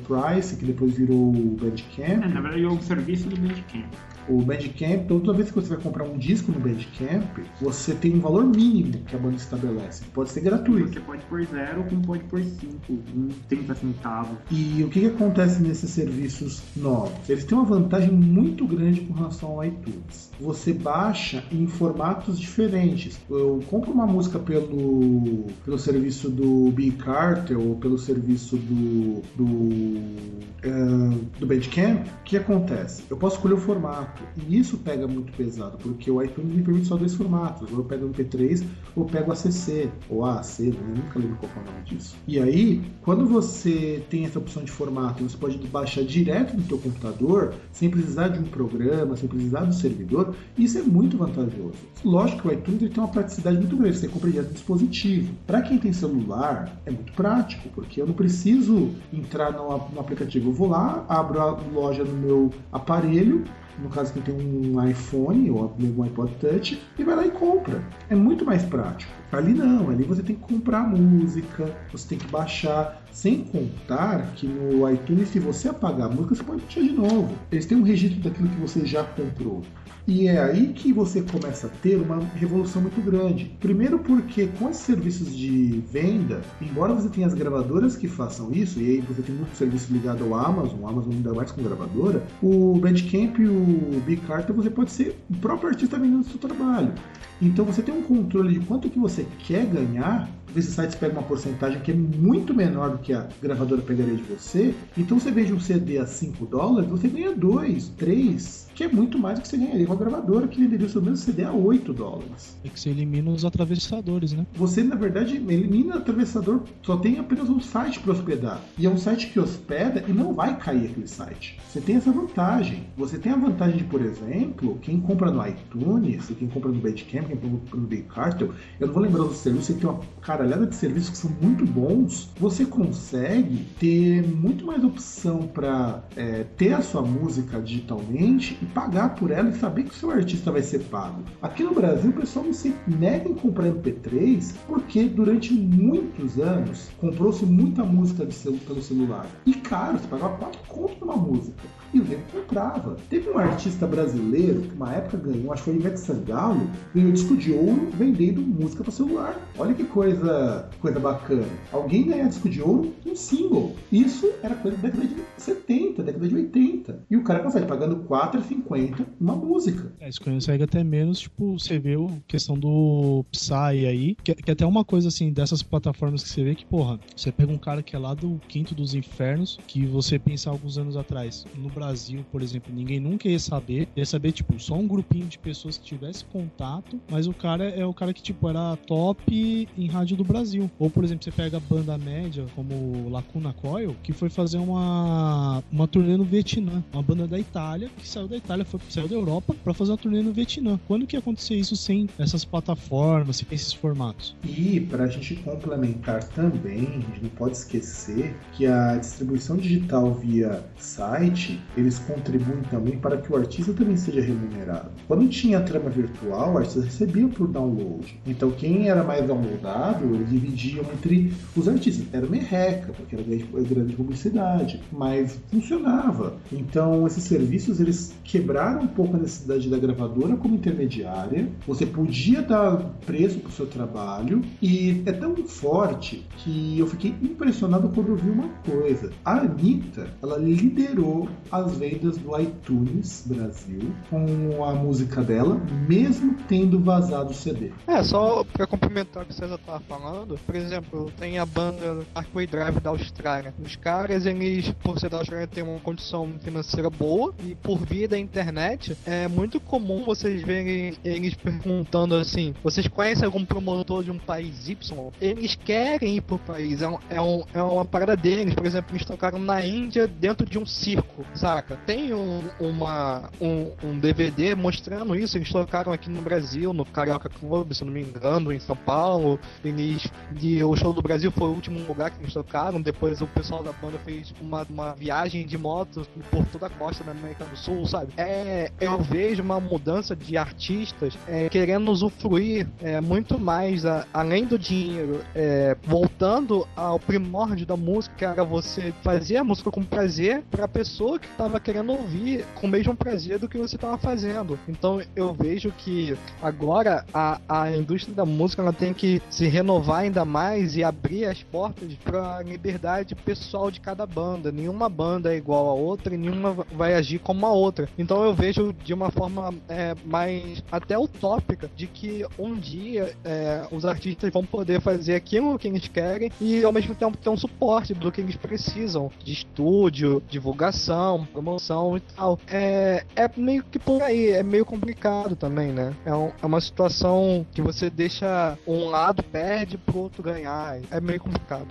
Price, 0.07 0.57
que 0.57 0.64
depois 0.64 0.95
virou 0.95 1.30
o 1.30 1.57
Bandcamp. 1.61 1.99
É, 1.99 2.16
na 2.16 2.40
verdade 2.40 2.64
é 2.64 2.68
o 2.68 2.80
serviço 2.82 3.28
do 3.28 3.36
Bandcamp 3.36 3.92
o 4.29 4.41
Bandcamp, 4.43 5.05
então 5.05 5.20
toda 5.20 5.37
vez 5.37 5.51
que 5.51 5.55
você 5.55 5.68
vai 5.68 5.79
comprar 5.79 6.05
um 6.05 6.16
disco 6.16 6.51
no 6.53 6.61
Bandcamp, 6.61 7.39
você 7.61 7.95
tem 7.95 8.14
um 8.14 8.20
valor 8.20 8.45
mínimo 8.45 9.05
que 9.07 9.14
a 9.14 9.18
banda 9.18 9.37
estabelece. 9.37 10.05
Pode 10.12 10.31
ser 10.31 10.41
gratuito. 10.41 10.93
Você 10.93 11.01
pode 11.01 11.22
por 11.25 11.45
zero, 11.45 11.85
como 11.85 12.03
pode 12.03 12.25
por 12.25 12.43
cinco, 12.43 12.93
um 13.14 13.29
30 13.49 13.75
centavos. 13.75 14.39
E 14.51 14.83
o 14.83 14.89
que, 14.89 15.01
que 15.01 15.07
acontece 15.07 15.62
nesses 15.62 15.91
serviços 15.91 16.62
novos? 16.77 17.29
Eles 17.29 17.45
têm 17.45 17.57
uma 17.57 17.66
vantagem 17.66 18.11
muito 18.11 18.66
grande 18.66 19.01
com 19.03 19.14
relação 19.14 19.51
ao 19.51 19.64
iTunes. 19.64 20.31
Você 20.41 20.72
baixa 20.72 21.45
em 21.51 21.66
formatos 21.66 22.39
diferentes. 22.39 23.18
Eu 23.29 23.61
compro 23.68 23.93
uma 23.93 24.07
música 24.07 24.39
pelo, 24.39 25.47
pelo 25.64 25.79
serviço 25.79 26.31
do 26.31 26.70
Big 26.70 26.97
Carter 26.97 27.59
ou 27.59 27.77
pelo 27.77 27.99
serviço 27.99 28.57
do, 28.57 29.22
do, 29.37 29.45
uh, 29.45 31.20
do 31.39 31.47
Bandcamp. 31.47 32.07
O 32.07 32.25
que 32.25 32.37
acontece? 32.37 33.05
Eu 33.11 33.16
posso 33.16 33.37
escolher 33.37 33.55
o 33.55 33.59
formato 33.59 34.14
E 34.37 34.59
isso 34.59 34.79
pega 34.79 35.07
muito 35.07 35.33
pesado, 35.33 35.79
porque 35.79 36.11
o 36.11 36.23
iTunes 36.23 36.55
me 36.55 36.62
permite 36.62 36.87
só 36.87 36.97
dois 36.97 37.15
formatos. 37.15 37.71
Ou 37.71 37.79
eu 37.79 37.85
pego 37.85 38.07
o 38.07 38.11
MP3 38.11 38.65
ou 38.97 39.05
pego 39.05 39.33
ACC, 39.33 39.91
ou 40.09 40.25
AAC, 40.25 40.61
né? 40.61 40.77
eu 40.81 40.97
nunca 40.97 41.19
lembro 41.19 41.37
qual 41.37 41.53
é 41.57 41.69
o 41.69 41.73
nome 41.73 41.85
disso. 41.85 42.17
E 42.27 42.39
aí, 42.39 42.83
quando 43.03 43.27
você 43.27 44.05
tem 44.09 44.25
essa 44.25 44.39
opção 44.39 44.62
de 44.62 44.71
formato, 44.71 45.23
você 45.25 45.37
pode 45.37 45.59
baixar 45.69 46.05
direto 46.05 46.57
no 46.57 46.62
seu 46.65 46.79
computador, 46.79 47.55
sem 47.73 47.91
precisar 47.91 48.29
de 48.29 48.39
um 48.39 48.45
programa, 48.45 49.17
sem 49.17 49.29
precisar 49.29 49.65
do 49.65 49.75
servidor, 49.75 50.35
isso 50.57 50.79
é 50.79 50.83
muito 50.83 51.17
vantajoso. 51.17 51.75
Lógico 52.05 52.43
que 52.43 52.49
o 52.49 52.53
iTunes 52.53 52.81
tem 52.81 53.03
uma 53.03 53.09
praticidade 53.09 53.59
muito 53.59 53.77
grande, 53.77 53.99
você 53.99 54.09
compra 54.09 54.31
direto 54.31 54.49
no 54.49 54.55
dispositivo. 54.55 55.35
Para 55.47 55.62
quem 55.62 55.79
tem 55.79 55.93
celular, 55.93 56.81
é 56.87 56.91
muito 56.91 57.12
prático, 57.12 57.69
porque 57.71 58.01
eu 58.01 58.07
não 58.07 58.15
preciso 58.15 58.91
entrar 59.12 59.53
no, 59.53 59.89
no 59.93 60.01
aplicativo. 60.01 60.51
Eu 60.51 60.55
vou 60.55 60.69
lá, 60.69 61.05
abro 61.09 61.41
a 61.41 61.51
loja 61.73 62.05
no 62.05 62.15
meu 62.15 62.51
aparelho, 62.73 63.45
no 63.79 63.89
caso 63.89 64.12
que 64.12 64.20
tem 64.20 64.35
um 64.35 64.89
iPhone 64.89 65.51
ou 65.51 65.75
um 65.81 66.03
iPod 66.03 66.33
Touch, 66.41 66.81
e 66.99 67.05
vai 67.05 67.16
lá 67.16 67.27
e 67.27 67.31
compra. 67.31 67.83
É 68.09 68.14
muito 68.14 68.45
mais 68.45 68.62
prático. 68.64 69.12
Ali 69.33 69.53
não, 69.53 69.91
ali 69.91 70.05
você 70.05 70.22
tem 70.22 70.37
que 70.37 70.43
comprar 70.43 70.89
música, 70.89 71.75
você 71.91 72.11
tem 72.11 72.18
que 72.18 72.27
baixar, 72.29 73.03
sem 73.11 73.45
contar 73.45 74.33
que 74.35 74.47
no 74.47 74.89
iTunes, 74.89 75.29
se 75.29 75.39
você 75.39 75.68
apagar 75.68 76.07
a 76.07 76.11
música, 76.11 76.35
você 76.35 76.45
pode 76.45 76.62
baixar 76.62 76.83
de 76.83 76.93
novo. 76.93 77.35
Eles 77.51 77.66
têm 77.66 77.79
um 77.79 77.83
registro 77.83 78.20
daquilo 78.20 78.49
que 78.49 78.61
você 78.61 78.87
já 78.87 79.03
comprou. 79.03 79.62
E 80.07 80.29
é 80.29 80.39
aí 80.39 80.69
que 80.75 80.93
você 80.93 81.23
começa 81.23 81.67
a 81.67 81.71
ter 81.71 81.97
uma 81.97 82.19
revolução 82.35 82.83
muito 82.83 83.01
grande. 83.01 83.57
Primeiro 83.59 83.99
porque 83.99 84.49
com 84.59 84.69
esses 84.69 84.83
serviços 84.83 85.35
de 85.35 85.83
venda, 85.91 86.43
embora 86.61 86.93
você 86.93 87.09
tenha 87.09 87.27
as 87.27 87.33
gravadoras 87.33 87.97
que 87.97 88.07
façam 88.07 88.53
isso, 88.53 88.81
e 88.81 88.91
aí 88.91 89.01
você 89.01 89.23
tem 89.23 89.35
muito 89.35 89.57
serviço 89.57 89.91
ligado 89.91 90.23
ao 90.25 90.35
Amazon, 90.35 90.81
o 90.81 90.87
Amazon 90.87 91.13
ainda 91.13 91.33
mais 91.33 91.51
com 91.51 91.63
gravadora, 91.63 92.23
o 92.43 92.79
Bandcamp 92.79 93.39
e 93.39 93.47
o 93.47 94.03
Big 94.05 94.21
Carter 94.27 94.55
você 94.55 94.69
pode 94.69 94.91
ser 94.93 95.19
o 95.31 95.37
próprio 95.37 95.71
artista 95.71 95.99
vendendo 95.99 96.25
seu 96.25 96.39
trabalho. 96.39 96.93
Então 97.41 97.65
você 97.65 97.81
tem 97.81 97.95
um 97.95 98.03
controle 98.03 98.59
de 98.59 98.67
quanto 98.67 98.91
que 98.91 98.99
você 98.99 99.27
quer 99.39 99.65
ganhar 99.65 100.29
esses 100.57 100.75
sites 100.75 100.95
pegam 100.95 101.19
uma 101.19 101.27
porcentagem 101.27 101.81
que 101.81 101.91
é 101.91 101.95
muito 101.95 102.55
menor 102.55 102.91
do 102.91 102.99
que 102.99 103.13
a 103.13 103.29
gravadora 103.43 103.83
pegaria 103.83 104.15
de 104.15 104.23
você. 104.23 104.75
Então 104.97 105.19
você 105.19 105.31
vende 105.31 105.53
um 105.53 105.59
CD 105.59 105.99
a 105.99 106.07
5 106.07 106.47
dólares, 106.47 106.89
você 106.89 107.09
ganha 107.09 107.35
2, 107.35 107.89
3, 107.97 108.69
que 108.75 108.85
é 108.85 108.89
muito 108.89 109.19
mais 109.19 109.39
do 109.39 109.43
que 109.43 109.49
você 109.49 109.57
ganharia 109.57 109.87
com 109.97 110.03
a 110.03 110.09
gravadora, 110.09 110.49
que 110.49 110.61
venderia 110.61 110.86
o 110.86 110.90
seu 110.90 111.01
mesmo 111.01 111.16
CD 111.16 111.45
a 111.45 111.53
8 111.53 111.92
dólares. 111.92 112.57
É 112.64 112.68
que 112.68 112.78
você 112.78 112.90
elimina 112.90 113.30
os 113.30 113.45
atravessadores, 113.45 114.32
né? 114.32 114.47
Você, 114.55 114.82
na 114.82 114.97
verdade, 114.97 115.36
elimina 115.36 115.95
o 115.95 115.99
atravessador, 115.99 116.62
só 116.82 116.97
tem 116.97 117.18
apenas 117.18 117.49
um 117.49 117.61
site 117.61 118.01
para 118.01 118.12
hospedar. 118.12 118.61
E 118.78 118.86
é 118.86 118.90
um 118.90 118.97
site 118.97 119.28
que 119.28 119.38
hospeda 119.38 120.05
e 120.07 120.12
não 120.12 120.34
vai 120.34 120.59
cair 120.59 120.90
aquele 120.90 121.07
site. 121.07 121.59
Você 121.68 121.80
tem 121.80 121.97
essa 121.97 122.11
vantagem. 122.11 122.84
Você 122.97 123.18
tem 123.18 123.32
a 123.32 123.36
vantagem 123.36 123.78
de, 123.78 123.84
por 123.84 124.01
exemplo, 124.01 124.78
quem 124.82 125.01
compra 125.01 125.30
no 125.30 125.47
iTunes, 125.47 126.30
quem 126.38 126.49
compra 126.49 126.70
no 126.70 126.80
Bandcamp, 126.80 127.26
quem 127.26 127.36
compra 127.36 127.80
no 127.80 128.05
Cartel, 128.05 128.51
eu 128.80 128.86
não 128.86 128.95
vou 128.95 129.03
lembrar 129.03 129.24
dos 129.24 129.36
serviços, 129.36 129.68
você 129.68 129.74
tem 129.74 129.88
uma 129.88 130.01
caralhada 130.20 130.66
de 130.66 130.74
serviços 130.74 131.11
que 131.11 131.16
são 131.16 131.30
muito 131.40 131.64
bons, 131.64 132.30
você 132.38 132.64
consegue 132.64 133.66
ter 133.78 134.22
muito 134.26 134.66
mais 134.66 134.82
opção 134.84 135.47
para 135.47 136.03
é, 136.16 136.45
ter 136.57 136.72
a 136.72 136.82
sua 136.82 137.03
música 137.03 137.61
digitalmente 137.61 138.59
e 138.61 138.66
pagar 138.66 139.14
por 139.14 139.30
ela 139.30 139.49
e 139.49 139.55
saber 139.55 139.84
que 139.85 139.95
o 139.95 139.95
seu 139.95 140.11
artista 140.11 140.51
vai 140.51 140.62
ser 140.62 140.80
pago. 140.85 141.22
Aqui 141.43 141.62
no 141.62 141.74
Brasil, 141.74 142.11
o 142.11 142.14
pessoal 142.14 142.45
não 142.45 142.53
se 142.53 142.74
nega 142.87 143.28
em 143.28 143.35
comprar 143.35 143.68
MP3 143.68 144.55
porque 144.66 145.05
durante 145.05 145.53
muitos 145.53 146.39
anos 146.39 146.91
comprou-se 146.99 147.45
muita 147.45 147.85
música 147.85 148.30
celu 148.30 148.59
pelo 148.59 148.82
celular. 148.82 149.26
E 149.47 149.55
caro, 149.55 149.99
você 149.99 150.09
pagava 150.09 150.37
4 150.37 150.61
contos 150.68 151.01
numa 151.01 151.16
música. 151.16 151.62
E 151.95 152.01
o 152.01 152.05
nego 152.05 152.22
comprava. 152.32 152.97
Teve 153.09 153.30
um 153.30 153.38
artista 153.38 153.86
brasileiro 153.86 154.62
que 154.62 154.74
uma 154.74 154.92
época 154.92 155.16
ganhou, 155.16 155.53
acho 155.53 155.62
que 155.62 155.70
foi 155.70 155.78
Ivete 155.78 156.01
Sangalo, 156.01 156.68
ganhou 156.92 157.12
disco 157.12 157.36
de 157.36 157.53
ouro 157.53 157.88
vendendo 157.95 158.40
música 158.42 158.82
para 158.82 158.92
celular. 158.92 159.40
Olha 159.57 159.72
que 159.74 159.84
coisa, 159.84 160.68
coisa 160.80 160.99
bacana. 160.99 161.47
Alguém 161.70 162.09
ganhar 162.09 162.26
disco 162.26 162.49
de 162.49 162.61
ouro 162.61 162.92
um 163.07 163.14
single. 163.14 163.76
Isso 163.92 164.28
era 164.42 164.57
coisa 164.57 164.76
da 164.78 164.88
década 164.88 165.07
de 165.07 165.14
70, 165.36 166.03
década 166.03 166.28
de 166.28 166.34
80. 166.34 167.05
E 167.09 167.16
o 167.16 167.22
cara 167.22 167.40
consegue 167.40 167.66
pagando 167.66 167.97
4,50 168.09 169.07
uma 169.20 169.36
música. 169.36 169.92
É, 170.01 170.09
isso 170.09 170.20
consegue 170.20 170.64
até 170.64 170.82
menos, 170.82 171.20
tipo, 171.20 171.57
você 171.57 171.78
vê 171.78 171.95
a 171.95 172.09
questão 172.26 172.59
do 172.59 173.24
Psy 173.30 173.86
aí, 173.86 174.16
que, 174.16 174.34
que 174.34 174.51
até 174.51 174.66
uma 174.66 174.84
coisa 174.84 175.09
assim, 175.09 175.32
dessas 175.32 175.62
plataformas 175.62 176.24
que 176.24 176.28
você 176.28 176.42
vê 176.42 176.57
que, 176.57 176.66
porra, 176.66 176.99
você 177.14 177.30
pega 177.30 177.53
um 177.53 177.59
cara 177.59 177.84
que 177.84 177.95
é 177.95 177.99
lá 177.99 178.14
do 178.14 178.40
quinto 178.49 178.74
dos 178.74 178.95
infernos, 178.95 179.59
que 179.68 179.86
você 179.86 180.18
pensar 180.18 180.51
alguns 180.51 180.76
anos 180.76 180.97
atrás, 180.97 181.47
no 181.55 181.68
Brasil, 181.68 181.84
por 182.30 182.43
exemplo, 182.43 182.72
ninguém 182.74 183.01
nunca 183.01 183.28
ia 183.28 183.39
saber, 183.39 183.89
ia 183.97 184.07
saber, 184.07 184.32
tipo, 184.32 184.59
só 184.59 184.74
um 184.74 184.87
grupinho 184.87 185.26
de 185.26 185.39
pessoas 185.39 185.76
que 185.78 185.85
tivesse 185.85 186.24
contato, 186.24 187.01
mas 187.11 187.26
o 187.26 187.32
cara 187.32 187.64
é 187.64 187.85
o 187.85 187.93
cara 187.93 188.12
que, 188.12 188.22
tipo, 188.22 188.49
era 188.49 188.76
top 188.76 189.68
em 189.76 189.87
rádio 189.87 190.16
do 190.16 190.24
Brasil. 190.24 190.70
Ou, 190.78 190.91
por 190.91 191.05
exemplo, 191.05 191.24
você 191.24 191.30
pega 191.30 191.57
a 191.57 191.61
banda 191.61 191.97
média, 191.99 192.47
como 192.55 193.09
Lacuna 193.09 193.53
Coil, 193.53 193.97
que 194.03 194.12
foi 194.12 194.28
fazer 194.28 194.59
uma, 194.59 195.62
uma 195.70 195.87
turnê 195.87 196.16
no 196.16 196.24
Vietnã, 196.24 196.82
uma 196.93 197.03
banda 197.03 197.26
da 197.26 197.39
Itália, 197.39 197.91
que 197.97 198.07
saiu 198.07 198.28
da 198.28 198.37
Itália, 198.37 198.64
foi, 198.64 198.80
saiu 198.89 199.09
da 199.09 199.14
Europa 199.14 199.55
para 199.62 199.74
fazer 199.74 199.93
uma 199.93 199.99
turnê 199.99 200.22
no 200.22 200.32
Vietnã. 200.32 200.78
Quando 200.87 201.07
que 201.07 201.16
ia 201.16 201.20
acontecer 201.20 201.55
isso 201.55 201.76
sem 201.76 202.09
essas 202.18 202.45
plataformas, 202.45 203.37
sem 203.37 203.47
esses 203.51 203.72
formatos? 203.72 204.37
E 204.45 204.80
para 204.80 205.05
a 205.05 205.09
gente 205.09 205.37
complementar 205.37 206.24
também, 206.24 206.87
a 206.87 207.11
gente 207.11 207.22
não 207.22 207.30
pode 207.30 207.57
esquecer 207.57 208.37
que 208.53 208.66
a 208.66 208.97
distribuição 208.97 209.57
digital 209.57 210.14
via 210.14 210.64
site 210.78 211.61
eles 211.77 211.99
contribuem 211.99 212.62
também 212.70 212.99
para 212.99 213.16
que 213.18 213.33
o 213.33 213.37
artista 213.37 213.72
também 213.72 213.97
seja 213.97 214.20
remunerado. 214.20 214.91
Quando 215.07 215.29
tinha 215.29 215.61
trama 215.61 215.91
virtual, 215.91 216.55
o 216.55 216.59
artista 216.59 216.83
recebia 216.83 217.29
por 217.29 217.49
download. 217.49 218.18
Então 218.27 218.51
quem 218.51 218.89
era 218.89 219.03
mais 219.03 219.27
downloadado, 219.27 220.14
eles 220.14 220.31
dividiam 220.31 220.85
entre 220.93 221.33
os 221.57 221.68
artistas. 221.68 222.07
Era 222.12 222.27
merreca, 222.27 222.93
porque 222.93 223.14
era 223.14 223.25
grande 223.62 223.95
publicidade, 223.95 224.81
mas 224.93 225.39
funcionava. 225.51 226.37
Então 226.53 227.07
esses 227.07 227.25
serviços 227.25 227.81
eles 227.81 228.14
quebraram 228.25 228.83
um 228.83 228.89
pouco 228.89 229.16
a 229.16 229.20
necessidade 229.20 229.68
da 229.68 229.79
gravadora 229.79 230.37
como 230.37 230.55
intermediária. 230.55 231.49
Você 231.66 231.87
podia 231.87 232.43
dar 232.43 232.77
preço 233.07 233.39
para 233.41 233.49
o 233.49 233.53
seu 233.53 233.66
trabalho 233.66 234.43
e 234.62 235.03
é 235.07 235.12
tão 235.12 235.35
forte 235.37 236.25
que 236.39 236.79
eu 236.79 236.87
fiquei 236.87 237.14
impressionado 237.22 237.89
quando 237.89 238.09
eu 238.09 238.16
vi 238.16 238.31
uma 238.31 238.49
coisa. 238.64 239.11
A 239.25 239.39
Anitta, 239.41 240.09
ela 240.22 240.39
liderou 240.39 241.29
as 241.55 241.77
vendas 241.77 242.19
do 242.19 242.37
iTunes 242.39 243.25
Brasil 243.27 243.95
com 244.11 244.65
a 244.65 244.75
música 244.75 245.23
dela, 245.23 245.61
mesmo 245.89 246.37
tendo 246.49 246.81
vazado 246.81 247.31
o 247.31 247.35
CD. 247.35 247.71
É, 247.87 248.03
só 248.03 248.43
pra 248.45 248.67
complementar 248.67 249.23
o 249.23 249.27
que 249.27 249.35
você 249.35 249.47
já 249.47 249.57
tava 249.59 249.81
falando, 249.81 250.39
por 250.45 250.55
exemplo, 250.57 251.13
tem 251.17 251.39
a 251.39 251.47
banda 251.47 252.05
Parkway 252.13 252.47
Drive 252.47 252.81
da 252.81 252.91
Austrália. 252.91 253.55
Os 253.65 253.77
caras, 253.77 254.27
eles, 254.27 254.71
por 254.83 254.99
ser 254.99 255.09
da 255.09 255.19
Austrália, 255.19 255.47
têm 255.47 255.63
uma 255.63 255.79
condição 255.79 256.29
financeira 256.41 256.91
boa 256.91 257.33
e 257.45 257.55
por 257.55 257.79
via 257.79 258.09
da 258.09 258.19
internet, 258.19 258.97
é 259.07 259.29
muito 259.29 259.61
comum 259.61 260.05
vocês 260.05 260.43
verem 260.43 260.95
eles 261.05 261.35
perguntando 261.35 262.17
assim: 262.17 262.53
vocês 262.65 262.89
conhecem 262.89 263.25
algum 263.25 263.45
promotor 263.45 264.03
de 264.03 264.11
um 264.11 264.19
país 264.19 264.69
Y? 264.69 265.11
Eles 265.21 265.55
querem 265.55 266.17
ir 266.17 266.21
pro 266.21 266.39
país, 266.39 266.83
é, 266.83 266.89
um, 266.89 266.99
é, 267.09 267.21
um, 267.21 267.43
é 267.55 267.63
uma 267.63 267.85
parada 267.85 268.17
deles. 268.17 268.55
Por 268.55 268.67
exemplo, 268.67 268.93
eles 268.93 269.07
tocaram 269.07 269.39
na 269.39 269.65
Índia 269.65 270.09
dentro 270.09 270.47
de 270.47 270.59
um 270.59 270.67
circo, 270.67 271.25
saca? 271.45 271.76
Tem 271.84 272.14
um, 272.14 272.42
uma, 272.59 273.28
um, 273.38 273.70
um 273.84 273.99
DVD 273.99 274.55
mostrando 274.55 275.14
isso. 275.14 275.36
Eles 275.36 275.53
tocaram 275.53 275.92
aqui 275.92 276.09
no 276.09 276.22
Brasil, 276.22 276.72
no 276.72 276.86
Carioca 276.86 277.28
Club, 277.28 277.74
se 277.74 277.84
não 277.84 277.92
me 277.92 278.01
engano, 278.01 278.51
em 278.51 278.59
São 278.59 278.74
Paulo. 278.74 279.38
Eles, 279.62 280.11
e 280.40 280.64
o 280.64 280.74
show 280.74 280.95
do 280.95 281.03
Brasil 281.03 281.30
foi 281.30 281.49
o 281.49 281.51
último 281.51 281.78
lugar 281.86 282.11
que 282.11 282.22
eles 282.22 282.32
tocaram. 282.32 282.80
Depois 282.80 283.20
o 283.20 283.26
pessoal 283.26 283.62
da 283.62 283.72
banda 283.72 283.99
fez 284.07 284.32
uma, 284.40 284.66
uma 284.70 284.95
viagem 284.95 285.47
de 285.47 285.59
moto 285.59 286.07
por 286.30 286.47
toda 286.47 286.68
a 286.68 286.70
costa 286.70 287.05
da 287.05 287.11
América 287.11 287.45
do 287.45 287.57
Sul, 287.59 287.84
sabe? 287.84 288.14
É, 288.16 288.72
eu 288.80 288.99
vejo 289.03 289.42
uma 289.42 289.61
mudança 289.61 290.16
de 290.16 290.38
artistas 290.38 291.12
é, 291.28 291.51
querendo 291.51 291.90
usufruir 291.90 292.66
é, 292.80 293.03
muito 293.03 293.38
mais, 293.38 293.84
a, 293.84 294.07
além 294.14 294.47
do 294.47 294.59
dinheiro, 294.59 295.20
é, 295.34 295.76
voltando 295.84 296.66
ao 296.74 296.99
primórdio 296.99 297.66
da 297.66 297.76
música, 297.76 298.14
que 298.16 298.24
era 298.24 298.42
você 298.42 298.95
fazer 299.03 299.36
a 299.36 299.45
música 299.45 299.70
com 299.70 299.82
prazer 299.82 300.42
para 300.51 300.64
a 300.64 300.68
pessoa 300.68 301.18
que 301.18 301.34
estava 301.35 301.61
querendo 301.61 301.93
ouvir 301.93 302.45
com 302.55 302.66
o 302.66 302.70
mesmo 302.70 302.97
prazer 302.97 303.39
do 303.39 303.49
que 303.49 303.59
você 303.59 303.76
estava 303.76 303.99
fazendo. 303.99 304.59
Então 304.68 305.03
eu 305.14 305.35
vejo 305.35 305.72
que 305.76 306.16
agora 306.41 307.05
a, 307.12 307.41
a 307.49 307.76
indústria 307.76 308.14
da 308.14 308.24
música 308.24 308.62
ela 308.62 308.72
tem 308.72 308.95
que 308.95 309.20
se 309.28 309.47
renovar 309.47 310.01
ainda 310.01 310.24
mais 310.24 310.76
e 310.76 310.85
abrir 310.85 311.26
as 311.26 311.43
portas 311.43 311.93
para 312.03 312.37
a 312.37 312.43
liberdade 312.43 313.14
pessoal 313.14 313.70
de 313.70 313.80
cada 313.80 314.07
banda. 314.07 314.51
Nenhuma 314.51 314.89
banda 314.89 315.35
é 315.35 315.37
igual 315.37 315.68
a 315.68 315.74
outra 315.74 316.14
e 316.14 316.18
nenhuma 316.18 316.55
vai 316.72 316.95
agir 316.95 317.18
como 317.18 317.45
a 317.45 317.51
outra. 317.51 317.89
Então 317.99 318.24
eu 318.24 318.35
vejo 318.35 318.72
de 318.72 318.95
uma 318.95 319.11
forma 319.11 319.53
é, 319.68 319.95
mais 320.05 320.62
até 320.70 320.97
utópica 320.97 321.68
de 321.74 321.87
que 321.87 322.24
um 322.39 322.55
dia 322.55 323.14
é, 323.24 323.66
os 323.70 323.85
artistas 323.85 324.32
vão 324.32 324.45
poder 324.45 324.80
fazer 324.80 325.14
aquilo 325.14 325.59
que 325.59 325.68
eles 325.68 325.89
querem 325.89 326.30
e 326.41 326.62
ao 326.64 326.72
mesmo 326.72 326.95
tempo 326.95 327.16
ter 327.16 327.28
um 327.28 327.37
suporte 327.37 327.93
do 327.93 328.12
que 328.12 328.20
eles 328.20 328.37
precisam 328.37 329.11
de 329.22 329.32
estúdio, 329.32 330.22
divulgação, 330.28 331.24
promoção 331.25 331.97
e 331.97 332.01
tal. 332.01 332.39
É, 332.49 333.05
é 333.16 333.31
meio 333.37 333.64
que 333.64 333.79
por 333.79 334.03
aí, 334.03 334.31
é 334.31 334.43
meio 334.43 334.64
complicado 334.64 335.37
também, 335.37 335.72
né? 335.72 335.95
É, 336.05 336.14
um, 336.14 336.31
é 336.43 336.47
uma 336.47 336.61
situação 336.61 337.47
que 337.53 337.62
você 337.62 337.91
deixa 337.91 338.59
um 338.66 338.87
lado 338.89 339.22
perde 339.22 339.79
pro 339.79 339.99
outro 339.99 340.22
ganhar. 340.22 340.79
É 340.91 341.01
meio 341.01 341.20
complicado. 341.20 341.68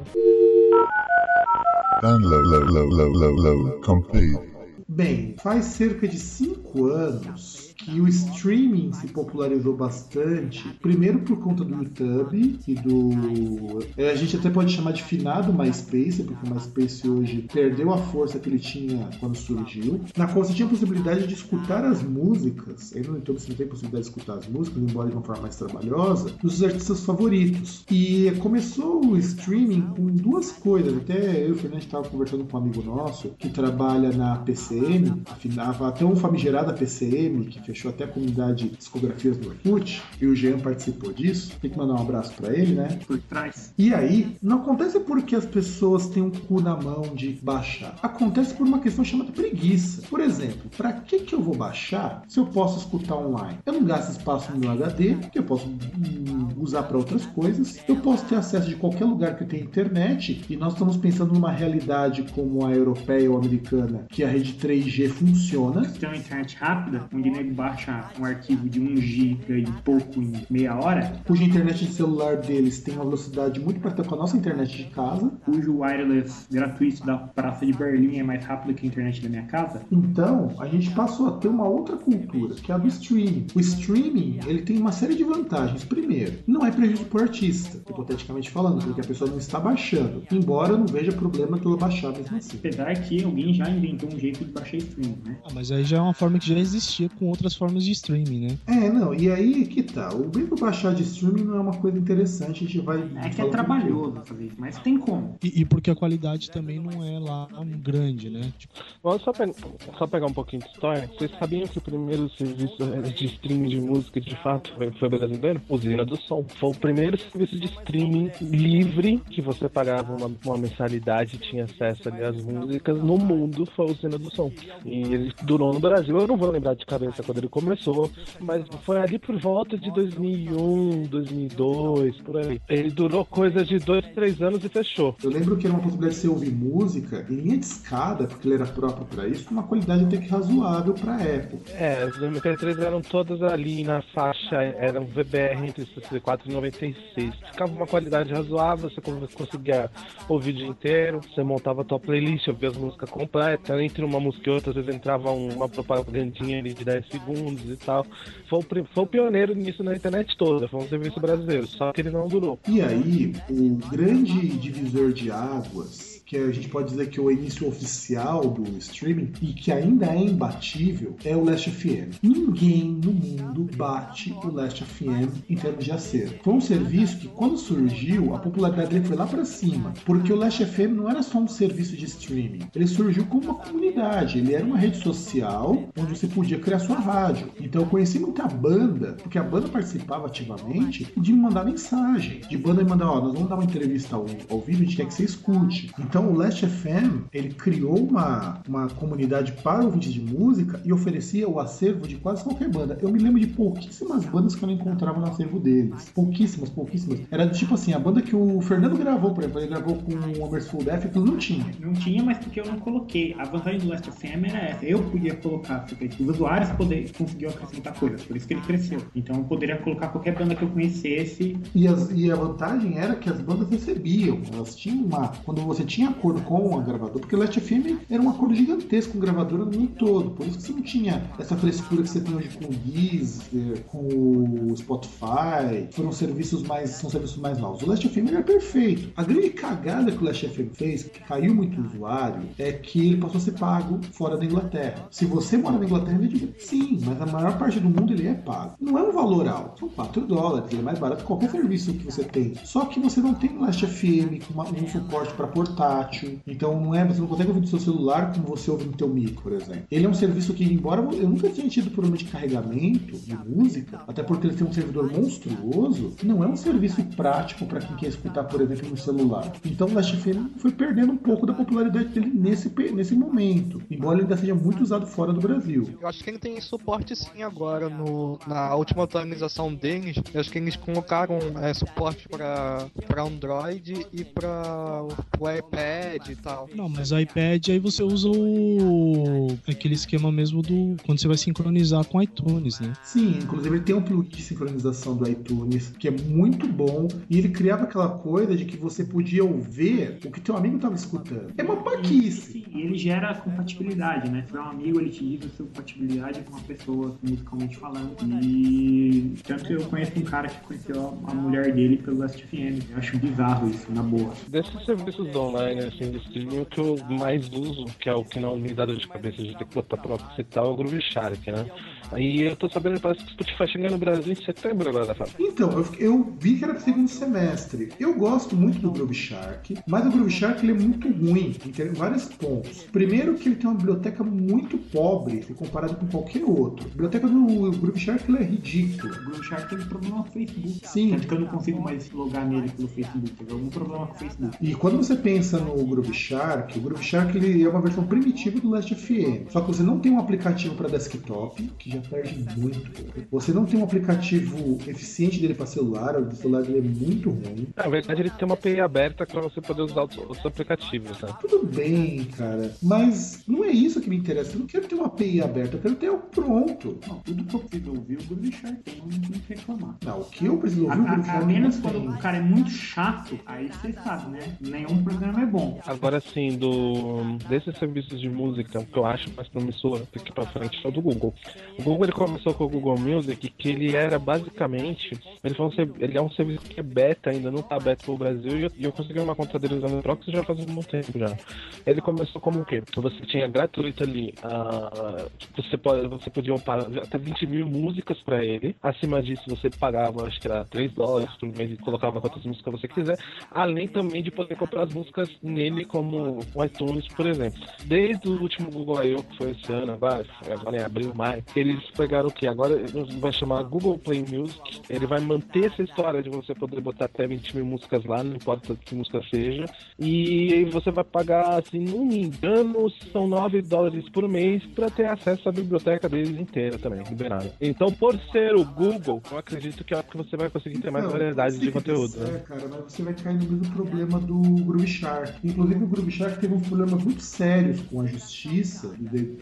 Download, 2.02 2.50
low, 2.50 2.66
low, 2.66 2.88
low, 2.88 3.10
low, 3.10 3.32
low, 3.32 3.82
complete. 3.82 4.54
Bem, 4.88 5.36
faz 5.40 5.66
cerca 5.66 6.08
de 6.08 6.20
cinco 6.20 6.88
anos 6.88 7.73
que 7.84 8.00
o 8.00 8.08
streaming 8.08 8.94
se 8.94 9.08
popularizou 9.08 9.76
bastante, 9.76 10.68
primeiro 10.82 11.20
por 11.20 11.38
conta 11.38 11.64
do 11.64 11.76
YouTube 11.76 12.60
e 12.68 12.76
do. 12.76 13.80
é, 13.98 14.12
A 14.12 14.16
gente 14.16 14.38
até 14.38 14.50
pode 14.50 14.72
chamar 14.72 14.94
de 14.94 15.04
finado 15.04 15.54
MySpace, 15.54 16.24
porque 16.24 16.48
o 16.48 16.54
MySpace 16.54 17.10
hoje 17.10 17.46
perdeu 17.52 17.92
a 17.94 17.98
força 17.98 18.40
que 18.40 18.50
ele 18.50 18.60
tinha 18.60 19.10
quando 19.20 19.36
surgiu, 19.36 20.00
na 20.18 20.28
qual 20.28 20.46
você 20.46 20.54
tinha 20.54 20.66
a 20.66 20.70
possibilidade 20.70 21.28
de 21.28 21.34
escutar 21.34 21.84
as 21.84 22.02
músicas, 22.02 22.94
aí 22.96 23.06
no 23.06 23.16
YouTube 23.16 23.40
você 23.40 23.50
não 23.50 23.58
tem 23.58 23.68
possibilidade 23.68 24.04
de 24.06 24.10
escutar 24.10 24.38
as 24.38 24.48
músicas, 24.48 24.82
embora 24.82 25.10
de 25.10 25.16
uma 25.16 25.24
forma 25.24 25.42
mais 25.44 25.56
trabalhosa, 25.56 26.32
dos 26.42 26.64
artistas 26.64 27.04
favoritos. 27.04 27.84
E 27.92 28.32
começou 28.40 29.06
o 29.06 29.18
streaming 29.18 29.82
com 29.96 30.06
duas 30.08 30.52
coisas, 30.52 30.96
até 30.96 31.44
eu 31.44 31.50
e 31.50 31.52
o 31.52 31.56
Fernando 31.56 31.82
estava 31.82 32.08
conversando 32.08 32.46
com 32.46 32.58
um 32.58 32.62
amigo 32.62 32.82
nosso 32.82 33.30
que 33.38 33.50
trabalha 33.50 34.12
na 34.12 34.38
PCM, 34.38 35.22
afinava 35.30 35.88
até 35.90 36.06
um 36.06 36.16
famigerada 36.16 36.74
PCM, 36.74 37.46
que 37.46 37.73
fechou 37.74 37.90
até 37.90 38.04
a 38.04 38.08
comunidade 38.08 38.70
de 38.70 38.78
discografias 38.78 39.36
do 39.38 39.50
Orkut, 39.50 40.02
e 40.22 40.28
o 40.28 40.36
Jean 40.36 40.60
participou 40.60 41.12
disso. 41.12 41.54
Tem 41.60 41.72
que 41.72 41.78
mandar 41.78 41.96
um 41.96 42.02
abraço 42.02 42.34
para 42.34 42.54
ele, 42.54 42.76
né? 42.76 43.00
Por 43.06 43.18
trás. 43.20 43.74
E 43.78 43.94
aí, 43.94 44.38
não 44.42 44.58
acontece 44.58 45.00
porque 45.00 45.36
as 45.36 45.46
pessoas 45.46 46.08
têm 46.08 46.22
um 46.22 46.30
cu 46.30 46.62
na 46.62 46.76
mão 46.76 47.02
de 47.16 47.40
baixar. 47.42 47.98
Acontece 48.02 48.54
por 48.54 48.68
uma 48.68 48.80
questão 48.80 49.04
chamada 49.04 49.32
preguiça. 49.32 50.04
Por 50.10 50.20
exemplo, 50.20 50.70
para 50.78 50.94
que, 50.94 51.20
que 51.20 51.34
eu 51.34 51.42
vou 51.42 51.56
baixar 51.56 52.24
se 52.28 52.40
eu 52.40 52.46
posso 52.46 52.80
escutar 52.80 53.16
online? 53.16 53.58
Eu 53.66 53.74
não 53.74 53.84
gasto 53.84 54.12
espaço 54.12 54.52
no 54.52 54.60
meu 54.60 54.72
HD, 54.72 55.16
que 55.32 55.40
eu 55.40 55.44
posso 55.44 55.68
hum, 55.68 56.50
usar 56.58 56.84
para 56.84 56.98
outras 56.98 57.26
coisas. 57.26 57.80
Eu 57.88 57.96
posso 57.98 58.26
ter 58.26 58.36
acesso 58.36 58.70
de 58.70 58.76
qualquer 58.76 59.06
lugar 59.06 59.36
que 59.38 59.46
tenha 59.46 59.64
internet. 59.64 60.46
E 60.50 60.56
nós 60.56 60.74
estamos 60.74 60.96
pensando 60.98 61.34
numa 61.34 61.52
realidade 61.52 62.24
como 62.34 62.66
a 62.66 62.72
europeia 62.72 63.30
ou 63.32 63.38
americana, 63.38 64.06
que 64.10 64.24
a 64.24 64.28
rede 64.28 64.54
3G 64.54 65.10
funciona. 65.10 65.82
Tem 65.90 66.08
uma 66.08 66.18
internet 66.18 66.56
rápida, 66.56 67.08
onde 67.14 67.30
o 67.30 67.32
nego 67.32 67.54
baixa 67.64 68.10
um 68.20 68.26
arquivo 68.26 68.68
de 68.68 68.82
1 68.82 68.98
GB 68.98 69.60
e 69.60 69.72
pouco 69.84 70.22
em 70.22 70.46
meia 70.50 70.76
hora, 70.76 71.14
cuja 71.26 71.46
internet 71.46 71.86
de 71.86 71.94
celular 71.94 72.36
deles 72.36 72.82
tem 72.82 72.94
uma 72.94 73.06
velocidade 73.06 73.58
muito 73.62 73.80
parecida 73.80 74.04
com 74.04 74.16
a 74.16 74.18
nossa 74.18 74.36
internet 74.36 74.76
de 74.76 74.84
casa. 74.86 75.32
cujo 75.46 75.80
wireless 75.80 76.46
gratuito 76.52 77.06
da 77.06 77.16
Praça 77.18 77.66
de 77.66 77.72
Berlim 77.72 78.18
é 78.18 78.24
mais 78.24 78.44
rápido 78.44 78.76
que 78.76 78.86
a 78.86 78.90
internet 78.90 79.22
da 79.22 79.30
minha 79.30 79.44
casa. 79.44 79.82
Então, 79.90 80.54
a 80.60 80.68
gente 80.68 80.92
passou 80.92 81.30
a 81.30 81.38
ter 81.38 81.48
uma 81.48 81.66
outra 81.66 81.96
cultura, 81.96 82.56
que 82.56 82.70
é 82.70 82.76
a 82.76 82.78
do 82.78 82.88
streaming. 82.88 83.48
O 83.56 83.60
streaming, 83.62 84.40
ele 84.46 84.64
tem 84.64 84.78
uma 84.78 84.92
série 84.92 85.16
de 85.16 85.24
vantagens. 85.24 85.86
Primeiro, 85.86 86.40
não 86.46 86.66
é 86.66 86.72
prejuízo 86.72 87.06
para 87.06 87.22
o 87.22 87.24
artista, 87.24 87.78
hipoteticamente 87.90 88.50
falando, 88.50 88.84
porque 88.84 89.00
a 89.00 89.06
pessoa 89.06 89.30
não 89.30 89.38
está 89.38 89.60
baixando. 89.60 90.24
Embora 90.32 90.74
eu 90.74 90.78
não 90.78 90.88
veja 90.88 91.14
problema 91.14 91.58
pela 91.58 91.78
baixar 91.78 92.12
mesmo 92.12 92.36
assim. 92.36 92.58
Apesar 92.58 92.94
que 92.96 93.24
alguém 93.24 93.54
já 93.54 93.70
inventou 93.70 94.10
um 94.10 94.20
jeito 94.20 94.44
de 94.44 94.52
baixar 94.52 94.78
streaming, 94.78 95.22
né? 95.26 95.38
Ah, 95.46 95.50
mas 95.54 95.72
aí 95.72 95.84
já 95.86 95.98
é 95.98 96.02
uma 96.02 96.14
forma 96.14 96.38
que 96.40 96.50
já 96.50 96.58
existia 96.58 97.10
com 97.10 97.28
outras 97.28 97.53
formas 97.56 97.84
de 97.84 97.92
streaming, 97.92 98.48
né? 98.48 98.58
É, 98.68 98.90
não, 98.90 99.14
e 99.14 99.30
aí 99.32 99.66
que 99.66 99.84
tá. 99.84 100.14
O 100.14 100.28
bem 100.30 100.46
do 100.46 100.56
baixar 100.56 100.94
de 100.94 101.04
streaming 101.04 101.44
não 101.44 101.58
é 101.58 101.60
uma 101.62 101.74
coisa 101.78 101.98
interessante, 101.98 102.64
a 102.64 102.68
gente 102.68 102.80
vai. 102.82 103.04
É 103.24 103.30
que 103.30 103.42
é 103.42 103.48
trabalhoso 103.50 104.22
fazer 104.26 104.46
isso, 104.46 104.56
mas 104.58 104.78
tem 104.80 104.98
como. 104.98 105.38
E, 105.44 105.62
e 105.62 105.66
porque 105.66 105.90
a 105.92 105.96
qualidade 105.96 106.50
também 106.52 106.80
não 106.80 107.04
é 107.04 107.20
lá 107.20 107.48
grande, 107.82 108.30
né? 108.30 108.52
Tipo, 108.58 108.74
Vamos 109.04 109.22
só, 109.24 109.32
pe- 109.34 109.54
só 109.98 110.08
pegar 110.08 110.28
um 110.28 110.34
pouquinho 110.34 110.62
de 110.62 110.70
história. 110.70 111.10
Vocês 111.18 111.32
sabiam 111.38 111.68
que 111.68 111.78
o 111.78 111.82
primeiro 111.82 112.30
serviço 112.38 112.78
de 113.16 113.26
streaming 113.26 113.70
de 113.70 113.82
música 113.82 114.22
de 114.22 114.36
fato 114.42 114.74
foi, 115.00 115.10
brasileiro? 115.10 115.62
Usina 115.70 116.06
do 116.06 116.16
Som. 116.22 116.46
Foi 116.60 116.70
o 116.70 116.74
primeiro 116.76 117.18
serviço 117.20 117.60
de 117.60 117.66
streaming 117.66 118.32
livre 118.42 119.20
que 119.30 119.42
você 119.42 119.68
pagava 119.68 120.16
uma, 120.16 120.32
uma 120.46 120.58
mensalidade 120.58 121.36
e 121.36 121.40
tinha 121.40 121.66
acesso 121.66 122.08
ali 122.10 122.24
às 122.24 122.42
músicas 122.44 122.98
no 122.98 123.18
mundo. 123.18 123.66
Foi 123.76 123.88
a 123.88 123.92
Usina 123.92 124.18
do 124.18 124.34
Som. 124.34 124.52
E 124.86 125.00
ele 125.02 125.34
durou 125.44 125.74
no 125.74 125.80
Brasil. 125.80 126.18
Eu 126.18 126.28
não 126.28 126.38
vou 126.38 126.50
lembrar 126.52 126.74
de 126.76 126.86
cabeça 126.86 127.22
quando 127.24 127.40
ele 127.44 127.50
começou, 127.50 128.10
mas 128.40 128.64
foi 128.84 128.98
ali 129.00 129.20
por 129.20 129.38
volta 129.40 129.78
de 129.78 129.92
2001, 129.92 131.04
2002, 131.04 132.18
por 132.22 132.38
aí. 132.38 132.60
Ele 132.70 132.90
durou 132.90 133.26
coisa 133.26 133.64
de 133.64 133.78
dois, 133.80 134.06
três 134.14 134.42
anos 134.42 134.64
e 134.64 134.70
fechou. 134.70 135.16
Eu 135.24 135.30
lembro 135.30 135.58
que 135.58 135.66
era 135.68 135.76
uma 135.76 135.84
possibilidade 135.84 136.16
de 136.16 136.22
você 136.22 136.28
ouvir 136.28 136.52
música 136.52 137.26
em 137.30 137.36
linha 137.36 137.58
de 137.58 137.66
escada, 137.66 138.26
porque 138.28 138.48
ele 138.48 138.56
era 138.56 138.66
próprio 138.66 139.06
para 139.06 139.28
isso, 139.28 139.46
com 139.46 139.54
uma 139.54 139.64
qualidade 139.64 140.06
até 140.06 140.18
que 140.18 140.28
razoável 140.28 140.94
para 140.94 141.22
época. 141.22 141.72
É, 141.74 142.04
as 142.04 142.18
MP3 142.18 142.80
eram 142.82 143.02
todas 143.02 143.42
ali 143.42 143.84
na 143.84 144.02
faixa, 144.14 144.56
eram 144.56 145.06
VBR 145.06 145.68
entre 145.68 145.86
64 145.86 146.50
e 146.50 146.54
96. 146.54 147.34
Ficava 147.52 147.72
uma 147.72 147.88
qualidade 147.88 148.32
razoável, 148.34 148.90
você 148.90 149.02
con- 149.02 149.28
conseguia 149.34 149.90
ouvir 150.30 150.52
o 150.52 150.54
dia 150.54 150.68
inteiro, 150.68 151.20
você 151.22 151.44
montava 151.44 151.82
a 151.82 151.86
tua 151.86 152.00
playlist, 152.00 152.48
ouvia 152.48 152.70
as 152.70 152.78
músicas 152.78 153.10
completas, 153.10 153.80
entre 153.82 154.04
uma 154.04 154.20
música 154.20 154.50
e 154.50 154.54
outra, 154.54 154.70
às 154.72 154.76
vezes 154.76 154.94
entrava 154.94 155.32
um- 155.32 155.50
uma 155.54 155.68
propagandinha 155.70 156.60
ali 156.60 156.74
de 156.74 156.84
10 156.86 157.06
segundos 157.08 157.33
e 157.34 157.78
tal. 157.78 158.06
Foi 158.50 158.60
o, 158.60 158.86
foi 158.86 159.04
o 159.04 159.08
pioneiro 159.08 159.56
nisso 159.56 159.84
na 159.84 159.96
internet 159.96 160.36
toda, 160.38 160.68
foi 160.68 160.82
um 160.82 160.88
serviço 160.88 161.20
brasileiro, 161.20 161.68
só 161.68 161.92
que 161.92 162.02
ele 162.02 162.10
não 162.12 162.28
durou. 162.28 162.60
E 162.68 162.82
aí, 162.82 163.34
o 163.50 163.76
grande 163.90 164.48
divisor 164.58 165.12
de 165.12 165.32
águas 165.32 166.13
que 166.34 166.40
a 166.40 166.52
gente 166.52 166.68
pode 166.68 166.90
dizer 166.90 167.10
que 167.10 167.20
é 167.20 167.24
o 167.24 167.30
início 167.30 167.68
oficial 167.68 168.42
do 168.50 168.64
streaming 168.80 169.32
e 169.40 169.54
que 169.54 169.72
ainda 169.72 170.08
é 170.08 170.18
imbatível, 170.18 171.16
é 171.24 171.36
o 171.36 171.44
Last 171.44 171.70
FM. 171.70 172.18
Ninguém 172.24 172.86
no 172.86 173.14
mundo 173.14 173.70
bate 173.76 174.34
o 174.44 174.52
Last 174.52 174.84
FM 174.84 175.44
em 175.48 175.56
termos 175.56 175.86
de 175.86 175.92
acervo. 175.92 176.34
Foi 176.42 176.54
um 176.54 176.62
serviço 176.62 177.20
que, 177.20 177.28
quando 177.28 177.56
surgiu, 177.56 178.34
a 178.34 178.40
popularidade 178.40 178.90
dele 178.90 179.06
foi 179.06 179.16
lá 179.16 179.28
para 179.28 179.46
cima, 179.46 179.94
porque 180.06 180.34
o 180.34 180.36
Last 180.36 180.66
FM 180.66 180.96
não 180.96 181.10
era 181.10 181.22
só 181.22 181.38
um 181.38 181.48
serviço 181.48 181.96
de 181.96 182.06
streaming, 182.06 182.68
ele 182.76 182.88
surgiu 182.88 183.26
como 183.26 183.44
uma 183.44 183.56
comunidade, 183.56 184.40
ele 184.40 184.56
era 184.56 184.66
uma 184.66 184.78
rede 184.78 184.98
social 184.98 185.88
onde 186.00 186.18
você 186.18 186.26
podia 186.26 186.58
criar 186.58 186.80
sua 186.80 186.98
rádio. 186.98 187.50
Então 187.60 187.84
eu 187.84 187.88
conheci 187.88 188.18
muita 188.18 188.48
banda, 188.48 189.18
porque 189.22 189.38
a 189.38 189.44
banda 189.44 189.68
participava 189.68 190.26
ativamente 190.26 191.14
de 191.16 191.32
me 191.32 191.40
mandar 191.40 191.64
mensagem, 191.64 192.42
de 192.50 192.58
banda 192.58 192.84
me 192.84 192.90
mandar, 192.90 193.12
ó, 193.12 193.22
nós 193.22 193.34
vamos 193.34 193.50
dar 193.50 193.56
uma 193.56 193.66
entrevista 193.66 194.16
ao, 194.16 194.26
ao 194.50 194.62
vivo, 194.62 194.82
a 194.82 194.86
gente 194.86 194.96
quer 194.96 195.06
que 195.06 195.14
você 195.14 195.26
escute. 195.26 195.92
Então 196.00 196.23
o 196.28 196.34
Last 196.34 196.66
FM, 196.66 197.26
ele 197.34 197.50
criou 197.54 197.98
uma, 197.98 198.62
uma 198.68 198.88
comunidade 198.90 199.52
para 199.64 199.84
ouvintes 199.84 200.14
de 200.14 200.22
música 200.22 200.82
e 200.86 200.92
oferecia 200.94 201.48
o 201.48 201.60
acervo 201.60 202.08
de 202.08 202.16
quase 202.16 202.44
qualquer 202.44 202.70
banda. 202.70 202.98
Eu 203.02 203.12
me 203.12 203.20
lembro 203.20 203.40
de 203.40 203.48
pouquíssimas 203.48 204.26
bandas 204.26 204.56
que 204.56 204.64
eu 204.64 204.68
não 204.68 204.76
encontrava 204.76 205.20
no 205.20 205.28
acervo 205.28 205.60
deles. 205.60 206.10
Pouquíssimas, 206.14 206.70
pouquíssimas. 206.70 207.22
Era 207.32 207.48
tipo 207.50 207.74
assim, 207.76 207.94
a 207.94 208.00
banda 208.00 208.22
que 208.22 208.36
o 208.36 208.62
Fernando 208.62 208.98
gravou, 208.98 209.34
por 209.34 209.44
exemplo, 209.44 209.60
ele 209.62 209.68
gravou 209.68 209.96
com 209.96 210.12
o 210.40 210.46
Amersfold 210.46 210.90
F, 210.90 211.08
aquilo 211.08 211.26
não 211.26 211.38
tinha. 211.38 211.66
Não 211.80 211.94
tinha, 211.94 212.24
mas 212.24 212.38
porque 212.38 212.60
eu 212.60 212.66
não 212.66 212.80
coloquei. 212.80 213.36
A 213.38 213.46
vantagem 213.46 213.80
do 213.80 213.88
Last 213.90 214.10
FM 214.12 214.46
era 214.50 214.60
essa. 214.60 214.86
Eu 214.86 215.04
podia 215.04 215.36
colocar, 215.36 215.86
porque 215.86 216.10
os 216.24 216.30
usuários 216.30 216.70
poder, 216.72 217.12
conseguiam 217.18 217.52
acrescentar 217.52 217.94
coisas, 217.96 218.24
por 218.24 218.36
isso 218.38 218.48
que 218.48 218.54
ele 218.54 218.62
cresceu. 218.62 219.02
Então 219.16 219.36
eu 219.38 219.44
poderia 219.44 219.78
colocar 219.78 220.08
qualquer 220.10 220.38
banda 220.38 220.56
que 220.56 220.64
eu 220.64 220.70
conhecesse. 220.70 221.58
E, 221.76 221.88
as- 221.88 222.12
e 222.12 222.32
a 222.32 222.36
vantagem 222.36 222.98
era 222.98 223.16
que 223.16 223.30
as 223.30 223.40
bandas 223.42 223.70
recebiam. 223.70 224.40
Elas 224.54 224.76
tinham 224.76 225.06
uma. 225.06 225.30
Quando 225.44 225.62
você 225.62 225.84
tinha 225.84 226.13
acordo 226.14 226.42
com 226.42 226.80
a 226.80 226.82
gravadora, 226.82 227.20
porque 227.20 227.36
o 227.36 227.40
Last 227.40 227.60
FM 227.60 228.02
era 228.10 228.22
um 228.22 228.30
acordo 228.30 228.56
gigantesco 228.56 229.14
com 229.14 229.20
gravadora 229.20 229.66
no 229.66 229.72
mundo 229.72 229.94
todo. 229.98 230.32
Por 230.32 230.48
isso 230.48 230.58
que 230.58 230.64
você 230.64 230.74
não 230.74 230.82
tinha 230.82 231.30
essa 231.38 231.56
frescura 231.58 232.02
que 232.02 232.10
você 232.10 232.22
tem 232.22 232.36
hoje 232.36 232.50
com 232.58 232.66
o 232.66 232.74
Deezer, 232.74 233.84
com 233.88 234.08
o 234.08 234.78
Spotify. 234.78 235.88
Foram 235.92 236.12
serviços 236.12 236.64
mais. 236.64 236.92
São 236.92 237.10
serviços 237.10 237.38
mais 237.38 237.58
novos. 237.58 237.82
O 237.82 237.90
Last 237.90 238.08
FM 238.08 238.30
era 238.30 238.42
perfeito. 238.42 239.12
A 239.16 239.24
grande 239.24 239.50
cagada 239.50 240.12
que 240.12 240.22
o 240.22 240.26
Last 240.26 240.48
FM 240.48 240.74
fez, 240.74 241.04
que 241.04 241.20
caiu 241.22 241.54
muito 241.54 241.80
o 241.80 241.86
usuário, 241.86 242.44
é 242.58 242.72
que 242.72 243.08
ele 243.08 243.18
passou 243.18 243.38
a 243.38 243.42
ser 243.42 243.54
pago 243.54 244.00
fora 244.12 244.38
da 244.38 244.46
Inglaterra. 244.46 245.08
Se 245.12 245.26
você 245.26 245.58
mora 245.58 245.78
na 245.78 245.86
Inglaterra, 245.86 246.20
ele 246.22 246.26
é 246.26 246.30
de... 246.30 246.54
sim, 246.58 247.00
mas 247.06 247.22
a 247.22 247.26
maior 247.26 247.58
parte 247.58 247.80
do 247.80 247.90
mundo 247.90 248.14
ele 248.14 248.28
é 248.28 248.34
pago. 248.34 248.76
Não 248.80 248.98
é 248.98 249.04
um 249.04 249.12
valor 249.12 249.48
alto, 249.48 249.80
são 249.80 249.90
4 249.90 250.26
dólares, 250.26 250.72
ele 250.72 250.82
é 250.82 250.84
mais 250.84 251.00
barato 251.00 251.22
que 251.22 251.28
qualquer 251.28 251.50
serviço 251.50 251.94
que 251.94 252.06
você 252.06 252.24
tem. 252.24 252.54
Só 252.64 252.86
que 252.86 253.00
você 253.00 253.22
não 253.22 253.34
tem 253.34 253.52
um 253.52 253.62
Last 253.62 253.86
FM 253.86 254.44
com 254.48 254.62
um 254.62 254.88
suporte 254.88 255.34
para 255.34 255.48
portátil, 255.94 256.40
então 256.48 256.80
não 256.80 256.96
é, 256.96 257.06
você 257.06 257.22
não 257.22 257.28
consegue 257.28 257.50
ouvir 257.50 257.62
do 257.62 257.68
seu 257.68 257.80
celular 257.80 258.34
como 258.34 258.48
você 258.48 258.72
ouve 258.72 258.86
no 258.86 258.94
teu 258.94 259.08
mic, 259.08 259.34
por 259.42 259.54
exemplo. 259.54 259.84
Ele 259.92 260.06
é 260.06 260.10
um 260.10 260.14
serviço 260.14 260.54
que, 260.54 260.64
embora 260.64 261.02
eu 261.02 261.30
nunca 261.30 261.50
tenha 261.50 261.70
tido 261.70 261.92
problema 261.92 262.18
de 262.18 262.26
carregamento 262.26 263.18
de 263.18 263.36
música, 263.36 264.02
até 264.08 264.24
porque 264.24 264.48
ele 264.48 264.56
tem 264.56 264.66
um 264.66 264.74
servidor 264.74 265.12
monstruoso, 265.12 266.16
não 266.24 266.44
é 266.44 266.48
um 266.48 266.56
serviço 266.56 267.04
prático 267.16 267.66
para 267.66 267.80
quem 267.80 267.96
quer 267.96 268.08
escutar, 268.08 268.44
por 268.46 268.62
exemplo, 268.62 268.90
no 268.90 268.98
celular. 268.98 269.52
Então 269.66 269.88
o 269.88 269.94
Last 269.94 270.16
FM 270.16 270.58
foi 270.58 270.72
perdendo 270.72 271.12
um 271.12 271.18
pouco 271.18 271.46
da 271.46 271.54
popularidade 271.54 272.10
dele 272.10 272.32
nesse, 272.34 272.70
nesse 272.94 273.16
momento, 273.16 273.82
embora 273.90 274.16
ele 274.16 274.24
ainda 274.24 274.38
seja 274.38 274.56
muito 274.56 274.82
usado 274.82 275.06
fora 275.06 275.32
do 275.32 275.42
Brasil. 275.42 275.88
Eu 276.02 276.08
acho 276.08 276.24
que 276.24 276.30
ele 276.30 276.40
tem 276.40 276.60
suporte 276.62 277.16
sim 277.16 277.44
agora 277.44 277.90
no, 277.90 278.40
na 278.48 278.74
última 278.76 279.04
atualização 279.04 279.74
deles. 279.74 280.18
Eu 280.34 280.40
acho 280.40 280.50
que 280.50 280.58
eles 280.58 280.76
colocaram 280.76 281.38
é, 281.62 281.74
suporte 281.74 282.28
para 282.28 283.24
Android 283.24 284.06
e 284.12 284.24
para 284.24 285.04
o 285.40 285.50
iPad 285.50 285.83
e 286.30 286.36
tal. 286.36 286.70
Não, 286.76 286.90
mas 286.90 287.12
o 287.12 287.20
iPad 287.20 287.70
aí 287.70 287.80
você 287.80 288.04
usa 288.04 288.30
o 288.30 289.48
aquele 289.68 289.94
esquema 289.94 290.32
mesmo 290.32 290.62
do 290.62 290.96
quando 291.06 291.20
você 291.20 291.28
vai 291.28 291.38
sincronizar 291.38 292.06
com 292.06 292.22
iTunes, 292.22 292.80
né? 292.80 292.94
Sim, 293.04 293.40
inclusive 293.42 293.76
ele 293.76 293.84
tem 293.84 293.96
um 293.96 294.02
plugin 294.02 294.30
de 294.30 294.42
sincronização 294.42 295.16
do 295.16 295.30
iTunes 295.30 295.94
que 295.98 296.08
é 296.08 296.12
muito 296.12 296.68
bom 296.68 297.08
e 297.30 297.38
ele 297.38 297.50
criava 297.50 297.84
aquela 297.84 298.10
coisa 298.10 298.56
de 298.56 298.66
que 298.66 298.78
você 298.78 299.04
podia 299.04 299.44
ouvir 299.44 300.20
o 300.26 300.32
que 300.32 300.42
teu 300.42 300.56
amigo 300.56 300.76
estava 300.76 300.96
escutando. 300.96 301.54
É 301.58 301.64
uma 301.64 301.78
paquice. 301.78 302.54
Sim, 302.54 302.64
e 302.74 302.82
ele 302.82 302.98
gera 302.98 303.34
compatibilidade, 303.36 304.30
né? 304.30 304.44
Se 304.46 304.52
for 304.52 304.62
um 304.62 304.70
amigo, 304.70 305.00
ele 305.00 305.10
te 305.10 305.38
diz 305.38 305.46
a 305.46 305.56
sua 305.56 305.66
compatibilidade 305.68 306.42
com 306.42 306.52
uma 306.52 306.62
pessoa, 306.62 307.16
musicalmente 307.22 307.78
falando. 307.78 308.16
E 308.44 309.36
tanto 309.44 309.66
que 309.66 309.74
eu 309.74 309.84
conheço 309.86 310.12
um 310.18 310.24
cara 310.24 310.48
que 310.48 310.60
conheceu 310.62 311.18
a 311.26 311.34
mulher 311.34 311.74
dele 311.74 311.98
pelo 311.98 312.20
Last 312.20 312.42
FM. 312.44 312.92
Eu 312.92 312.98
acho 312.98 313.18
bizarro 313.18 313.70
isso, 313.70 313.92
na 313.92 314.04
boa. 314.04 314.34
Desses 314.48 314.86
serviços 314.86 315.36
online, 315.36 315.73
assim, 315.80 316.12
de 316.12 316.18
streaming, 316.18 316.60
o 316.60 316.66
que 316.66 316.80
eu 316.80 316.98
mais 317.10 317.50
uso, 317.50 317.86
que 318.00 318.10
é 318.10 318.14
o 318.14 318.24
que 318.24 318.40
não 318.40 318.58
me 318.58 318.74
dá 318.74 318.86
dor 318.86 318.98
de 318.98 319.08
cabeça 319.08 319.42
de 319.42 319.58
ter 319.58 319.66
que 319.66 319.76
botar 319.76 319.98
e 320.38 320.44
tal, 320.44 320.68
é 320.68 320.70
o 320.70 320.76
Groove 320.76 321.02
Shark, 321.02 321.52
né? 321.52 321.66
Aí 322.12 322.44
eu 322.44 322.56
tô 322.56 322.70
sabendo, 322.70 323.00
parece 323.00 323.24
que 323.24 323.30
o 323.30 323.34
Spotify 323.34 323.68
chega 323.68 323.90
no 323.90 323.98
Brasil 323.98 324.34
em 324.34 324.46
setembro 324.46 324.88
agora, 324.90 325.16
Fábio. 325.16 325.34
Então, 325.40 325.72
eu, 325.72 325.86
eu 325.98 326.34
vi 326.40 326.58
que 326.58 326.64
era 326.64 326.74
pro 326.74 326.84
segundo 326.84 327.08
semestre. 327.08 327.90
Eu 328.00 328.14
gosto 328.14 328.56
muito 328.56 328.80
do 328.80 328.92
Groove 328.92 329.16
Shark, 329.16 329.78
mas 329.88 330.06
o 330.06 330.12
Groove 330.12 330.32
Shark 330.32 330.64
ele 330.64 330.74
é 330.74 330.76
muito 330.76 331.08
ruim 331.12 331.56
em 331.66 331.94
vários 331.94 332.26
pontos. 332.26 332.84
Primeiro 332.92 333.36
que 333.36 333.50
ele 333.50 333.56
tem 333.56 333.70
uma 333.70 333.78
biblioteca 333.78 334.24
muito 334.24 334.78
pobre 334.78 335.44
comparado 335.56 335.96
com 335.96 336.08
qualquer 336.08 336.44
outro. 336.44 336.86
A 336.86 336.90
biblioteca 336.90 337.28
do 337.28 337.72
Groove 337.72 338.00
Shark 338.00 338.30
ele 338.30 338.38
é 338.38 338.44
ridícula. 338.44 339.14
O 339.14 339.26
Groove 339.26 339.44
Shark 339.44 339.70
teve 339.70 339.86
problema 339.86 340.24
com 340.24 340.30
o 340.30 340.32
Facebook. 340.32 340.80
Sim. 340.84 341.12
Tanto 341.12 341.28
que 341.28 341.34
eu 341.34 341.40
não 341.40 341.48
consigo 341.48 341.82
mais 341.82 342.12
logar 342.12 342.48
nele 342.48 342.70
pelo 342.70 342.88
Facebook. 342.90 343.30
Teve 343.32 343.54
algum 343.54 343.70
problema 343.70 344.08
com 344.08 344.14
o 344.14 344.18
Facebook. 344.18 344.58
E 344.62 344.76
quando 344.76 344.98
você 344.98 345.16
pensa 345.16 345.63
no 345.64 345.86
Groove 345.86 346.14
Shark, 346.14 346.78
o 346.78 346.82
Groove 346.82 347.04
Shark 347.04 347.36
ele 347.38 347.64
é 347.64 347.70
uma 347.70 347.82
versão 347.82 348.06
primitiva 348.06 348.60
do 348.60 348.70
Last 348.70 348.94
FM. 348.94 349.50
Só 349.50 349.62
que 349.62 349.68
você 349.68 349.84
não 349.84 350.00
tem 350.00 350.12
um 350.12 350.20
aplicativo 350.20 350.76
para 350.76 350.90
desktop, 350.90 351.62
que 351.80 351.92
já 351.92 352.00
perde 352.02 352.46
muito. 352.58 352.92
Você 353.32 353.52
não 353.52 353.66
tem 353.66 353.80
um 353.80 353.84
aplicativo 353.84 354.78
eficiente 354.88 355.40
dele 355.40 355.54
para 355.54 355.66
celular, 355.66 356.18
o 356.20 356.36
celular 356.36 356.64
dele 356.64 356.80
é 356.80 357.08
muito 357.08 357.30
ruim. 357.30 357.68
Na 357.76 357.88
verdade, 357.88 358.22
ele 358.22 358.30
tem 358.30 358.46
uma 358.46 358.56
API 358.56 358.80
aberta 358.80 359.26
pra 359.26 359.42
você 359.42 359.62
poder 359.62 359.82
usar 359.82 360.02
outros, 360.02 360.20
outros 360.20 360.46
aplicativos, 360.46 361.22
né? 361.22 361.30
Tudo 361.42 361.66
bem, 361.66 362.26
cara, 362.26 362.74
mas 362.82 363.44
não 363.48 363.64
é 363.64 363.70
isso 363.70 364.02
que 364.02 364.10
me 364.10 364.18
interessa. 364.18 364.54
Eu 364.54 364.60
não 364.60 364.68
quero 364.68 364.88
ter 364.88 364.96
uma 364.96 365.08
API 365.08 365.42
aberta, 365.42 365.78
eu 365.78 365.82
quero 365.82 365.96
ter 365.96 366.08
algo 366.08 366.24
pronto. 366.32 367.00
Não, 367.08 367.20
tudo 367.20 367.44
que 367.44 367.54
eu 367.54 367.60
preciso 367.60 367.92
ouvir, 367.92 368.18
o 368.20 368.24
Groove 368.24 368.52
Shark 368.52 368.82
tem, 368.84 368.98
não 368.98 369.08
tem 369.10 369.40
que 369.40 369.54
reclamar. 369.54 369.98
Não, 370.04 370.20
o 370.20 370.26
que 370.26 370.46
eu 370.46 370.58
preciso 370.58 370.90
A, 370.90 370.96
ouvir, 370.96 371.02
o 371.02 371.06
Groove 371.06 371.22
a, 371.22 371.24
a 371.24 371.34
Shark 371.34 371.46
menos 371.46 371.78
quando 371.78 372.10
o 372.10 372.18
cara 372.18 372.38
é 372.38 372.42
muito 372.42 372.70
chato, 372.70 373.40
aí 373.46 373.70
você 373.70 373.94
sabe, 373.94 374.32
né? 374.32 374.58
Nenhum 374.62 375.04
programa 375.04 375.42
é 375.42 375.46
bom. 375.54 375.80
Agora 375.86 376.20
sim, 376.20 376.58
do 376.58 377.38
desses 377.48 377.78
serviços 377.78 378.20
de 378.20 378.28
música, 378.28 378.84
que 378.84 378.98
eu 378.98 379.06
acho 379.06 379.32
mais 379.36 379.48
promissor 379.48 380.02
daqui 380.12 380.32
pra 380.32 380.46
frente 380.48 380.82
é 380.84 380.88
o 380.88 380.92
do 380.92 381.02
Google. 381.02 381.34
O 381.78 381.84
Google 381.84 382.06
ele 382.06 382.12
começou 382.12 382.54
com 382.56 382.64
o 382.64 382.70
Google 382.70 382.98
Music, 382.98 383.50
que 383.50 383.70
ele 383.70 383.96
era 383.96 384.18
basicamente, 384.18 385.12
ele, 385.44 385.54
foi 385.54 385.66
um, 385.68 385.72
ele 386.00 386.18
é 386.18 386.22
um 386.22 386.32
serviço 386.32 386.62
que 386.62 386.80
é 386.80 386.84
beta 386.84 387.30
ainda, 387.30 387.52
não 387.52 387.62
tá 387.62 387.76
aberto 387.76 388.06
pro 388.06 388.18
Brasil, 388.18 388.58
e 388.58 388.64
eu, 388.64 388.72
eu 388.80 388.92
consegui 388.92 389.20
uma 389.20 389.36
conta 389.36 389.60
dele 389.60 389.76
usando 389.76 390.00
o 390.00 390.02
Proxy 390.02 390.32
já 390.32 390.44
faz 390.44 390.60
um 390.60 390.74
bom 390.74 390.82
tempo 390.82 391.18
já. 391.20 391.38
Ele 391.86 392.02
começou 392.02 392.42
como 392.42 392.62
o 392.62 392.66
quê? 392.66 392.82
Você 392.96 393.22
tinha 393.28 393.48
gratuito 393.48 394.04
ali, 394.04 394.34
ah, 394.44 395.28
você, 395.56 395.78
pode, 395.78 396.08
você 396.08 396.30
podia 396.32 396.56
upar 396.56 396.80
até 396.80 397.18
20 397.20 397.46
mil 397.46 397.68
músicas 397.68 398.18
pra 398.22 398.44
ele, 398.44 398.76
acima 398.82 399.22
disso 399.22 399.44
você 399.48 399.70
pagava, 399.70 400.26
acho 400.28 400.40
que 400.40 400.48
era 400.48 400.66
3 400.66 400.92
dólares 400.94 401.30
por 401.40 401.56
mês 401.56 401.72
e 401.72 401.78
colocava 401.78 402.20
quantas 402.20 402.44
músicas 402.44 402.82
você 402.82 402.88
quiser, 402.88 403.18
além 403.52 403.88
também 403.88 404.24
de 404.24 404.32
poder 404.32 404.56
comprar 404.56 404.84
as 404.84 404.94
músicas 404.94 405.30
nele 405.44 405.86
como 405.86 406.40
o 406.56 406.64
iTunes, 406.64 407.08
por 407.10 407.26
exemplo. 407.28 407.60
Desde 407.86 408.30
o 408.30 408.42
último 408.42 408.72
Google 408.72 409.04
I.O. 409.04 409.24
que 409.24 409.38
foi 409.38 409.52
esse 409.52 409.72
ano, 409.72 409.94
agora, 409.94 410.26
agora 410.50 410.78
em 410.78 410.84
abril, 410.84 411.14
maio, 411.14 411.44
eles 411.56 411.84
pegaram 411.92 412.30
o 412.30 412.32
que? 412.32 412.48
Agora 412.48 412.76
vai 413.20 413.32
chamar 413.32 413.64
Google 413.64 413.98
Play 413.98 414.22
Music. 414.22 414.82
Ele 414.90 415.06
vai 415.06 415.20
manter 415.20 415.66
essa 415.66 415.84
história 415.84 416.22
de 416.22 416.30
você 416.30 416.54
poder 416.56 416.80
botar 416.82 417.06
até 417.06 417.28
20 417.28 417.56
mil 417.58 417.66
músicas 417.66 418.04
lá, 418.06 418.24
não 418.24 418.36
importa 418.36 418.76
que 418.76 418.96
música 418.96 419.22
seja. 419.30 419.66
E 420.00 420.66
você 420.72 420.92
vai 420.92 421.04
pagar, 421.04 421.60
assim, 421.60 421.80
não 421.80 422.06
me 422.06 422.22
engano, 422.22 422.90
são 423.12 423.28
9 423.28 423.62
dólares 423.62 424.08
por 424.10 424.28
mês 424.28 424.64
para 424.68 424.90
ter 424.90 425.06
acesso 425.06 425.50
à 425.50 425.52
biblioteca 425.52 426.08
deles 426.08 426.40
inteira 426.40 426.78
também, 426.78 427.04
liberada. 427.04 427.54
Então, 427.60 427.92
por 427.92 428.18
ser 428.32 428.56
o 428.56 428.64
Google, 428.64 429.22
eu 429.32 429.38
acredito 429.38 429.84
que 429.84 429.94
é 429.94 430.04
que 430.04 430.18
você 430.18 430.38
vai 430.38 430.50
conseguir 430.50 430.80
ter 430.80 430.92
mais 430.92 431.06
Não, 431.06 431.12
variedade 431.12 431.58
de 431.58 431.72
conteúdo. 431.72 432.14
dê 432.18 432.32
né? 432.32 432.40
cara, 432.40 432.68
mas 432.68 432.84
você 432.84 433.04
vai 433.04 433.14
cair 433.14 433.36
no 433.36 433.52
mesmo 433.52 433.74
problema 433.74 434.20
do 434.20 434.40
Groove 434.64 434.88
Shark. 434.88 435.33
Inclusive, 435.44 435.84
o 435.84 436.12
Shark 436.12 436.40
teve 436.40 436.54
uns 436.54 436.68
problemas 436.68 437.04
muito 437.04 437.22
sérios 437.22 437.82
com 437.82 438.02
a 438.02 438.06
justiça 438.06 438.94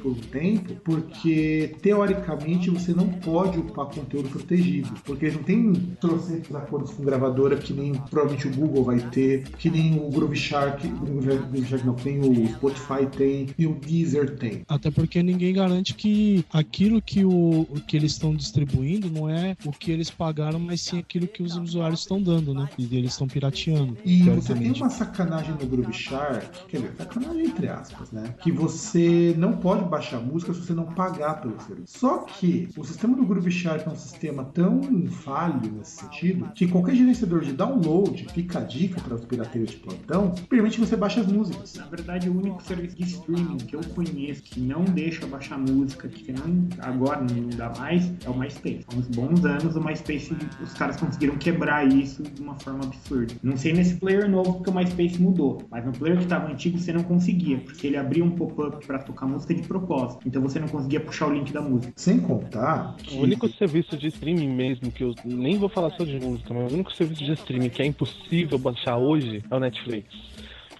por 0.02 0.12
um 0.12 0.16
tempo, 0.16 0.76
porque 0.84 1.76
teoricamente 1.82 2.70
você 2.70 2.94
não 2.94 3.08
pode 3.08 3.60
upar 3.60 3.88
conteúdo 3.88 4.30
protegido, 4.30 4.92
porque 5.06 5.30
não 5.32 5.44
tem 5.44 5.74
trocentos 6.00 6.56
acordos 6.56 6.92
com 6.92 7.04
gravadora 7.04 7.58
que 7.58 7.74
nem 7.74 7.94
provavelmente 7.94 8.48
o 8.48 8.52
Google 8.52 8.84
vai 8.84 9.00
ter, 9.10 9.44
que 9.58 9.70
nem 9.70 9.98
o 10.00 10.10
Groove 10.10 10.36
Shark, 10.36 10.88
Groove 10.88 11.66
Shark 11.66 11.86
não 11.86 11.96
tem, 11.96 12.20
o 12.20 12.48
Spotify 12.54 13.06
tem 13.12 13.48
e 13.58 13.68
o 13.68 13.76
Deezer 13.76 14.38
tem. 14.38 14.64
Até 14.68 14.92
porque 14.92 15.22
ninguém 15.22 15.54
garante 15.54 15.94
que 15.94 16.46
aquilo 16.52 17.02
que, 17.02 17.26
o, 17.26 17.66
que 17.88 17.98
eles 17.98 18.14
estão 18.14 18.36
distribuindo 18.36 19.10
não 19.10 19.30
é 19.30 19.56
o 19.66 19.72
que 19.72 19.92
eles 19.92 20.10
pagaram, 20.10 20.60
mas 20.60 20.82
sim 20.82 21.00
aquilo 21.00 21.28
que 21.28 21.44
os 21.44 21.56
usuários 21.56 22.02
estão 22.02 22.22
dando, 22.22 22.54
né? 22.54 22.70
E 22.78 22.96
eles 22.96 23.12
estão 23.12 23.28
pirateando. 23.28 23.98
E 24.06 24.24
você 24.24 24.54
tem 24.54 24.72
uma 24.72 24.90
sacanagem 24.90 25.52
no 25.52 25.66
Groove 25.66 25.81
Groove 25.82 25.94
Shark, 25.94 26.68
quer 26.68 26.78
dizer, 26.78 26.94
sacanagem 26.98 27.46
entre 27.46 27.68
aspas, 27.68 28.12
né? 28.12 28.36
Que 28.42 28.52
você 28.52 29.34
não 29.38 29.54
pode 29.54 29.84
baixar 29.86 30.20
música 30.20 30.54
se 30.54 30.62
você 30.62 30.74
não 30.74 30.86
pagar 30.86 31.42
pelo 31.42 31.60
serviço. 31.62 32.00
Só 32.00 32.20
que 32.20 32.70
o 32.78 32.84
sistema 32.84 33.16
do 33.16 33.26
Groove 33.26 33.52
Shark 33.52 33.88
é 33.88 33.92
um 33.92 33.96
sistema 33.96 34.46
tão 34.46 34.82
falho 35.08 35.72
nesse 35.72 35.98
sentido 35.98 36.52
que 36.54 36.68
qualquer 36.68 36.96
gerenciador 36.96 37.42
de 37.42 37.54
download, 37.54 38.28
fica 38.34 38.60
a 38.60 38.62
dica 38.62 39.02
para 39.02 39.16
os 39.16 39.26
pirateiros 39.26 39.72
de 39.72 39.78
plantão, 39.78 40.34
permite 40.50 40.80
que 40.80 40.86
você 40.86 40.96
baixe 40.96 41.20
as 41.20 41.28
músicas. 41.28 41.76
Na 41.76 41.86
verdade, 41.86 42.30
o 42.30 42.38
único 42.38 42.62
serviço 42.64 42.96
de 42.96 43.04
streaming 43.04 43.58
que 43.58 43.76
eu 43.76 43.82
conheço 43.96 44.44
que 44.44 44.60
não 44.60 44.84
deixa 44.84 45.26
baixar 45.26 45.58
música, 45.58 46.08
que 46.08 46.32
não, 46.32 46.68
agora 46.80 47.22
não 47.22 47.50
dá 47.50 47.72
mais, 47.78 48.12
é 48.26 48.30
o 48.30 48.38
MySpace. 48.38 48.86
Há 48.92 48.96
uns 48.96 49.08
bons 49.08 49.44
anos 49.46 49.76
o 49.76 49.84
MySpace, 49.84 50.36
os 50.62 50.74
caras 50.74 50.98
conseguiram 50.98 51.38
quebrar 51.38 51.88
isso 51.88 52.24
de 52.24 52.42
uma 52.42 52.56
forma 52.60 52.84
absurda. 52.84 53.34
Não 53.42 53.58
sei 53.58 53.74
nesse 53.74 53.96
player 53.96 54.30
novo 54.30 54.56
porque 54.56 54.70
o 54.70 54.74
MySpace 54.74 55.22
mudou, 55.22 55.61
mas 55.70 55.86
no 55.86 55.92
player 55.92 56.18
que 56.18 56.24
estava 56.24 56.52
antigo 56.52 56.78
você 56.78 56.94
não 56.94 57.04
conseguia, 57.04 57.58
porque 57.60 57.88
ele 57.88 57.98
abria 57.98 58.24
um 58.24 58.32
pop-up 58.32 58.86
para 58.86 59.00
tocar 59.00 59.28
música 59.28 59.54
de 59.54 59.62
propósito. 59.62 60.28
Então 60.28 60.42
você 60.42 60.60
não 60.60 60.68
conseguia 60.68 61.00
puxar 61.00 61.28
o 61.28 61.34
link 61.34 61.52
da 61.52 61.62
música. 61.62 61.94
Sem 61.96 62.20
contar 62.20 62.96
que... 62.98 63.18
O 63.18 63.22
único 63.22 63.48
serviço 63.50 63.98
de 63.98 64.08
streaming 64.08 64.50
mesmo 64.50 64.92
que 64.92 65.04
eu 65.04 65.14
nem 65.26 65.58
vou 65.58 65.70
falar 65.70 65.92
só 65.92 66.04
de 66.04 66.20
música, 66.20 66.54
mas 66.54 66.72
o 66.72 66.76
único 66.76 66.92
serviço 66.94 67.24
de 67.24 67.32
streaming 67.34 67.70
que 67.70 67.82
é 67.82 67.86
impossível 67.86 68.58
baixar 68.58 68.98
hoje 68.98 69.44
é 69.50 69.56
o 69.56 69.60
Netflix. 69.60 70.08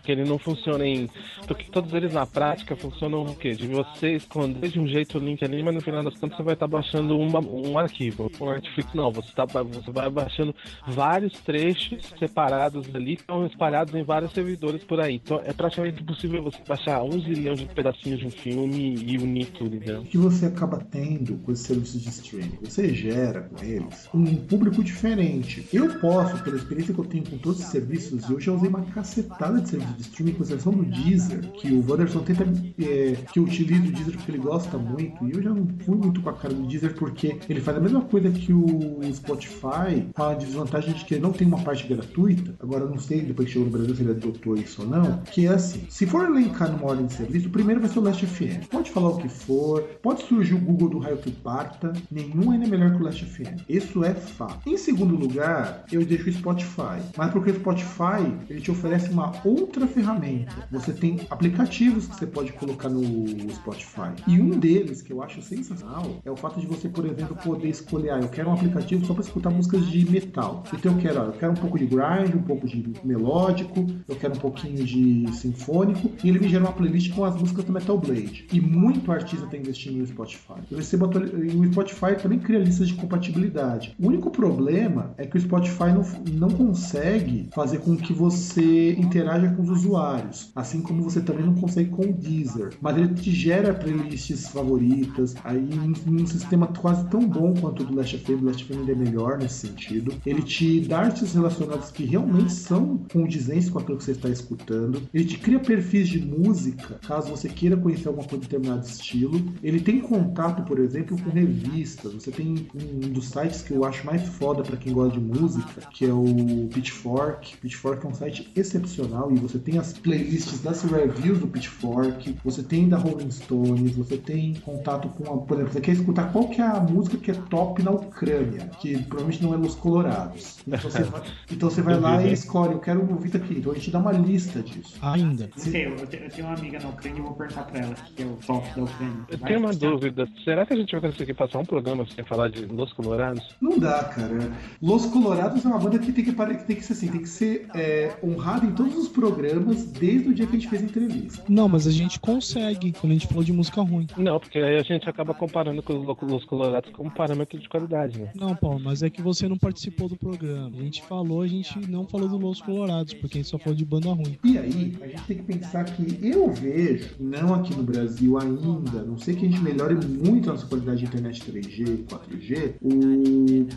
Porque 0.02 0.12
ele 0.12 0.24
não 0.24 0.40
funciona 0.40 0.86
em. 0.86 1.08
Porque 1.48 1.66
todos 1.72 1.94
eles 1.94 2.12
na 2.12 2.26
prática 2.26 2.76
funcionam 2.76 3.22
o 3.22 3.36
quê? 3.36 3.52
De 3.52 3.68
você 3.68 4.16
esconder 4.16 4.70
de 4.70 4.80
um 4.80 4.88
jeito 4.88 5.20
o 5.20 5.22
link 5.22 5.44
ali, 5.44 5.62
mas 5.62 5.76
no 5.76 5.82
final 5.82 6.04
das 6.04 6.16
contas 6.16 6.38
você 6.38 6.44
vai 6.44 6.54
estar 6.56 6.68
baixando 6.68 7.18
uma, 7.18 7.40
um 7.40 7.78
arquivo. 7.78 8.32
O 8.40 8.52
Netflix 8.52 8.94
não, 8.96 9.12
você, 9.12 9.32
tá, 9.32 9.46
você 9.46 9.92
vai 9.92 10.10
baixando 10.10 10.56
vários 10.88 11.34
trechos 11.42 12.12
separados 12.18 12.88
ali, 12.96 13.16
que 13.16 13.22
estão 13.22 13.46
espalhados 13.46 13.94
em 13.94 14.04
vários 14.04 14.32
servidores 14.34 14.84
por 14.84 15.00
aí. 15.00 15.22
Então 15.24 15.40
é 15.46 15.54
praticamente 15.54 16.02
impossível 16.02 16.42
você 16.42 16.58
baixar 16.68 17.04
um 17.04 17.22
zilhão 17.22 17.54
de 17.54 17.66
pedacinhos 17.66 18.20
de 18.20 18.26
um 18.26 18.32
filme 18.32 18.96
e 19.06 19.18
unir 19.20 19.52
tudo, 19.52 19.76
entendeu? 19.76 20.02
O 20.02 20.06
que 20.06 20.18
você 20.18 20.48
acaba 20.48 20.78
tendo 20.78 21.38
com 21.38 21.52
esses 21.52 21.68
serviços 21.68 22.02
de 22.02 22.10
streaming? 22.10 22.58
Você 22.64 22.92
gera 22.92 23.42
com 23.42 23.64
eles 23.64 24.10
um 24.14 24.36
público 24.36 24.84
diferente. 24.84 25.68
Eu 25.72 26.00
posso, 26.00 26.44
pela 26.44 26.58
experiência 26.58 26.94
que 26.94 27.00
eu 27.00 27.06
tenho 27.06 27.24
com 27.30 27.38
todos 27.38 27.60
os 27.60 27.66
serviços, 27.66 28.28
eu 28.30 28.40
já 28.40 28.52
usei 28.52 28.70
uma 28.70 28.82
cacetada 28.82 29.62
de 29.62 29.70
serviços 29.70 29.91
de 29.94 30.02
streaming, 30.02 30.34
com 30.34 30.44
exceção 30.44 30.74
do 30.74 30.84
Deezer, 30.84 31.42
que 31.54 31.72
o 31.72 31.90
Wanderson 31.90 32.20
tenta 32.20 32.44
é, 32.80 33.16
que 33.32 33.40
utilize 33.40 33.88
o 33.88 33.92
Deezer 33.92 34.16
porque 34.16 34.32
ele 34.32 34.38
gosta 34.40 34.78
muito, 34.78 35.28
e 35.28 35.32
eu 35.32 35.42
já 35.42 35.50
não 35.50 35.68
fui 35.86 35.96
muito 35.96 36.22
com 36.22 36.30
a 36.30 36.34
cara 36.34 36.54
do 36.54 36.64
Deezer 36.64 36.94
porque 36.96 37.38
ele 37.50 37.62
faz 37.62 37.78
a 37.78 37.80
mesma 37.80 38.02
coisa 38.02 38.30
que 38.32 38.54
o 38.54 39.00
Spotify, 39.14 40.08
a 40.16 40.34
desvantagem 40.34 40.94
de 40.94 41.06
que 41.06 41.16
ele 41.16 41.22
não 41.22 41.32
tem 41.32 41.48
uma 41.48 41.60
parte 41.60 41.88
gratuita. 41.88 42.56
Agora 42.60 42.84
eu 42.84 42.90
não 42.90 43.00
sei, 43.00 43.22
depois 43.22 43.48
que 43.48 43.54
chegou 43.54 43.68
no 43.68 43.78
Brasil, 43.78 43.96
se 43.96 44.02
ele 44.02 44.12
adotou 44.12 44.56
isso 44.56 44.82
ou 44.82 44.88
não. 44.88 45.20
Que 45.32 45.48
é 45.48 45.50
assim: 45.50 45.86
se 45.90 46.06
for 46.06 46.26
elencar 46.26 46.72
numa 46.72 46.86
ordem 46.86 47.06
de 47.06 47.14
serviço, 47.14 47.48
o 47.48 47.52
primeiro 47.52 47.82
vai 47.82 47.90
ser 47.90 48.00
o 48.00 48.04
Last 48.04 48.26
FM. 48.26 48.68
Pode 48.70 48.92
falar 48.92 49.10
o 49.10 49.18
que 49.18 49.30
for, 49.30 49.82
pode 50.02 50.24
surgir 50.24 50.54
o 50.54 50.60
Google 50.60 50.90
do 50.90 51.00
raio 51.00 51.18
que 51.18 51.32
parta, 51.32 51.94
nenhum 52.12 52.52
ainda 52.52 52.66
é 52.66 52.70
melhor 52.70 52.92
que 52.92 53.02
o 53.02 53.06
Last 53.06 53.26
FM. 53.26 53.62
Isso 53.68 54.04
é 54.04 54.14
fato. 54.14 54.70
Em 54.70 54.78
segundo 54.78 55.16
lugar, 55.16 55.86
eu 55.92 56.06
deixo 56.06 56.30
o 56.30 56.34
Spotify, 56.34 57.02
mas 57.18 57.32
porque 57.32 57.52
o 57.52 57.56
Spotify 57.56 58.22
ele 58.50 58.62
te 58.62 58.72
oferece 58.72 59.10
uma 59.10 59.32
outra 59.44 59.81
ferramenta. 59.88 60.68
Você 60.72 60.94
tem 60.94 61.22
aplicativos 61.30 62.08
que 62.08 62.16
você 62.16 62.28
pode 62.28 62.54
colocar 62.54 62.90
no 62.90 63.52
Spotify. 63.52 64.12
E 64.28 64.40
um 64.40 64.50
deles 64.50 65.02
que 65.02 65.12
eu 65.14 65.22
acho 65.22 65.42
sensacional 65.42 66.22
é 66.24 66.32
o 66.32 66.36
fato 66.36 66.60
de 66.60 66.68
você, 66.68 66.90
por 66.90 67.06
exemplo, 67.06 67.36
poder 67.36 67.70
escolher, 67.70 68.12
ah, 68.12 68.20
eu 68.20 68.30
quero 68.30 68.50
um 68.50 68.54
aplicativo 68.54 69.06
só 69.06 69.14
para 69.14 69.24
escutar 69.24 69.50
músicas 69.50 69.86
de 69.88 70.10
metal. 70.10 70.64
Então 70.74 70.94
eu 70.94 70.98
quero, 70.98 71.22
ah, 71.22 71.26
eu 71.26 71.34
quero 71.34 71.52
um 71.52 71.56
pouco 71.56 71.78
de 71.78 71.86
grind, 71.86 72.36
um 72.36 72.44
pouco 72.44 72.68
de 72.68 72.84
melódico, 73.04 73.86
eu 74.08 74.16
quero 74.16 74.36
um 74.36 74.40
pouquinho 74.40 74.84
de 74.84 75.32
sinfônico, 75.34 76.12
e 76.24 76.30
ele 76.30 76.40
me 76.40 76.48
gera 76.48 76.64
uma 76.64 76.74
playlist 76.74 77.14
com 77.14 77.26
as 77.26 77.36
músicas 77.36 77.66
do 77.66 77.74
Metal 77.74 77.98
Blade. 77.98 78.48
E 78.52 78.62
muito 78.62 79.12
artista 79.12 79.46
está 79.46 79.58
investindo 79.58 79.98
no 79.98 80.08
Spotify. 80.08 80.62
Eu 80.70 80.78
recebo 80.78 81.10
e 81.12 81.56
o 81.58 81.72
Spotify 81.72 82.16
também 82.22 82.40
cria 82.40 82.60
listas 82.60 82.88
de 82.88 82.94
compatibilidade. 82.94 83.96
O 84.00 84.08
único 84.08 84.30
problema 84.30 85.14
é 85.18 85.26
que 85.26 85.38
o 85.38 85.42
Spotify 85.42 85.92
não, 85.92 86.04
não 86.34 86.50
consegue 86.50 87.50
fazer 87.54 87.80
com 87.80 87.96
que 87.96 88.14
você 88.14 88.94
interaja 88.94 89.50
com 89.50 89.64
os 89.64 89.70
usuários, 89.72 90.52
assim 90.56 90.82
como 90.82 91.04
você 91.04 91.22
também 91.22 91.46
não 91.46 91.56
consegue 91.56 91.90
com 91.90 92.04
o 92.04 92.14
Deezer. 92.14 92.74
Mas 92.82 92.98
ele 92.98 93.14
te 93.14 93.32
gera 93.32 93.74
playlists 93.74 94.48
favoritas, 94.50 95.36
aí 95.44 95.68
em 96.08 96.22
um 96.22 96.26
sistema 96.26 96.68
quase 96.68 97.06
tão 97.10 97.22
bom 97.22 97.54
quanto 97.54 97.84
o 97.84 97.86
do 97.86 97.96
Last 97.96 98.18
FM, 98.18 98.42
o 98.42 98.46
Last 98.46 98.64
FM 98.64 98.80
ainda 98.80 98.92
é 98.92 98.96
melhor 98.96 99.38
nesse 99.38 99.68
sentido. 99.68 100.14
Ele 100.26 100.42
te 100.42 100.82
dá 100.82 101.00
artistas 101.00 101.34
relacionados 101.34 101.92
que 101.92 102.04
realmente 102.04 102.54
são 102.54 103.00
condizentes 103.12 103.70
com 103.70 103.80
aquilo 103.80 103.98
que 103.98 104.04
você 104.04 104.12
está 104.12 104.30
escutando. 104.30 105.02
Ele 105.14 105.26
te 105.26 105.38
cria 105.38 105.60
perfis 105.60 106.10
de 106.10 106.20
música, 106.20 107.00
caso 107.06 107.30
você 107.30 107.48
queira 107.50 107.78
conhecer 107.78 108.08
alguma 108.08 108.28
coisa 108.28 108.44
de 108.44 108.50
determinado 108.50 108.86
estilo. 108.86 109.42
Ele 109.64 109.80
tem 109.80 110.00
contato, 110.02 110.64
por 110.64 110.80
exemplo, 110.80 111.18
com 111.22 111.30
revistas. 111.30 112.14
Você 112.14 112.32
tem 112.32 112.68
um 112.76 113.12
dos 113.12 113.30
sites 113.30 113.62
que 113.62 113.74
eu 113.74 113.86
acho 113.86 114.06
mais 114.06 114.22
foda 114.24 114.64
para 114.64 114.78
quem 114.78 114.94
gosta 114.94 115.20
de 115.20 115.26
música, 115.26 115.82
que 115.92 116.06
é 116.06 116.14
o 116.14 116.70
Pitchfork. 116.74 117.58
Pitchfork 117.58 118.06
é 118.06 118.10
um 118.10 118.14
site 118.14 118.52
excepcional 118.56 119.32
e 119.32 119.36
você 119.36 119.60
tem 119.62 119.78
as 119.78 119.94
playlists 119.94 120.62
das 120.62 120.84
reviews 120.84 121.40
do 121.40 121.48
Pitchfork, 121.48 122.38
você 122.44 122.64
tem 122.64 122.90
da 122.90 122.98
Rolling 122.98 123.32
Stones, 123.32 123.96
você 123.96 124.18
tem 124.18 124.56
contato 124.56 125.08
com 125.10 125.34
a, 125.34 125.38
por 125.38 125.56
exemplo, 125.56 125.74
você 125.74 125.82
quer 125.82 125.92
escutar 125.92 126.32
qual 126.32 126.48
que 126.48 126.62
é 126.62 126.66
a 126.66 126.80
música 126.80 127.18
que 127.18 127.32
é 127.32 127.34
top 127.50 127.82
na 127.84 127.92
Ucrânia, 127.92 128.70
que 128.80 128.98
provavelmente 129.04 129.44
não 129.44 129.54
é 129.54 129.58
Los 129.58 129.76
Colorados. 129.76 130.60
Então 130.68 130.80
você 130.80 131.04
vai, 131.04 131.22
então 131.52 131.70
você 131.70 131.82
vai 131.82 132.00
lá 132.00 132.22
e 132.24 132.34
escolhe, 132.34 132.74
eu 132.74 132.80
quero 132.80 133.02
ouvir 133.10 133.30
daqui. 133.30 133.56
Então 133.58 133.72
a 133.72 133.76
gente 133.76 133.92
dá 133.92 134.00
uma 134.00 134.12
lista 134.12 134.62
disso. 134.62 134.98
Ainda. 135.02 135.50
Não 135.56 135.64
sei, 135.64 135.86
eu, 135.86 135.96
eu 135.96 136.08
tenho 136.08 136.48
uma 136.48 136.56
amiga 136.56 136.80
na 136.80 136.90
Ucrânia 136.90 137.20
e 137.20 137.22
vou 137.22 137.34
perguntar 137.34 137.64
pra 137.64 137.80
ela 137.80 137.94
que 137.94 138.24
é 138.24 138.26
o 138.26 138.38
top 138.46 138.68
da 138.76 138.84
Ucrânia. 138.84 139.26
Eu 139.30 139.38
Vai 139.38 139.48
tenho 139.50 139.60
uma 139.60 139.74
dúvida. 139.74 140.28
Será 140.44 140.66
que 140.66 140.74
a 140.74 140.78
gente 140.78 140.92
vai 140.92 141.12
conseguir 141.12 141.34
passar 141.34 141.60
um 141.60 141.66
programa 141.66 142.06
sem 142.16 142.24
falar 142.26 142.50
de 142.50 142.66
Los 142.66 142.92
Colorados? 142.94 143.56
Não 143.62 143.78
dá, 143.78 144.04
cara. 144.06 144.52
Los 144.82 145.06
Colorados 145.06 145.64
é 145.64 145.68
uma 145.68 145.78
banda 145.78 146.00
que 146.00 146.12
tem 146.12 146.26
que, 146.26 146.34
que 146.34 146.64
tem 146.66 146.76
que 146.76 146.84
ser 146.84 146.94
assim, 146.94 147.08
tem 147.08 147.22
que 147.22 147.30
ser 147.30 147.68
é, 147.76 148.12
honrada 148.24 148.66
em 148.66 148.72
todos 148.72 148.96
os 148.98 149.08
programas 149.08 149.51
desde 149.60 150.30
o 150.30 150.34
dia 150.34 150.46
que 150.46 150.56
a 150.56 150.60
gente 150.60 150.70
fez 150.70 150.82
a 150.82 150.86
entrevista. 150.86 151.44
Não, 151.48 151.68
mas 151.68 151.88
a 151.88 151.92
gente 151.92 152.20
consegue 152.20 152.92
quando 152.94 153.12
a 153.12 153.14
gente 153.16 153.28
falou 153.28 153.44
de 153.44 153.54
música 153.54 153.82
ruim. 153.82 154.08
Não, 154.18 154.40
porque 154.40 154.58
aí 154.58 154.78
a 154.78 154.84
gente 154.84 155.10
acaba 155.10 155.34
comparando 155.34 155.82
com 155.82 155.94
os 156.36 156.46
Colorados 156.46 156.92
como 156.92 157.12
parâmetro 157.12 157.60
de 157.60 157.70
qualidade, 157.70 158.20
né? 158.20 158.32
Não, 158.36 158.56
Paulo, 158.56 158.80
mas 158.80 159.04
é 159.04 159.10
que 159.10 159.22
você 159.22 159.48
não 159.48 159.58
participou 159.58 160.10
do 160.10 160.16
programa. 160.16 160.72
A 160.78 160.84
gente 160.84 161.04
falou, 161.04 161.42
a 161.42 161.48
gente 161.48 161.80
não 161.90 162.08
falou 162.08 162.28
do 162.28 162.38
Los 162.38 162.62
Colorados, 162.62 163.14
porque 163.14 163.38
a 163.38 163.42
gente 163.42 163.50
só 163.50 163.58
falou 163.58 163.76
de 163.76 163.86
banda 163.86 164.10
ruim. 164.10 164.38
E 164.44 164.58
aí, 164.58 164.98
a 165.02 165.08
gente 165.08 165.24
tem 165.24 165.38
que 165.38 165.44
pensar 165.44 165.86
que 165.86 166.20
eu 166.22 166.52
vejo, 166.52 167.16
não 167.20 167.54
aqui 167.54 167.76
no 167.76 167.84
Brasil 167.84 168.38
ainda, 168.38 169.04
não 169.04 169.18
sei 169.18 169.36
que 169.36 169.46
a 169.46 169.50
gente 169.50 169.62
melhore 169.62 169.96
muito 170.06 170.50
a 170.50 170.54
nossa 170.54 170.66
qualidade 170.66 171.00
de 171.00 171.06
internet 171.06 171.42
3G 171.42 171.88
e 171.88 172.04
4G, 172.04 172.76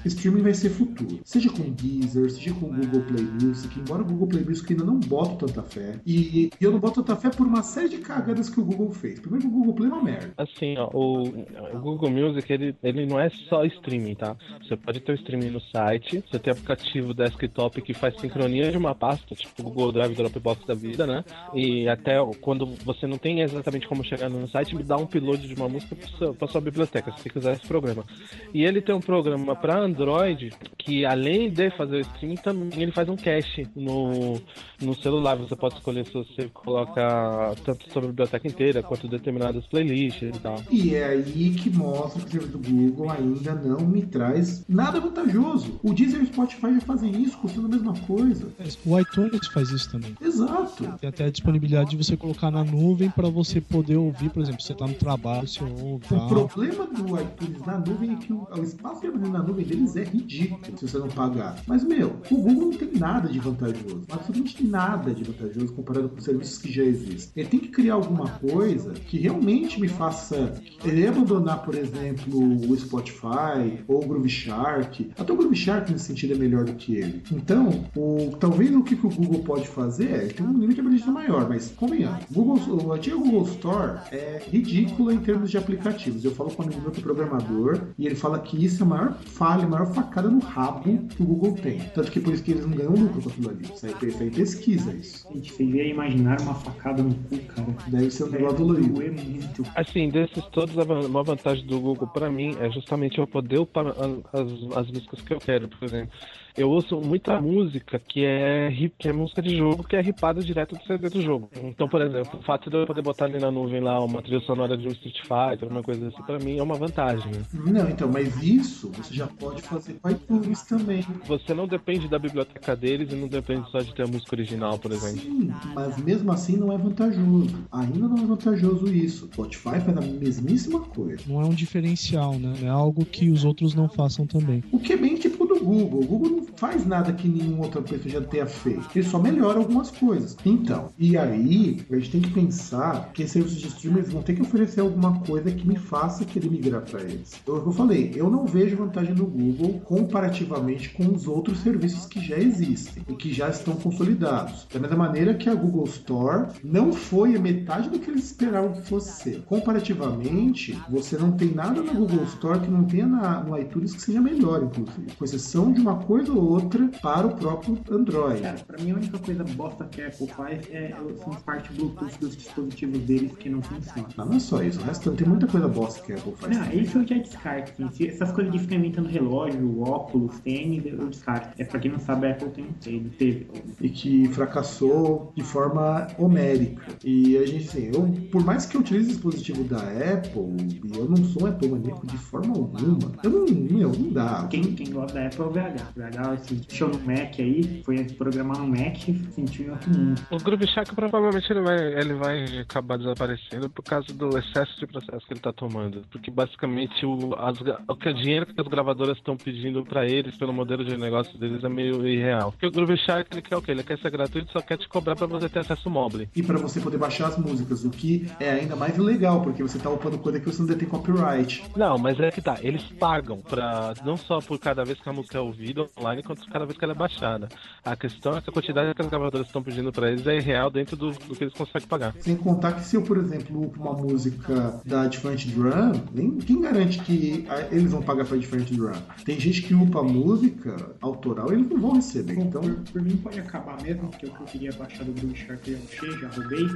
o 0.05 0.09
streaming 0.09 0.43
vai 0.43 0.55
ser 0.55 0.71
futuro. 0.71 1.21
Seja 1.25 1.51
com 1.51 1.71
Deezer, 1.71 2.31
seja 2.31 2.53
com 2.55 2.67
o 2.67 2.73
Google 2.73 3.03
Play 3.03 3.25
Music, 3.43 3.79
embora 3.79 4.03
o 4.03 4.05
Google 4.05 4.29
Play 4.29 4.45
Music 4.45 4.73
ainda 4.73 4.85
não 4.85 4.99
boto 4.99 5.47
tanta 5.47 5.63
fé. 5.65 6.01
E, 6.07 6.51
eu 6.61 6.71
não 6.71 6.79
boto 6.79 7.03
tanta 7.03 7.21
fé 7.21 7.31
por 7.31 7.47
uma 7.47 7.63
série 7.63 7.89
de 7.89 7.99
cagadas 7.99 8.49
que 8.49 8.61
o 8.61 8.65
Google 8.65 8.91
fez. 8.91 9.21
Primeiro 9.21 9.49
o 9.49 9.51
Google 9.51 9.75
Play 9.75 9.91
é 9.91 9.93
uma 9.93 10.03
merda. 10.03 10.35
Assim, 10.37 10.77
ó, 10.79 10.89
o, 10.93 11.23
o 11.23 11.81
Google 11.81 12.11
Music, 12.11 12.53
ele, 12.53 12.75
ele 12.83 13.07
não 13.07 13.19
é 13.19 13.29
só 13.49 13.65
streaming, 13.65 14.15
tá? 14.15 14.37
Você 14.63 14.77
pode 14.77 15.01
ter 15.01 15.13
o 15.13 15.15
streaming 15.15 15.51
no 15.51 15.61
site, 15.61 16.23
você 16.31 16.39
tem 16.39 16.53
aplicativo 16.53 17.15
desktop 17.15 17.81
que 17.83 17.95
faz 17.95 18.19
sincronia 18.21 18.71
de 18.71 18.77
uma 18.77 18.95
pasta, 18.95 19.35
tipo 19.35 19.63
o 19.63 19.65
Google 19.65 19.93
Drive 19.93 20.15
Dropbox 20.15 20.67
da 20.67 20.75
vida, 20.75 21.07
né? 21.07 21.25
E 21.55 21.89
até 21.89 22.17
quando 22.41 22.67
você 22.85 23.07
não 23.07 23.19
tem 23.19 23.41
exatamente 23.41 23.89
como 23.89 24.05
chegar 24.05 24.29
no 24.29 24.49
site, 24.49 24.75
dá 24.83 24.97
um 24.97 25.05
upload 25.05 25.47
de 25.47 25.55
uma 25.55 25.69
música 25.69 25.95
pra 25.95 26.09
sua, 26.09 26.35
pra 26.35 26.49
sua 26.49 26.61
biblioteca, 26.61 27.13
se 27.13 27.23
você 27.23 27.31
quiser 27.31 27.55
esse 27.55 27.67
programa. 27.67 28.05
E 28.53 28.65
ele 28.65 28.81
tem 28.81 28.95
um 28.95 29.01
programa 29.01 29.55
para 29.55 29.79
Android 29.79 30.53
que, 30.79 31.05
além 31.05 31.51
de 31.51 31.71
fazer 31.71 31.97
o 31.97 32.01
streaming, 32.01 32.37
também 32.37 32.83
ele 32.83 32.93
faz 32.93 33.09
um 33.09 33.17
cache 33.17 33.67
no, 33.75 34.41
no 34.81 34.95
celular. 34.95 35.37
Você 35.37 35.54
pode 35.57 35.75
escolher 35.77 36.05
se 36.07 36.13
você 36.13 36.49
coloca 36.53 37.55
tanto 37.65 37.91
sua 37.93 38.03
biblioteca 38.03 38.47
inteira 38.47 38.83
quanto 38.83 39.09
determinadas 39.09 39.67
playlists 39.67 40.37
e 40.37 40.41
tal. 40.41 40.63
E 40.71 40.95
é 40.95 41.05
aí 41.07 41.51
que 41.55 41.71
mostra 41.71 42.21
que 42.23 42.29
o 42.29 42.31
serviço 42.31 42.59
do 42.59 42.71
Google 42.71 43.11
ainda 43.11 43.55
não 43.55 43.81
me 43.81 44.03
traz 44.07 44.65
nada 44.69 45.01
vantajoso. 45.01 45.79
O 45.83 45.93
Deezer 45.93 46.21
e 46.21 46.25
o 46.25 46.27
Spotify 46.27 46.75
já 46.75 46.81
fazem 46.81 47.23
isso, 47.23 47.37
custando 47.39 47.67
a 47.67 47.71
mesma 47.71 47.95
coisa. 48.07 48.49
O 48.85 48.99
iTunes 48.99 49.47
faz 49.49 49.71
isso 49.71 49.91
também. 49.91 50.15
Exato. 50.21 50.85
Tem 51.01 51.09
até 51.09 51.25
a 51.25 51.31
disponibilidade 51.31 51.91
de 51.91 51.97
você 51.97 52.17
colocar 52.17 52.51
na 52.51 52.65
nuvem 52.65 53.11
para 53.11 53.29
você 53.29 53.61
poder 53.61 53.97
ouvir, 53.97 54.31
por 54.31 54.43
exemplo, 54.43 54.61
você 54.63 54.75
tá 54.75 54.87
no 54.87 54.95
trabalho, 54.95 55.47
você 55.47 55.63
ouve. 55.63 56.05
O 56.11 56.15
Tá? 56.15 56.27
problema 56.27 56.87
do 56.87 57.21
iTunes 57.21 57.67
na 57.67 57.79
nuvem 57.79 58.13
é 58.13 58.17
que 58.17 58.33
o, 58.33 58.47
o 58.57 58.63
espaço 58.63 59.01
de 59.01 59.07
armazenamento 59.09 59.33
na 59.39 59.43
nuvem 59.43 59.65
deles 59.65 59.97
é 59.97 60.05
ridículo 60.05 60.61
se 60.79 60.89
você 60.89 60.99
não 60.99 61.09
pagar. 61.09 61.57
Mas, 61.67 61.85
meu, 61.85 62.17
o 62.31 62.37
Google 62.37 62.71
não 62.71 62.73
tem 62.73 62.91
nada 62.97 63.29
de 63.29 63.39
vantajoso. 63.39 64.03
Absolutamente 64.11 64.65
nada 64.67 65.13
de 65.15 65.25
vantajoso. 65.25 65.44
Comparado 65.75 66.09
com 66.09 66.21
serviços 66.21 66.59
que 66.59 66.73
já 66.73 66.83
existem. 66.83 67.31
Ele 67.37 67.49
tem 67.49 67.61
que 67.61 67.69
criar 67.69 67.95
alguma 67.95 68.29
coisa 68.31 68.93
que 68.93 69.19
realmente 69.19 69.81
me 69.81 69.89
faça 69.89 70.55
ele 70.85 71.07
abandonar, 71.07 71.63
por 71.63 71.75
exemplo, 71.75 72.39
o 72.71 72.77
Spotify 72.77 73.83
ou 73.87 74.05
o 74.05 74.07
Groove 74.07 74.29
Shark. 74.29 75.11
Até 75.19 75.33
o 75.33 75.37
Groove 75.37 75.57
Shark 75.57 75.91
nesse 75.93 76.07
sentido 76.07 76.35
é 76.35 76.37
melhor 76.37 76.65
do 76.65 76.75
que 76.75 76.97
ele. 76.97 77.23
Então, 77.33 77.85
o, 77.97 78.37
talvez 78.39 78.75
o 78.75 78.83
que, 78.83 78.97
que 78.97 79.07
o 79.07 79.11
Google 79.11 79.41
pode 79.41 79.69
fazer 79.69 80.11
é 80.11 80.27
tem 80.27 80.47
um 80.47 80.53
limite 80.53 80.75
de 80.75 80.81
abrangência 80.81 81.13
maior, 81.13 81.49
mas 81.49 81.73
convenhamos. 81.77 82.25
Google, 82.31 82.93
antigo 82.93 83.19
Google 83.21 83.45
Store 83.45 84.01
é 84.11 84.43
ridícula 84.51 85.13
em 85.13 85.19
termos 85.19 85.51
de 85.51 85.59
aplicativos. 85.59 86.25
Eu 86.25 86.33
falo 86.33 86.51
com 86.51 86.63
um 86.63 86.67
amigo 86.67 86.81
meu 86.83 86.91
que 86.91 87.01
é 87.01 87.03
programador 87.03 87.81
e 87.99 88.07
ele 88.07 88.15
fala 88.15 88.39
que 88.39 88.65
isso 88.65 88.83
é 88.83 88.87
a 88.87 88.89
maior 88.89 89.19
falha, 89.25 89.65
a 89.65 89.69
maior 89.69 89.93
facada 89.93 90.29
no 90.29 90.41
rabo 90.41 90.99
que 91.09 91.23
o 91.23 91.27
Google 91.27 91.53
tem. 91.55 91.81
Tanto 91.95 92.11
que 92.11 92.21
por 92.21 92.33
isso 92.33 92.43
que 92.43 92.53
eles 92.53 92.67
não 92.67 92.77
ganham 92.77 92.93
lucro 92.93 93.23
com 93.23 93.29
aquilo 93.29 93.51
ali. 93.51 93.65
Isso 93.75 93.87
aí, 93.87 93.95
isso 94.09 94.23
aí 94.23 94.31
pesquisa 94.31 94.93
isso. 94.93 95.24
Gente, 95.33 95.53
você 95.53 95.65
ia 95.65 95.87
imaginar 95.87 96.41
uma 96.41 96.55
facada 96.55 97.03
no 97.03 97.15
cu, 97.15 97.39
cara. 97.49 97.67
Deve 97.89 98.11
ser 98.11 98.25
um 98.25 98.31
negócio 98.31 98.59
dolorido. 98.59 98.93
doer 98.95 99.13
muito. 99.13 99.63
Assim, 99.75 100.09
desses 100.09 100.45
todos, 100.47 100.77
a 100.79 100.83
uma 100.83 101.23
vantagem 101.23 101.67
do 101.67 101.81
Google 101.81 102.07
pra 102.09 102.31
mim 102.31 102.57
é 102.61 102.71
justamente 102.71 103.19
eu 103.19 103.27
poder 103.27 103.59
upar 103.59 103.87
as, 103.89 104.77
as 104.77 104.87
músicas 104.89 105.21
que 105.23 105.35
eu 105.35 105.39
quero, 105.39 105.69
por 105.69 105.85
exemplo. 105.85 106.11
Eu 106.57 106.71
ouço 106.71 107.01
muita 107.01 107.41
música 107.41 107.99
que 107.99 108.25
é, 108.25 108.71
que 108.97 109.09
é 109.09 109.13
música 109.13 109.43
de 109.43 109.57
jogo, 109.57 109.83
que 109.83 109.97
é 109.97 110.01
ripada 110.01 110.41
direto 110.41 110.77
do 110.77 110.85
CD 110.85 111.09
do 111.09 111.21
jogo. 111.21 111.51
Então, 111.61 111.89
por 111.89 112.01
exemplo, 112.01 112.39
o 112.39 112.43
fato 112.45 112.71
de 112.71 112.77
eu 112.77 112.87
poder 112.87 113.03
botar 113.03 113.25
ali 113.25 113.41
na 113.41 113.51
nuvem 113.51 113.81
lá 113.81 113.99
uma 113.99 114.23
trilha 114.23 114.39
sonora 114.41 114.77
de 114.77 114.87
um 114.87 114.93
Street 114.93 115.19
Fighter, 115.23 115.69
uma 115.69 115.83
coisa 115.83 116.07
assim, 116.07 116.23
pra 116.23 116.39
mim 116.39 116.57
é 116.59 116.63
uma 116.63 116.77
vantagem. 116.77 117.33
né? 117.33 117.43
Não, 117.53 117.91
então, 117.91 118.09
mas 118.09 118.41
isso 118.41 118.89
você 118.93 119.13
já 119.15 119.27
pode 119.27 119.63
fazer 119.63 119.95
com 119.95 120.09
iTunes 120.09 120.63
também. 120.63 121.05
Você 121.27 121.53
não 121.55 121.67
depende 121.67 122.07
da 122.07 122.21
biblioteca 122.21 122.77
deles 122.77 123.11
e 123.13 123.17
não 123.17 123.27
depende 123.27 123.69
só 123.73 123.81
de 123.81 123.93
ter 123.93 124.05
a 124.05 124.07
música 124.07 124.37
original, 124.37 124.79
por 124.79 124.93
exemplo. 124.93 125.14
Sim, 125.15 125.51
mas 125.75 125.97
mesmo 125.99 126.31
assim 126.33 126.57
não 126.57 126.73
é 126.73 126.79
vantajoso. 126.79 127.55
Ainda 127.73 128.09
não 128.09 128.17
é 128.17 128.27
vantajoso 128.27 128.87
isso. 128.89 129.27
Spotify 129.33 129.81
faz 129.81 129.97
a 129.97 130.01
mesmíssima 130.01 130.81
coisa. 130.81 131.23
Não 131.27 131.41
é 131.41 131.45
um 131.45 131.55
diferencial, 131.55 132.39
né? 132.39 132.55
É 132.63 132.69
algo 132.69 133.05
que 133.05 133.31
os 133.31 133.45
outros 133.45 133.75
não 133.75 133.89
façam 133.89 134.27
também. 134.27 134.63
O 134.73 134.79
que 134.79 134.93
é 134.93 134.97
bem 134.97 135.15
tipo 135.17 135.44
Google. 135.65 136.01
O 136.01 136.07
Google 136.07 136.31
não 136.31 136.45
faz 136.57 136.87
nada 136.87 137.13
que 137.13 137.29
nenhuma 137.29 137.65
outra 137.65 137.83
pessoa 137.83 138.09
já 138.09 138.21
tenha 138.21 138.47
feito. 138.47 138.89
Ele 138.95 139.05
só 139.05 139.19
melhora 139.19 139.59
algumas 139.59 139.91
coisas. 139.91 140.37
Então, 140.45 140.89
e 140.99 141.17
aí, 141.17 141.81
a 141.91 141.97
gente 141.97 142.11
tem 142.11 142.21
que 142.21 142.31
pensar 142.31 143.11
que 143.13 143.23
esses 143.23 143.33
serviços 143.33 143.61
de 143.61 143.69
streaming 143.69 144.03
vão 144.03 144.23
ter 144.23 144.35
que 144.35 144.43
oferecer 144.43 144.81
alguma 144.81 145.19
coisa 145.21 145.51
que 145.51 145.67
me 145.67 145.77
faça 145.77 146.25
querer 146.25 146.51
migrar 146.51 146.83
para 146.83 147.03
eles. 147.03 147.35
Eu, 147.47 147.57
eu 147.57 147.73
falei, 147.73 148.13
eu 148.15 148.31
não 148.31 148.47
vejo 148.47 148.77
vantagem 148.77 149.15
do 149.15 149.25
Google 149.27 149.81
comparativamente 149.85 150.91
com 150.91 151.07
os 151.13 151.27
outros 151.27 151.59
serviços 151.61 152.07
que 152.07 152.21
já 152.21 152.37
existem 152.39 153.03
e 153.09 153.15
que 153.15 153.33
já 153.33 153.49
estão 153.49 153.75
consolidados. 153.75 154.67
Da 154.73 154.79
mesma 154.81 154.97
maneira 154.97 155.35
que 155.35 155.49
a 155.49 155.55
Google 155.55 155.85
Store 155.85 156.49
não 156.63 156.93
foi 156.93 157.37
a 157.37 157.41
metade 157.41 157.89
do 157.91 157.99
que 157.99 158.11
eles 158.11 158.25
esperavam 158.27 158.73
que 158.73 158.83
fosse 158.89 159.23
ser. 159.23 159.43
Comparativamente, 159.47 160.79
você 160.89 161.17
não 161.17 161.33
tem 161.33 161.53
nada 161.55 161.83
na 161.83 161.93
Google 161.93 162.25
Store 162.25 162.61
que 162.61 162.71
não 162.71 162.85
tenha 162.85 163.07
na- 163.07 163.43
no 163.43 163.59
iTunes 163.59 163.95
que 163.95 164.01
seja 164.03 164.21
melhor, 164.21 164.63
inclusive. 164.65 165.13
Com 165.19 165.25
exceção 165.25 165.54
de 165.73 165.81
uma 165.81 165.97
coisa 165.97 166.33
ou 166.33 166.53
outra 166.53 166.89
para 167.03 167.27
o 167.27 167.37
próprio 167.37 167.79
Android. 167.91 168.41
Cara, 168.43 168.59
pra 168.67 168.83
mim 168.83 168.91
a 168.93 168.95
única 168.97 169.19
coisa 169.19 169.45
bosta 169.45 169.85
que 169.85 170.03
a 170.03 170.09
Apple 170.09 170.27
faz 170.29 170.69
é 170.71 170.95
são 171.23 171.33
as 171.33 171.43
partes 171.43 171.77
Bluetooth 171.77 172.19
dos 172.21 172.37
dispositivos 172.37 172.99
deles 173.01 173.33
que 173.37 173.49
não 173.49 173.63
funcionam. 173.63 174.09
Não, 174.17 174.27
não 174.27 174.37
é 174.37 174.41
só 174.41 174.63
isso, 174.63 174.81
o 174.81 174.85
resto 174.85 175.13
tem 175.13 175.27
muita 175.27 175.47
coisa 175.47 175.69
bosta 175.69 176.01
que 176.05 176.13
a 176.13 176.17
Apple 176.17 176.33
faz. 176.37 176.57
Não, 176.57 176.73
isso 176.73 176.99
eu 176.99 177.07
já 177.07 177.19
descarto. 177.19 177.85
assim. 177.85 178.07
Essas 178.07 178.33
coisas 178.33 178.53
de 178.53 178.59
ficar 178.59 178.77
inventando 178.77 179.09
relógio, 179.09 179.81
óculos, 179.83 180.39
tênis, 180.41 180.85
eu 180.87 181.09
descarto. 181.09 181.51
É 181.59 181.65
pra 181.65 181.79
quem 181.79 181.91
não 181.91 181.99
sabe, 181.99 182.27
a 182.27 182.31
Apple 182.31 182.51
tem 182.51 182.65
um 182.65 182.73
tênis, 182.73 183.13
teve. 183.17 183.47
e 183.81 183.89
que 183.89 184.29
fracassou 184.29 185.33
de 185.37 185.43
forma 185.43 186.07
homérica. 186.19 186.83
E 187.05 187.37
a 187.37 187.47
gente, 187.47 187.69
assim, 187.69 187.91
eu, 187.95 188.13
por 188.31 188.45
mais 188.45 188.67
que 188.67 188.77
eu 188.77 188.81
utilize 188.81 189.09
o 189.11 189.13
dispositivo 189.13 189.65
da 189.65 189.79
Apple, 189.79 190.91
eu 190.97 191.09
não 191.09 191.17
sou 191.25 191.45
um 191.45 191.47
Apple 191.47 191.69
maníaco 191.69 192.07
de 192.07 192.19
forma 192.19 192.55
alguma, 192.55 193.13
eu 193.23 193.31
não, 193.31 193.47
meu, 193.47 193.93
não 193.93 194.13
dá. 194.13 194.47
Quem, 194.51 194.75
quem 194.75 194.91
gosta 194.91 195.19
da 195.19 195.27
Apple 195.27 195.44
o 195.47 195.51
VH. 195.51 195.93
O 195.97 196.01
VH, 196.01 196.31
assim, 196.33 196.61
show 196.69 196.89
no 196.89 196.99
Mac 197.01 197.39
aí, 197.39 197.83
foi 197.85 198.05
programar 198.05 198.59
no 198.59 198.67
Mac, 198.67 198.97
sentiu 199.31 199.67
em 199.67 199.71
outro 199.71 199.91
mundo. 199.91 200.23
O 200.31 200.39
Groove 200.39 200.67
Shark 200.67 200.95
provavelmente 200.95 201.51
ele 201.53 201.61
vai, 201.61 201.79
ele 202.01 202.15
vai 202.15 202.59
acabar 202.59 202.99
desaparecendo 202.99 203.69
por 203.71 203.83
causa 203.83 204.13
do 204.13 204.37
excesso 204.39 204.79
de 204.79 204.87
processo 204.87 205.27
que 205.27 205.33
ele 205.33 205.41
tá 205.41 205.53
tomando. 205.53 206.03
Porque 206.11 206.31
basicamente 206.31 207.05
o, 207.05 207.35
as, 207.39 207.59
o 207.89 207.97
que 207.97 208.09
o 208.09 208.15
dinheiro 208.15 208.47
que 208.47 208.61
as 208.61 208.69
gravadoras 208.69 209.17
estão 209.17 209.37
pedindo 209.37 209.85
pra 209.85 210.07
eles, 210.07 210.37
pelo 210.37 210.53
modelo 210.53 210.85
de 210.85 210.97
negócio 210.97 211.37
deles, 211.39 211.63
é 211.63 211.69
meio 211.69 212.07
irreal. 212.07 212.53
Porque 212.53 212.67
o 212.67 212.71
Groove 212.71 212.97
Shark 212.99 213.29
ele 213.33 213.43
quer 213.43 213.57
o 213.57 213.63
quê? 213.63 213.71
Ele 213.73 213.83
quer 213.83 213.99
ser 213.99 214.11
gratuito, 214.11 214.53
só 214.53 214.61
quer 214.61 214.79
te 214.79 214.89
cobrar 214.89 215.17
pra 215.17 215.27
você 215.27 215.49
ter 215.49 215.61
acesso 215.61 215.91
mobile. 215.91 216.29
E 216.35 216.43
para 216.43 216.59
você 216.59 216.81
poder 216.81 216.99
baixar 216.99 217.29
as 217.29 217.39
músicas, 217.39 217.85
o 217.85 217.91
que 217.91 218.27
é 218.41 218.51
ainda 218.51 218.77
mais 218.77 218.97
legal, 218.97 219.43
porque 219.43 219.63
você 219.63 219.79
tá 219.79 219.91
upando 219.91 220.19
coisa 220.19 220.41
que 220.41 220.47
você 220.47 220.61
não 220.61 220.69
detém 220.69 220.89
copyright. 220.89 221.65
Não, 221.77 221.99
mas 221.99 222.19
é 222.21 222.31
que 222.31 222.41
tá, 222.41 222.59
eles 222.63 222.83
pagam 222.99 223.41
pra. 223.41 223.95
não 224.05 224.17
só 224.17 224.39
por 224.41 224.59
cada 224.59 224.85
vez 224.85 225.01
que 225.01 225.09
a 225.09 225.13
música 225.13 225.34
é 225.37 225.41
ouvida 225.41 225.87
online, 225.99 226.23
quanto 226.23 226.47
cada 226.49 226.65
vez 226.65 226.77
que 226.77 226.85
ela 226.85 226.93
é 226.93 226.97
baixada. 226.97 227.49
A 227.85 227.97
questão 227.97 228.37
é 228.37 228.41
que 228.41 228.51
a 228.51 228.53
quantidade 228.53 228.95
que 228.95 229.03
as 229.03 229.09
gravadoras 229.09 229.47
estão 229.47 229.63
pedindo 229.63 229.93
pra 229.93 230.11
eles 230.11 230.27
é 230.27 230.37
irreal 230.37 230.71
dentro 230.71 230.97
do, 230.97 231.11
do 231.13 231.35
que 231.35 231.45
eles 231.45 231.55
conseguem 231.55 231.89
pagar. 231.89 232.15
Sem 232.21 232.37
contar 232.37 232.73
que 232.73 232.85
se 232.85 232.97
eu, 232.97 233.03
por 233.03 233.17
exemplo, 233.17 233.63
upo 233.63 233.81
uma 233.81 233.93
música 233.93 234.81
da 234.85 235.07
Different 235.07 235.47
Drum, 235.47 235.93
nem, 236.13 236.39
quem 236.39 236.61
garante 236.61 236.99
que 237.01 237.47
ah, 237.49 237.69
eles 237.71 237.93
vão 237.93 238.03
pagar 238.03 238.27
pra 238.27 238.37
Different 238.37 238.71
Drum? 238.71 238.93
Tem 239.25 239.39
gente 239.39 239.63
que 239.63 239.75
upa 239.75 240.03
música 240.03 240.77
autoral 241.01 241.51
e 241.51 241.55
eles 241.55 241.69
não 241.69 241.81
vão 241.81 241.93
receber. 241.95 242.39
Então, 242.39 242.61
Por, 242.61 242.75
por 242.75 243.03
mim 243.03 243.17
pode 243.17 243.39
acabar 243.41 243.81
mesmo, 243.83 244.09
porque 244.09 244.27
que 244.35 244.41
eu 244.41 244.47
queria 244.47 244.73
baixar 244.73 245.05
do 245.05 245.13
Groove 245.13 245.37
Shark 245.37 245.71
eu 245.71 245.79
já 245.79 245.85
achei, 245.85 246.19
já 246.19 246.29
roubei. 246.29 246.67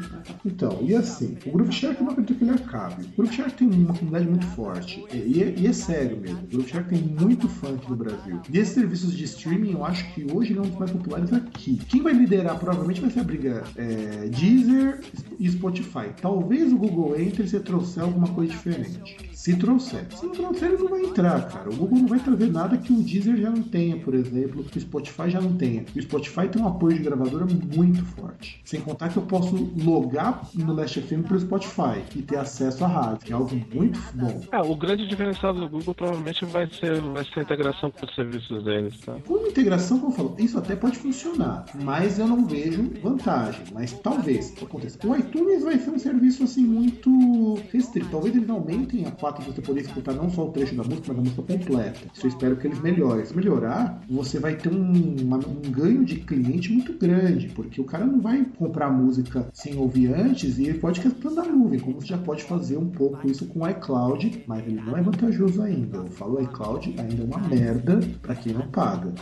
Então, 0.45 0.79
e 0.83 0.95
assim, 0.95 1.37
o 1.47 1.51
Groove 1.51 1.73
Shark 1.73 1.99
eu 1.99 2.05
não 2.05 2.13
acredito 2.13 2.39
que 2.39 2.45
ele 2.45 2.53
acabe. 2.53 3.05
O 3.05 3.17
Groove 3.17 3.35
Shark 3.35 3.55
tem 3.55 3.69
uma 3.69 3.95
comunidade 3.95 4.29
muito 4.29 4.47
forte. 4.47 5.05
E, 5.13 5.17
e 5.17 5.43
é, 5.43 5.55
e 5.57 5.67
é 5.67 5.73
sério 5.73 6.17
mesmo. 6.17 6.39
O 6.39 6.47
Groove 6.47 6.69
Shark 6.69 6.89
tem 6.89 7.03
muito 7.03 7.47
aqui 7.47 7.91
no 7.91 7.97
Brasil. 7.97 8.38
E 8.53 8.59
esses 8.59 8.75
serviços 8.75 9.17
de 9.17 9.25
streaming, 9.25 9.73
eu 9.73 9.85
acho 9.85 10.13
que 10.13 10.27
hoje 10.33 10.53
ele 10.53 10.61
é 10.61 10.63
um 10.63 10.69
dos 10.69 10.79
mais 10.79 10.91
populares 10.91 11.33
aqui. 11.33 11.79
Quem 11.89 12.03
vai 12.03 12.13
liderar 12.13 12.59
provavelmente 12.59 13.01
vai 13.01 13.11
ser 13.11 13.21
a 13.21 13.25
briga 13.25 13.65
é, 13.77 14.29
Deezer 14.29 15.01
e 15.39 15.51
Spotify. 15.51 16.09
Talvez 16.21 16.73
o 16.73 16.79
Google 16.79 17.19
entre 17.19 17.47
se 17.47 17.59
trouxer 17.61 18.03
alguma 18.03 18.29
coisa 18.29 18.53
diferente. 18.53 19.29
Se 19.33 19.57
trouxer. 19.57 20.07
Se 20.11 20.27
não 20.27 20.33
trouxer, 20.33 20.69
ele 20.73 20.83
não 20.83 20.89
vai 20.89 21.01
entrar, 21.03 21.49
cara. 21.49 21.71
O 21.71 21.77
Google 21.77 21.99
não 22.01 22.09
vai 22.09 22.19
trazer 22.19 22.51
nada 22.51 22.77
que 22.77 22.93
o 22.93 23.03
Deezer 23.03 23.37
já 23.37 23.51
não 23.51 23.63
tenha, 23.63 23.97
por 23.97 24.15
exemplo, 24.15 24.65
que 24.65 24.79
o 24.79 24.81
Spotify 24.81 25.31
já 25.31 25.41
não 25.41 25.57
tenha. 25.57 25.85
O 25.95 26.03
Spotify 26.03 26.49
tem 26.49 26.61
um 26.61 26.67
apoio 26.67 26.97
de 26.97 27.03
gravadora 27.05 27.47
muito 27.47 28.05
forte. 28.05 28.61
Sem 28.65 28.81
contar 28.81 29.11
que 29.11 29.17
eu 29.17 29.23
posso 29.23 29.73
logar 29.77 30.43
no 30.55 30.75
Last 30.75 31.01
FM 31.01 31.27
pelo 31.27 31.41
Spotify 31.41 32.03
e 32.17 32.23
ter 32.23 32.37
acesso 32.37 32.85
à 32.85 32.89
rádio, 32.89 33.19
que 33.27 33.33
é 33.33 33.37
algo 33.37 33.55
muito 33.73 34.01
bom. 34.15 34.41
É, 34.53 34.61
o 34.61 34.75
grande 34.75 35.07
diferencial 35.07 35.55
do 35.55 35.69
Google 35.69 35.95
provavelmente 35.95 36.45
vai 36.45 36.69
ser, 36.69 37.01
vai 37.01 37.25
ser 37.25 37.41
a 37.41 37.43
integração 37.43 37.91
com 37.91 38.05
os 38.05 38.15
serviços 38.29 38.65
deles, 38.65 38.99
tá? 39.01 39.17
Com 39.27 39.47
integração, 39.47 39.99
como 39.99 40.13
eu 40.13 40.17
falo, 40.17 40.37
isso 40.39 40.59
até 40.59 40.77
pode 40.77 40.99
funcionar, 40.99 41.65
mas 41.83 42.19
eu 42.19 42.27
não 42.29 42.45
vejo 42.47 42.91
vantagem. 43.03 43.65
Mas 43.73 43.93
talvez 43.93 44.55
aconteça. 44.63 44.99
O 45.07 45.17
iTunes 45.17 45.63
vai 45.63 45.79
ser 45.79 45.91
um 45.91 45.99
serviço 45.99 46.45
assim 46.45 46.65
muito 46.65 47.59
restrito. 47.73 48.09
Talvez 48.11 48.35
eles 48.37 48.49
aumentem 48.51 49.05
a 49.07 49.11
fato 49.13 49.41
de 49.43 49.51
você 49.53 49.61
poder 49.63 49.81
escutar 49.83 50.13
não 50.15 50.29
só 50.31 50.47
o 50.47 50.53
trecho 50.53 50.75
da 50.75 50.85
música, 50.85 51.05
mas 51.09 51.19
a 51.19 51.21
música 51.23 51.43
completa. 51.43 52.01
Isso 52.15 52.27
eu 52.27 52.29
espero 52.31 52.57
que 52.57 52.67
eles 52.67 52.81
melhorem. 52.81 53.25
Se 53.25 53.35
melhorar, 53.35 54.03
você 54.09 54.39
vai 54.39 54.55
ter 54.57 54.69
um, 54.73 55.17
uma- 55.23 55.39
um 55.39 55.71
ganho 55.71 56.05
de 56.05 56.17
cliente 56.17 56.73
muito 56.73 56.93
grande, 56.93 57.49
porque 57.49 57.81
o 57.81 57.85
cara 57.85 58.05
não 58.07 58.21
vai 58.21 58.45
comprar 58.59 58.91
música 58.91 59.49
sem 59.53 59.77
ouvir 59.77 60.13
antes 60.15 60.59
e 60.59 60.65
ele 60.65 60.79
pode 60.79 61.01
escutando 61.01 61.35
na 61.37 61.45
nuvem, 61.45 61.81
como 61.81 62.01
você 62.01 62.09
já 62.09 62.19
pode 62.19 62.45
fazer 62.45 62.77
um 62.77 62.89
pouco 62.89 63.27
isso 63.31 63.47
com 63.47 63.61
o 63.65 63.69
iCloud, 63.69 64.45
mas 64.47 64.67
ele 64.67 64.81
não 64.81 64.97
é 64.97 65.03
vantajoso 65.03 65.63
ainda. 65.63 65.99
Eu 65.99 66.07
falo 66.09 66.41
iCloud 66.43 66.95
ainda 66.99 67.23
é 67.23 67.25
uma 67.27 67.39
merda 67.49 68.01
para 68.23 68.35
quem 68.35 68.53
não 68.53 68.69
paga. 68.69 69.13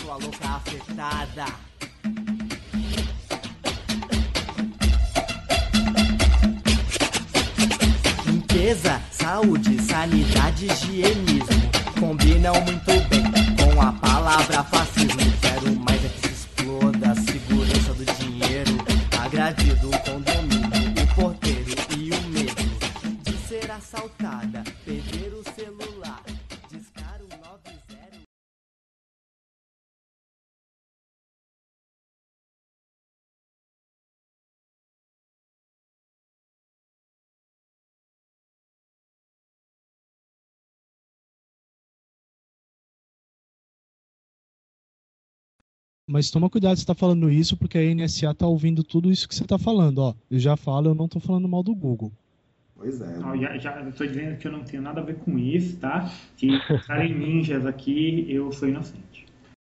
sua 0.00 0.16
louca 0.16 0.48
afetada. 0.48 1.46
Limpeza, 8.26 9.00
saúde, 9.10 9.82
sanidade, 9.82 10.66
higienismo 10.66 11.64
combinam 11.98 12.54
muito 12.60 13.08
bem 13.08 13.24
com 13.56 13.80
a 13.80 13.92
palavra 13.92 14.62
fascismo. 14.64 15.18
Quero 15.40 15.74
mais 15.76 15.83
Mas 46.06 46.30
toma 46.30 46.50
cuidado 46.50 46.76
você 46.76 46.84
tá 46.84 46.94
falando 46.94 47.30
isso, 47.30 47.56
porque 47.56 47.78
a 47.78 47.94
NSA 47.94 48.34
tá 48.34 48.46
ouvindo 48.46 48.84
tudo 48.84 49.10
isso 49.10 49.26
que 49.26 49.34
você 49.34 49.44
tá 49.44 49.58
falando, 49.58 49.98
ó. 49.98 50.14
Eu 50.30 50.38
já 50.38 50.56
falo, 50.56 50.90
eu 50.90 50.94
não 50.94 51.08
tô 51.08 51.18
falando 51.18 51.48
mal 51.48 51.62
do 51.62 51.74
Google. 51.74 52.12
Pois 52.76 53.00
é. 53.00 53.18
Ó, 53.24 53.34
já, 53.36 53.56
já 53.56 53.80
eu 53.80 53.92
tô 53.92 54.04
dizendo 54.04 54.36
que 54.36 54.46
eu 54.46 54.52
não 54.52 54.62
tenho 54.64 54.82
nada 54.82 55.00
a 55.00 55.04
ver 55.04 55.16
com 55.16 55.38
isso, 55.38 55.78
tá? 55.78 56.06
Se 56.36 56.48
estarem 56.48 57.18
ninjas 57.18 57.64
aqui, 57.64 58.26
eu 58.28 58.52
sou 58.52 58.68
inocente. 58.68 59.23